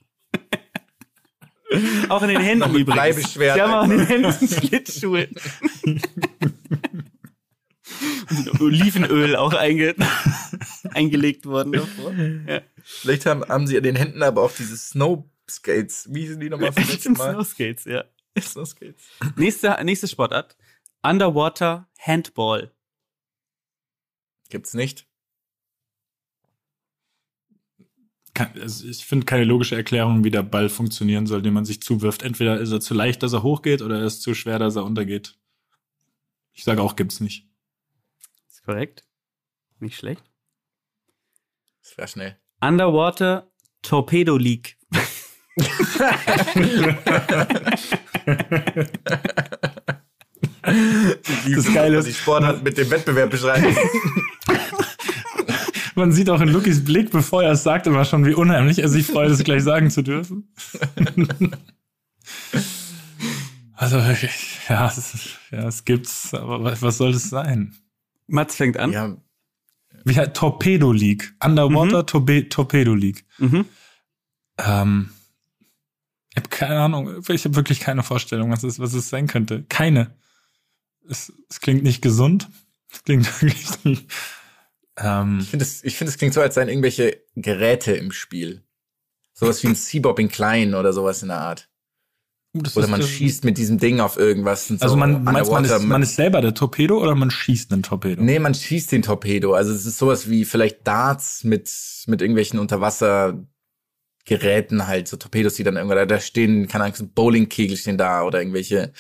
Auch 2.10 2.22
in 2.22 2.30
den 2.30 2.40
Händen 2.42 2.72
mit 2.72 2.82
übrigens. 2.82 2.94
Bleibeschwert 2.94 3.58
Die 3.58 3.62
haben 3.62 3.74
auch 3.74 3.84
in 3.84 3.98
den 3.98 4.08
Händen 4.08 4.48
Schlittschuhe. 4.48 5.28
Und 8.30 8.62
Olivenöl 8.62 9.36
auch 9.36 9.54
einge 9.54 9.96
eingelegt 10.94 11.46
worden 11.46 11.74
davor. 11.74 12.14
Ja. 12.14 12.62
Vielleicht 12.84 13.26
haben, 13.26 13.44
haben 13.48 13.68
sie 13.68 13.78
an 13.78 13.84
den 13.84 13.96
Händen 13.96 14.24
aber 14.24 14.44
auch 14.44 14.52
diese 14.52 14.78
Snow 14.78 15.26
Skates. 15.50 16.08
Wie 16.12 16.28
sind 16.28 16.40
die 16.42 16.50
nochmal 16.50 16.72
vom 16.74 16.84
letzten 16.84 17.14
Mal? 17.14 17.34
Snowskates, 17.34 17.86
ja. 17.86 18.04
Snow 18.40 18.66
Skates. 18.68 19.04
Nächste, 19.36 19.78
nächste 19.84 20.08
Sportart. 20.08 20.58
Underwater 21.04 21.90
Handball. 22.00 22.72
Gibt's 24.50 24.74
nicht. 24.74 25.06
Kann- 27.78 28.27
also 28.40 28.88
ich 28.88 29.06
finde 29.06 29.26
keine 29.26 29.44
logische 29.44 29.76
Erklärung, 29.76 30.24
wie 30.24 30.32
der 30.32 30.44
Ball 30.44 30.70
funktionieren 30.70 31.28
soll, 31.28 31.42
den 31.42 31.54
man 31.54 31.66
sich 31.66 31.82
zuwirft. 31.82 32.24
Entweder 32.24 32.60
ist 32.60 32.72
er 32.72 32.80
zu 32.80 32.94
leicht, 32.94 33.24
dass 33.24 33.34
er 33.34 33.44
hochgeht, 33.44 33.82
oder 33.82 34.00
er 34.00 34.06
ist 34.06 34.22
zu 34.22 34.34
schwer, 34.34 34.60
dass 34.60 34.76
er 34.76 34.86
untergeht. 34.86 35.38
Ich 36.54 36.64
sage 36.64 36.82
auch, 36.82 36.96
gibt's 36.96 37.20
nicht. 37.20 37.48
Ist 38.50 38.64
korrekt. 38.64 39.04
Nicht 39.80 39.98
schlecht. 39.98 40.24
Das 41.84 41.98
wäre 41.98 42.08
schnell. 42.08 42.38
Underwater 42.62 43.52
Torpedo 43.82 44.38
League. 44.38 44.78
Das 51.56 51.74
Geile 51.74 52.04
die 52.04 52.10
ist, 52.10 52.18
Sportart 52.18 52.64
mit 52.64 52.78
dem 52.78 52.90
Wettbewerb 52.90 53.32
beschreiben. 53.32 53.76
man 55.98 56.12
sieht 56.12 56.30
auch 56.30 56.42
in 56.42 56.50
Lukis 56.50 56.86
Blick, 56.86 57.12
bevor 57.12 57.44
er 57.44 57.52
es 57.52 57.64
sagt, 57.64 57.88
immer 57.88 58.06
schon, 58.06 58.26
wie 58.26 58.34
unheimlich 58.34 58.80
er 58.80 58.88
sich 58.88 59.08
freut, 59.08 59.32
es 59.32 59.44
gleich 59.44 59.64
sagen 59.64 59.90
zu 59.90 60.04
dürfen. 60.04 60.54
also 63.74 63.98
wirklich, 63.98 64.60
ja, 64.70 64.88
es, 64.88 65.30
ja, 65.52 65.68
es 65.68 65.84
gibt's, 65.86 66.34
aber 66.34 66.64
was, 66.64 66.82
was 66.82 66.98
soll 66.98 67.12
das 67.12 67.30
sein? 67.30 67.76
Mats 68.28 68.56
fängt 68.56 68.78
an. 68.78 68.92
ja, 68.92 69.18
Wie 70.06 70.16
heißt 70.16 70.36
Torpedo 70.36 70.92
League? 70.92 71.34
Underwater 71.44 72.06
Torpe 72.06 72.48
Torpedo 72.48 72.94
League. 72.94 73.26
Mhm. 73.40 73.66
Ähm, 74.60 75.10
ich 76.32 76.38
habe 76.38 76.50
keine 76.50 76.80
Ahnung, 76.82 77.24
ich 77.28 77.46
habe 77.46 77.56
wirklich 77.56 77.80
keine 77.80 78.04
Vorstellung, 78.04 78.52
was 78.52 78.64
es, 78.64 78.80
was 78.80 78.94
es 78.94 79.10
sein 79.10 79.28
könnte. 79.28 79.66
Keine. 79.70 80.12
Es, 81.10 81.34
es 81.50 81.60
klingt 81.62 81.84
nicht 81.84 82.02
gesund. 82.02 82.50
Es 82.92 83.04
klingt 83.04 83.26
wirklich 83.42 83.84
nicht. 83.84 84.12
Ähm, 84.98 85.40
ich 85.42 85.50
finde, 85.50 85.64
es, 85.64 85.84
ich 85.84 85.96
finde, 85.96 86.12
es 86.12 86.18
klingt 86.18 86.34
so, 86.34 86.42
als 86.42 86.56
seien 86.56 86.70
irgendwelche 86.70 87.22
Geräte 87.36 87.94
im 87.94 88.12
Spiel. 88.12 88.64
Sowas 89.34 89.62
wie 89.62 89.68
ein 89.68 89.76
Seabobbing 89.76 90.30
Klein 90.30 90.74
oder 90.74 90.94
sowas 90.94 91.22
in 91.22 91.28
der 91.28 91.38
Art. 91.38 91.70
das 92.54 92.76
Oder 92.76 92.88
man 92.88 93.04
schießt 93.04 93.44
mit 93.44 93.60
diesem 93.60 93.78
Ding 93.78 94.00
auf 94.00 94.18
irgendwas. 94.18 94.72
und 94.72 94.82
Also 94.82 94.94
so 94.94 95.00
man, 95.00 95.24
meinst, 95.24 95.52
man, 95.52 95.64
ist, 95.64 95.80
man 95.84 96.02
ist 96.02 96.16
selber 96.16 96.42
der 96.42 96.56
Torpedo 96.56 97.00
oder 97.00 97.14
man 97.14 97.30
schießt 97.30 97.72
einen 97.72 97.84
Torpedo? 97.84 98.24
Nee, 98.24 98.40
man 98.40 98.56
schießt 98.56 98.92
den 98.92 99.04
Torpedo. 99.04 99.54
Also 99.54 99.72
es 99.72 99.86
ist 99.86 100.00
sowas 100.00 100.28
wie 100.28 100.44
vielleicht 100.44 100.88
Darts 100.88 101.44
mit, 101.44 101.72
mit 102.08 102.24
irgendwelchen 102.24 102.58
Unterwassergeräten 102.58 104.88
halt, 104.88 105.08
so 105.08 105.18
Torpedos, 105.18 105.54
die 105.54 105.64
dann 105.64 105.76
irgendwo 105.76 105.94
da, 105.94 106.08
da 106.08 106.20
stehen, 106.20 106.68
keine 106.68 106.86
Ahnung, 106.86 106.96
so 106.96 107.06
Bowlingkegel 107.06 107.78
stehen 107.78 108.00
da 108.00 108.24
oder 108.24 108.40
irgendwelche 108.40 108.92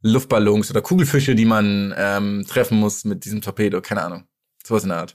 Luftballons 0.00 0.70
oder 0.70 0.80
Kugelfische, 0.80 1.34
die 1.34 1.44
man 1.44 1.92
ähm, 1.98 2.46
treffen 2.48 2.78
muss 2.78 3.04
mit 3.04 3.26
diesem 3.26 3.42
Torpedo, 3.42 3.82
keine 3.82 4.00
Ahnung. 4.02 4.24
Sowas 4.66 4.84
in 4.84 4.88
der 4.88 5.00
Art. 5.00 5.14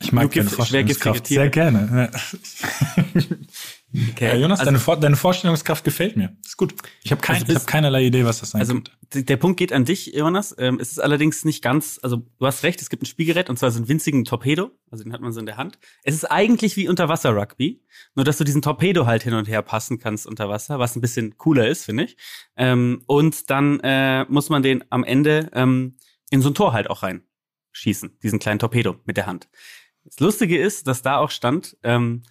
Ich 0.00 0.12
mag 0.12 0.24
Nur 0.24 0.30
deine 0.32 0.50
Vorstellungskraft 0.50 1.26
sehr 1.26 1.48
gerne. 1.48 2.10
Okay. 4.10 4.26
Ja, 4.26 4.34
Jonas, 4.34 4.58
also, 4.58 4.70
deine, 4.72 4.80
Vor 4.80 4.96
deine 4.98 5.14
Vorstellungskraft 5.14 5.84
gefällt 5.84 6.16
mir. 6.16 6.36
Ist 6.44 6.56
gut. 6.56 6.74
Ich 7.04 7.12
habe 7.12 7.20
kein, 7.20 7.36
Also 7.36 7.46
ich 7.52 7.54
hab 7.54 7.66
keinerlei 7.68 8.02
Idee, 8.06 8.24
was 8.24 8.40
das 8.40 8.50
sein 8.50 8.60
Also 8.60 8.72
könnte. 8.74 8.90
d- 9.14 9.22
der 9.22 9.36
Punkt 9.36 9.56
geht 9.56 9.72
an 9.72 9.84
dich, 9.84 10.06
Jonas. 10.06 10.52
Ähm, 10.58 10.78
es 10.80 10.90
ist 10.90 10.98
allerdings 10.98 11.44
nicht 11.44 11.62
ganz, 11.62 12.00
also 12.02 12.16
du 12.16 12.44
hast 12.46 12.64
recht, 12.64 12.82
es 12.82 12.90
gibt 12.90 13.04
ein 13.04 13.06
Spielgerät 13.06 13.48
und 13.48 13.56
zwar 13.56 13.70
so 13.70 13.76
einen 13.78 13.86
winzigen 13.86 14.24
Torpedo, 14.24 14.72
also 14.90 15.04
den 15.04 15.12
hat 15.12 15.20
man 15.20 15.32
so 15.32 15.38
in 15.38 15.46
der 15.46 15.58
Hand. 15.58 15.78
Es 16.02 16.12
ist 16.16 16.24
eigentlich 16.24 16.76
wie 16.76 16.88
Unterwasser-Rugby, 16.88 17.84
nur 18.16 18.24
dass 18.24 18.36
du 18.36 18.42
diesen 18.42 18.62
Torpedo 18.62 19.06
halt 19.06 19.22
hin 19.22 19.34
und 19.34 19.46
her 19.46 19.62
passen 19.62 20.00
kannst 20.00 20.26
unter 20.26 20.48
Wasser, 20.48 20.80
was 20.80 20.96
ein 20.96 21.00
bisschen 21.00 21.36
cooler 21.38 21.68
ist, 21.68 21.84
finde 21.84 22.02
ich. 22.02 22.16
Ähm, 22.56 23.02
und 23.06 23.48
dann 23.48 23.78
äh, 23.78 24.24
muss 24.28 24.48
man 24.48 24.64
den 24.64 24.82
am 24.90 25.04
Ende 25.04 25.50
ähm, 25.52 25.98
in 26.30 26.42
so 26.42 26.50
ein 26.50 26.54
Tor 26.56 26.72
halt 26.72 26.90
auch 26.90 27.04
reinschießen, 27.04 28.18
diesen 28.24 28.40
kleinen 28.40 28.58
Torpedo 28.58 28.96
mit 29.04 29.16
der 29.16 29.26
Hand. 29.26 29.48
Das 30.04 30.20
Lustige 30.20 30.58
ist, 30.58 30.86
dass 30.86 31.02
da 31.02 31.18
auch 31.18 31.30
stand, 31.30 31.76
ähm, 31.82 32.22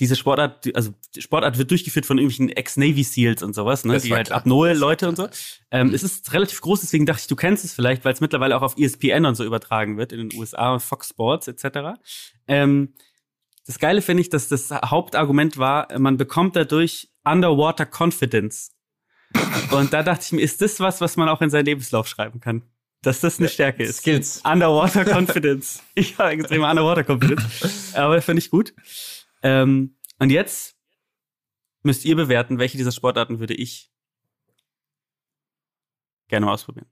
diese 0.00 0.16
Sportart, 0.16 0.74
also 0.74 0.92
die 1.14 1.22
Sportart 1.22 1.56
wird 1.56 1.70
durchgeführt 1.70 2.04
von 2.04 2.18
irgendwelchen 2.18 2.48
Ex-Navy 2.48 3.04
Seals 3.04 3.42
und 3.42 3.54
sowas, 3.54 3.84
ne, 3.84 3.94
Das 3.94 4.02
die 4.02 4.12
halt 4.12 4.26
klar. 4.26 4.40
Apnoe-Leute 4.40 5.08
und 5.08 5.16
so. 5.16 5.28
Ähm, 5.70 5.94
es 5.94 6.02
ist 6.02 6.32
relativ 6.32 6.60
groß, 6.60 6.80
deswegen 6.80 7.06
dachte 7.06 7.20
ich, 7.20 7.26
du 7.28 7.36
kennst 7.36 7.64
es 7.64 7.74
vielleicht, 7.74 8.04
weil 8.04 8.12
es 8.12 8.20
mittlerweile 8.20 8.56
auch 8.56 8.62
auf 8.62 8.76
ESPN 8.76 9.24
und 9.24 9.36
so 9.36 9.44
übertragen 9.44 9.96
wird 9.96 10.12
in 10.12 10.28
den 10.28 10.38
USA, 10.38 10.78
Fox 10.80 11.10
Sports 11.10 11.46
etc. 11.46 12.00
Ähm, 12.48 12.94
das 13.66 13.78
Geile 13.78 14.02
finde 14.02 14.22
ich, 14.22 14.28
dass 14.28 14.48
das 14.48 14.70
Hauptargument 14.70 15.58
war, 15.58 15.88
man 15.98 16.16
bekommt 16.16 16.56
dadurch 16.56 17.08
Underwater 17.24 17.86
Confidence. 17.86 18.72
Und 19.70 19.92
da 19.92 20.02
dachte 20.02 20.24
ich 20.26 20.32
mir, 20.32 20.42
ist 20.42 20.60
das 20.60 20.80
was, 20.80 21.00
was 21.00 21.16
man 21.16 21.28
auch 21.28 21.40
in 21.40 21.50
seinen 21.50 21.64
Lebenslauf 21.66 22.06
schreiben 22.06 22.40
kann? 22.40 22.62
Dass 23.04 23.20
das 23.20 23.38
eine 23.38 23.48
Stärke 23.48 23.84
ist. 23.84 23.98
Skills. 23.98 24.40
Underwater 24.44 25.04
Confidence. 25.14 25.82
ich 25.94 26.18
habe 26.18 26.30
extreme 26.30 26.68
Underwater 26.68 27.04
Confidence. 27.04 27.94
Aber 27.94 28.20
finde 28.22 28.40
ich 28.40 28.50
gut. 28.50 28.74
Ähm, 29.42 29.96
und 30.18 30.30
jetzt 30.30 30.74
müsst 31.82 32.04
ihr 32.04 32.16
bewerten, 32.16 32.58
welche 32.58 32.78
dieser 32.78 32.92
Sportarten 32.92 33.38
würde 33.38 33.54
ich 33.54 33.92
gerne 36.28 36.46
mal 36.46 36.52
ausprobieren. 36.52 36.86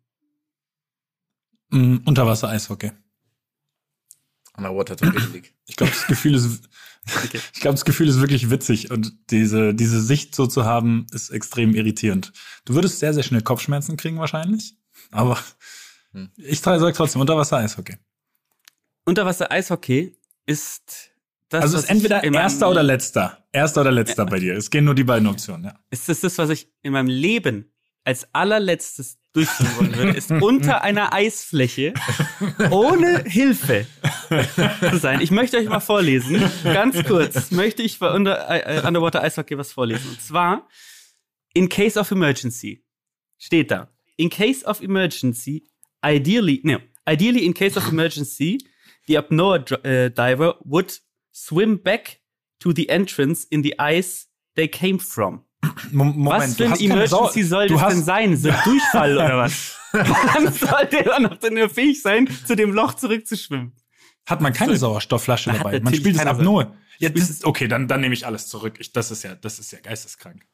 Mm, 1.70 1.96
Unterwasser-Eishockey. 2.04 2.92
Underwater 4.56 4.96
Torpedo 4.96 5.26
League. 5.32 5.54
Ich 5.66 5.76
glaube, 5.76 5.92
das 5.92 6.06
Gefühl 6.06 6.34
ist, 6.34 6.68
ich 7.54 7.60
glaube, 7.60 7.74
das 7.74 7.86
Gefühl 7.86 8.08
ist 8.08 8.20
wirklich 8.20 8.50
witzig 8.50 8.90
und 8.90 9.30
diese, 9.30 9.72
diese 9.72 10.02
Sicht 10.02 10.34
so 10.34 10.46
zu 10.46 10.66
haben, 10.66 11.06
ist 11.12 11.30
extrem 11.30 11.74
irritierend. 11.74 12.32
Du 12.66 12.74
würdest 12.74 12.98
sehr, 12.98 13.14
sehr 13.14 13.22
schnell 13.22 13.40
Kopfschmerzen 13.40 13.96
kriegen 13.96 14.18
wahrscheinlich, 14.18 14.76
aber 15.10 15.38
Hm. 16.12 16.30
ich 16.36 16.60
sage 16.60 16.92
trotzdem 16.92 17.20
Unterwasser-Eishockey. 17.22 17.96
Unterwasser-Eishockey 19.04 20.16
ist 20.46 21.10
das, 21.48 21.62
Also 21.62 21.76
was 21.78 21.84
ist 21.84 21.90
entweder 21.90 22.18
ich 22.18 22.24
in 22.24 22.32
meinem- 22.32 22.42
erster 22.42 22.70
oder 22.70 22.82
letzter. 22.82 23.44
Erster 23.52 23.82
oder 23.82 23.90
letzter 23.92 24.24
bei 24.26 24.38
dir. 24.38 24.56
Es 24.56 24.70
gehen 24.70 24.84
nur 24.84 24.94
die 24.94 25.04
beiden 25.04 25.26
Optionen, 25.28 25.64
ja. 25.66 25.78
Ist 25.90 26.08
das 26.08 26.20
das, 26.20 26.38
was 26.38 26.50
ich 26.50 26.68
in 26.82 26.92
meinem 26.92 27.08
Leben 27.08 27.70
als 28.04 28.26
allerletztes 28.34 29.18
durchführen 29.32 29.76
wollen 29.76 29.96
würde, 29.96 30.10
ist 30.18 30.30
unter 30.42 30.82
einer 30.82 31.12
Eisfläche 31.12 31.94
ohne 32.70 33.22
Hilfe 33.24 33.86
zu 34.90 34.98
sein. 34.98 35.20
Ich 35.20 35.30
möchte 35.30 35.56
euch 35.56 35.68
mal 35.68 35.80
vorlesen, 35.80 36.42
ganz 36.64 37.02
kurz, 37.04 37.50
möchte 37.52 37.82
ich 37.82 37.98
bei 37.98 38.10
Under, 38.12 38.48
äh, 38.50 38.86
Underwater 38.86 39.22
Eishockey 39.22 39.56
was 39.56 39.72
vorlesen. 39.72 40.08
Und 40.10 40.20
zwar, 40.20 40.68
in 41.54 41.68
case 41.68 41.98
of 41.98 42.10
emergency, 42.10 42.84
steht 43.38 43.70
da, 43.70 43.88
in 44.16 44.30
case 44.30 44.64
of 44.66 44.80
emergency, 44.82 45.64
ideally, 46.04 46.60
no, 46.64 46.78
ideally 47.08 47.44
in 47.44 47.54
case 47.54 47.76
of 47.76 47.88
emergency, 47.88 48.58
the 49.06 49.18
apnoa 49.18 49.64
äh, 49.84 50.10
diver 50.10 50.56
would 50.64 50.98
swim 51.32 51.78
back 51.82 52.20
to 52.60 52.72
the 52.72 52.88
entrance 52.88 53.44
in 53.50 53.62
the 53.62 53.74
ice 53.78 54.28
they 54.56 54.68
came 54.68 54.98
from. 54.98 55.44
Mo- 55.92 56.04
Moment, 56.04 56.42
was 56.42 56.56
für 56.56 56.66
ein 56.66 56.80
Emergency 56.80 57.42
soll 57.42 57.68
das 57.68 57.88
denn 57.88 58.02
sein? 58.02 58.36
So 58.36 58.50
ein 58.50 58.56
Durchfall 58.64 59.16
oder 59.16 59.38
was? 59.38 59.76
Wann 59.92 60.52
soll 60.52 60.86
der 60.86 61.20
noch 61.20 61.36
denn 61.38 61.54
nur 61.54 61.68
fähig 61.68 62.00
sein, 62.02 62.28
zu 62.46 62.56
dem 62.56 62.72
Loch 62.72 62.94
zurückzuschwimmen? 62.94 63.72
Hat 64.26 64.40
man 64.40 64.52
keine 64.52 64.76
Sauerstoffflasche 64.76 65.50
Man 65.50 65.58
hat 65.58 65.66
dabei. 65.66 65.80
Man 65.80 65.94
spielt 65.94 66.16
es 66.16 66.26
ab 66.26 66.40
Null. 66.40 66.72
Ja, 66.98 67.08
das 67.08 67.30
ist, 67.30 67.44
okay, 67.44 67.66
dann, 67.66 67.88
dann 67.88 68.00
nehme 68.00 68.14
ich 68.14 68.26
alles 68.26 68.46
zurück. 68.46 68.76
Ich, 68.78 68.92
das 68.92 69.10
ist 69.10 69.24
ja, 69.24 69.34
das 69.34 69.58
ist 69.58 69.72
ja 69.72 69.80
geisteskrank. 69.80 70.46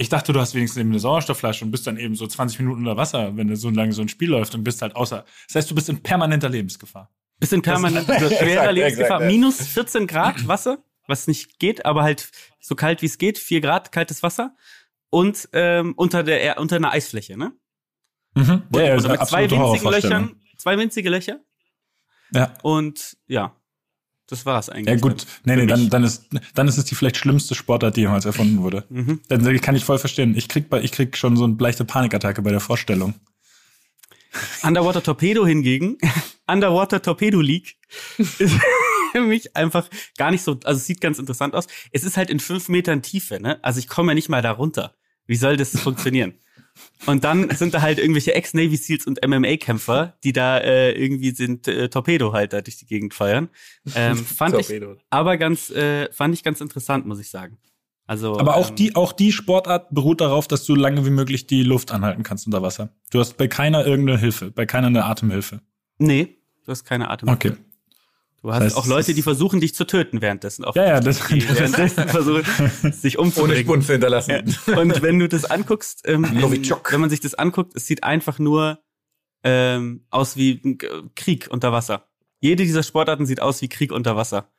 Ich 0.00 0.08
dachte, 0.08 0.32
du 0.32 0.40
hast 0.40 0.54
wenigstens 0.54 0.80
eben 0.80 0.88
eine 0.90 0.98
Sauerstoffflasche 0.98 1.62
und 1.62 1.70
bist 1.72 1.86
dann 1.86 1.98
eben 1.98 2.14
so 2.14 2.26
20 2.26 2.58
Minuten 2.60 2.80
unter 2.80 2.96
Wasser, 2.96 3.36
wenn 3.36 3.54
so 3.54 3.68
lange 3.68 3.92
so 3.92 4.00
ein 4.00 4.08
Spiel 4.08 4.30
läuft 4.30 4.54
und 4.54 4.64
bist 4.64 4.80
halt 4.80 4.96
außer. 4.96 5.26
Das 5.46 5.54
heißt, 5.56 5.70
du 5.70 5.74
bist 5.74 5.90
in 5.90 6.02
permanenter 6.02 6.48
Lebensgefahr. 6.48 7.10
Bisschen 7.38 7.60
permanent 7.60 8.06
schwerer 8.06 8.30
Exakt, 8.40 8.72
Lebensgefahr. 8.74 9.20
Minus 9.20 9.60
14 9.66 10.06
Grad 10.06 10.48
Wasser, 10.48 10.82
was 11.06 11.26
nicht 11.26 11.58
geht, 11.58 11.84
aber 11.84 12.02
halt 12.02 12.30
so 12.60 12.74
kalt 12.74 13.02
wie 13.02 13.06
es 13.06 13.18
geht. 13.18 13.36
4 13.38 13.60
Grad 13.60 13.92
kaltes 13.92 14.22
Wasser. 14.22 14.56
Und 15.10 15.50
ähm, 15.52 15.92
unter 15.98 16.22
der 16.22 16.40
Er- 16.42 16.58
unter 16.60 16.76
einer 16.76 16.92
Eisfläche, 16.92 17.36
ne? 17.36 17.52
Mhm. 18.34 18.62
Und, 18.72 18.76
Ja, 18.76 18.82
ja, 18.82 18.94
mit 18.94 19.26
zwei 19.26 19.50
winzigen. 19.50 19.90
Löchern, 19.90 20.40
zwei 20.56 20.78
winzige 20.78 21.10
Löcher. 21.10 21.40
Ja. 22.32 22.54
Und 22.62 23.18
ja, 23.26 23.54
das 24.30 24.46
war's 24.46 24.68
eigentlich. 24.68 24.94
Ja 24.94 25.00
gut, 25.00 25.26
nee, 25.44 25.56
nee, 25.56 25.66
dann, 25.66 25.90
dann, 25.90 26.04
ist, 26.04 26.26
dann 26.54 26.68
ist 26.68 26.78
es 26.78 26.84
die 26.84 26.94
vielleicht 26.94 27.16
schlimmste 27.16 27.54
Sportart, 27.54 27.96
die 27.96 28.02
jemals 28.02 28.24
erfunden 28.24 28.62
wurde. 28.62 28.84
Mhm. 28.88 29.20
Dann 29.28 29.60
kann 29.60 29.76
ich 29.76 29.84
voll 29.84 29.98
verstehen. 29.98 30.36
Ich 30.36 30.48
krieg, 30.48 30.68
bei, 30.70 30.80
ich 30.82 30.92
krieg 30.92 31.16
schon 31.16 31.36
so 31.36 31.44
eine 31.44 31.56
leichte 31.58 31.84
Panikattacke 31.84 32.42
bei 32.42 32.50
der 32.50 32.60
Vorstellung. 32.60 33.14
Underwater 34.62 35.02
Torpedo 35.02 35.44
hingegen, 35.44 35.98
Underwater 36.46 37.02
Torpedo 37.02 37.40
League, 37.40 37.76
ist 38.18 38.54
für 39.12 39.20
mich 39.20 39.56
einfach 39.56 39.88
gar 40.16 40.30
nicht 40.30 40.42
so, 40.42 40.58
also 40.64 40.78
es 40.78 40.86
sieht 40.86 41.00
ganz 41.00 41.18
interessant 41.18 41.54
aus. 41.54 41.66
Es 41.90 42.04
ist 42.04 42.16
halt 42.16 42.30
in 42.30 42.38
fünf 42.38 42.68
Metern 42.68 43.02
Tiefe, 43.02 43.40
ne? 43.40 43.58
Also 43.62 43.80
ich 43.80 43.88
komme 43.88 44.12
ja 44.12 44.14
nicht 44.14 44.28
mal 44.28 44.42
da 44.42 44.52
runter. 44.52 44.94
Wie 45.26 45.36
soll 45.36 45.56
das 45.56 45.78
funktionieren? 45.78 46.34
Und 47.06 47.24
dann 47.24 47.50
sind 47.50 47.74
da 47.74 47.82
halt 47.82 47.98
irgendwelche 47.98 48.34
Ex-Navy 48.34 48.76
Seals 48.76 49.06
und 49.06 49.20
MMA-Kämpfer, 49.26 50.14
die 50.22 50.32
da 50.32 50.58
äh, 50.58 50.92
irgendwie 50.92 51.30
sind 51.30 51.66
äh, 51.66 51.88
Torpedo 51.88 52.32
halt 52.32 52.52
da 52.52 52.60
durch 52.60 52.76
die 52.76 52.86
Gegend 52.86 53.14
feiern. 53.14 53.48
Ähm, 53.94 54.16
fand 54.24 54.58
ich 54.58 54.82
aber 55.08 55.36
ganz, 55.36 55.70
äh, 55.70 56.12
fand 56.12 56.34
ich 56.34 56.42
ganz 56.42 56.60
interessant, 56.60 57.06
muss 57.06 57.20
ich 57.20 57.30
sagen. 57.30 57.58
Also, 58.06 58.38
Aber 58.40 58.56
auch 58.56 58.70
ähm, 58.70 58.76
die, 58.76 58.96
auch 58.96 59.12
die 59.12 59.30
Sportart 59.30 59.94
beruht 59.94 60.20
darauf, 60.20 60.48
dass 60.48 60.64
du 60.64 60.74
lange 60.74 61.06
wie 61.06 61.10
möglich 61.10 61.46
die 61.46 61.62
Luft 61.62 61.92
anhalten 61.92 62.24
kannst 62.24 62.44
unter 62.44 62.60
Wasser. 62.60 62.92
Du 63.12 63.20
hast 63.20 63.36
bei 63.36 63.46
keiner 63.46 63.86
irgendeine 63.86 64.18
Hilfe, 64.18 64.50
bei 64.50 64.66
keiner 64.66 64.88
eine 64.88 65.04
Atemhilfe. 65.04 65.60
Nee, 65.98 66.38
du 66.64 66.72
hast 66.72 66.84
keine 66.84 67.08
Atem. 67.08 67.28
Okay. 67.28 67.52
Du 68.42 68.50
hast 68.52 68.60
Das 68.60 68.64
heißt, 68.64 68.76
auch 68.76 68.86
Leute, 68.86 69.12
die 69.14 69.22
versuchen, 69.22 69.60
dich 69.60 69.74
zu 69.74 69.84
töten 69.86 70.20
währenddessen. 70.22 70.64
Ja, 70.74 70.84
ja, 70.86 71.00
das, 71.00 71.26
die 71.28 71.38
das 71.46 71.58
währenddessen 71.58 72.08
versuchen, 72.08 72.92
sich 72.92 73.18
Ohne 73.18 73.26
umzubringen. 73.28 73.62
Spuren 73.64 73.82
zu 73.82 73.92
hinterlassen. 73.92 74.56
Und 74.66 75.02
wenn 75.02 75.18
du 75.18 75.28
das 75.28 75.44
anguckst, 75.44 76.02
ähm, 76.06 76.24
wenn 76.24 77.00
man 77.00 77.10
sich 77.10 77.20
das 77.20 77.34
anguckt, 77.34 77.72
es 77.76 77.86
sieht 77.86 78.02
einfach 78.02 78.38
nur 78.38 78.78
ähm, 79.44 80.06
aus 80.10 80.36
wie 80.36 80.60
ein 80.64 80.78
K- 80.78 81.02
Krieg 81.16 81.48
unter 81.50 81.72
Wasser. 81.72 82.08
Jede 82.40 82.64
dieser 82.64 82.82
Sportarten 82.82 83.26
sieht 83.26 83.40
aus 83.42 83.60
wie 83.62 83.68
Krieg 83.68 83.92
unter 83.92 84.16
Wasser. 84.16 84.50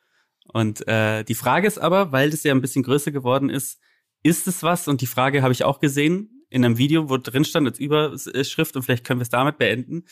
Und 0.53 0.87
äh, 0.87 1.23
die 1.23 1.35
Frage 1.35 1.67
ist 1.67 1.79
aber, 1.79 2.11
weil 2.11 2.29
das 2.29 2.43
ja 2.43 2.53
ein 2.53 2.61
bisschen 2.61 2.83
größer 2.83 3.11
geworden 3.11 3.49
ist, 3.49 3.79
ist 4.23 4.47
es 4.47 4.61
was? 4.63 4.87
Und 4.87 5.01
die 5.01 5.07
Frage 5.07 5.41
habe 5.41 5.53
ich 5.53 5.63
auch 5.63 5.79
gesehen 5.79 6.45
in 6.49 6.63
einem 6.65 6.77
Video, 6.77 7.09
wo 7.09 7.17
drin 7.17 7.45
stand 7.45 7.67
als 7.67 7.79
Überschrift 7.79 8.75
und 8.75 8.83
vielleicht 8.83 9.05
können 9.05 9.19
wir 9.19 9.23
es 9.23 9.29
damit 9.29 9.57
beenden. 9.57 10.03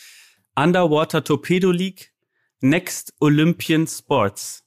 Underwater 0.56 1.24
Torpedo 1.24 1.72
League 1.72 2.12
Next 2.62 3.14
Olympian 3.20 3.88
Sports. 3.88 4.64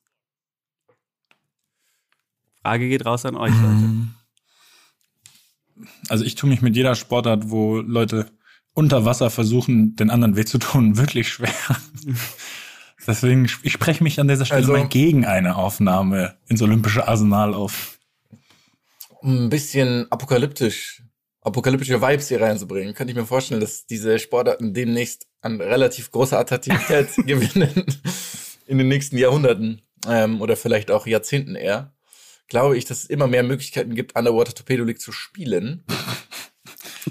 Frage 2.62 2.88
geht 2.88 3.04
raus 3.04 3.24
an 3.26 3.36
euch, 3.36 3.52
Leute. 3.54 3.64
Mhm. 3.66 4.14
Also 6.08 6.24
ich 6.24 6.34
tue 6.36 6.48
mich 6.48 6.62
mit 6.62 6.76
jeder 6.76 6.94
Sportart, 6.94 7.50
wo 7.50 7.78
Leute 7.78 8.30
unter 8.74 9.04
Wasser 9.04 9.30
versuchen, 9.30 9.96
den 9.96 10.10
anderen 10.10 10.36
weh 10.36 10.44
zu 10.44 10.58
tun, 10.58 10.96
wirklich 10.96 11.28
schwer. 11.28 11.52
Deswegen, 13.06 13.46
ich 13.64 13.72
spreche 13.72 14.02
mich 14.04 14.20
an 14.20 14.28
dieser 14.28 14.44
Stelle 14.46 14.60
Also- 14.60 14.72
mal 14.72 14.86
gegen 14.88 15.24
eine 15.26 15.56
Aufnahme 15.56 16.38
ins 16.46 16.62
olympische 16.62 17.08
Arsenal 17.08 17.52
auf. 17.52 17.98
Ein 19.24 19.48
bisschen 19.50 20.10
apokalyptisch, 20.10 21.02
apokalyptische 21.42 22.00
Vibes 22.00 22.28
hier 22.28 22.40
reinzubringen, 22.40 22.94
könnte 22.94 23.12
ich 23.12 23.16
mir 23.16 23.26
vorstellen, 23.26 23.60
dass 23.60 23.86
diese 23.86 24.18
Sportarten 24.18 24.72
demnächst 24.74 25.26
an 25.40 25.60
relativ 25.60 26.10
großer 26.10 26.38
Attraktivität 26.38 27.08
gewinnen 27.26 27.84
in 28.66 28.78
den 28.78 28.88
nächsten 28.88 29.18
Jahrhunderten 29.18 29.82
ähm, 30.08 30.40
oder 30.40 30.56
vielleicht 30.56 30.90
auch 30.90 31.06
Jahrzehnten 31.06 31.54
eher. 31.56 31.92
Glaube 32.48 32.76
ich, 32.76 32.84
dass 32.84 33.04
es 33.04 33.06
immer 33.06 33.26
mehr 33.26 33.42
Möglichkeiten 33.42 33.94
gibt, 33.94 34.16
Underwater 34.16 34.54
Torpedo 34.54 34.84
League 34.84 35.00
zu 35.00 35.12
spielen. 35.12 35.84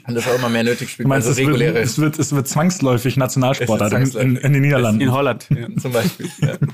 Und 0.08 0.16
das 0.16 0.28
auch 0.28 0.36
immer 0.36 0.50
mehr 0.50 0.64
nötig 0.64 0.90
spielt. 0.90 1.06
Du 1.06 1.10
meinst, 1.10 1.28
also 1.28 1.42
es, 1.42 1.48
wird, 1.48 1.56
reguläre 1.56 1.80
es, 1.80 1.98
wird, 1.98 2.18
es 2.18 2.32
wird 2.34 2.48
zwangsläufig 2.48 3.18
Nationalsportart 3.18 3.94
in, 3.94 4.14
wird 4.14 4.16
in, 4.24 4.38
in 4.38 4.54
den 4.54 4.62
Niederlanden. 4.62 5.02
In 5.02 5.12
Holland. 5.12 5.48
Ja. 5.50 5.68
zum 5.82 5.92
Beispiel. 5.92 6.30
Ja. 6.42 6.58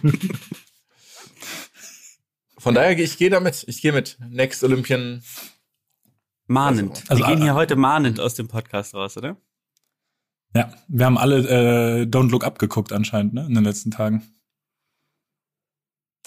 Von 2.57 2.75
daher, 2.75 2.97
ich 2.97 3.17
gehe 3.17 3.29
damit. 3.29 3.63
Ich 3.67 3.81
gehe 3.81 3.93
mit 3.93 4.17
Next 4.29 4.63
Olympian. 4.63 5.23
Mahnend. 6.47 7.03
Also- 7.07 7.21
wir 7.23 7.27
gehen 7.27 7.39
äh, 7.39 7.43
hier 7.43 7.53
heute 7.55 7.75
mahnend 7.75 8.19
aus 8.19 8.33
dem 8.35 8.47
Podcast 8.47 8.93
raus, 8.95 9.17
oder? 9.17 9.37
Ja, 10.55 10.71
wir 10.87 11.05
haben 11.05 11.17
alle 11.17 11.37
äh, 12.01 12.03
Don't 12.05 12.29
Look 12.31 12.43
Up 12.45 12.57
geguckt 12.57 12.91
anscheinend, 12.93 13.33
ne, 13.33 13.45
in 13.45 13.53
den 13.53 13.63
letzten 13.63 13.91
Tagen. 13.91 14.23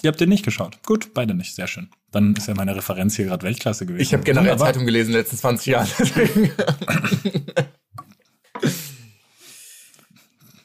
Ihr 0.03 0.09
habt 0.09 0.21
den 0.21 0.29
nicht 0.31 0.45
geschaut. 0.45 0.79
Gut, 0.87 1.13
beide 1.13 1.35
nicht. 1.35 1.55
Sehr 1.55 1.67
schön. 1.67 1.91
Dann 2.11 2.35
ist 2.35 2.49
ja 2.49 2.55
meine 2.55 2.75
Referenz 2.75 3.17
hier 3.17 3.27
gerade 3.27 3.45
Weltklasse 3.45 3.85
gewesen. 3.85 4.01
Ich 4.03 4.13
habe 4.15 4.23
generell 4.23 4.53
Wunderbar. 4.53 4.69
Zeitung 4.69 4.87
gelesen 4.87 5.09
in 5.09 5.13
den 5.15 5.21
letzten 5.21 5.37
20 5.37 5.67
Jahren. 5.67 5.89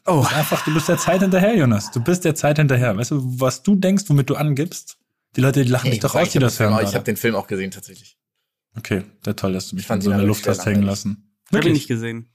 Oh. 0.07 0.23
Einfach, 0.35 0.63
du 0.63 0.71
bist 0.71 0.87
der 0.87 0.99
Zeit 0.99 1.21
hinterher, 1.21 1.55
Jonas. 1.55 1.89
Du 1.89 1.99
bist 1.99 2.25
der 2.25 2.35
Zeit 2.35 2.57
hinterher. 2.57 2.95
Weißt 2.95 3.09
du, 3.09 3.39
was 3.39 3.63
du 3.63 3.75
denkst, 3.75 4.03
womit 4.07 4.29
du 4.29 4.35
angibst? 4.35 4.99
Die 5.35 5.41
Leute, 5.41 5.63
die 5.65 5.71
lachen 5.71 5.89
dich 5.89 5.99
doch 5.99 6.13
aus, 6.13 6.29
die 6.29 6.37
das 6.37 6.59
hören. 6.59 6.79
Ich 6.85 6.93
habe 6.93 7.03
den 7.03 7.17
Film 7.17 7.33
auch 7.35 7.47
gesehen 7.47 7.71
tatsächlich. 7.71 8.15
Okay, 8.77 9.03
sehr 9.23 9.35
toll, 9.35 9.53
dass 9.53 9.69
du 9.69 9.75
mich 9.75 9.89
in 9.89 10.01
so 10.01 10.11
in 10.11 10.17
der 10.17 10.25
Luft 10.27 10.47
hast 10.47 10.65
hängen 10.65 10.83
lassen. 10.83 11.31
Hab 11.45 11.51
ich 11.51 11.53
Wirklich? 11.53 11.73
nicht 11.73 11.87
gesehen. 11.87 12.29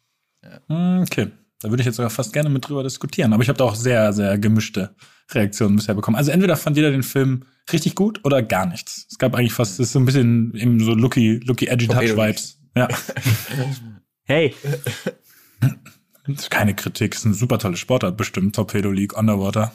Hm, 0.69 1.03
Okay, 1.03 1.29
da 1.61 1.69
würde 1.71 1.83
ich 1.83 1.87
jetzt 1.87 1.97
sogar 1.97 2.11
fast 2.11 2.33
gerne 2.33 2.49
mit 2.49 2.67
drüber 2.69 2.83
diskutieren. 2.83 3.33
Aber 3.33 3.43
ich 3.43 3.49
habe 3.49 3.59
da 3.59 3.65
auch 3.65 3.75
sehr, 3.75 4.13
sehr 4.13 4.39
gemischte 4.39 4.95
Reaktionen 5.33 5.77
bisher 5.77 5.95
bekommen. 5.95 6.17
Also 6.17 6.31
entweder 6.31 6.57
fand 6.57 6.77
jeder 6.77 6.91
den 6.91 7.03
Film 7.03 7.45
richtig 7.73 7.95
gut 7.95 8.21
oder 8.25 8.43
gar 8.43 8.67
nichts. 8.67 9.07
Es 9.11 9.19
gab 9.19 9.35
eigentlich 9.35 9.53
fast, 9.53 9.75
es 9.75 9.89
ist 9.89 9.93
so 9.93 9.99
ein 9.99 10.07
bisschen 10.07 10.55
eben 10.55 10.81
so 10.83 10.95
Lucky, 10.95 11.41
Lucky 11.45 11.67
Edgy 11.67 11.87
Touch 11.89 12.17
Vibes. 12.17 12.59
Ja, 12.75 12.89
Hey, 14.25 14.55
keine 16.51 16.75
Kritik, 16.75 17.15
es 17.15 17.21
ist 17.21 17.25
ein 17.25 17.35
super 17.35 17.59
tolle 17.59 17.77
Sportart 17.77 18.17
bestimmt, 18.17 18.55
Torpedo 18.55 18.91
League, 18.91 19.17
Underwater. 19.19 19.73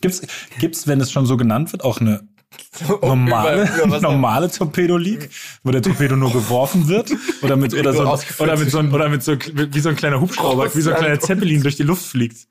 Gibt's, 0.00 0.22
gibt's, 0.60 0.86
wenn 0.86 1.00
es 1.00 1.10
schon 1.10 1.26
so 1.26 1.36
genannt 1.36 1.72
wird, 1.72 1.82
auch 1.82 2.00
eine 2.00 2.28
normale, 3.02 3.62
Über- 3.64 3.76
über 3.84 3.90
was- 3.90 4.02
normale 4.02 4.50
Torpedo 4.50 4.96
League, 4.96 5.30
wo 5.62 5.70
der 5.70 5.82
Torpedo 5.82 6.16
nur 6.16 6.32
geworfen 6.32 6.88
wird 6.88 7.10
oder 7.42 7.56
mit 7.56 7.72
oder 7.78 7.92
so, 7.92 8.18
oder 8.42 8.56
mit 8.56 8.70
so 8.70 8.78
oder 8.80 9.08
mit 9.08 9.22
so 9.22 9.32
wie 9.36 9.80
so 9.80 9.88
ein 9.88 9.96
kleiner 9.96 10.20
Hubschrauber, 10.20 10.74
wie 10.74 10.80
so 10.80 10.90
ein 10.90 10.96
kleiner 10.96 11.20
Zeppelin 11.20 11.62
durch 11.62 11.76
die 11.76 11.82
Luft 11.84 12.04
fliegt. 12.04 12.46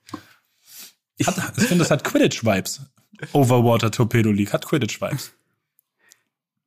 Hat, 1.26 1.54
ich 1.58 1.64
finde, 1.66 1.84
das 1.84 1.92
hat 1.92 2.04
Quidditch 2.04 2.44
Vibes. 2.44 2.82
Overwater 3.32 3.92
Torpedo 3.92 4.32
League 4.32 4.52
hat 4.52 4.66
Quidditch 4.66 5.00
Vibes. 5.00 5.32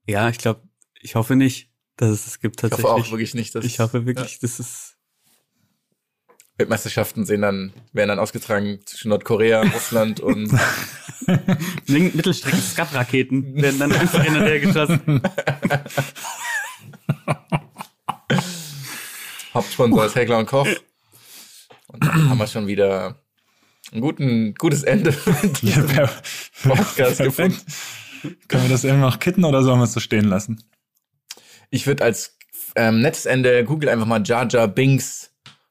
ja, 0.06 0.28
ich 0.30 0.38
glaube, 0.38 0.62
ich 1.00 1.14
hoffe 1.14 1.36
nicht, 1.36 1.70
dass 1.96 2.10
es 2.10 2.26
es 2.26 2.40
gibt 2.40 2.56
Ich 2.62 2.70
hoffe 2.70 2.82
tatsächlich. 2.82 3.06
auch 3.06 3.10
wirklich 3.12 3.34
nicht, 3.34 3.54
dass 3.54 3.64
ich 3.64 3.78
hoffe 3.80 4.06
wirklich, 4.06 4.38
dass 4.38 4.58
es 4.58 4.96
Weltmeisterschaften 6.58 7.24
sehen 7.24 7.42
dann, 7.42 7.72
werden 7.92 8.08
dann 8.08 8.18
ausgetragen 8.18 8.80
zwischen 8.84 9.08
Nordkorea, 9.10 9.62
Russland 9.74 10.20
und 10.20 10.52
Mittelstrecken-Skat-Raketen 11.86 13.62
werden 13.62 13.78
dann 13.78 13.92
einfach 13.92 14.22
hin 14.22 14.36
und 14.36 14.42
her 14.42 14.60
geschossen. 14.60 15.22
Hauptsponsor 19.54 20.06
ist 20.06 20.14
Heckler 20.16 20.38
und 20.38 20.46
Koch. 20.46 20.68
Und 21.88 22.04
dann 22.04 22.28
haben 22.28 22.38
wir 22.38 22.46
schon 22.46 22.66
wieder 22.66 23.22
ein 23.92 24.00
guten, 24.00 24.54
gutes 24.54 24.82
Ende. 24.82 25.14
Ja, 25.62 25.80
per- 25.82 26.10
Podcast 26.62 27.18
perfekt. 27.18 27.64
Können 28.48 28.64
wir 28.64 28.70
das 28.70 28.84
irgendwie 28.84 29.06
noch 29.06 29.18
kitten 29.20 29.44
oder 29.44 29.62
sollen 29.62 29.78
wir 29.78 29.84
es 29.84 29.92
so 29.92 30.00
stehen 30.00 30.26
lassen? 30.26 30.62
Ich 31.70 31.86
würde 31.86 32.04
als 32.04 32.36
ähm, 32.74 33.00
nettes 33.00 33.26
Ende 33.26 33.64
google 33.64 33.88
einfach 33.88 34.06
mal 34.06 34.22
Jar 34.24 34.46
Jar 34.48 34.68
Binks 34.68 35.30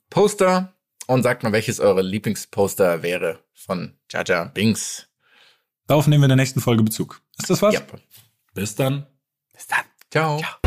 Poster 0.09 0.73
und 1.07 1.23
sagt 1.23 1.43
mal, 1.43 1.51
welches 1.51 1.79
eure 1.79 2.01
Lieblingsposter 2.01 3.01
wäre 3.01 3.39
von 3.53 3.97
Jar 4.11 4.45
Binks. 4.53 5.07
Darauf 5.88 6.07
nehmen 6.07 6.21
wir 6.21 6.25
in 6.25 6.29
der 6.29 6.35
nächsten 6.38 6.61
Folge 6.61 6.84
Bezug. 6.84 7.21
Ist 7.39 7.49
das 7.49 7.61
was? 7.61 7.73
Ja. 7.73 7.81
Bis 8.53 8.75
dann. 8.75 9.07
Bis 9.53 9.67
dann. 9.67 9.85
Ciao. 10.11 10.38
Jonas 10.38 10.66